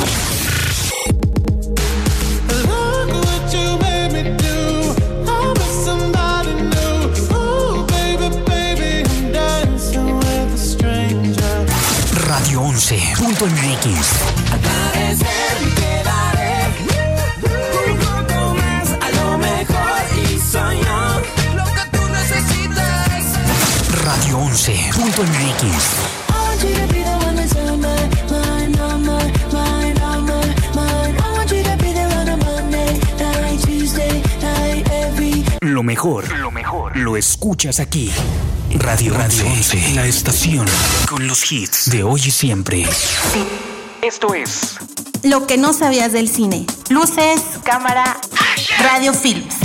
Radio 12.27 12.61
11.mx. 12.63 14.09
Radio 24.05 24.39
11.mx. 24.39 26.18
Lo 35.61 35.83
mejor, 35.83 36.39
lo 36.39 36.51
mejor, 36.51 36.97
lo 36.97 37.17
escuchas 37.17 37.79
aquí. 37.79 38.11
Radio 38.71 39.15
Radio 39.15 39.47
11, 39.47 39.95
la 39.95 40.07
estación 40.07 40.67
con 41.09 41.27
los 41.27 41.53
hits 41.53 41.91
de 41.91 42.03
hoy 42.03 42.21
y 42.25 42.31
siempre. 42.31 42.87
Esto 44.03 44.35
es 44.35 44.77
Lo 45.23 45.47
que 45.47 45.57
no 45.57 45.73
sabías 45.73 46.13
del 46.13 46.29
cine. 46.29 46.67
Luces, 46.91 47.41
cámara, 47.65 48.19
radio 48.81 49.13
films. 49.13 49.57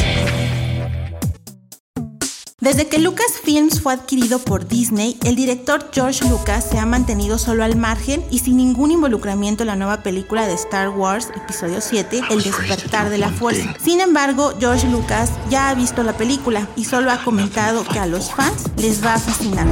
Desde 2.64 2.88
que 2.88 2.98
Lucasfilms 2.98 3.81
fue 3.81 3.91
adquirido 3.91 4.40
por 4.40 4.65
Disney, 4.65 5.18
el 5.26 5.35
director 5.35 5.90
George 5.91 6.23
Lucas 6.30 6.65
se 6.72 6.80
ha 6.80 6.85
mantenido 6.85 7.38
solo 7.38 7.65
al 7.65 7.76
margen 7.76 8.23
y 8.31 8.40
sin 8.40 8.56
ningún 8.56 8.91
involucramiento 8.91 9.64
en 9.64 9.68
la 9.68 9.76
nueva 9.76 10.02
película 10.02 10.48
de 10.48 10.53
Star 10.53 10.88
Wars, 10.88 11.27
episodio 11.35 11.81
7, 11.81 12.22
El 12.30 12.41
despertar 12.41 13.10
de 13.10 13.18
la 13.18 13.27
fuerza. 13.27 13.76
Sin 13.84 13.99
embargo, 13.99 14.53
George 14.61 14.88
Lucas 14.88 15.30
ya 15.49 15.72
ha 15.72 15.76
visto 15.76 16.03
la 16.03 16.14
película 16.14 16.69
y 16.77 16.85
solo 16.85 17.11
ha 17.11 17.22
comentado 17.22 17.84
que 17.84 17.99
a 17.99 18.06
los 18.06 18.31
fans 18.31 18.64
les 18.77 19.03
va 19.03 19.15
a 19.15 19.19
fascinar. 19.19 19.68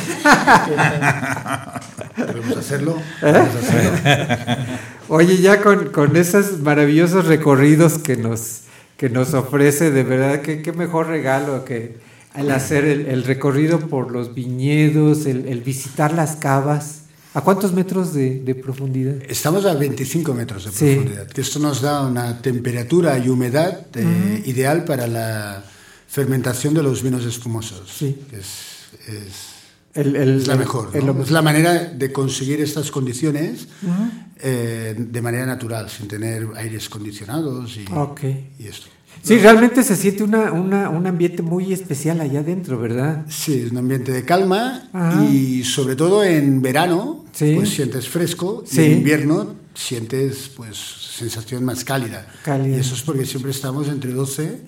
Podemos 2.16 2.56
hacerlo. 2.58 2.98
¿Eh? 3.22 3.32
Podemos 3.32 3.56
hacerlo. 3.56 4.64
Oye, 5.08 5.38
ya 5.38 5.62
con, 5.62 5.88
con 5.90 6.14
esos 6.16 6.60
maravillosos 6.60 7.26
recorridos 7.26 7.98
que 7.98 8.16
nos, 8.16 8.64
que 8.98 9.08
nos 9.08 9.32
ofrece, 9.32 9.90
de 9.90 10.02
verdad, 10.02 10.42
que 10.42 10.60
qué 10.60 10.72
mejor 10.72 11.06
regalo 11.06 11.64
que 11.64 11.96
el 12.34 12.50
hacer 12.50 12.84
el, 12.84 13.06
el 13.06 13.24
recorrido 13.24 13.80
por 13.80 14.10
los 14.10 14.34
viñedos, 14.34 15.24
el, 15.24 15.48
el 15.48 15.62
visitar 15.62 16.12
las 16.12 16.36
cavas. 16.36 17.01
¿A 17.34 17.40
cuántos 17.40 17.72
metros 17.72 18.12
de, 18.12 18.40
de 18.40 18.54
profundidad? 18.54 19.14
Estamos 19.28 19.64
a 19.64 19.74
25 19.74 20.34
metros 20.34 20.64
de 20.66 20.70
Sí. 20.72 20.94
profundidad. 20.96 21.26
que 21.28 21.40
Esto 21.40 21.58
nos 21.58 21.80
da 21.80 22.02
una 22.06 22.42
temperatura 22.42 23.18
y 23.18 23.28
humedad 23.30 23.86
eh, 23.94 24.42
ideal 24.44 24.84
para 24.84 25.06
la 25.06 25.64
fermentación 26.08 26.74
de 26.74 26.82
los 26.82 27.02
vinos 27.02 27.24
espumosos. 27.24 27.90
Sí. 27.90 28.18
Es, 28.32 29.08
es- 29.08 29.52
El- 29.94 30.14
el- 30.16 30.40
es 30.40 30.46
la 30.46 30.56
mejor. 30.56 30.90
el- 30.94 31.06
¿no? 31.06 31.12
el- 31.12 31.22
es 31.22 31.30
la 31.30 31.40
manera 31.42 31.84
de 31.84 32.12
conseguir 32.12 32.60
estas 32.60 32.90
condiciones 32.90 33.66
eh, 34.44 34.94
de 34.98 35.22
manera 35.22 35.46
natural, 35.46 35.88
sin 35.88 36.08
tener 36.08 36.48
aires 36.56 36.88
condicionados 36.90 37.76
y 37.78 38.66
esto. 38.66 38.88
Sí, 39.22 39.38
realmente 39.38 39.82
se 39.84 39.94
siente 39.96 40.24
una, 40.24 40.50
una- 40.52 40.88
un 40.90 41.06
ambiente 41.06 41.42
muy 41.42 41.72
especial 41.72 42.20
allá 42.20 42.40
adentro, 42.40 42.78
¿verdad? 42.78 43.24
Sí, 43.28 43.62
es 43.66 43.70
un 43.70 43.78
ambiente 43.78 44.10
de 44.12 44.24
calma 44.24 44.88
Ajá. 44.92 45.24
y 45.24 45.62
sobre 45.64 45.94
todo 45.96 46.24
en 46.24 46.60
verano 46.62 47.24
Sí. 47.32 47.52
pues 47.54 47.70
sientes 47.70 48.08
fresco 48.08 48.64
Sí. 48.66 48.80
y 48.80 48.84
en 48.86 48.92
invierno 48.98 49.54
sientes 49.74 50.50
pues 50.56 50.76
sensación 50.76 51.64
más 51.64 51.84
cálida. 51.84 52.26
Cálida. 52.44 52.76
Y 52.76 52.80
eso 52.80 52.94
es 52.94 53.02
porque 53.02 53.24
siempre 53.24 53.50
estamos 53.52 53.88
entre 53.88 54.12
12 54.12 54.60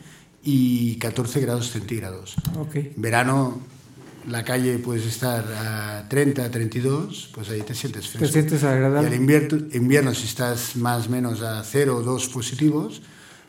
y 0.45 0.97
14 0.97 1.41
grados 1.41 1.71
centígrados. 1.71 2.35
Ok. 2.59 2.77
En 2.77 2.93
verano 3.03 3.59
la 4.29 4.45
calle 4.45 4.79
puedes 4.79 5.05
estar 5.05 5.45
a 5.53 6.09
30, 6.09 6.51
32, 6.51 7.31
pues 7.35 7.51
ahí 7.51 7.61
te 7.63 7.75
sientes 7.75 8.09
fresco. 8.09 8.33
sientes 8.33 8.63
agradable. 8.65 9.09
Y 9.09 9.13
al 9.13 9.21
invierno, 9.21 9.59
invierno 9.73 10.15
si 10.15 10.27
estás 10.27 10.77
más 10.77 11.09
o 11.09 11.11
menos 11.11 11.43
a 11.43 11.63
0 11.65 11.97
o 11.97 12.03
2 12.03 12.29
positivos, 12.29 13.03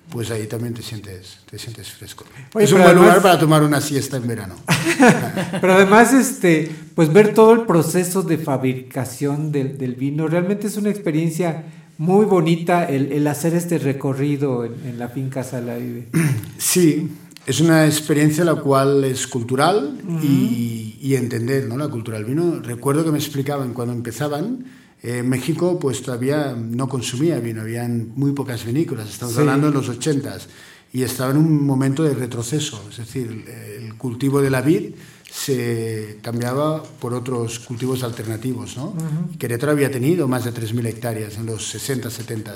pues 0.10 0.32
ahí 0.32 0.48
también 0.48 0.73
te 0.73 0.82
sientes, 0.82 1.40
te 1.49 1.57
sientes 1.57 1.91
fresco. 1.91 2.26
Oye, 2.53 2.65
es 2.65 2.72
un 2.72 2.82
buen 2.82 2.95
lugar 2.95 3.22
para 3.22 3.40
tomar 3.40 3.64
una 3.64 3.82
siesta 3.82 4.18
en 4.18 4.27
verano. 4.27 4.56
Pero 5.61 5.73
además, 5.73 6.14
este, 6.14 6.72
pues 6.94 7.11
ver 7.11 7.34
todo 7.34 7.53
el 7.53 7.61
proceso 7.61 8.22
de 8.22 8.38
fabricación 8.38 9.52
del, 9.52 9.77
del 9.77 9.95
vino, 9.95 10.27
realmente 10.27 10.68
es 10.68 10.77
una 10.77 10.90
experiencia 10.90 11.64
muy 11.98 12.26
bonita 12.26 12.86
el, 12.86 13.11
el 13.11 13.26
hacer 13.27 13.53
este 13.53 13.77
recorrido 13.77 14.65
en, 14.65 14.73
en 14.86 14.99
la 14.99 15.10
finca 15.10 15.44
Sala 15.44 15.76
Vive. 15.76 16.07
Sí, 16.57 17.10
es 17.45 17.60
una 17.60 17.86
experiencia 17.86 18.44
la 18.44 18.56
cual 18.56 19.03
es 19.03 19.27
cultural 19.27 19.99
y, 20.23 20.98
y 21.02 21.15
entender 21.15 21.68
¿no? 21.68 21.77
la 21.77 21.88
cultura 21.90 22.18
del 22.18 22.26
vino. 22.26 22.60
Recuerdo 22.61 23.06
que 23.06 23.11
me 23.11 23.18
explicaban 23.18 23.73
cuando 23.73 23.94
empezaban 23.94 24.65
Eh, 25.07 25.22
México 25.22 25.77
pues 25.80 26.02
todavía 26.02 26.56
no 26.57 26.90
consumía 26.90 27.40
vino, 27.40 27.61
habían 27.61 28.14
muy 28.15 28.32
pocas 28.32 28.65
vinícolas, 28.65 29.07
estamos 29.07 29.36
Sí. 29.36 29.41
hablando 29.41 29.68
de 29.68 29.73
los 29.73 29.88
80s, 29.88 30.48
y 30.91 31.03
estaba 31.03 31.30
en 31.30 31.38
un 31.38 31.64
momento 31.64 32.02
de 32.03 32.15
retroceso, 32.15 32.84
es 32.90 32.98
decir, 32.98 33.45
el 33.77 33.94
cultivo 33.95 34.41
de 34.41 34.49
la 34.49 34.61
vid 34.61 34.95
se 35.32 36.18
cambiaba 36.23 36.82
por 36.84 37.14
otros 37.14 37.60
cultivos 37.60 38.02
alternativos. 38.02 38.77
¿no? 38.77 38.86
Ujú. 38.86 39.38
Querétaro 39.38 39.73
había 39.73 39.91
tenido 39.91 40.27
más 40.27 40.44
de 40.45 40.52
3.000 40.53 40.88
hectáreas 40.88 41.38
en 41.38 41.45
los 41.45 41.68
60, 41.69 42.10
70. 42.10 42.56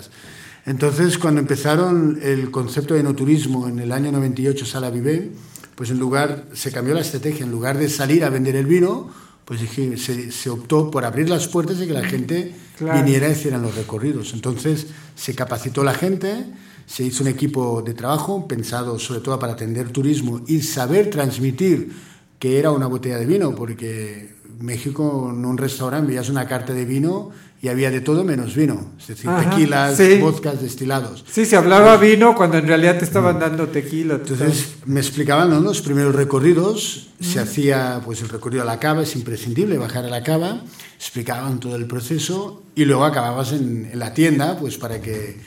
Entonces, 0.65 1.19
cuando 1.19 1.41
empezaron 1.41 2.17
el 2.23 2.49
concepto 2.49 2.95
de 2.95 3.01
enoturismo 3.01 3.67
en 3.67 3.77
el 3.79 3.91
año 3.91 4.11
98, 4.11 4.65
Sala 4.65 4.89
Vivé, 4.89 5.29
pues 5.75 5.91
en 5.91 5.99
lugar, 5.99 6.47
se 6.53 6.71
cambió 6.71 6.95
la 6.95 7.01
estrategia, 7.01 7.45
en 7.45 7.51
lugar 7.51 7.77
de 7.77 7.89
salir 7.89 8.23
a 8.25 8.29
vender 8.29 8.55
el 8.55 8.65
vino, 8.65 9.09
pues 9.49 9.61
dije, 9.61 9.97
se, 9.97 10.31
se 10.31 10.49
optó 10.51 10.89
por 10.91 11.03
abrir 11.05 11.27
las 11.27 11.47
puertas 11.47 11.81
y 11.81 11.87
que 11.87 11.93
la 11.93 12.03
gente 12.05 12.53
Claro. 12.77 13.03
viniera 13.03 13.27
y 13.27 13.31
hiciera 13.33 13.57
los 13.57 13.75
recorridos. 13.75 14.31
Entonces, 14.33 14.87
se 15.15 15.33
capacitó 15.35 15.83
la 15.83 15.93
gente, 15.95 16.45
se 16.85 17.03
hizo 17.03 17.23
un 17.23 17.29
equipo 17.29 17.81
de 17.81 17.93
trabajo 17.95 18.47
pensado 18.47 18.97
sobre 18.99 19.19
todo 19.21 19.37
para 19.39 19.53
atender 19.53 19.89
turismo 19.89 20.39
y 20.47 20.61
saber 20.61 21.09
transmitir 21.09 21.91
que 22.37 22.57
era 22.59 22.71
una 22.71 22.85
botella 22.87 23.17
de 23.17 23.25
vino, 23.25 23.53
porque 23.55 24.33
México 24.61 25.29
en 25.33 25.43
un 25.43 25.57
restaurante 25.57 26.07
veías 26.07 26.29
una 26.29 26.47
carta 26.47 26.71
de 26.73 26.85
vino 26.85 27.31
y 27.61 27.67
había 27.67 27.91
de 27.91 27.99
todo 27.99 28.23
menos 28.23 28.55
vino, 28.55 28.93
es 28.97 29.07
decir, 29.07 29.29
Ajá, 29.29 29.49
tequilas, 29.49 29.97
sí. 29.97 30.17
vodkas, 30.19 30.61
destilados. 30.61 31.25
Sí, 31.29 31.45
se 31.45 31.57
hablaba 31.57 31.97
vino 31.97 32.33
cuando 32.33 32.57
en 32.57 32.67
realidad 32.67 32.97
te 32.97 33.03
estaban 33.03 33.37
dando 33.37 33.67
tequila. 33.67 34.17
te 34.17 34.33
Entonces 34.33 34.75
me 34.85 35.01
explicaban 35.01 35.49
¿no? 35.49 35.59
los 35.59 35.81
primeros 35.81 36.15
recorridos, 36.15 37.09
se 37.19 37.39
hacía 37.39 38.01
pues 38.05 38.21
el 38.21 38.29
recorrido 38.29 38.63
a 38.63 38.65
la 38.65 38.79
cava, 38.79 39.03
es 39.03 39.15
imprescindible 39.15 39.77
bajar 39.77 40.05
a 40.05 40.09
la 40.09 40.23
cava, 40.23 40.61
explicaban 40.97 41.59
todo 41.59 41.75
el 41.75 41.85
proceso 41.85 42.63
y 42.75 42.85
luego 42.85 43.03
acababas 43.03 43.51
en, 43.51 43.89
en 43.91 43.99
la 43.99 44.13
tienda 44.13 44.57
pues 44.57 44.77
para 44.77 45.01
que 45.01 45.37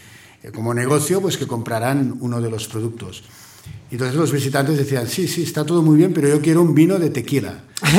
eh, 0.43 0.51
como 0.51 0.75
negocio 0.75 1.23
pues 1.23 1.39
que 1.39 1.47
compraran 1.47 2.17
uno 2.21 2.43
de 2.43 2.51
los 2.51 2.69
productos. 2.69 3.23
Y 3.93 3.97
entonces 3.97 4.17
los 4.17 4.33
visitantes 4.33 4.79
decían, 4.79 5.07
sí, 5.07 5.29
sí, 5.29 5.43
está 5.43 5.67
todo 5.67 5.83
muy 5.83 5.99
bien, 5.99 6.15
pero 6.15 6.27
yo 6.27 6.41
quiero 6.41 6.63
un 6.63 6.75
vino 6.75 6.99
de 6.99 7.11
tequila. 7.11 7.59
Pues, 7.79 7.93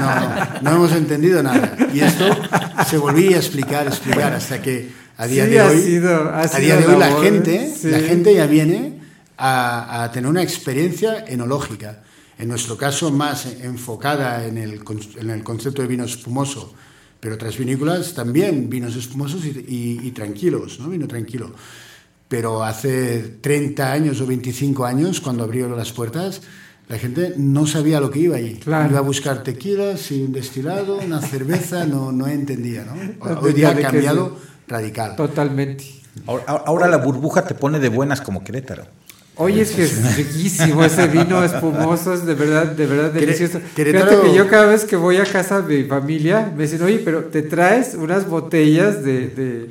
no, 0.00 0.62
no 0.62 0.76
hemos 0.76 0.92
entendido 0.92 1.42
nada. 1.42 1.76
Y 1.92 2.00
esto 2.00 2.24
se 2.88 2.96
volvía 2.96 3.36
a 3.36 3.40
explicar, 3.40 3.86
explicar, 3.86 4.32
hasta 4.32 4.62
que 4.62 4.88
a 5.18 5.26
día 5.26 5.44
Sí, 5.44 5.50
de 5.50 5.60
hoy, 5.60 5.80
sido- 5.82 6.30
a 6.34 6.46
día 6.58 6.76
de 6.78 6.86
hoy 6.86 6.92
la 6.98 7.08
labor, 7.10 7.22
gente, 7.24 7.74
sí. 7.78 7.90
la 7.90 8.00
gente 8.00 8.34
ya 8.34 8.46
viene 8.46 9.00
a, 9.36 10.04
a 10.04 10.10
tener 10.12 10.30
una 10.30 10.42
experiencia 10.42 11.26
enológica. 11.28 12.02
En 12.38 12.48
nuestro 12.48 12.78
caso, 12.78 13.10
más 13.12 13.44
enfocada 13.62 14.46
en 14.46 14.56
el, 14.56 14.80
en 15.20 15.28
el 15.28 15.44
concepto 15.44 15.82
de 15.82 15.88
vino 15.88 16.04
espumoso, 16.04 16.72
pero 17.20 17.34
otras 17.34 17.56
vinícolas 17.58 18.14
también 18.14 18.70
vinos 18.70 18.96
espumosos 18.96 19.44
y, 19.44 19.50
y- 19.68 20.00
y 20.04 20.10
tranquilos, 20.12 20.80
¿no? 20.80 20.88
vino 20.88 21.06
tranquilo. 21.06 21.52
Pero 22.34 22.64
hace 22.64 23.36
30 23.40 23.92
años 23.92 24.20
o 24.20 24.26
25 24.26 24.84
años, 24.84 25.20
cuando 25.20 25.44
abrieron 25.44 25.76
las 25.76 25.92
puertas, 25.92 26.40
la 26.88 26.98
gente 26.98 27.34
no 27.36 27.64
sabía 27.64 28.00
lo 28.00 28.10
que 28.10 28.18
iba 28.18 28.36
allí. 28.36 28.54
Claro. 28.56 28.90
Iba 28.90 28.98
a 28.98 29.02
buscar 29.02 29.44
tequilas 29.44 30.10
y 30.10 30.22
un 30.24 30.32
destilado, 30.32 30.96
una 30.98 31.20
cerveza, 31.32 31.86
no, 31.86 32.10
no 32.10 32.26
entendía. 32.26 32.84
¿no? 32.84 33.40
Hoy 33.40 33.52
día 33.52 33.70
ha 33.70 33.76
cambiado 33.76 34.36
radical. 34.66 35.14
Totalmente. 35.14 35.84
Ahora, 36.26 36.44
ahora 36.66 36.88
la 36.88 36.96
burbuja 36.96 37.46
te 37.46 37.54
pone 37.54 37.78
de 37.78 37.88
buenas 37.88 38.20
como 38.20 38.42
Querétaro. 38.42 38.84
Oye, 39.36 39.62
es 39.62 39.70
que 39.70 39.84
es 39.84 40.16
riquísimo 40.16 40.84
ese 40.84 41.06
vino 41.06 41.42
espumoso, 41.44 42.14
es 42.14 42.26
de 42.26 42.34
verdad, 42.34 42.66
de 42.66 42.86
verdad 42.86 43.10
delicioso. 43.12 43.60
Querétaro- 43.76 44.08
Fíjate 44.08 44.28
que 44.30 44.34
yo 44.36 44.48
cada 44.48 44.66
vez 44.66 44.84
que 44.84 44.96
voy 44.96 45.18
a 45.18 45.24
casa 45.24 45.62
de 45.62 45.82
mi 45.82 45.84
familia 45.88 46.52
me 46.56 46.64
dicen, 46.64 46.82
oye, 46.82 47.00
pero 47.04 47.24
te 47.26 47.42
traes 47.42 47.94
unas 47.94 48.28
botellas 48.28 49.02
de, 49.04 49.28
de 49.28 49.70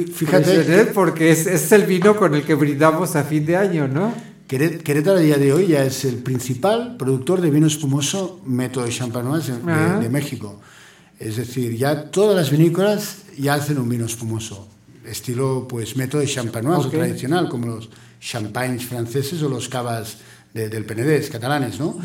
fíjate 0.00 0.44
Freixenet 0.44 0.88
que- 0.88 0.92
porque 0.94 1.30
es, 1.30 1.46
es 1.46 1.70
el 1.72 1.82
vino 1.84 2.16
con 2.16 2.34
el 2.34 2.42
que 2.44 2.54
brindamos 2.54 3.14
a 3.16 3.24
fin 3.24 3.44
de 3.44 3.56
año, 3.56 3.88
¿no? 3.88 4.12
Queré- 4.48 4.78
Querétaro 4.82 5.18
a 5.18 5.20
día 5.20 5.36
de 5.38 5.52
hoy 5.52 5.68
ya 5.68 5.84
es 5.84 6.04
el 6.04 6.16
principal 6.16 6.96
productor 6.98 7.40
de 7.40 7.50
vino 7.50 7.66
espumoso 7.66 8.40
método 8.44 8.86
champanoise 8.88 9.52
de, 9.52 9.58
Ah. 9.72 9.98
de 10.00 10.08
México. 10.08 10.60
Es 11.18 11.36
decir, 11.36 11.76
ya 11.76 12.10
todas 12.10 12.34
las 12.36 12.50
vinícolas 12.50 13.18
ya 13.38 13.54
hacen 13.54 13.78
un 13.78 13.88
vino 13.88 14.04
espumoso, 14.06 14.68
estilo 15.06 15.66
pues 15.68 15.96
método 15.96 16.24
champanoise 16.26 16.88
Ok. 16.88 16.94
o 16.94 16.96
tradicional, 16.98 17.48
como 17.48 17.66
los 17.66 17.88
champagnes 18.20 18.84
franceses 18.84 19.42
o 19.42 19.48
los 19.48 19.68
cavas 19.68 20.18
de- 20.54 20.68
del 20.68 20.84
Penedès, 20.84 21.30
catalanes, 21.30 21.78
¿no? 21.80 21.96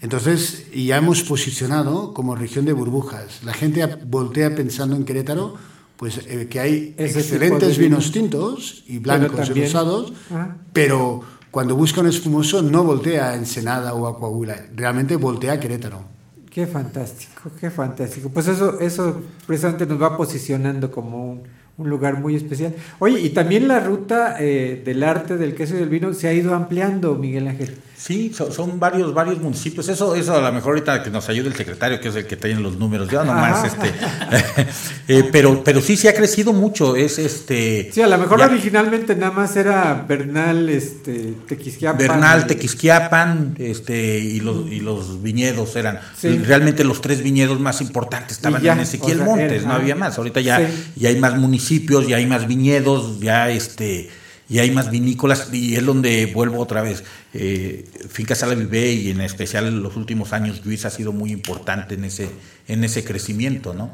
Entonces, 0.00 0.66
ya 0.72 0.98
hemos 0.98 1.22
posicionado 1.22 2.12
como 2.14 2.36
región 2.36 2.64
de 2.64 2.72
burbujas. 2.72 3.42
La 3.44 3.52
gente 3.54 3.84
voltea 4.06 4.54
pensando 4.54 4.94
en 4.94 5.04
Querétaro, 5.04 5.56
pues 5.96 6.18
eh, 6.26 6.46
que 6.50 6.60
hay 6.60 6.94
Ese 6.98 7.20
excelentes 7.20 7.78
vino. 7.78 7.96
vinos 7.96 8.12
tintos 8.12 8.84
y 8.86 8.98
blancos 8.98 9.50
y 9.54 9.62
rosados, 9.62 10.12
Ah. 10.30 10.56
pero 10.72 11.22
cuando 11.50 11.74
busca 11.76 12.00
un 12.02 12.08
espumoso 12.08 12.60
no 12.62 12.84
voltea 12.84 13.30
a 13.30 13.34
Ensenada 13.36 13.94
o 13.94 14.06
a 14.06 14.18
Coahuila, 14.18 14.66
realmente 14.74 15.16
voltea 15.16 15.54
a 15.54 15.60
Querétaro. 15.60 16.04
Qué 16.50 16.66
fantástico, 16.66 17.50
qué 17.60 17.70
fantástico. 17.70 18.30
Pues 18.30 18.48
eso, 18.48 18.80
eso 18.80 19.20
precisamente 19.46 19.86
nos 19.86 20.00
va 20.00 20.16
posicionando 20.16 20.90
como 20.90 21.32
un, 21.32 21.42
un 21.78 21.90
lugar 21.90 22.18
muy 22.20 22.34
especial. 22.34 22.74
Oye, 22.98 23.20
y 23.20 23.30
también 23.30 23.68
la 23.68 23.80
ruta 23.80 24.36
eh, 24.40 24.82
del 24.84 25.02
arte 25.02 25.36
del 25.36 25.54
queso 25.54 25.74
y 25.76 25.78
del 25.78 25.88
vino 25.90 26.12
se 26.14 26.28
ha 26.28 26.32
ido 26.32 26.54
ampliando, 26.54 27.14
Miguel 27.14 27.48
Ángel. 27.48 27.76
Sí, 27.98 28.30
so- 28.36 28.52
son 28.52 28.78
varios, 28.78 29.12
varios 29.14 29.40
municipios. 29.40 29.88
Eso, 29.88 30.14
eso 30.14 30.36
a 30.36 30.40
lo 30.40 30.52
mejor 30.52 30.72
ahorita 30.74 31.02
que 31.02 31.10
nos 31.10 31.28
ayude 31.28 31.48
el 31.48 31.54
secretario, 31.56 32.00
que 32.00 32.08
es 32.08 32.14
el 32.16 32.26
que 32.26 32.36
tiene 32.36 32.60
los 32.60 32.76
números. 32.78 33.08
Yo 33.10 33.24
nomás, 33.24 33.64
Ajá. 33.64 33.66
este, 33.66 34.66
eh, 35.08 35.24
pero, 35.32 35.62
pero 35.64 35.80
sí, 35.80 35.96
sí 35.96 36.06
ha 36.06 36.14
crecido 36.14 36.52
mucho. 36.52 36.94
Es 36.96 37.18
este. 37.18 37.90
Sí, 37.92 38.02
a 38.02 38.06
lo 38.06 38.18
mejor 38.18 38.38
ya- 38.38 38.46
originalmente 38.46 39.16
nada 39.16 39.32
más 39.32 39.56
era 39.56 40.04
Bernal, 40.06 40.68
este, 40.68 41.34
Tequisquiapan. 41.48 41.98
Bernal, 41.98 42.46
Tequisquiapan, 42.46 43.54
este, 43.58 44.18
y 44.18 44.40
los, 44.40 44.70
y 44.70 44.80
los 44.80 45.22
viñedos 45.22 45.74
eran 45.76 45.98
Sí. 46.16 46.38
realmente 46.38 46.84
los 46.84 47.00
tres 47.00 47.22
viñedos 47.22 47.58
más 47.60 47.80
importantes 47.80 48.36
estaban 48.36 48.60
Y 48.60 48.64
ya, 48.66 48.72
en 48.74 48.80
Ezequiel 48.80 49.20
o 49.20 49.24
sea, 49.24 49.26
Montes, 49.26 49.62
era, 49.62 49.68
no 49.68 49.74
había 49.74 49.94
más. 49.96 50.18
Ahorita 50.18 50.40
ya, 50.40 50.58
Sí. 50.58 50.84
ya 50.96 51.08
hay 51.08 51.16
más 51.18 51.36
municipios, 51.38 52.06
ya 52.06 52.16
hay 52.16 52.26
más 52.26 52.46
viñedos, 52.46 53.20
ya 53.20 53.50
este, 53.50 54.10
ya 54.48 54.62
hay 54.62 54.70
más 54.70 54.90
vinícolas, 54.90 55.48
y 55.52 55.74
es 55.74 55.84
donde 55.84 56.26
vuelvo 56.26 56.60
otra 56.60 56.82
vez. 56.82 57.02
Eh, 57.38 57.84
Finca 58.08 58.34
Sala 58.34 58.54
Vivé 58.54 58.92
y 58.92 59.10
en 59.10 59.20
especial 59.20 59.66
en 59.66 59.82
los 59.82 59.94
últimos 59.96 60.32
años 60.32 60.64
Luis 60.64 60.86
ha 60.86 60.90
sido 60.90 61.12
muy 61.12 61.32
importante 61.32 61.94
en 61.94 62.04
ese, 62.04 62.30
en 62.66 62.82
ese 62.82 63.04
crecimiento, 63.04 63.74
¿no? 63.74 63.90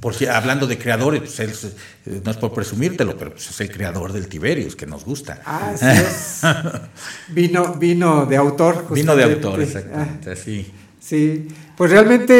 Por 0.00 0.14
si, 0.14 0.26
hablando 0.26 0.68
de 0.68 0.78
creadores, 0.78 1.20
pues 1.22 1.40
él, 1.40 1.50
eh, 2.06 2.20
no 2.24 2.30
es 2.30 2.36
por 2.36 2.52
presumírtelo, 2.52 3.16
pero 3.16 3.32
pues 3.32 3.50
es 3.50 3.60
el 3.60 3.70
creador 3.72 4.12
del 4.12 4.28
Tiberius, 4.28 4.76
que 4.76 4.86
nos 4.86 5.04
gusta. 5.04 5.40
Ah, 5.44 5.72
sí 5.76 5.86
es. 5.86 6.40
Vino, 7.34 7.74
vino 7.74 8.26
de 8.26 8.36
autor. 8.36 8.86
Vino 8.94 9.16
de 9.16 9.24
autor, 9.24 9.58
Ah, 9.58 9.62
exactamente, 9.62 10.36
sí. 10.36 10.70
Sí, 11.00 11.48
pues 11.76 11.90
realmente 11.90 12.34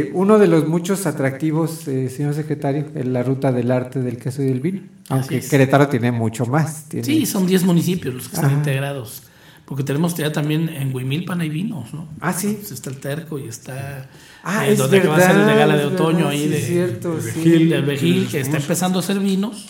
eh, 0.00 0.10
uno 0.12 0.38
de 0.38 0.46
los 0.46 0.68
muchos 0.68 1.06
atractivos, 1.06 1.88
eh, 1.88 2.10
señor 2.10 2.34
secretario, 2.34 2.86
es 2.94 3.06
la 3.06 3.22
ruta 3.22 3.50
del 3.52 3.70
arte 3.70 4.00
del 4.00 4.18
queso 4.18 4.42
y 4.42 4.46
del 4.46 4.60
vino. 4.60 4.82
Aunque. 5.08 5.40
Querétaro 5.40 5.88
tiene 5.88 6.12
mucho 6.12 6.44
más. 6.46 6.88
tiene- 6.88 7.04
Sí, 7.06 7.26
son 7.26 7.46
10 7.46 7.64
municipios 7.64 8.14
los 8.14 8.28
que 8.28 8.34
están 8.36 8.50
Ajá. 8.50 8.58
integrados. 8.58 9.22
Porque 9.72 9.84
tenemos 9.84 10.14
ya 10.16 10.30
también 10.30 10.68
en 10.68 10.94
Huimilpan 10.94 11.40
hay 11.40 11.48
vinos, 11.48 11.94
¿no? 11.94 12.06
Ah, 12.20 12.34
sí. 12.34 12.58
Pues 12.60 12.72
está 12.72 12.90
el 12.90 12.98
Terco 12.98 13.38
y 13.38 13.48
está. 13.48 14.06
Ah, 14.44 14.66
eh, 14.68 14.72
es 14.72 14.78
donde 14.78 15.00
va 15.00 15.16
a 15.16 15.20
ser 15.20 15.30
de 15.30 15.38
verdad, 15.38 15.56
gala 15.58 15.76
de 15.78 15.86
otoño 15.86 16.16
verdad, 16.26 16.30
ahí 16.32 16.42
sí, 16.42 16.48
de. 16.48 16.58
es 16.58 16.66
cierto, 16.66 17.18
sí. 17.22 17.68
Vejil, 17.86 18.22
Los 18.24 18.32
que 18.32 18.40
está 18.40 18.58
empezando 18.58 18.98
a 18.98 19.00
hacer 19.00 19.18
vinos. 19.18 19.68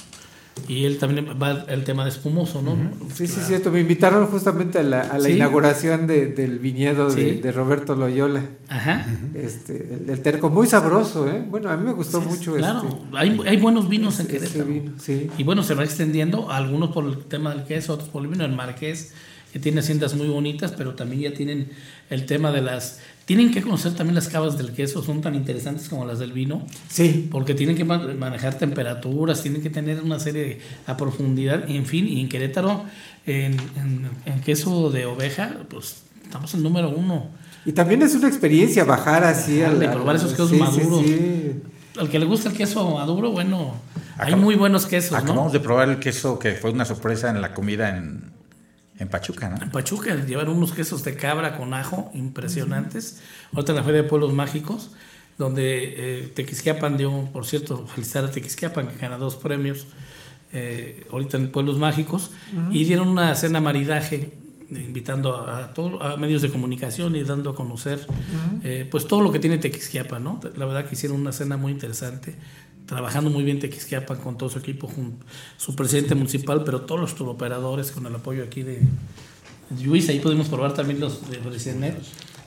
Y 0.67 0.87
él 0.87 0.99
también 0.99 1.29
va 1.41 1.65
el 1.69 1.85
tema 1.85 2.03
de 2.03 2.11
espumoso, 2.11 2.63
¿no? 2.63 2.77
Sí, 3.15 3.29
sí, 3.29 3.39
cierto. 3.47 3.71
Me 3.71 3.79
invitaron 3.81 4.27
justamente 4.27 4.81
a 4.81 4.83
la, 4.83 5.03
a 5.03 5.19
la 5.19 5.29
Sí. 5.29 5.35
inauguración 5.37 6.09
de- 6.09 6.27
del 6.27 6.59
viñedo 6.59 7.09
de, 7.15 7.35
Sí. 7.37 7.41
de 7.41 7.53
Roberto 7.53 7.95
Loyola. 7.95 8.43
Ajá. 8.69 9.07
Este, 9.35 9.95
el, 10.03 10.11
el 10.11 10.21
terco, 10.21 10.51
muy 10.51 10.67
sabroso, 10.67 11.29
¿eh? 11.31 11.45
Bueno, 11.49 11.71
a 11.71 11.77
mí 11.77 11.85
me 11.87 11.93
gustó 11.93 12.21
mucho. 12.21 12.55
Claro, 12.57 12.83
este, 12.87 13.17
hay, 13.19 13.41
hay 13.47 13.57
buenos 13.59 13.89
vinos 13.89 14.19
en 14.19 14.27
ese 14.27 14.35
Querétaro. 14.41 14.65
vino, 14.67 14.93
sí. 14.99 15.31
Y 15.39 15.45
bueno, 15.45 15.63
se 15.63 15.75
va 15.75 15.85
extendiendo, 15.85 16.51
algunos 16.51 16.91
por 16.91 17.05
el 17.07 17.19
tema 17.19 17.55
del 17.55 17.63
queso, 17.65 17.95
otros 17.95 18.09
por 18.09 18.23
el 18.23 18.29
vino. 18.29 18.45
El 18.45 18.53
Marqués, 18.53 19.13
que 19.53 19.59
tiene 19.59 19.81
haciendas 19.81 20.15
muy 20.15 20.29
bonitas, 20.29 20.73
pero 20.73 20.95
también 20.95 21.23
ya 21.31 21.35
tienen 21.37 21.69
el 22.11 22.27
tema 22.27 22.51
de 22.53 22.63
las... 22.63 23.01
Tienen 23.27 23.53
que 23.53 23.63
conocer 23.63 23.95
también 23.95 24.15
las 24.17 24.29
cavas 24.29 24.59
del 24.59 24.73
queso, 24.73 25.03
son 25.03 25.21
tan 25.21 25.35
interesantes 25.35 25.89
como 25.89 26.05
las 26.05 26.19
del 26.19 26.33
vino. 26.33 26.67
Sí. 26.89 27.29
Porque 27.31 27.55
tienen 27.55 27.77
que 27.77 27.85
ma- 27.85 27.99
manejar 28.19 28.55
temperaturas, 28.59 29.43
tienen 29.43 29.63
que 29.63 29.71
tener 29.71 30.01
una 30.03 30.19
serie 30.19 30.43
de, 30.43 30.61
a 30.87 30.97
profundidad, 30.97 31.71
en 31.71 31.87
fin, 31.87 32.09
y 32.09 32.21
en 32.21 32.29
Querétaro, 32.29 32.85
en, 33.27 33.53
en- 33.77 34.11
en 34.27 34.41
queso 34.41 34.91
de 34.91 35.07
oveja, 35.07 35.55
pues 35.69 36.03
estamos 36.25 36.53
en 36.55 36.63
número 36.63 36.89
uno. 36.91 37.29
Y 37.65 37.73
también 37.73 38.03
es 38.03 38.15
una 38.17 38.27
experiencia 38.27 38.83
bajar 38.85 39.23
así 39.23 39.63
al- 39.63 39.79
probar 39.93 40.17
esos 40.17 40.33
quesos 40.33 40.51
sí, 40.51 40.57
maduros. 40.57 41.03
sí. 41.07 41.53
Al 41.99 42.09
que 42.09 42.19
le 42.19 42.25
gusta 42.25 42.49
el 42.49 42.57
queso 42.57 42.91
maduro, 42.91 43.31
bueno, 43.31 43.77
hay 44.19 44.35
muy 44.35 44.57
buenos 44.57 44.87
quesos, 44.87 45.13
¿no? 45.13 45.19
Acabamos 45.19 45.53
de 45.53 45.61
probar 45.61 45.91
el 45.91 45.99
queso 46.01 46.39
que 46.39 46.53
fue 46.55 46.71
una 46.73 46.85
sorpresa 46.87 47.31
en 47.31 47.41
la 47.43 47.53
comida 47.55 47.97
en, 47.97 48.32
en 49.03 49.09
Pachuca, 49.09 49.49
¿no? 49.51 49.63
En 49.63 49.71
Pachuca 49.71 50.15
llevaron 50.15 50.57
unos 50.57 50.73
quesos 50.73 51.03
de 51.05 51.15
cabra 51.17 51.57
con 51.57 51.75
ajo 51.75 52.11
impresionantes. 52.15 53.21
Ahorita 53.53 53.73
en 53.73 53.77
la 53.77 53.83
Feria 53.85 54.03
de 54.03 54.09
Pueblos 54.09 54.33
Mágicos. 54.33 54.91
donde 55.39 55.65
eh, 55.97 56.33
Tequisquiapan 56.35 56.97
dio, 56.99 57.29
por 57.33 57.47
cierto, 57.47 57.87
felicitar 57.87 58.25
a 58.25 58.31
Tequisquiapan 58.31 58.89
que 58.89 58.99
gana 58.99 59.17
dos 59.17 59.37
premios 59.37 59.87
eh, 60.53 61.07
ahorita 61.11 61.39
en 61.39 61.51
Pueblos 61.51 61.79
Mágicos 61.79 62.31
y 62.71 62.85
dieron 62.85 63.09
una 63.09 63.35
cena 63.35 63.59
maridaje 63.61 64.35
invitando 64.71 65.35
a, 65.37 65.73
todo- 65.75 66.03
a 66.03 66.17
medios 66.19 66.43
de 66.43 66.51
comunicación 66.51 67.17
y 67.17 67.23
dando 67.25 67.51
a 67.51 67.55
conocer 67.55 68.07
eh, 68.63 68.87
pues 68.91 69.07
todo 69.07 69.23
lo 69.23 69.33
que 69.33 69.39
tiene 69.39 69.57
Tequisquiapan, 69.59 70.23
¿no? 70.23 70.39
La 70.57 70.67
verdad 70.67 70.87
que 70.87 70.95
hicieron 70.95 71.19
una 71.21 71.33
cena 71.33 71.57
muy 71.57 71.73
interesante, 71.73 72.37
trabajando 72.93 73.31
muy 73.31 73.43
bien 73.43 73.59
Tequisquiapan 73.59 74.19
con 74.19 74.37
todo 74.39 74.49
su 74.51 74.59
equipo, 74.59 74.91
su 75.57 75.75
presidente 75.75 76.15
municipal, 76.15 76.63
pero 76.65 76.83
todos 76.83 77.01
los 77.01 77.15
turoperadores 77.15 77.91
con 77.91 78.07
el 78.07 78.15
apoyo 78.15 78.45
aquí 78.45 78.63
de 78.63 78.81
Luis, 79.83 80.09
ahí 80.09 80.21
pudimos 80.21 80.49
probar 80.49 80.75
también 80.75 81.01
los 81.01 81.29
de 81.31 81.39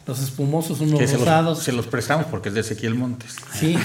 los 0.08 0.22
espumosos, 0.22 0.80
unos 0.82 1.00
Que 1.00 1.08
se 1.08 1.18
rosados. 1.18 1.58
los, 1.58 1.66
se 1.66 1.72
los 1.72 1.88
prestamos 1.88 2.28
porque 2.28 2.50
es 2.50 2.56
de 2.56 2.62
Ezequiel 2.62 2.94
Montes. 2.94 3.36
Sí. 3.54 3.76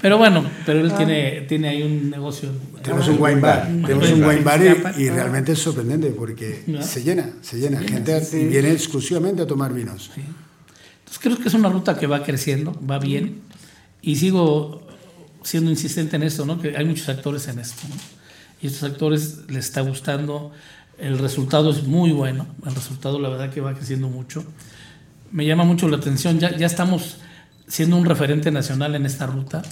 pero 0.00 0.16
bueno, 0.16 0.44
pero 0.64 0.80
él 0.80 0.94
tiene, 0.94 1.42
tiene 1.42 1.68
ahí 1.68 1.82
un 1.82 2.08
negocio. 2.08 2.48
Tenemos 2.82 3.06
un 3.08 3.20
wine 3.20 3.40
bar, 3.40 3.66
tenemos 3.66 4.10
un 4.12 4.24
wine 4.24 4.40
bar 4.40 4.62
y, 4.62 5.02
y 5.02 5.10
realmente 5.10 5.52
es 5.52 5.58
sorprendente 5.58 6.08
porque 6.08 6.62
¿No? 6.68 6.82
se 6.82 7.02
llena, 7.02 7.32
se 7.42 7.58
llena. 7.58 7.80
Sí, 7.80 7.88
Gente 7.88 8.24
sí. 8.24 8.46
viene 8.46 8.72
exclusivamente 8.72 9.42
a 9.42 9.46
tomar 9.46 9.74
vinos. 9.74 10.10
Entonces 10.16 11.18
creo 11.20 11.36
que 11.36 11.48
es 11.48 11.54
una 11.54 11.68
ruta 11.68 11.98
que 11.98 12.06
va 12.06 12.22
creciendo, 12.22 12.74
va 12.90 12.98
bien. 12.98 13.42
Y 14.02 14.16
sigo 14.16 14.82
siendo 15.42 15.70
insistente 15.70 16.16
en 16.16 16.24
esto, 16.24 16.44
¿no? 16.44 16.60
Que 16.60 16.76
hay 16.76 16.84
muchos 16.84 17.08
actores 17.08 17.48
en 17.48 17.58
esto. 17.58 17.82
¿no? 17.88 17.94
Y 18.60 18.66
a 18.66 18.70
estos 18.70 18.90
actores 18.90 19.38
les 19.48 19.64
está 19.66 19.80
gustando. 19.80 20.52
El 20.98 21.18
resultado 21.18 21.70
es 21.70 21.84
muy 21.84 22.12
bueno. 22.12 22.46
El 22.66 22.74
resultado, 22.74 23.18
la 23.18 23.28
verdad, 23.28 23.50
que 23.50 23.60
va 23.60 23.74
creciendo 23.74 24.08
mucho. 24.08 24.44
Me 25.30 25.46
llama 25.46 25.64
mucho 25.64 25.88
la 25.88 25.96
atención. 25.96 26.38
Ya, 26.38 26.56
ya 26.56 26.66
estamos 26.66 27.18
siendo 27.66 27.96
un 27.96 28.04
referente 28.04 28.50
nacional 28.50 28.94
en 28.94 29.06
esta 29.06 29.26
ruta. 29.26 29.62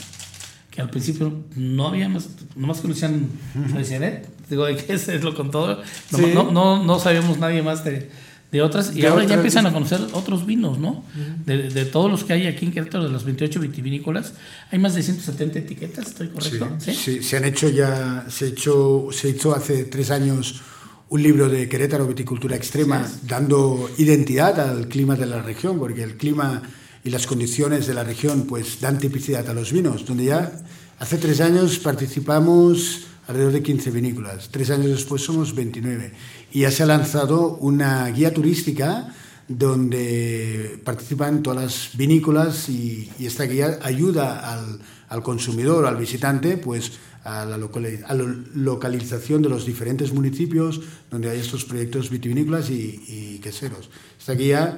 Que 0.70 0.80
al 0.80 0.88
principio 0.90 1.44
no 1.56 1.88
había 1.88 2.08
más, 2.08 2.28
nomás 2.54 2.80
conocían 2.80 3.28
Freixeret. 3.70 4.28
Digo, 4.48 4.64
¿de 4.66 4.76
qué 4.76 4.92
es 4.94 5.22
lo 5.22 5.34
con 5.34 5.50
todo? 5.50 5.82
No, 6.12 6.18
Sí. 6.18 6.30
no, 6.32 6.50
no, 6.52 6.82
no 6.84 6.98
sabíamos 7.00 7.38
nadie 7.38 7.60
más 7.62 7.84
de, 7.84 8.08
de 8.52 8.62
otras. 8.62 8.94
Y 8.94 9.00
De 9.02 9.08
ahora 9.08 9.22
ya 9.22 9.26
otras. 9.26 9.38
empiezan 9.38 9.66
a 9.66 9.72
conocer 9.72 10.00
otros 10.12 10.46
vinos, 10.46 10.78
¿no? 10.78 11.04
De, 11.46 11.68
de 11.70 11.84
todos 11.84 12.10
los 12.10 12.24
que 12.24 12.32
hay 12.32 12.46
aquí 12.46 12.66
en 12.66 12.72
Querétaro, 12.72 13.04
de 13.04 13.10
los 13.10 13.24
28 13.24 13.60
vitivinícolas, 13.60 14.34
hay 14.70 14.78
más 14.78 14.94
de 14.94 15.02
170 15.02 15.58
etiquetas, 15.58 16.08
¿estoy 16.08 16.28
correcto? 16.28 16.68
Sí, 16.78 16.94
sí, 16.94 17.22
se 17.22 17.36
han 17.36 17.44
hecho 17.44 17.68
ya, 17.68 18.26
se, 18.28 18.48
hecho, 18.48 19.08
se 19.12 19.28
hizo 19.30 19.54
hace 19.54 19.84
tres 19.84 20.10
años 20.10 20.62
un 21.10 21.22
libro 21.22 21.48
de 21.48 21.68
Querétaro 21.68 22.06
Viticultura 22.06 22.54
Extrema, 22.56 23.04
dando 23.26 23.90
identidad 23.98 24.60
al 24.60 24.86
clima 24.86 25.16
de 25.16 25.26
la 25.26 25.42
región, 25.42 25.78
porque 25.78 26.04
el 26.04 26.16
clima 26.16 26.62
y 27.02 27.10
las 27.10 27.26
condiciones 27.26 27.86
de 27.86 27.94
la 27.94 28.04
región 28.04 28.42
pues 28.42 28.80
dan 28.80 28.98
tipicidad 28.98 29.48
a 29.48 29.54
los 29.54 29.72
vinos, 29.72 30.06
donde 30.06 30.26
ya 30.26 30.52
hace 31.00 31.18
tres 31.18 31.40
años 31.40 31.78
participamos 31.80 33.06
alrededor 33.30 33.52
de 33.52 33.62
15 33.62 33.90
vinícolas, 33.92 34.48
tres 34.50 34.70
años 34.70 34.90
después 34.90 35.22
somos 35.22 35.54
29, 35.54 36.12
y 36.50 36.60
ya 36.62 36.72
se 36.72 36.82
ha 36.82 36.86
lanzado 36.86 37.56
una 37.60 38.08
guía 38.08 38.34
turística 38.34 39.14
donde 39.46 40.80
participan 40.84 41.40
todas 41.40 41.62
las 41.62 41.90
vinícolas 41.96 42.68
y, 42.68 43.08
esta 43.20 43.44
guía 43.44 43.78
ayuda 43.82 44.52
al, 44.52 44.80
al 45.08 45.22
consumidor, 45.22 45.86
al 45.86 45.96
visitante, 45.96 46.56
pues 46.56 46.92
a 47.22 47.44
la, 47.44 47.56
localización 47.56 49.42
de 49.42 49.48
los 49.48 49.64
diferentes 49.64 50.12
municipios 50.12 50.80
donde 51.08 51.30
hay 51.30 51.38
estos 51.38 51.64
proyectos 51.64 52.10
vitivinícolas 52.10 52.68
y, 52.70 53.38
queseros. 53.40 53.90
Esta 54.18 54.34
guía 54.34 54.76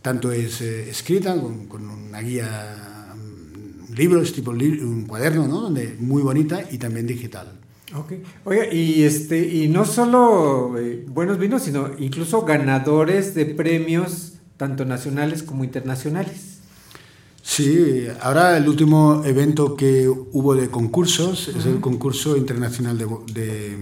tanto 0.00 0.32
es 0.32 0.62
eh, 0.62 0.88
escrita 0.88 1.36
con, 1.38 1.88
una 1.88 2.20
guía, 2.20 3.14
mm, 3.14 3.90
un 3.90 3.94
libro, 3.94 4.22
es 4.22 4.32
tipo 4.32 4.50
un 4.50 5.04
cuaderno, 5.06 5.46
¿no? 5.46 5.70
Muy 5.98 6.22
bonita 6.22 6.64
y 6.70 6.78
también 6.78 7.06
digital. 7.06 7.61
Ok. 7.94 8.12
Oiga, 8.44 8.72
y 8.72 9.02
este, 9.02 9.46
y 9.46 9.68
no 9.68 9.84
solo 9.84 10.78
eh, 10.78 11.04
buenos 11.08 11.38
vinos, 11.38 11.62
sino 11.62 11.90
incluso 11.98 12.42
ganadores 12.42 13.34
de 13.34 13.44
premios, 13.46 14.34
tanto 14.56 14.84
nacionales 14.84 15.42
como 15.42 15.62
internacionales. 15.64 16.58
Sí, 17.42 18.06
ahora 18.20 18.56
el 18.56 18.68
último 18.68 19.22
evento 19.24 19.76
que 19.76 20.08
hubo 20.08 20.54
de 20.54 20.68
concursos 20.68 21.48
es 21.48 21.66
el 21.66 21.80
concurso 21.80 22.36
internacional 22.36 22.96
de, 22.96 23.06
de, 23.34 23.76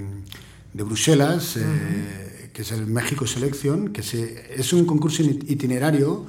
de 0.72 0.82
Bruselas, 0.82 1.56
eh, 1.58 2.50
que 2.52 2.62
es 2.62 2.72
el 2.72 2.86
México 2.86 3.26
Selección, 3.26 3.92
que 3.92 4.02
se, 4.02 4.54
es 4.56 4.72
un 4.72 4.86
concurso 4.86 5.22
it- 5.22 5.48
itinerario 5.50 6.24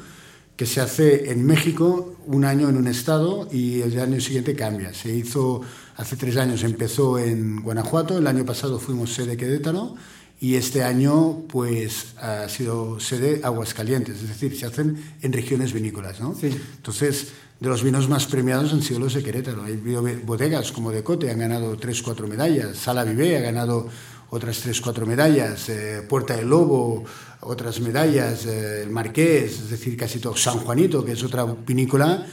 que 0.62 0.68
se 0.68 0.80
hace 0.80 1.32
en 1.32 1.44
México 1.44 2.18
un 2.28 2.46
año 2.46 2.70
en 2.70 2.78
un 2.78 2.86
estado 2.86 3.48
y 3.52 3.82
el 3.82 4.00
año 4.00 4.22
siguiente 4.22 4.56
cambia. 4.56 4.94
Se 4.94 5.12
hizo 5.12 5.62
hace 5.96 6.16
tres 6.18 6.38
años, 6.38 6.64
empezó 6.64 7.18
en 7.18 7.64
Guanajuato, 7.64 8.20
el 8.20 8.28
año 8.28 8.46
pasado 8.46 8.78
fuimos 8.78 9.12
sede 9.12 9.36
Querétaro 9.36 9.96
y 10.40 10.58
este 10.58 10.84
año 10.84 11.48
pues 11.48 12.14
ha 12.22 12.48
sido 12.48 13.00
sede 13.00 13.42
Aguascalientes, 13.44 14.18
es 14.18 14.28
decir, 14.28 14.56
se 14.56 14.68
hacen 14.68 15.04
en 15.24 15.34
regiones 15.34 15.74
vinícolas, 15.74 16.20
¿no? 16.20 16.36
Entonces, 16.44 17.30
de 17.60 17.68
los 17.68 17.82
vinos 17.82 18.08
más 18.08 18.28
premiados 18.28 18.72
han 18.72 18.84
sido 18.84 19.00
los 19.00 19.16
de 19.16 19.24
Querétaro. 19.24 19.64
Hay 19.64 19.78
bodegas 19.78 20.72
como 20.72 20.92
Decote, 20.92 21.32
han 21.32 21.40
ganado 21.40 21.76
tres, 21.78 22.04
cuatro 22.04 22.28
medallas, 22.28 22.78
Sala 22.78 23.04
Vivé 23.04 23.36
ha 23.36 23.42
ganado 23.42 23.90
otras 24.30 24.60
tres, 24.60 24.80
cuatro 24.80 25.06
medallas, 25.06 25.68
eh, 25.70 26.06
Puerta 26.08 26.38
del 26.38 26.50
Lobo, 26.50 27.04
otras 27.42 27.80
medallas, 27.80 28.46
eh, 28.46 28.84
el 28.84 28.90
Marqués, 28.92 29.52
es 29.54 29.70
decir, 29.70 29.98
casi 29.98 30.20
todo, 30.20 30.36
San 30.36 30.60
Juanito, 30.60 31.04
que 31.04 31.14
es 31.14 31.24
otra 31.24 31.46
vinícola, 31.46 32.26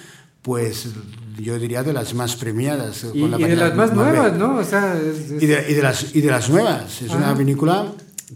pues 0.43 0.89
yo 1.39 1.59
diría 1.59 1.83
de 1.83 1.93
las 1.93 2.15
más 2.15 2.37
premiadas. 2.37 3.05
eh, 3.05 3.11
Y, 3.15 3.21
con 3.21 3.31
la 3.33 3.41
y 3.41 3.45
de 3.45 3.57
las 3.57 3.75
más 3.75 3.93
nuevas, 3.95 4.37
¿no? 4.37 4.57
O 4.59 4.65
sea, 4.65 4.97
es- 4.99 5.31
es- 5.33 5.43
Y 5.43 5.47
de, 5.47 5.67
y 5.71 5.75
de 5.75 5.83
las, 5.83 6.15
y 6.15 6.21
de 6.21 6.31
las 6.31 6.49
nuevas. 6.51 7.03
Es 7.03 7.11
una 7.11 7.31
Ajá. 7.31 7.35
vinícola 7.35 7.93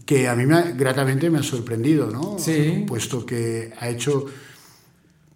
que 0.06 0.28
a 0.28 0.34
mí 0.34 0.46
me 0.46 0.54
ha- 0.56 0.70
gratamente 0.72 1.28
me 1.30 1.38
ha 1.38 1.42
sorprendido, 1.42 2.10
¿no? 2.10 2.36
Sí. 2.38 2.84
Puesto 2.86 3.24
que 3.26 3.72
ha 3.78 3.88
hecho 3.88 4.26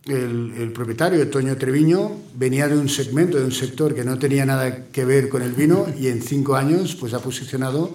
el, 0.06 0.54
el 0.58 0.72
propietario, 0.72 1.28
Toño 1.28 1.56
Treviño, 1.56 2.12
venía 2.36 2.68
de 2.68 2.78
un 2.78 2.88
segmento, 2.88 3.38
de 3.38 3.44
un 3.44 3.52
sector 3.52 3.94
que 3.94 4.04
no 4.04 4.18
tenía 4.18 4.46
nada 4.46 4.84
que 4.92 5.04
ver 5.04 5.28
con 5.28 5.42
el 5.42 5.52
vino 5.52 5.86
y 5.98 6.06
en 6.08 6.22
cinco 6.22 6.54
años 6.56 6.94
pues 6.94 7.12
ha 7.12 7.18
posicionado 7.18 7.94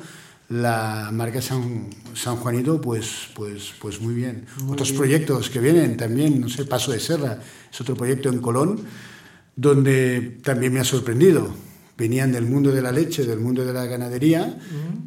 la 0.51 1.09
marca 1.13 1.41
San, 1.41 1.87
San 2.13 2.35
Juanito 2.35 2.81
pues, 2.81 3.29
pues, 3.33 3.73
pues 3.79 4.01
muy 4.01 4.13
bien. 4.13 4.45
Muy 4.63 4.73
Otros 4.73 4.89
bien. 4.89 4.99
proyectos 4.99 5.49
que 5.49 5.59
vienen 5.59 5.95
también, 5.95 6.41
no 6.41 6.49
sé, 6.49 6.65
Paso 6.65 6.91
de 6.91 6.99
Serra, 6.99 7.39
es 7.71 7.81
otro 7.81 7.95
proyecto 7.95 8.29
en 8.29 8.39
Colón, 8.39 8.81
donde 9.55 10.39
también 10.43 10.73
me 10.73 10.81
ha 10.81 10.83
sorprendido. 10.83 11.53
Venían 11.97 12.31
del 12.31 12.45
mundo 12.45 12.71
de 12.71 12.81
la 12.81 12.91
leche, 12.91 13.25
del 13.25 13.39
mundo 13.39 13.63
de 13.63 13.73
la 13.73 13.85
ganadería 13.85 14.57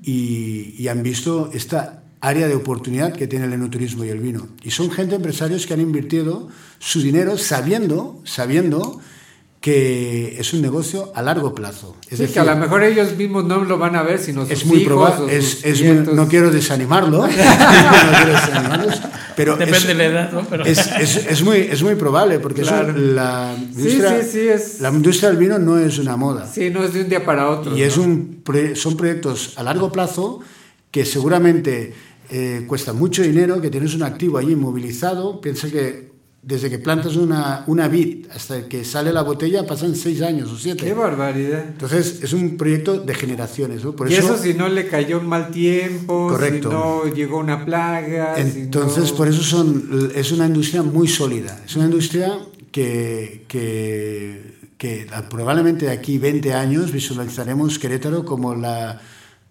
y, 0.02 0.76
y 0.78 0.88
han 0.88 1.02
visto 1.02 1.50
esta 1.52 2.04
área 2.20 2.48
de 2.48 2.54
oportunidad 2.54 3.12
que 3.12 3.26
tiene 3.26 3.44
el 3.44 3.52
enoturismo 3.52 4.04
y 4.04 4.08
el 4.08 4.20
vino. 4.20 4.48
Y 4.62 4.70
son 4.70 4.90
gente, 4.90 5.16
empresarios 5.16 5.66
que 5.66 5.74
han 5.74 5.80
invertido 5.80 6.48
su 6.78 7.02
dinero 7.02 7.36
sabiendo, 7.36 8.22
sabiendo 8.24 9.00
que 9.64 10.36
es 10.38 10.52
un 10.52 10.60
negocio 10.60 11.10
a 11.14 11.22
largo 11.22 11.54
plazo. 11.54 11.96
Es 12.02 12.18
sí, 12.18 12.24
decir, 12.24 12.34
que 12.34 12.40
a 12.40 12.44
lo 12.44 12.54
mejor 12.56 12.82
ellos 12.82 13.16
mismos 13.16 13.46
no 13.46 13.64
lo 13.64 13.78
van 13.78 13.96
a 13.96 14.02
ver, 14.02 14.18
sino 14.18 14.42
sus 14.42 14.50
es 14.50 14.66
muy 14.66 14.84
probable, 14.84 15.34
es, 15.34 15.64
es 15.64 15.82
muy- 15.82 16.14
no 16.14 16.28
quiero 16.28 16.50
desanimarlo, 16.50 17.26
no 17.26 17.28
quiero 17.32 18.32
desanimarlos, 18.34 19.00
pero 19.34 19.56
Depende 19.56 19.78
es, 19.78 19.86
de 19.86 19.94
la 19.94 20.04
edad, 20.04 20.32
¿no? 20.32 20.42
Pero- 20.50 20.66
es, 20.66 20.86
es- 21.00 21.16
es 21.16 21.42
muy, 21.42 21.56
es 21.60 21.82
muy 21.82 21.94
probable, 21.94 22.40
porque 22.40 22.60
eso, 22.60 22.74
la, 22.92 23.56
industria, 23.58 24.22
sí, 24.22 24.28
sí, 24.32 24.48
es- 24.48 24.80
la 24.82 24.90
industria 24.90 25.30
del 25.30 25.38
vino 25.38 25.58
no 25.58 25.78
es 25.78 25.98
una 25.98 26.18
moda. 26.18 26.46
Sí, 26.46 26.68
no 26.68 26.84
es 26.84 26.92
de 26.92 27.00
un 27.00 27.08
día 27.08 27.24
para 27.24 27.48
otro. 27.48 27.74
Y 27.74 27.80
es 27.84 27.96
un 27.96 28.42
son 28.74 28.98
proyectos 28.98 29.54
a 29.56 29.62
largo 29.62 29.90
plazo 29.90 30.40
que 30.90 31.06
seguramente 31.06 31.94
eh, 32.28 32.64
cuesta 32.66 32.92
mucho 32.92 33.22
dinero, 33.22 33.62
que 33.62 33.70
tienes 33.70 33.94
un 33.94 34.02
activo 34.02 34.36
allí 34.36 34.52
inmovilizado. 34.52 35.40
Piensa 35.40 35.70
que 35.70 36.12
desde 36.46 36.68
que 36.68 36.78
plantas 36.78 37.16
una, 37.16 37.64
una 37.68 37.88
vid 37.88 38.26
hasta 38.34 38.68
que 38.68 38.84
sale 38.84 39.12
la 39.14 39.22
botella 39.22 39.66
pasan 39.66 39.94
seis 39.96 40.20
años 40.20 40.50
o 40.52 40.58
siete. 40.58 40.84
Qué 40.84 40.92
barbaridad. 40.92 41.64
Entonces 41.68 42.20
es 42.22 42.32
un 42.34 42.58
proyecto 42.58 42.98
de 43.00 43.14
generaciones. 43.14 43.82
¿no? 43.82 43.96
Por 43.96 44.10
y 44.10 44.14
eso, 44.14 44.36
si 44.36 44.52
no 44.52 44.68
le 44.68 44.86
cayó 44.86 45.20
un 45.20 45.26
mal 45.26 45.50
tiempo, 45.50 46.28
Correcto. 46.28 46.68
si 46.68 46.74
no 46.74 47.14
llegó 47.14 47.38
una 47.38 47.64
plaga. 47.64 48.36
si 48.36 48.60
Entonces, 48.60 49.10
no- 49.12 49.16
por 49.16 49.28
eso 49.28 49.42
son, 49.42 50.10
es 50.14 50.32
una 50.32 50.46
industria 50.46 50.82
muy 50.82 51.08
sólida. 51.08 51.62
Es 51.64 51.76
una 51.76 51.86
industria 51.86 52.38
que, 52.70 53.44
que, 53.48 54.54
que 54.76 55.06
probablemente 55.30 55.86
de 55.86 55.92
aquí 55.92 56.18
20 56.18 56.52
años 56.52 56.92
visualizaremos 56.92 57.78
Querétaro 57.78 58.24
como 58.26 58.54
la 58.54 59.00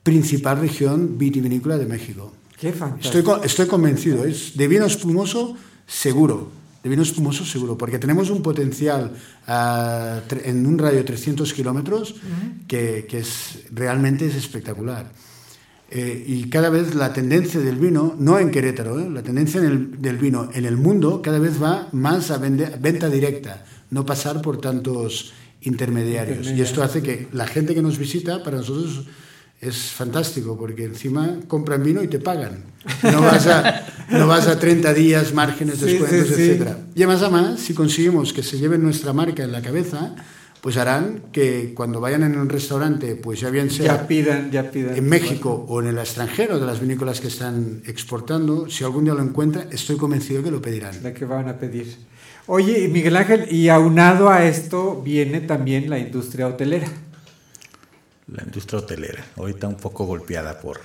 principal 0.03 0.59
región 0.59 1.17
vitivinícola 1.17 1.77
de 1.77 1.85
México. 1.87 2.33
Qué 2.59 2.71
fantástico. 2.71 3.07
Estoy, 3.07 3.23
co- 3.23 3.43
estoy 3.43 3.65
convencido, 3.67 4.25
es 4.25 4.55
de 4.55 4.67
vino 4.67 4.85
espumoso 4.85 5.55
seguro, 5.87 6.49
de 6.83 6.89
vino 6.89 7.01
espumoso 7.01 7.45
seguro, 7.45 7.77
porque 7.77 7.97
tenemos 7.97 8.29
un 8.29 8.41
potencial 8.41 9.13
ah, 9.47 10.19
en 10.43 10.65
un 10.65 10.77
radio 10.77 10.97
de 10.97 11.03
300 11.05 11.53
kilómetros 11.53 12.15
que, 12.67 13.05
que 13.09 13.19
es, 13.19 13.59
realmente 13.71 14.25
es 14.27 14.35
espectacular. 14.35 15.09
eh, 15.95 16.23
y 16.27 16.49
cada 16.49 16.69
vez 16.69 16.95
la 16.95 17.13
tendencia 17.13 17.59
del 17.61 17.75
vino, 17.77 18.15
no 18.19 18.37
en 18.39 18.49
Querétaro, 18.51 18.99
¿eh? 18.99 19.09
la 19.09 19.21
tendencia 19.23 19.59
en 19.61 19.65
el- 19.67 20.01
del 20.01 20.17
vino 20.17 20.49
en 20.53 20.65
el 20.65 20.75
mundo 20.75 21.21
cada 21.21 21.39
vez 21.39 21.61
va 21.61 21.87
más 21.93 22.31
a 22.31 22.37
vende- 22.39 22.77
venta 22.81 23.07
directa, 23.09 23.63
no 23.91 24.03
pasar 24.05 24.41
por 24.41 24.59
tantos 24.59 25.33
intermediarios. 25.61 26.47
Y 26.51 26.61
esto 26.61 26.83
hace 26.83 27.01
que 27.01 27.27
la 27.31 27.47
gente 27.47 27.73
que 27.75 27.81
nos 27.81 27.97
visita, 27.97 28.43
para 28.43 28.57
nosotros 28.57 29.05
es 29.63 29.91
fantástico, 29.91 30.57
porque 30.57 30.83
encima 30.85 31.37
compran 31.47 31.83
vino 31.83 32.03
y 32.03 32.07
te 32.07 32.19
pagan. 32.19 32.63
No 33.03 33.21
vas 33.21 33.47
a, 33.47 33.85
no 34.09 34.27
vas 34.27 34.47
a 34.47 34.59
30 34.59 34.93
días, 34.93 35.33
márgenes, 35.33 35.77
Sí, 35.79 35.85
descuentos, 35.85 36.27
sí, 36.29 36.35
sí. 36.35 36.41
etcétera. 36.43 36.77
Y 36.95 37.03
además, 37.03 37.21
además, 37.23 37.59
si 37.59 37.73
conseguimos 37.73 38.33
que 38.33 38.43
se 38.43 38.57
lleven 38.57 38.83
nuestra 38.83 39.13
marca 39.13 39.43
en 39.43 39.51
la 39.51 39.61
cabeza, 39.61 40.15
pues 40.61 40.77
harán 40.77 41.23
que 41.33 41.73
cuando 41.75 41.99
vayan 41.99 42.23
en 42.23 42.37
un 42.37 42.47
restaurante, 42.49 43.15
pues 43.15 43.39
ya 43.41 43.49
bien 43.49 43.69
sea 43.69 43.85
Ya 43.85 44.07
pidan, 44.07 44.49
ya 44.51 44.71
pidan. 44.71 44.95
en 44.95 45.07
México 45.09 45.65
o 45.67 45.81
en 45.81 45.87
el 45.87 45.97
extranjero 45.97 46.59
de 46.59 46.65
las 46.65 46.79
vinícolas 46.79 47.19
que 47.19 47.27
están 47.27 47.81
exportando, 47.85 48.69
si 48.69 48.83
algún 48.85 49.03
día 49.05 49.13
lo 49.13 49.21
encuentran, 49.23 49.67
estoy 49.71 49.97
convencido 49.97 50.41
que 50.43 50.51
lo 50.51 50.61
pedirán. 50.61 50.95
La 51.03 51.13
que 51.13 51.25
van 51.25 51.49
a 51.49 51.57
pedir. 51.57 51.95
Oye, 52.47 52.87
Miguel 52.89 53.15
Ángel, 53.15 53.45
y 53.49 53.69
aunado 53.69 54.29
a 54.29 54.43
esto 54.45 55.01
viene 55.03 55.39
también 55.41 55.89
la 55.89 55.99
industria 55.99 56.47
hotelera. 56.47 56.87
La 58.27 58.43
industria 58.43 58.79
hotelera, 58.79 59.25
ahorita 59.35 59.67
un 59.67 59.75
poco 59.75 60.05
golpeada 60.05 60.59
por, 60.59 60.79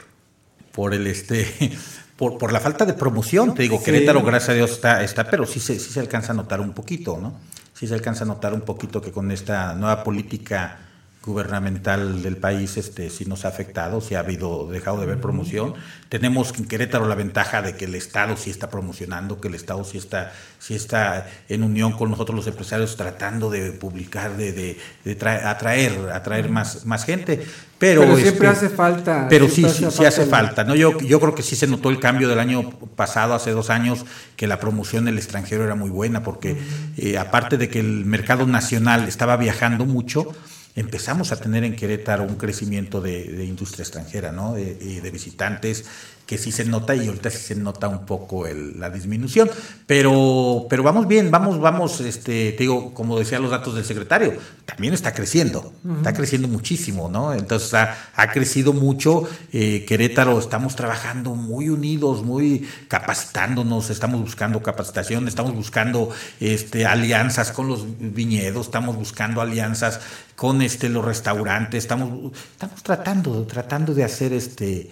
por 0.72 0.94
el 0.94 1.06
este 1.06 1.72
por, 2.16 2.36
por 2.36 2.52
la 2.52 2.60
falta 2.60 2.84
de 2.84 2.94
promoción. 2.94 3.54
Te 3.54 3.62
digo, 3.62 3.78
Sí. 3.78 3.84
Querétaro, 3.84 4.22
gracias 4.22 4.50
a 4.50 4.54
Dios, 4.54 4.72
está, 4.72 5.02
está 5.04 5.24
pero 5.24 5.46
sí 5.46 5.60
se, 5.60 5.78
sí 5.78 5.90
se 5.90 6.00
alcanza 6.00 6.32
a 6.32 6.34
notar 6.34 6.60
un 6.60 6.72
poquito, 6.72 7.18
¿no? 7.18 7.38
Sí 7.74 7.86
se 7.86 7.94
alcanza 7.94 8.24
a 8.24 8.26
notar 8.26 8.54
un 8.54 8.62
poquito 8.62 9.00
que 9.00 9.12
con 9.12 9.30
esta 9.30 9.74
nueva 9.74 10.02
política 10.02 10.87
gubernamental 11.24 12.22
del 12.22 12.36
país 12.36 12.76
este 12.76 13.10
sí 13.10 13.24
nos 13.26 13.44
ha 13.44 13.48
afectado, 13.48 14.00
sí 14.00 14.14
ha 14.14 14.20
habido 14.20 14.66
dejado 14.68 14.98
de 14.98 15.02
haber 15.04 15.20
promoción. 15.20 15.74
Tenemos 16.08 16.54
en 16.58 16.64
Querétaro 16.66 17.06
la 17.06 17.14
ventaja 17.14 17.60
de 17.60 17.76
que 17.76 17.84
el 17.84 17.94
Estado 17.94 18.36
sí 18.36 18.50
está 18.50 18.70
promocionando, 18.70 19.40
que 19.40 19.48
el 19.48 19.54
Estado 19.54 19.84
sí 19.84 19.98
está 19.98 20.32
sí 20.58 20.74
está 20.74 21.26
en 21.48 21.62
unión 21.64 21.92
con 21.92 22.10
nosotros 22.10 22.34
los 22.36 22.46
empresarios 22.46 22.96
tratando 22.96 23.50
de 23.50 23.72
publicar, 23.72 24.36
de, 24.36 24.52
de, 24.52 24.78
de 25.04 25.18
traer- 25.18 25.44
atraer 25.44 26.10
atraer 26.12 26.48
más 26.50 26.86
más 26.86 27.04
gente. 27.04 27.44
Pero, 27.78 28.00
Pero 28.00 28.16
siempre 28.16 28.48
este, 28.48 28.66
hace 28.66 28.74
falta. 28.74 29.26
pero 29.28 29.48
sí, 29.48 29.62
sí, 29.64 29.68
sí 29.70 29.82
falta 29.84 30.08
hace 30.08 30.26
falta. 30.26 30.64
¿no? 30.64 30.74
Yo, 30.74 30.98
yo 30.98 31.20
creo 31.20 31.34
que 31.34 31.44
sí 31.44 31.54
se 31.54 31.68
notó 31.68 31.90
el 31.90 32.00
cambio 32.00 32.28
del 32.28 32.40
año 32.40 32.70
pasado, 32.96 33.34
hace 33.34 33.52
dos 33.52 33.70
años, 33.70 34.04
que 34.34 34.48
la 34.48 34.58
promoción 34.58 35.04
del 35.04 35.16
extranjero 35.16 35.62
era 35.62 35.76
muy 35.76 35.88
buena, 35.90 36.24
porque 36.24 36.56
eh, 36.96 37.18
aparte 37.18 37.56
de 37.56 37.68
que 37.68 37.78
el 37.78 38.04
mercado 38.04 38.46
nacional 38.46 39.06
estaba 39.06 39.36
viajando 39.36 39.84
mucho, 39.86 40.32
empezamos 40.78 41.32
a 41.32 41.36
tener 41.36 41.64
en 41.64 41.74
Querétaro 41.74 42.24
un 42.24 42.36
crecimiento 42.36 43.00
de, 43.00 43.44
industria 43.44 43.82
extranjera, 43.82 44.32
¿no? 44.32 44.54
De, 44.54 44.74
de 44.74 45.10
visitantes, 45.10 45.84
que 46.28 46.36
sí 46.36 46.52
se 46.52 46.66
nota 46.66 46.94
y 46.94 47.06
ahorita 47.08 47.30
sí 47.30 47.38
se 47.38 47.54
nota 47.54 47.88
un 47.88 48.04
poco 48.04 48.46
el- 48.46 48.78
la 48.78 48.90
disminución. 48.90 49.48
Pero, 49.86 50.66
pero 50.68 50.82
vamos 50.82 51.08
bien, 51.08 51.30
vamos, 51.30 51.58
vamos, 51.58 52.00
este, 52.02 52.52
te 52.52 52.58
digo, 52.64 52.92
como 52.92 53.18
decía 53.18 53.38
los 53.38 53.50
datos 53.50 53.74
del 53.74 53.84
secretario, 53.86 54.34
también 54.66 54.92
está 54.92 55.14
creciendo, 55.14 55.72
está 55.96 56.12
creciendo 56.12 56.46
muchísimo, 56.46 57.08
¿no? 57.08 57.32
Entonces 57.32 57.72
ha, 57.72 57.96
ha 58.14 58.30
crecido 58.30 58.74
mucho. 58.74 59.26
eh, 59.54 59.86
Querétaro, 59.88 60.38
estamos 60.38 60.76
trabajando 60.76 61.34
muy 61.34 61.70
unidos, 61.70 62.22
muy 62.22 62.68
capacitándonos, 62.88 63.88
estamos 63.88 64.20
buscando 64.20 64.62
capacitación, 64.62 65.26
estamos 65.28 65.54
buscando 65.54 66.10
este, 66.40 66.84
alianzas 66.84 67.52
con 67.52 67.68
los 67.68 67.86
viñedos, 67.98 68.66
estamos 68.66 68.96
buscando 68.96 69.40
alianzas 69.40 70.00
con 70.36 70.60
este, 70.60 70.90
los 70.90 71.02
restaurantes, 71.04 71.84
estamos, 71.84 72.32
estamos 72.52 72.82
tratando, 72.82 73.46
tratando 73.46 73.94
de 73.94 74.04
hacer 74.04 74.34
este 74.34 74.90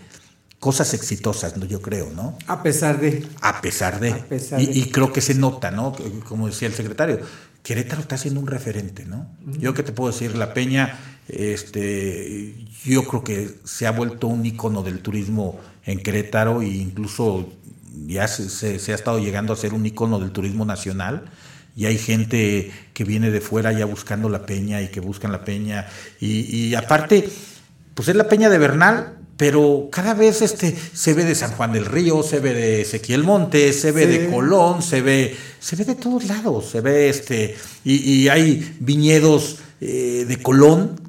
cosas 0.61 0.95
exitosas, 0.95 1.57
¿no? 1.57 1.65
yo 1.67 1.81
creo, 1.83 2.11
¿no? 2.15 2.37
A 2.47 2.63
pesar 2.63 3.01
de. 3.01 3.27
A 3.41 3.61
pesar 3.61 4.01
de. 4.01 4.13
pesar 4.15 4.61
y, 4.61 4.67
de. 4.67 4.79
y 4.79 4.91
creo 4.91 5.13
que 5.13 5.21
se 5.21 5.35
nota, 5.35 5.71
¿no? 5.71 5.95
Como 6.29 6.47
decía 6.49 6.69
el 6.69 6.75
secretario, 6.75 7.21
Querétaro 7.63 8.01
está 8.01 8.17
siendo 8.17 8.41
un 8.41 8.47
referente, 8.47 9.05
¿no? 9.05 9.29
Yo 9.59 9.75
que 9.75 9.83
te 9.83 9.93
puedo 9.93 10.13
decir, 10.13 10.37
La 10.37 10.55
Peña, 10.55 10.99
este, 11.29 12.55
yo 12.85 13.05
creo 13.07 13.25
que 13.25 13.51
se 13.65 13.87
ha 13.87 13.91
vuelto 13.93 14.27
un 14.29 14.45
icono 14.47 14.83
del 14.83 15.01
turismo 15.01 15.59
en 15.85 15.99
Querétaro 16.03 16.63
e 16.63 16.69
incluso 16.69 17.49
ya 18.07 18.29
se, 18.29 18.49
se- 18.51 18.79
se 18.79 18.93
ha 18.93 18.95
estado 18.95 19.19
llegando 19.19 19.53
a 19.53 19.57
ser 19.57 19.75
un 19.75 19.85
icono 19.87 20.19
del 20.19 20.31
turismo 20.31 20.65
nacional. 20.65 21.25
Y 21.75 21.85
hay 21.87 21.99
gente 21.99 22.71
que 22.95 23.05
viene 23.05 23.31
de 23.31 23.41
fuera 23.43 23.71
ya 23.73 23.85
buscando 23.85 24.31
la 24.31 24.47
peña 24.47 24.81
y 24.81 24.89
que 24.89 25.01
buscan 25.01 25.31
la 25.33 25.45
peña. 25.45 25.87
Y, 26.21 26.41
y 26.69 26.75
aparte, 26.75 27.29
pues 27.95 28.09
es 28.09 28.17
la 28.17 28.29
peña 28.29 28.49
de 28.49 28.57
Bernal, 28.59 29.16
pero 29.37 29.89
cada 29.93 30.15
vez 30.15 30.41
este 30.43 30.75
se 30.93 31.13
ve 31.15 31.25
de 31.25 31.35
San 31.35 31.53
Juan 31.53 31.73
del 31.73 31.85
Río, 31.85 32.23
se 32.23 32.41
ve 32.41 32.55
de 32.55 32.81
Ezequiel 32.83 33.23
Montes, 33.23 33.81
se 33.81 33.93
ve 33.93 34.03
Sí. 34.07 34.19
de 34.19 34.31
Colón, 34.31 34.83
se 34.83 35.03
ve, 35.03 35.37
se 35.61 35.77
ve 35.77 35.85
de 35.85 35.95
todos 35.95 36.25
lados, 36.25 36.71
se 36.71 36.81
ve 36.81 37.09
este, 37.09 37.57
y, 37.85 37.97
y 37.97 38.29
hay 38.29 38.77
viñedos 38.81 39.59
eh, 39.81 40.25
de 40.27 40.43
Colón 40.43 41.01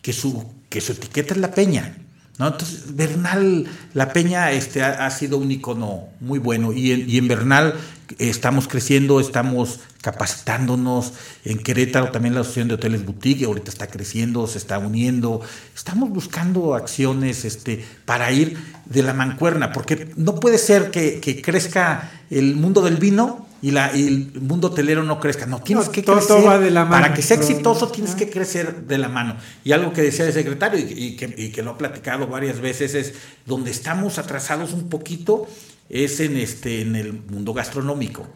que 0.00 0.12
su, 0.12 0.44
que 0.70 0.80
su 0.80 0.92
etiqueta 0.92 1.34
es 1.34 1.40
la 1.40 1.50
peña. 1.50 1.98
¿no? 2.38 2.48
Entonces, 2.48 2.94
Bernal, 2.94 3.66
la 3.94 4.12
peña 4.12 4.52
este, 4.52 4.82
ha, 4.82 5.06
ha 5.06 5.10
sido 5.10 5.38
un 5.38 5.50
icono 5.50 6.08
muy 6.20 6.38
bueno. 6.38 6.72
Y 6.72 6.92
en, 6.92 7.08
y 7.08 7.18
en 7.18 7.28
Bernal 7.28 7.74
estamos 8.18 8.68
creciendo, 8.68 9.20
estamos 9.20 9.80
capacitándonos. 10.02 11.12
En 11.44 11.58
Querétaro 11.58 12.10
también 12.10 12.34
la 12.34 12.40
Asociación 12.40 12.68
de 12.68 12.74
Hoteles 12.74 13.04
Boutique 13.04 13.44
ahorita 13.44 13.70
está 13.70 13.86
creciendo, 13.88 14.46
se 14.46 14.58
está 14.58 14.78
uniendo. 14.78 15.40
Estamos 15.74 16.10
buscando 16.10 16.74
acciones 16.74 17.44
este, 17.44 17.84
para 18.04 18.30
ir 18.32 18.56
de 18.84 19.02
la 19.02 19.12
mancuerna, 19.14 19.72
porque 19.72 20.10
no 20.16 20.34
puede 20.36 20.58
ser 20.58 20.90
que, 20.90 21.20
que 21.20 21.40
crezca 21.42 22.10
el 22.30 22.56
mundo 22.56 22.82
del 22.82 22.96
vino 22.96 23.46
y, 23.62 23.70
la, 23.70 23.96
y 23.96 24.06
el 24.06 24.40
mundo 24.40 24.68
hotelero 24.68 25.02
no 25.02 25.18
crezca. 25.18 25.46
No, 25.46 25.60
tienes 25.62 25.86
No, 25.86 25.92
que 25.92 26.02
todo- 26.02 26.16
crecer. 26.18 26.46
va 26.46 26.58
de 26.58 26.70
la 26.70 26.84
mano. 26.84 27.02
Para 27.02 27.14
que 27.14 27.22
sea 27.22 27.36
exitoso 27.36 27.88
tienes 27.88 28.14
que 28.14 28.28
crecer 28.30 28.82
de 28.86 28.98
la 28.98 29.08
mano. 29.08 29.36
Y 29.64 29.72
algo 29.72 29.92
que 29.92 30.02
decía 30.02 30.26
el 30.26 30.32
secretario 30.32 30.78
y, 30.78 30.92
y 30.92 31.16
que, 31.16 31.34
y 31.36 31.50
que 31.50 31.62
lo 31.62 31.72
ha 31.72 31.78
platicado 31.78 32.26
varias 32.26 32.60
veces 32.60 32.94
es 32.94 33.14
donde 33.46 33.70
estamos 33.70 34.18
atrasados 34.18 34.72
un 34.72 34.88
poquito 34.88 35.46
es 35.88 36.20
en 36.20 36.36
este 36.36 36.80
en 36.82 36.96
el 36.96 37.12
mundo 37.12 37.52
gastronómico 37.52 38.26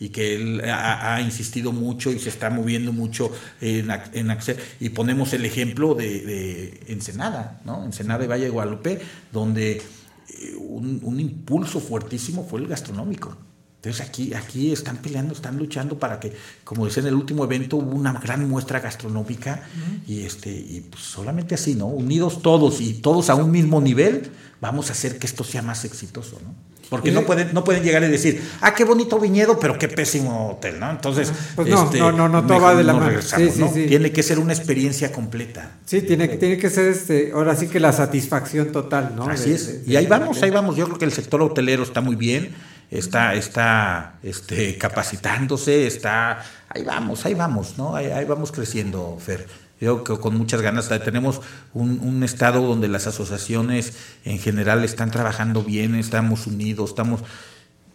y 0.00 0.08
que 0.08 0.34
él 0.34 0.62
ha, 0.64 1.14
ha 1.14 1.20
insistido 1.20 1.72
mucho 1.72 2.10
y 2.10 2.18
se 2.18 2.30
está 2.30 2.48
moviendo 2.48 2.92
mucho 2.92 3.30
en, 3.60 3.90
en 4.14 4.36
y 4.80 4.88
ponemos 4.88 5.34
el 5.34 5.44
ejemplo 5.44 5.94
de, 5.94 6.20
de 6.20 6.80
Ensenada, 6.88 7.60
¿no? 7.66 7.84
Ensenada 7.84 8.24
y 8.24 8.26
Valle 8.26 8.44
de 8.44 8.50
Guadalupe, 8.50 8.98
donde 9.30 9.72
eh, 9.72 10.54
un, 10.58 11.00
un 11.02 11.20
impulso 11.20 11.80
fuertísimo 11.80 12.46
fue 12.48 12.60
el 12.60 12.66
gastronómico. 12.66 13.36
Entonces 13.76 14.06
aquí, 14.06 14.34
aquí 14.34 14.72
están 14.72 14.98
peleando, 14.98 15.32
están 15.32 15.56
luchando 15.56 15.98
para 15.98 16.20
que, 16.20 16.34
como 16.64 16.84
decía 16.84 17.02
en 17.02 17.08
el 17.08 17.14
último 17.14 17.44
evento, 17.44 17.76
hubo 17.76 17.92
una 17.92 18.12
gran 18.12 18.46
muestra 18.46 18.80
gastronómica 18.80 19.66
y 20.06 20.22
este 20.22 20.50
y 20.50 20.86
pues 20.90 21.02
solamente 21.02 21.54
así, 21.54 21.74
¿no? 21.74 21.86
Unidos 21.86 22.42
todos 22.42 22.80
y 22.82 22.94
todos 22.94 23.30
a 23.30 23.34
un 23.34 23.50
mismo 23.50 23.80
nivel, 23.80 24.30
vamos 24.60 24.90
a 24.90 24.92
hacer 24.92 25.18
que 25.18 25.26
esto 25.26 25.44
sea 25.44 25.62
más 25.62 25.86
exitoso, 25.86 26.38
¿no? 26.44 26.54
Porque 26.90 27.12
no 27.12 27.22
pueden, 27.22 27.50
no 27.54 27.62
pueden 27.64 27.84
llegar 27.84 28.02
y 28.02 28.08
decir, 28.08 28.42
ah, 28.60 28.74
qué 28.74 28.82
bonito 28.84 29.18
viñedo, 29.20 29.58
pero 29.60 29.78
qué 29.78 29.86
pésimo 29.88 30.50
hotel, 30.50 30.80
¿no? 30.80 30.90
Entonces, 30.90 31.32
Pues 31.54 31.68
no, 31.68 31.88
no, 31.92 32.10
no, 32.12 32.28
no, 32.28 32.44
todo 32.44 32.60
va 32.60 32.74
de 32.74 32.82
la 32.82 32.92
mano. 32.94 33.06
regresamos, 33.06 33.46
Sí, 33.46 33.54
sí, 33.54 33.60
¿no? 33.60 33.72
sí. 33.72 33.86
Tiene 33.86 34.10
que 34.10 34.22
ser 34.24 34.40
una 34.40 34.52
experiencia 34.52 35.12
completa. 35.12 35.70
Sí, 35.86 36.02
tiene, 36.02 36.26
tiene 36.26 36.58
que 36.58 36.68
ser 36.68 36.88
este, 36.88 37.30
ahora 37.32 37.54
sí 37.54 37.68
que 37.68 37.78
la 37.78 37.92
satisfacción 37.92 38.72
total, 38.72 39.12
¿no? 39.14 39.24
Así 39.30 39.50
De- 39.50 39.54
es. 39.56 39.86
de- 39.86 39.92
y 39.92 39.96
ahí 39.96 40.06
vamos, 40.06 40.42
ahí 40.42 40.50
vamos. 40.50 40.74
Yo 40.76 40.86
creo 40.86 40.98
que 40.98 41.04
el 41.04 41.12
sector 41.12 41.40
hotelero 41.42 41.84
está 41.84 42.00
muy 42.00 42.16
bien, 42.16 42.54
está, 42.90 43.34
está 43.34 44.14
este, 44.24 44.76
capacitándose, 44.76 45.86
está. 45.86 46.44
Ahí 46.68 46.82
vamos, 46.82 47.24
ahí 47.24 47.34
vamos, 47.34 47.78
¿no? 47.78 47.94
Ahí, 47.94 48.06
ahí 48.06 48.24
vamos 48.24 48.50
creciendo, 48.52 49.16
Fer. 49.24 49.46
Yo 49.80 50.04
creo 50.04 50.16
que 50.18 50.22
con 50.22 50.36
muchas 50.36 50.60
ganas 50.60 50.88
tenemos 51.02 51.40
un, 51.72 52.00
un 52.00 52.22
estado 52.22 52.60
donde 52.66 52.88
las 52.88 53.06
asociaciones 53.06 53.94
en 54.24 54.38
general 54.38 54.84
están 54.84 55.10
trabajando 55.10 55.62
bien, 55.62 55.94
estamos 55.94 56.46
unidos, 56.46 56.90
estamos 56.90 57.20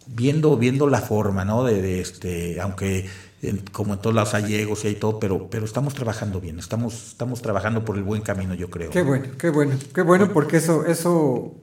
viendo, 0.06 0.56
viendo 0.56 0.88
la 0.88 1.00
forma, 1.00 1.44
¿no? 1.44 1.64
De, 1.64 1.80
de 1.82 2.00
este, 2.00 2.60
aunque 2.60 3.08
en- 3.42 3.58
como 3.72 3.94
en 3.94 4.00
todos 4.00 4.14
lados 4.14 4.34
hay 4.34 4.54
egos 4.54 4.84
y 4.84 4.88
hay 4.88 4.94
todo, 4.96 5.18
pero, 5.20 5.48
pero 5.50 5.64
estamos 5.64 5.94
trabajando 5.94 6.40
bien, 6.40 6.58
estamos, 6.58 7.08
estamos 7.08 7.42
trabajando 7.42 7.84
por 7.84 7.96
el 7.96 8.02
buen 8.02 8.22
camino, 8.22 8.54
yo 8.54 8.70
creo. 8.70 8.90
Qué 8.90 9.02
bueno, 9.02 9.26
qué 9.38 9.50
bueno, 9.50 9.74
qué 9.94 10.02
bueno, 10.02 10.32
porque 10.32 10.56
eso, 10.58 10.86
eso 10.86 11.54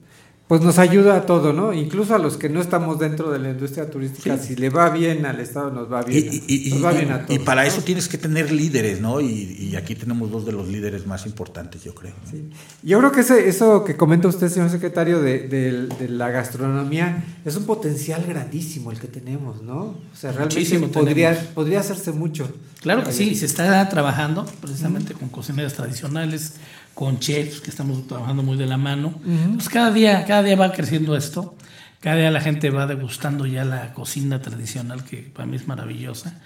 pues 0.53 0.61
nos 0.61 0.77
ayuda 0.77 1.15
a 1.17 1.25
todo, 1.25 1.51
¿no? 1.51 1.73
Incluso 1.73 2.13
a 2.13 2.19
los 2.19 2.37
que 2.37 2.47
no 2.47 2.61
estamos 2.61 2.99
dentro 2.99 3.31
de 3.31 3.39
la 3.39 3.49
industria 3.49 3.89
turística, 3.89 4.37
si 4.37 4.55
le 4.55 4.69
va 4.69 4.91
bien 4.91 5.25
al 5.25 5.39
Estado, 5.39 5.71
nos 5.71 5.91
va 5.91 6.03
bien. 6.03 6.29
Y, 6.31 6.43
y- 6.53 6.67
y- 6.67 6.73
nos 6.73 6.85
va 6.85 6.91
bien 6.91 7.11
a 7.11 7.23
y 7.23 7.25
todos. 7.25 7.39
para 7.43 7.63
¿no? 7.63 7.67
eso 7.69 7.81
tienes 7.81 8.07
que 8.07 8.19
tener 8.19 8.51
líderes, 8.51 9.01
¿no? 9.01 9.19
Y, 9.19 9.25
y 9.27 9.75
aquí 9.75 9.95
tenemos 9.95 10.29
dos 10.29 10.45
de 10.45 10.51
los 10.51 10.67
líderes 10.67 11.07
más 11.07 11.25
importantes, 11.25 11.83
yo 11.83 11.95
creo. 11.95 12.13
¿no? 12.31 12.39
Yo 12.83 12.99
creo 12.99 13.11
que 13.11 13.21
ese, 13.21 13.49
eso 13.49 13.83
que 13.83 13.95
comenta 13.97 14.27
usted, 14.27 14.47
señor 14.49 14.69
secretario, 14.69 15.21
de, 15.23 15.47
de- 15.47 15.87
de 15.87 16.07
la 16.09 16.29
gastronomía, 16.29 17.23
es 17.43 17.55
un 17.55 17.65
potencial 17.65 18.23
grandísimo 18.27 18.91
el 18.91 18.99
que 18.99 19.07
tenemos, 19.07 19.63
¿no? 19.63 19.75
O 19.81 19.95
sea, 20.15 20.33
realmente 20.33 20.79
podría, 20.89 21.49
podría 21.55 21.79
hacerse 21.79 22.11
mucho. 22.11 22.47
Claro 22.81 23.03
que 23.03 23.11
sí, 23.11 23.33
se 23.33 23.47
está 23.47 23.89
trabajando 23.89 24.45
precisamente 24.61 25.13
con 25.15 25.29
cocineras 25.29 25.73
tradicionales, 25.73 26.53
con 26.93 27.19
chefs, 27.19 27.61
que 27.61 27.69
estamos 27.69 28.07
trabajando 28.07 28.43
muy 28.43 28.57
de 28.57 28.65
la 28.65 28.77
mano. 28.77 29.13
Pues 29.55 29.69
cada 29.69 29.91
día, 29.91 30.25
cada 30.25 30.43
día 30.43 30.55
va 30.55 30.71
creciendo 30.71 31.15
esto, 31.15 31.55
cada 31.99 32.17
día 32.17 32.31
la 32.31 32.41
gente 32.41 32.69
va 32.69 32.85
degustando 32.85 33.45
ya 33.45 33.65
la 33.65 33.93
cocina 33.93 34.41
tradicional, 34.41 35.03
que 35.03 35.17
para 35.17 35.45
mí 35.45 35.55
es 35.55 35.67
maravillosa. 35.67 36.39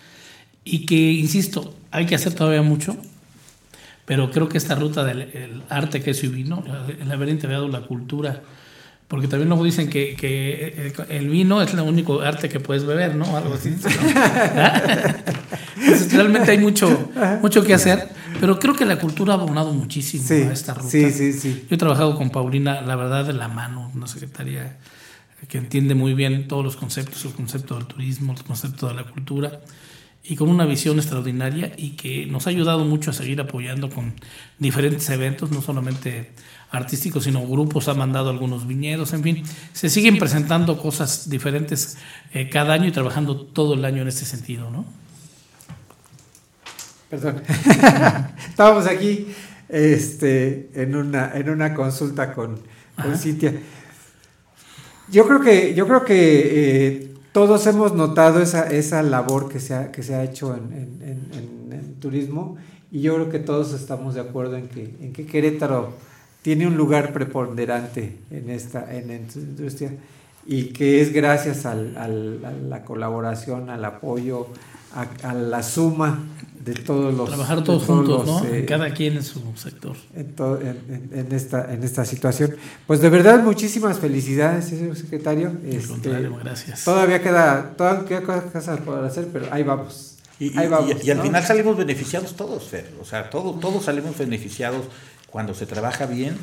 Y 0.64 0.86
que, 0.86 0.95
insisto, 0.95 1.76
hay 1.91 2.06
que 2.06 2.15
hacer 2.15 2.34
todavía 2.34 2.61
mucho, 2.61 2.98
pero 4.06 4.32
creo 4.32 4.49
que 4.49 4.57
esta 4.57 4.76
ruta 4.76 5.03
del 5.03 5.22
el 5.22 5.64
arte, 5.69 6.02
queso 6.02 6.26
y 6.26 6.30
vino, 6.30 6.64
el 6.99 7.11
haber 7.11 7.30
integrado 7.30 7.68
la 7.68 7.82
cultura, 7.82 8.41
porque 9.07 9.28
también 9.28 9.48
luego 9.48 9.64
dicen 9.64 9.90
que, 9.90 10.15
que 10.15 10.94
el, 11.10 11.30
vino 11.30 11.61
es 11.61 11.74
el 11.74 11.80
único 11.80 12.22
arte 12.22 12.49
que 12.49 12.60
puedes 12.60 12.86
beber, 12.86 13.15
¿no? 13.15 13.38
Algo 13.38 13.53
así. 13.53 13.69
Entonces, 15.80 16.11
realmente 16.11 16.52
hay 16.52 16.57
mucho, 16.57 17.10
mucho 17.41 17.64
que 17.64 17.74
hacer, 17.74 18.10
pero 18.39 18.59
creo 18.59 18.73
que 18.76 18.85
la 18.85 18.97
cultura 18.99 19.34
ha 19.34 19.38
abonado 19.38 19.73
muchísimo 19.73 20.23
Sí, 20.26 20.34
a 20.35 20.51
esta 20.53 20.73
ruta. 20.73 20.89
sí, 20.89 21.11
sí, 21.11 21.34
sí. 21.34 21.65
Yo 21.69 21.76
he 21.76 21.77
trabajado 21.77 22.15
con 22.15 22.30
Paulina, 22.30 22.81
la 22.81 22.95
verdad, 22.95 23.26
de 23.26 23.34
la 23.34 23.47
mano, 23.47 23.91
una 23.93 24.07
secretaria 24.07 24.77
que 25.47 25.57
entiende 25.57 25.93
muy 25.95 26.14
bien 26.14 26.47
todos 26.47 26.64
los 26.64 26.76
conceptos, 26.76 27.23
el 27.26 27.31
concepto 27.34 27.76
del 27.76 27.85
turismo, 27.85 28.34
el 28.34 28.43
concepto 28.43 28.88
de 28.88 28.95
la 28.95 29.03
cultura, 29.03 29.59
y 30.23 30.35
con 30.35 30.49
una 30.49 30.65
visión 30.65 30.97
extraordinaria 30.97 31.72
y 31.77 31.91
que 31.91 32.26
nos 32.26 32.47
ha 32.47 32.49
ayudado 32.49 32.84
mucho 32.84 33.11
a 33.11 33.14
seguir 33.14 33.39
apoyando 33.39 33.89
con 33.89 34.14
diferentes 34.59 35.09
eventos, 35.09 35.51
no 35.51 35.61
solamente 35.61 36.31
artísticos, 36.69 37.23
sino 37.23 37.47
grupos, 37.47 37.88
ha 37.88 37.93
mandado 37.93 38.30
algunos 38.30 38.68
viñedos, 38.68 39.14
en 39.14 39.23
fin, 39.23 39.43
se 39.72 39.89
siguen 39.89 40.18
presentando 40.18 40.77
cosas 40.80 41.30
diferentes 41.30 41.97
eh, 42.34 42.49
cada 42.49 42.73
año 42.73 42.88
y 42.88 42.91
trabajando 42.91 43.38
todo 43.38 43.76
el 43.76 43.85
año 43.85 44.01
en 44.01 44.09
este 44.09 44.26
sentido, 44.26 44.69
¿no? 44.69 44.84
Perdón. 47.09 47.41
Estábamos 48.49 48.85
aquí 48.88 49.27
este, 49.69 50.69
en, 50.73 50.95
una, 50.95 51.31
en 51.35 51.49
una 51.49 51.73
consulta 51.73 52.34
con, 52.34 52.59
con. 53.01 53.17
Cintia. 53.17 53.53
Yo 55.09 55.25
creo 55.27 55.39
que, 55.41 55.73
yo 55.73 55.88
creo 55.88 56.03
que 56.03 56.17
eh, 56.97 57.13
todos 57.31 57.65
hemos 57.67 57.93
notado 57.93 58.41
esa, 58.41 58.67
esa 58.69 59.01
labor 59.03 59.47
que 59.49 59.59
se 59.59 59.73
ha, 59.73 59.91
que 59.91 60.03
se 60.03 60.15
ha 60.15 60.23
hecho 60.23 60.53
en, 60.55 60.63
en- 60.73 61.01
en- 61.01 61.29
en- 61.34 61.73
en 61.73 61.93
turismo 61.99 62.57
y 62.91 63.01
yo 63.01 63.15
creo 63.15 63.29
que 63.29 63.39
todos 63.39 63.73
estamos 63.73 64.15
de 64.15 64.21
acuerdo 64.21 64.57
en 64.57 64.67
que, 64.67 64.95
en 65.01 65.13
que 65.13 65.25
Querétaro 65.25 65.93
tiene 66.41 66.67
un 66.67 66.75
lugar 66.77 67.13
preponderante 67.13 68.17
en 68.31 68.49
esta, 68.49 68.93
en 68.93 69.11
esta 69.11 69.39
industria 69.39 69.91
y 70.45 70.65
que 70.67 71.01
es 71.01 71.13
gracias 71.13 71.65
al- 71.65 71.95
al- 71.97 72.43
a 72.45 72.51
la 72.51 72.84
colaboración, 72.84 73.69
al 73.69 73.84
apoyo, 73.85 74.47
a, 74.93 75.07
a 75.29 75.34
la 75.34 75.63
suma 75.63 76.19
de 76.68 76.73
todos 76.76 77.14
los... 77.14 77.27
Trabajar 77.30 77.64
todos 77.64 77.84
juntos, 77.84 78.27
los, 78.27 78.44
¿no? 78.44 78.48
eh, 78.49 78.65
Cada 78.65 78.94
quien 78.94 79.15
en 79.18 79.23
su 79.23 79.41
sector. 79.56 79.95
en, 80.15 80.35
to- 80.35 80.60
en- 80.61 81.27
esta, 81.31 81.73
en 81.73 81.84
esta 81.84 82.03
situación. 82.06 82.56
Pues 82.85 82.99
de 83.02 83.10
verdad, 83.10 83.41
muchísimas 83.44 83.99
felicidades, 83.99 84.65
señor 84.65 84.95
secretario. 84.95 85.53
Este, 85.65 85.88
contrario, 85.88 86.35
gracias. 86.44 86.84
Todavía 86.84 87.22
queda, 87.22 87.73
todavía 87.77 88.06
queda 88.22 88.52
cosas 88.52 88.80
por 88.81 89.03
hacer, 89.03 89.27
pero 89.31 89.48
ahí 89.52 89.64
vamos. 89.64 90.15
Y, 90.39 90.53
y- 90.53 90.57
ahí 90.57 90.68
vamos. 90.68 90.91
y- 91.03 91.07
y 91.07 91.11
al 91.11 91.18
¿no? 91.18 91.23
final 91.23 91.44
salimos 91.44 91.77
beneficiados 91.77 92.35
todos, 92.35 92.64
Fer. 92.65 92.91
O 93.02 93.06
sea, 93.06 93.30
todo, 93.30 93.53
todos 93.53 93.85
salimos 93.85 94.18
beneficiados 94.18 94.85
cuando 95.30 95.53
se 95.53 95.65
trabaja 95.65 96.06
bien. 96.06 96.35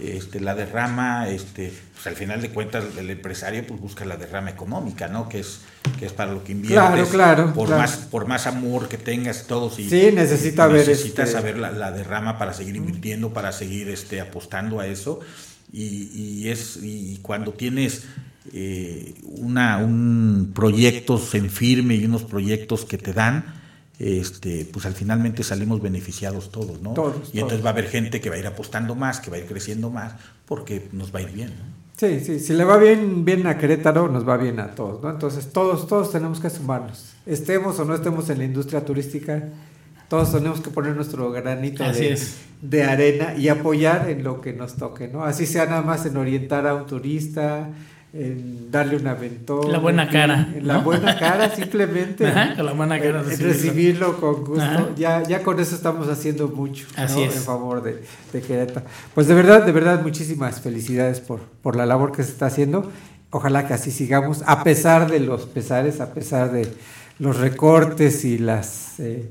Este, 0.00 0.40
la 0.40 0.54
derrama, 0.54 1.28
este, 1.28 1.72
pues 1.94 2.06
al 2.06 2.14
final 2.16 2.40
de 2.40 2.48
cuentas 2.50 2.84
el 2.98 3.10
empresario 3.10 3.64
pues 3.66 3.78
busca 3.80 4.04
la 4.04 4.16
derrama 4.16 4.50
económica, 4.50 5.06
¿no? 5.08 5.28
Que 5.28 5.40
es, 5.40 5.60
que 5.98 6.06
es 6.06 6.12
para 6.12 6.32
lo 6.32 6.42
que 6.42 6.52
inviertes. 6.52 7.08
Claro, 7.08 7.08
claro, 7.10 7.52
Por 7.54 7.66
claro. 7.68 7.82
más, 7.82 7.96
por 8.10 8.26
más 8.26 8.46
amor 8.46 8.88
que 8.88 8.96
tengas 8.96 9.46
todos 9.46 9.78
y 9.78 9.88
Sí, 9.90 10.10
necesita 10.12 10.66
ver, 10.66 10.88
necesitas 10.88 11.28
este- 11.28 11.38
saber 11.38 11.58
la, 11.58 11.70
la 11.70 11.92
derrama 11.92 12.38
para 12.38 12.54
seguir 12.54 12.74
invirtiendo, 12.76 13.32
para 13.34 13.52
seguir 13.52 13.88
este, 13.90 14.20
apostando 14.20 14.80
a 14.80 14.86
eso. 14.86 15.20
Y, 15.72 16.10
y 16.14 16.48
es 16.48 16.78
y 16.82 17.18
cuando 17.22 17.52
tienes 17.52 18.04
eh, 18.52 19.14
una, 19.24 19.78
un 19.78 20.52
proyectos 20.54 21.34
en 21.34 21.48
firme 21.50 21.94
y 21.94 22.04
unos 22.06 22.24
proyectos 22.24 22.84
que 22.84 22.98
te 22.98 23.12
dan, 23.12 23.61
este, 24.02 24.68
pues 24.72 24.84
al 24.84 24.94
finalmente 24.94 25.44
salimos 25.44 25.80
beneficiados 25.80 26.50
todos, 26.50 26.82
¿no? 26.82 26.92
Todos, 26.92 27.30
y 27.32 27.38
entonces 27.38 27.60
todos. 27.60 27.64
va 27.64 27.70
a 27.70 27.72
haber 27.72 27.88
gente 27.88 28.20
que 28.20 28.30
va 28.30 28.36
a 28.36 28.38
ir 28.38 28.46
apostando 28.46 28.96
más, 28.96 29.20
que 29.20 29.30
va 29.30 29.36
a 29.36 29.40
ir 29.40 29.46
creciendo 29.46 29.90
más, 29.90 30.14
porque 30.44 30.88
nos 30.92 31.14
va 31.14 31.20
a 31.20 31.22
ir 31.22 31.30
bien. 31.30 31.50
¿no? 31.50 31.82
Sí, 31.96 32.18
sí, 32.18 32.40
si 32.40 32.52
le 32.54 32.64
va 32.64 32.78
bien, 32.78 33.24
bien 33.24 33.46
a 33.46 33.56
Querétaro, 33.58 34.08
nos 34.08 34.28
va 34.28 34.36
bien 34.36 34.58
a 34.58 34.74
todos, 34.74 35.02
¿no? 35.02 35.10
Entonces 35.10 35.52
todos, 35.52 35.86
todos 35.86 36.10
tenemos 36.10 36.40
que 36.40 36.50
sumarnos. 36.50 37.12
Estemos 37.26 37.78
o 37.78 37.84
no 37.84 37.94
estemos 37.94 38.28
en 38.28 38.38
la 38.38 38.44
industria 38.44 38.84
turística, 38.84 39.44
todos 40.08 40.32
tenemos 40.32 40.60
que 40.60 40.70
poner 40.70 40.96
nuestro 40.96 41.30
granito 41.30 41.84
de, 41.84 42.20
de 42.60 42.82
arena 42.82 43.34
y 43.36 43.48
apoyar 43.48 44.10
en 44.10 44.24
lo 44.24 44.40
que 44.40 44.52
nos 44.52 44.74
toque, 44.74 45.06
¿no? 45.06 45.22
Así 45.24 45.46
sea 45.46 45.66
nada 45.66 45.82
más 45.82 46.04
en 46.04 46.16
orientar 46.16 46.66
a 46.66 46.74
un 46.74 46.86
turista, 46.86 47.70
en 48.14 48.70
darle 48.70 48.96
un 48.96 49.06
aventón. 49.06 49.72
La 49.72 49.78
buena 49.78 50.02
en- 50.04 50.08
cara, 50.10 50.48
en 50.54 50.66
la 50.66 50.74
¿no? 50.74 50.82
buena 50.82 51.18
cara, 51.18 51.48
simplemente. 51.54 52.26
Ajá, 52.26 52.54
con 52.56 52.66
la 52.66 52.72
buena 52.72 52.98
cara 53.00 53.20
En- 53.20 53.24
en 53.24 53.30
recibirlo. 53.30 53.52
recibirlo 53.52 54.20
con 54.20 54.44
gusto. 54.44 54.62
Ajá. 54.62 54.88
Ya, 54.96 55.22
ya 55.22 55.42
con 55.42 55.58
eso 55.60 55.74
estamos 55.74 56.08
haciendo 56.08 56.48
mucho 56.48 56.86
¿no? 56.96 57.02
Así 57.04 57.22
es. 57.22 57.36
en 57.36 57.42
favor 57.42 57.82
de, 57.82 58.02
de 58.32 58.40
Querétaro. 58.42 58.84
Pues 59.14 59.26
de 59.28 59.34
verdad, 59.34 59.64
de 59.64 59.72
verdad, 59.72 60.02
muchísimas 60.02 60.60
felicidades 60.60 61.20
por, 61.20 61.40
por 61.40 61.74
la 61.76 61.86
labor 61.86 62.12
que 62.12 62.22
se 62.22 62.32
está 62.32 62.46
haciendo. 62.46 62.90
Ojalá 63.30 63.66
que 63.66 63.72
así 63.72 63.90
sigamos, 63.90 64.42
a 64.46 64.62
pesar 64.62 65.10
de 65.10 65.18
los 65.20 65.46
pesares, 65.46 66.00
a 66.02 66.12
pesar 66.12 66.52
de 66.52 66.68
los 67.18 67.38
recortes 67.38 68.26
y 68.26 68.36
las, 68.36 69.00
eh, 69.00 69.30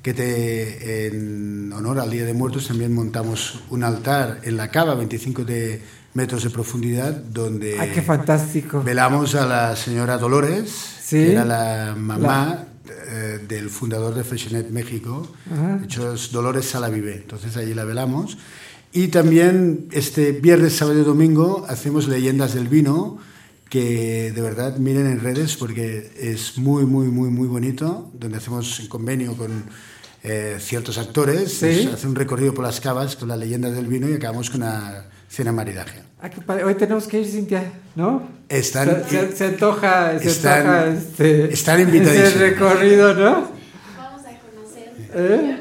que 0.00 0.14
te, 0.14 1.08
en 1.08 1.70
honor 1.70 2.00
al 2.00 2.10
Día 2.10 2.24
de 2.24 2.32
Muertos 2.32 2.68
también 2.68 2.94
montamos 2.94 3.60
un 3.68 3.84
altar 3.84 4.40
en 4.44 4.56
la 4.56 4.70
cava, 4.70 4.94
25 4.94 5.44
de 5.44 5.82
metros 6.16 6.42
de 6.42 6.50
profundidad, 6.50 7.12
donde 7.12 7.78
¡Ay, 7.78 7.90
qué 7.94 8.02
fantástico! 8.02 8.82
velamos 8.82 9.34
a 9.34 9.46
la 9.46 9.76
señora 9.76 10.16
Dolores, 10.18 10.70
Sí. 11.02 11.16
que 11.16 11.32
era 11.32 11.44
la 11.44 11.94
mamá 11.96 12.64
eh, 13.08 13.38
del 13.46 13.68
fundador 13.70 14.14
de 14.14 14.24
Freshenet 14.24 14.70
México. 14.70 15.28
Ajá. 15.52 15.76
De 15.78 15.84
hecho, 15.84 16.14
es 16.14 16.32
Dolores 16.32 16.64
Sala 16.66 16.88
Vive. 16.88 17.14
Entonces 17.16 17.56
allí 17.56 17.74
la 17.74 17.84
velamos. 17.84 18.38
Y 18.92 19.08
también 19.08 19.88
este 19.92 20.32
viernes, 20.32 20.74
sábado 20.76 20.98
y 21.00 21.04
domingo 21.04 21.66
hacemos 21.68 22.08
Leyendas 22.08 22.54
del 22.54 22.68
Vino, 22.68 23.18
que 23.68 24.32
de 24.32 24.40
verdad 24.40 24.78
miren 24.78 25.06
en 25.06 25.20
redes 25.20 25.56
porque 25.56 26.10
es 26.18 26.56
muy, 26.56 26.86
muy, 26.86 27.08
muy, 27.08 27.28
muy 27.28 27.46
bonito, 27.48 28.10
donde 28.14 28.38
hacemos 28.38 28.80
un 28.80 28.86
convenio 28.88 29.34
con 29.36 29.64
eh, 30.22 30.56
ciertos 30.60 30.96
actores, 30.98 31.52
Sí. 31.52 31.88
hace 31.92 32.06
un 32.06 32.14
recorrido 32.14 32.54
por 32.54 32.64
las 32.64 32.80
cavas 32.80 33.16
con 33.16 33.28
las 33.28 33.38
leyendas 33.38 33.74
del 33.74 33.86
vino 33.86 34.08
y 34.08 34.14
acabamos 34.14 34.50
con 34.50 34.62
una 34.62 35.04
cena 35.28 35.52
maridaje. 35.52 36.02
Ah, 36.20 36.30
qué 36.30 36.40
padre. 36.40 36.64
Hoy 36.64 36.74
tenemos 36.74 37.06
que 37.06 37.20
ir, 37.20 37.26
Cintia, 37.26 37.62
¿no? 37.94 38.22
Están- 38.48 39.04
se, 39.08 39.28
se- 39.28 39.36
se 39.36 39.44
antoja, 39.46 40.18
se 40.18 40.28
están- 40.28 40.66
antoja 40.66 40.86
este, 40.86 41.52
están 41.52 41.80
invitadísimos. 41.80 42.28
ese 42.30 42.38
recorrido, 42.38 43.14
¿no? 43.14 43.32
Vamos 43.96 44.22
a 44.24 44.38
conocer. 44.40 44.92
¿Eh? 45.14 45.58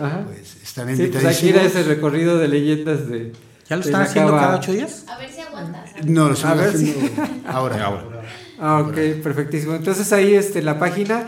Ajá. 0.00 0.24
están 0.62 0.96
sí, 0.96 1.06
pues 1.06 1.24
hay 1.24 1.34
que 1.36 1.46
ir 1.46 1.56
a 1.58 1.62
invitadísimos. 1.62 1.64
ese 1.66 1.82
recorrido 1.84 2.38
de 2.38 2.48
leyendas 2.48 3.08
de. 3.08 3.32
¿Ya 3.68 3.76
lo 3.76 3.82
están 3.82 4.02
haciendo 4.02 4.30
cava. 4.32 4.42
cada 4.42 4.56
ocho 4.58 4.72
días? 4.72 5.04
A 5.08 5.16
ver 5.18 5.30
si 5.30 5.40
aguantas. 5.40 5.90
No, 6.04 6.24
lo 6.26 6.30
A 6.30 6.34
estamos 6.34 6.58
ver 6.58 6.76
si- 6.76 6.90
haciendo 6.90 7.22
ahora. 7.46 7.76
Ahora. 7.84 8.04
Ah, 8.58 8.80
ok, 8.80 8.94
perfectísimo. 9.22 9.74
Entonces 9.74 10.12
ahí 10.12 10.34
este, 10.34 10.62
la 10.62 10.78
página 10.78 11.24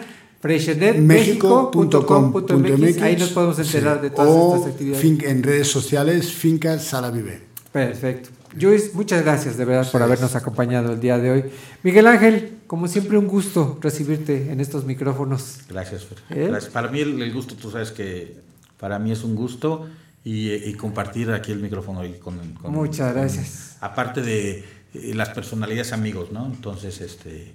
México.com.mx 1.06 3.02
ahí 3.02 3.16
nos 3.16 3.30
podemos 3.30 3.58
enterar 3.58 3.96
sí. 3.96 4.02
de 4.02 4.10
todas 4.10 4.30
o 4.30 4.56
estas 4.56 4.72
actividades. 4.72 5.02
fin- 5.02 5.22
en 5.24 5.42
redes 5.42 5.68
sociales, 5.70 6.32
Finca 6.32 6.78
Sala 6.78 7.10
Vive. 7.10 7.40
Perfecto. 7.72 8.30
Luis, 8.58 8.94
muchas 8.94 9.22
gracias 9.22 9.56
de 9.58 9.64
verdad 9.66 9.90
por 9.92 10.02
habernos 10.02 10.34
acompañado 10.34 10.92
el 10.94 11.00
día 11.00 11.18
de 11.18 11.30
hoy. 11.30 11.44
Miguel 11.82 12.06
Ángel, 12.06 12.58
como 12.66 12.88
siempre 12.88 13.18
un 13.18 13.26
gusto 13.26 13.78
recibirte 13.82 14.50
en 14.50 14.60
estos 14.60 14.86
micrófonos. 14.86 15.58
Gracias, 15.68 16.04
Fer. 16.06 16.18
¿Eh? 16.30 16.46
Gracias. 16.48 16.72
Para 16.72 16.88
mí 16.90 17.00
el, 17.00 17.20
el 17.20 17.32
gusto, 17.34 17.54
tú 17.54 17.70
sabes 17.70 17.90
que 17.90 18.36
para 18.78 18.98
mí 18.98 19.12
es 19.12 19.24
un 19.24 19.34
gusto 19.34 19.86
y, 20.24 20.52
y 20.54 20.72
compartir 20.74 21.30
aquí 21.32 21.52
el 21.52 21.58
micrófono 21.60 22.00
hoy 22.00 22.14
con, 22.14 22.38
con- 22.54 22.72
Muchas 22.72 23.12
con- 23.12 23.20
gracias. 23.22 23.76
aparte 23.80 24.22
de 24.22 24.64
eh, 24.94 25.12
las 25.14 25.28
personalidades 25.30 25.92
amigos, 25.92 26.32
¿no? 26.32 26.46
Entonces, 26.46 27.02
este, 27.02 27.52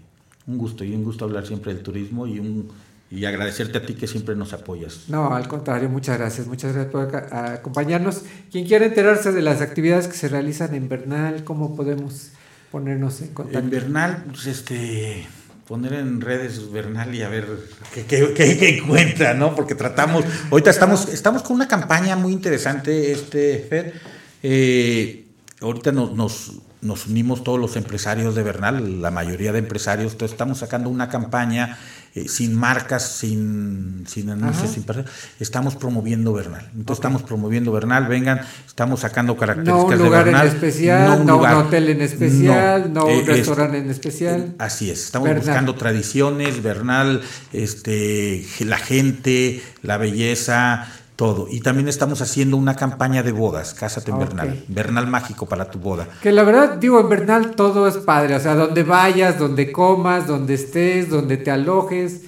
un 0.48 0.58
gusto 0.58 0.84
y 0.84 0.94
un 0.94 1.04
gusto 1.04 1.26
hablar 1.26 1.46
siempre 1.46 1.74
del 1.74 1.84
turismo 1.84 2.28
y 2.28 2.40
un 2.40 2.70
y 3.14 3.26
agradecerte 3.26 3.78
a 3.78 3.86
ti 3.86 3.96
que 3.96 4.08
siempre 4.08 4.36
nos 4.38 4.54
apoyas. 4.54 5.02
No, 5.10 5.34
al 5.36 5.46
contrario, 5.50 5.90
muchas 5.90 6.18
gracias. 6.18 6.48
Muchas 6.48 6.74
gracias 6.74 6.92
por 6.94 7.14
acompañarnos. 7.34 8.22
Quien 8.50 8.66
quiera 8.66 8.86
enterarse 8.86 9.34
de 9.34 9.42
las 9.42 9.60
actividades 9.60 10.08
que 10.08 10.16
se 10.16 10.30
realizan 10.30 10.74
en 10.76 10.88
Bernal, 10.88 11.44
¿cómo 11.44 11.76
podemos 11.76 12.30
ponernos 12.72 13.20
en 13.22 13.34
contacto? 13.34 13.60
En 13.60 13.70
Bernal, 13.70 14.24
pues 14.32 14.46
este 14.48 15.28
poner 15.68 15.94
en 15.94 16.22
redes 16.22 16.72
Bernal 16.72 17.14
y 17.14 17.22
a 17.24 17.28
ver 17.30 17.48
qué, 17.94 18.06
qué- 18.06 18.34
qué- 18.34 18.58
qué 18.58 18.78
encuentra, 18.80 19.34
¿no? 19.34 19.56
Porque 19.56 19.76
tratamos, 19.76 20.24
ahorita 20.50 20.70
estamos, 20.70 21.10
estamos 21.10 21.44
con 21.44 21.56
una 21.58 21.68
campaña 21.68 22.16
muy 22.16 22.32
interesante, 22.32 23.12
este 23.12 23.60
Fer. 23.70 23.94
Eh, 24.42 25.28
ahorita 25.60 25.92
nos, 25.92 26.14
nos, 26.16 26.54
nos 26.82 27.06
unimos 27.08 27.44
todos 27.44 27.60
los 27.60 27.76
empresarios 27.76 28.34
de 28.36 28.44
Bernal, 28.44 29.02
la 29.02 29.12
mayoría 29.12 29.52
de 29.52 29.60
empresarios, 29.60 30.14
entonces 30.14 30.34
estamos 30.34 30.58
sacando 30.60 30.90
una 30.90 31.10
campaña 31.10 31.78
eh, 32.16 32.28
sin 32.28 32.56
marcas, 32.56 33.04
sin, 33.18 34.04
sin 34.08 34.30
anuncios, 34.32 34.72
sin 34.72 34.84
per- 34.84 35.06
estamos 35.40 35.76
promoviendo 35.76 36.34
Bernal. 36.34 36.66
Entonces 36.76 36.98
estamos 36.98 37.22
promoviendo 37.24 37.72
Bernal, 37.72 38.08
vengan, 38.08 38.42
estamos 38.68 39.00
sacando 39.02 39.34
No 39.34 39.40
características 39.40 40.00
un 40.00 40.06
lugar 40.06 40.26
de 40.26 40.32
en 40.32 40.38
Bernal. 40.38 40.48
especial, 40.56 41.08
no 41.10 41.16
un, 41.22 41.28
lugar. 41.28 41.56
hotel 41.56 41.90
en 41.90 42.02
especial, 42.02 42.92
no, 42.94 43.08
eh, 43.08 43.14
un 43.16 43.22
es- 43.22 43.28
restaurante 43.28 43.78
en 43.78 43.90
especial. 43.90 44.56
Así 44.58 44.90
es, 44.90 45.04
estamos 45.06 45.28
Bernal. 45.30 45.46
buscando 45.46 45.76
tradiciones, 45.76 46.62
Bernal, 46.64 47.22
este, 47.54 48.46
la 48.66 48.78
gente, 48.78 49.62
la 49.84 49.98
belleza, 49.98 50.92
todo. 51.22 51.46
Y 51.48 51.60
también 51.60 51.88
estamos 51.88 52.20
haciendo 52.24 52.58
una 52.58 52.76
campaña 52.76 53.22
de 53.22 53.32
bodas, 53.32 53.76
Cásate 53.76 54.10
en 54.10 54.18
Ok. 54.18 54.24
Bernal, 54.24 54.64
Bernal 54.68 55.06
mágico 55.06 55.46
para 55.46 55.70
tu 55.70 55.78
boda. 55.78 56.08
Que 56.20 56.32
la 56.32 56.42
verdad, 56.42 56.78
digo, 56.78 57.00
en 57.00 57.10
Bernal 57.10 57.52
todo 57.52 57.88
es 57.88 57.98
padre. 57.98 58.34
O 58.34 58.40
sea, 58.40 58.56
donde 58.56 58.82
vayas, 58.82 59.38
donde 59.38 59.72
comas, 59.72 60.26
donde 60.26 60.56
estés, 60.56 61.12
donde 61.12 61.38
te 61.38 61.52
alojes, 61.52 62.22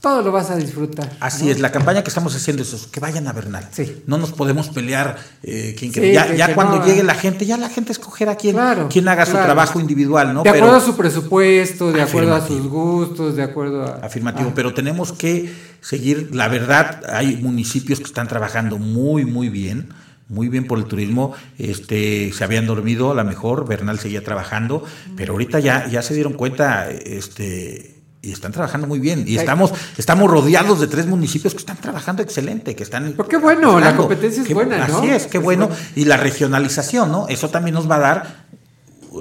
todo 0.00 0.22
lo 0.22 0.32
vas 0.32 0.50
a 0.50 0.56
disfrutar. 0.56 1.12
Así 1.20 1.44
¿no? 1.44 1.50
es, 1.52 1.60
la 1.60 1.70
campaña 1.70 2.02
que 2.02 2.08
estamos 2.08 2.34
haciendo 2.34 2.62
es 2.62 2.72
eso, 2.72 2.90
que 2.90 3.00
vayan 3.00 3.28
a 3.28 3.32
Bernal. 3.32 3.68
Sí. 3.70 4.02
No 4.06 4.16
nos 4.16 4.32
podemos 4.32 4.68
pelear. 4.70 5.18
eh, 5.42 5.74
quién 5.78 5.92
Sí, 5.92 6.12
ya 6.12 6.34
ya 6.34 6.54
cuando 6.54 6.78
no, 6.78 6.86
llegue 6.86 7.00
ah. 7.02 7.04
la 7.04 7.14
gente, 7.14 7.44
ya 7.44 7.56
la 7.58 7.68
gente 7.68 7.92
escogerá 7.92 8.36
quién, 8.36 8.54
Claro, 8.54 8.88
quién 8.90 9.06
haga 9.08 9.26
su 9.26 9.32
trabajo 9.32 9.78
individual, 9.78 10.32
¿no? 10.32 10.42
de 10.42 10.50
Pero- 10.50 10.64
acuerdo 10.64 10.76
a 10.82 10.86
su 10.86 10.96
presupuesto, 10.96 11.92
de 11.92 12.02
acuerdo 12.02 12.34
a 12.34 12.46
sus 12.46 12.66
gustos, 12.66 13.36
de 13.36 13.42
acuerdo 13.42 13.84
a... 13.84 14.06
Afirmativo, 14.06 14.48
Ah. 14.50 14.52
pero 14.54 14.72
tenemos 14.74 15.12
que 15.12 15.52
seguir, 15.82 16.30
la 16.34 16.48
verdad, 16.48 17.02
hay 17.12 17.36
municipios 17.36 17.98
que 17.98 18.06
están 18.06 18.26
trabajando 18.28 18.78
muy, 18.78 19.24
muy 19.26 19.48
bien, 19.50 19.88
muy 20.28 20.48
bien 20.48 20.66
por 20.66 20.78
el 20.78 20.84
turismo, 20.84 21.34
este, 21.58 22.32
se 22.32 22.44
habían 22.44 22.66
dormido 22.66 23.10
a 23.10 23.14
lo 23.14 23.24
mejor, 23.24 23.66
Bernal 23.68 23.98
seguía 23.98 24.22
trabajando, 24.24 24.84
pero 25.16 25.32
ahorita 25.32 25.58
ya, 25.60 25.88
ya 25.88 26.02
se 26.02 26.14
dieron 26.14 26.34
cuenta, 26.34 26.88
este, 26.90 27.99
y 28.22 28.32
están 28.32 28.52
trabajando 28.52 28.86
muy 28.86 28.98
bien, 28.98 29.24
y 29.26 29.36
estamos, 29.38 29.72
estamos 29.96 30.30
rodeados 30.30 30.78
de 30.80 30.86
tres 30.88 31.06
municipios 31.06 31.54
que 31.54 31.60
están 31.60 31.78
trabajando 31.78 32.22
excelente, 32.22 32.76
que 32.76 32.82
están... 32.82 33.16
qué 33.28 33.38
bueno, 33.38 33.80
la 33.80 33.96
competencia 33.96 34.42
es 34.42 34.48
Qué- 34.48 34.52
buena, 34.54 34.86
¿no? 34.88 34.98
Así 34.98 35.08
es, 35.08 35.26
qué 35.26 35.38
Es 35.38 35.44
bueno, 35.44 35.70
y 35.96 36.04
la 36.04 36.16
regionalización, 36.18 37.10
¿no? 37.10 37.28
Eso 37.28 37.48
también 37.48 37.74
nos 37.74 37.90
va 37.90 37.96
a 37.96 38.00
dar 38.00 38.50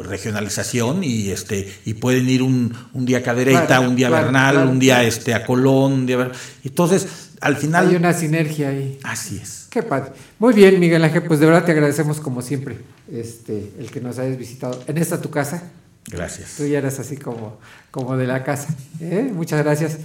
regionalización 0.04 1.04
y 1.04 1.30
este 1.30 1.72
y 1.86 1.96
pueden 1.96 2.30
ir 2.30 2.44
un, 2.44 2.76
un 2.94 3.06
día 3.06 3.20
a 3.20 3.24
Cadereyta, 3.24 3.66
Claro, 3.68 3.90
un 3.90 3.96
día 3.96 4.08
a 4.08 4.10
claro, 4.10 4.26
Bernal, 4.26 4.54
claro. 4.56 4.70
un 4.70 4.80
día 4.80 5.04
este 5.04 5.34
a 5.34 5.46
Colón, 5.46 5.94
un 5.94 6.06
día 6.06 6.22
a 6.22 6.32
entonces 6.64 7.08
al 7.42 7.56
final 7.58 7.88
Hay 7.88 7.96
una 7.96 8.14
sinergia 8.14 8.70
ahí. 8.70 9.00
así 9.04 9.40
es. 9.42 9.68
Qué 9.70 9.82
padre. 9.82 10.12
Muy 10.40 10.54
bien, 10.54 10.80
Miguel 10.80 11.04
Ángel, 11.04 11.24
pues 11.24 11.40
de 11.40 11.46
verdad 11.46 11.64
te 11.64 11.72
agradecemos 11.72 12.20
como 12.20 12.42
siempre 12.42 12.80
este, 13.12 13.72
el 13.80 13.90
que 13.92 14.02
nos 14.02 14.20
hayas 14.20 14.38
visitado 14.38 14.82
en 14.88 14.98
esta 14.98 15.22
tu 15.22 15.30
casa. 15.30 15.64
Gracias. 16.08 16.56
Tú 16.58 16.66
ya 16.66 16.80
eres 16.80 17.00
así 17.00 17.18
como, 17.18 17.58
como 17.92 18.18
de 18.18 18.28
la 18.28 18.44
casa. 18.44 18.74
¿eh? 19.00 19.30
Muchas 19.34 19.64
gracias. 19.64 20.00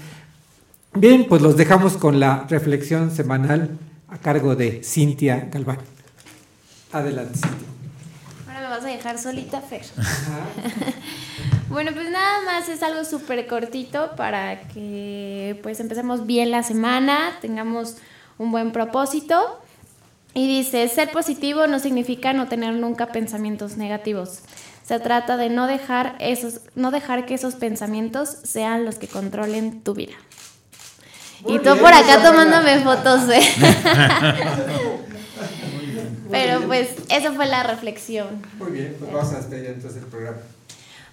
Bien, 0.95 1.27
pues 1.29 1.43
los 1.43 1.57
dejamos 1.57 1.97
con 1.97 2.21
la 2.21 2.47
reflexión 2.49 3.11
semanal 3.11 3.79
a 4.09 4.19
cargo 4.19 4.55
de 4.55 4.83
Cintia 4.85 5.49
Galván. 5.51 5.79
Adelante, 6.93 7.35
Cintia. 7.35 7.69
Ahora 8.47 8.61
me 8.61 8.69
vas 8.69 8.85
a 8.85 8.89
dejar 8.89 9.19
solita, 9.19 9.61
Fer. 9.61 9.83
bueno, 11.69 11.91
pues 11.93 12.11
nada 12.11 12.43
más 12.43 12.69
es 12.69 12.83
algo 12.83 13.05
súper 13.05 13.47
cortito 13.49 14.15
para 14.17 14.69
que 14.69 15.59
pues 15.63 15.81
empecemos 15.81 16.27
bien 16.27 16.53
la 16.53 16.63
semana, 16.63 17.39
tengamos 17.41 17.97
un 18.39 18.53
buen 18.53 18.71
propósito. 18.71 19.61
Y 20.35 20.49
dice, 20.49 20.89
ser 20.89 21.11
positivo 21.13 21.67
no 21.69 21.79
significa 21.79 22.33
no 22.33 22.49
tener 22.49 22.75
nunca 22.75 23.07
pensamientos 23.07 23.77
negativos. 23.77 24.41
Se 24.87 25.01
trata 25.01 25.37
de 25.37 25.49
no 25.49 25.67
dejar, 25.67 26.15
esos, 26.19 26.61
no 26.75 26.91
dejar 26.91 27.25
que 27.25 27.35
esos 27.35 27.55
pensamientos 27.55 28.29
sean 28.43 28.85
los 28.85 28.97
que 28.97 29.09
controlen 29.09 29.81
tu 29.83 29.95
vida. 29.95 30.13
Muy 31.43 31.55
y 31.55 31.59
tú 31.59 31.65
bien, 31.65 31.79
por 31.79 31.93
acá 31.93 32.23
tomándome 32.23 32.81
fotos 32.81 33.27
de... 33.27 33.41
Pero 36.31 36.63
pues 36.63 36.91
esa 37.09 37.33
fue 37.33 37.47
la 37.47 37.63
reflexión. 37.63 38.43
Muy 38.59 38.73
bien, 38.73 38.97
pues 38.99 39.13
vamos 39.13 39.33
a 39.33 39.37
despedir 39.39 39.67
entonces 39.67 40.03
el 40.03 40.09
programa. 40.09 40.39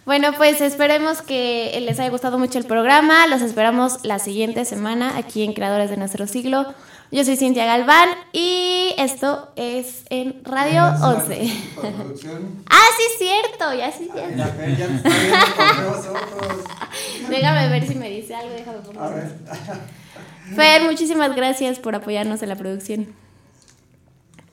Bueno, 0.06 0.34
pues 0.36 0.62
esperemos 0.62 1.22
que 1.22 1.78
les 1.82 2.00
haya 2.00 2.10
gustado 2.10 2.40
mucho 2.40 2.58
el 2.58 2.66
programa. 2.66 3.28
Los 3.28 3.42
esperamos 3.42 4.04
la 4.04 4.18
siguiente 4.20 4.66
semana 4.66 5.16
aquí 5.16 5.44
en 5.44 5.54
Creadores 5.54 5.92
de 5.92 5.98
Nuestro 5.98 6.26
Siglo. 6.28 6.74
Yo 7.14 7.26
soy 7.26 7.36
Cintia 7.36 7.66
Galván 7.66 8.08
y 8.32 8.96
esto 8.98 9.52
es 9.58 10.06
en 10.10 10.42
Radio 10.46 10.86
11. 10.86 11.42
ah, 12.70 12.88
sí, 12.96 13.04
es 13.06 13.18
cierto. 13.18 13.74
Ya 13.74 13.92
sí, 13.92 14.10
ya. 14.16 14.30
Déjame 17.30 17.68
ver 17.68 17.86
si 17.86 17.96
me 17.96 18.10
dice 18.10 18.34
algo. 18.34 18.54
Déjame 18.54 18.78
poner. 18.78 19.36
Fer, 20.56 20.84
muchísimas 20.84 21.36
gracias 21.36 21.80
por 21.80 21.96
apoyarnos 21.96 22.44
en 22.44 22.50
la 22.50 22.56
producción. 22.56 23.14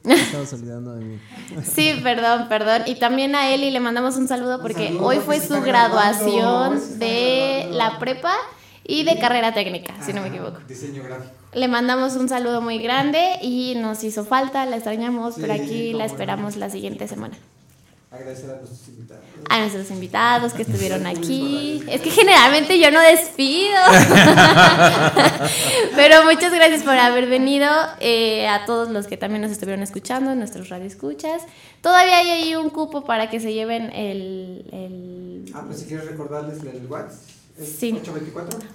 Estabas 0.03 0.53
olvidando 0.53 0.97
de 0.97 1.05
mí. 1.05 1.21
Sí, 1.63 2.01
perdón, 2.03 2.49
perdón. 2.49 2.83
Y 2.87 2.97
también 2.97 3.37
a 3.37 3.55
Eli 3.55 3.71
le 3.71 3.79
mandamos 3.79 4.17
un 4.17 4.27
saludo 4.27 4.61
porque 4.61 4.99
hoy 5.01 5.19
fue 5.19 5.39
su 5.39 5.63
graduación 5.63 6.99
de 6.99 7.69
la 7.71 8.01
prepa 8.01 8.35
y 8.83 9.05
de 9.05 9.17
carrera 9.21 9.55
técnica, 9.55 9.95
si 10.05 10.13
no 10.13 10.23
me 10.23 10.29
equivoco. 10.29 10.59
Diseño 10.67 11.05
gráfico. 11.05 11.38
Le 11.53 11.69
mandamos 11.69 12.15
un 12.17 12.29
saludo 12.29 12.61
muy 12.61 12.79
grande 12.79 13.39
y 13.43 13.75
nos 13.77 14.05
hizo 14.05 14.25
falta, 14.25 14.65
la 14.67 14.77
extrañamos, 14.77 15.35
pero 15.41 15.53
aquí 15.55 15.93
la 15.93 16.07
no. 16.07 16.13
esperamos 16.13 16.57
la 16.57 16.71
siguiente 16.71 17.09
semana. 17.09 17.37
Agradecer 18.11 18.51
a 18.51 18.57
nuestros 18.57 18.89
invitados. 18.89 19.25
A 19.51 19.59
nuestros 19.61 19.91
invitados 19.91 20.53
que 20.55 20.63
estuvieron 20.63 21.07
aquí. 21.07 21.83
Es 21.89 22.01
que 22.01 22.11
generalmente 22.11 22.79
yo 22.79 22.91
no 22.91 23.01
despido. 23.01 23.77
Pero 25.95 26.25
muchas 26.25 26.51
gracias 26.53 26.83
por 26.85 26.95
haber 26.95 27.29
venido. 27.29 27.69
eh, 28.01 28.49
a 28.49 28.65
todos 28.65 28.89
los 28.89 29.07
que 29.07 29.19
también 29.19 29.43
nos 29.43 29.51
estuvieron 29.51 29.83
escuchando, 29.83 30.35
nuestros 30.35 30.71
radioescuchas. 30.71 31.43
Todavía 31.83 32.19
hay 32.19 32.31
ahí 32.31 32.57
un 32.57 32.71
cupo 32.71 33.05
para 33.05 33.29
que 33.29 33.41
se 33.41 33.53
lleven 33.53 33.93
el. 33.93 34.65
el 34.73 35.53
Ah, 35.55 35.65
pues 35.67 35.81
si 35.81 35.87
quieres 35.87 36.07
recordarles 36.07 36.63
el 36.63 36.87
WhatsApp. 36.87 37.21
¿Es 37.59 37.79
Sí. 37.79 37.93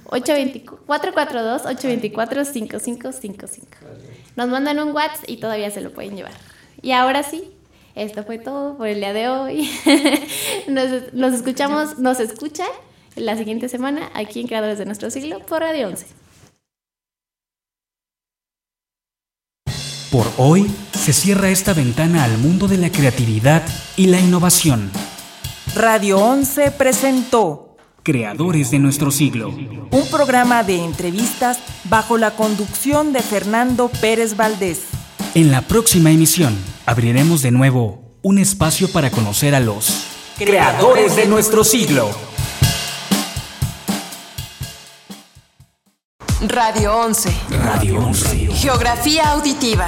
824. 0.06 0.80
442-824-5555. 0.88 3.66
Nos 4.36 4.50
mandan 4.50 4.80
un 4.80 4.92
WhatsApp 4.94 5.24
y 5.28 5.38
todavía 5.38 5.70
se 5.72 5.82
lo 5.82 5.92
pueden 5.94 6.16
llevar. 6.16 6.34
Y 6.82 6.92
ahora 6.92 7.24
sí, 7.24 7.50
Esto 7.96 8.24
fue 8.24 8.40
todo 8.40 8.76
por 8.76 8.88
el 8.88 9.00
día 9.00 9.14
de 9.14 9.30
hoy. 9.30 9.70
nos, 10.68 11.14
nos 11.14 11.34
escuchamos, 11.34 12.00
nos 12.00 12.20
escuchan 12.20 12.68
la 13.16 13.38
siguiente 13.38 13.70
semana 13.70 14.10
aquí 14.16 14.42
en 14.42 14.48
Creadores 14.48 14.80
de 14.80 14.86
Nuestro 14.86 15.12
Siglo 15.12 15.40
por 15.46 15.62
Radio 15.62 15.90
11. 15.90 16.08
Por 20.12 20.28
hoy 20.38 20.70
se 20.94 21.14
cierra 21.14 21.50
esta 21.50 21.74
ventana 21.74 22.24
al 22.24 22.38
mundo 22.38 22.68
de 22.68 22.78
la 22.78 22.92
creatividad 22.92 23.64
y 23.96 24.08
la 24.08 24.20
innovación. 24.20 24.92
Radio 25.76 26.20
11 26.20 26.72
presentó 26.72 27.63
Creadores 28.04 28.70
de 28.70 28.80
nuestro 28.80 29.12
siglo. 29.12 29.48
un 29.50 30.08
programa 30.12 30.64
de 30.64 30.84
entrevistas 30.84 31.60
bajo 31.86 32.18
la 32.18 32.32
conducción 32.32 33.14
de 33.14 33.22
Fernando 33.22 33.90
Pérez 34.02 34.36
Valdés. 34.36 34.82
En 35.36 35.52
la 35.52 35.62
próxima 35.62 36.12
emisión 36.12 36.54
abriremos 36.86 37.42
de 37.42 37.52
nuevo 37.52 38.18
un 38.22 38.40
espacio 38.40 38.92
para 38.92 39.10
conocer 39.10 39.56
a 39.56 39.62
los 39.62 40.04
creadores 40.38 41.16
de 41.16 41.28
nuestro 41.28 41.64
siglo. 41.64 42.10
Radio 46.46 46.98
11. 46.98 47.34
Radio 47.64 48.00
11. 48.00 48.50
Geografía 48.52 49.32
auditiva. 49.32 49.88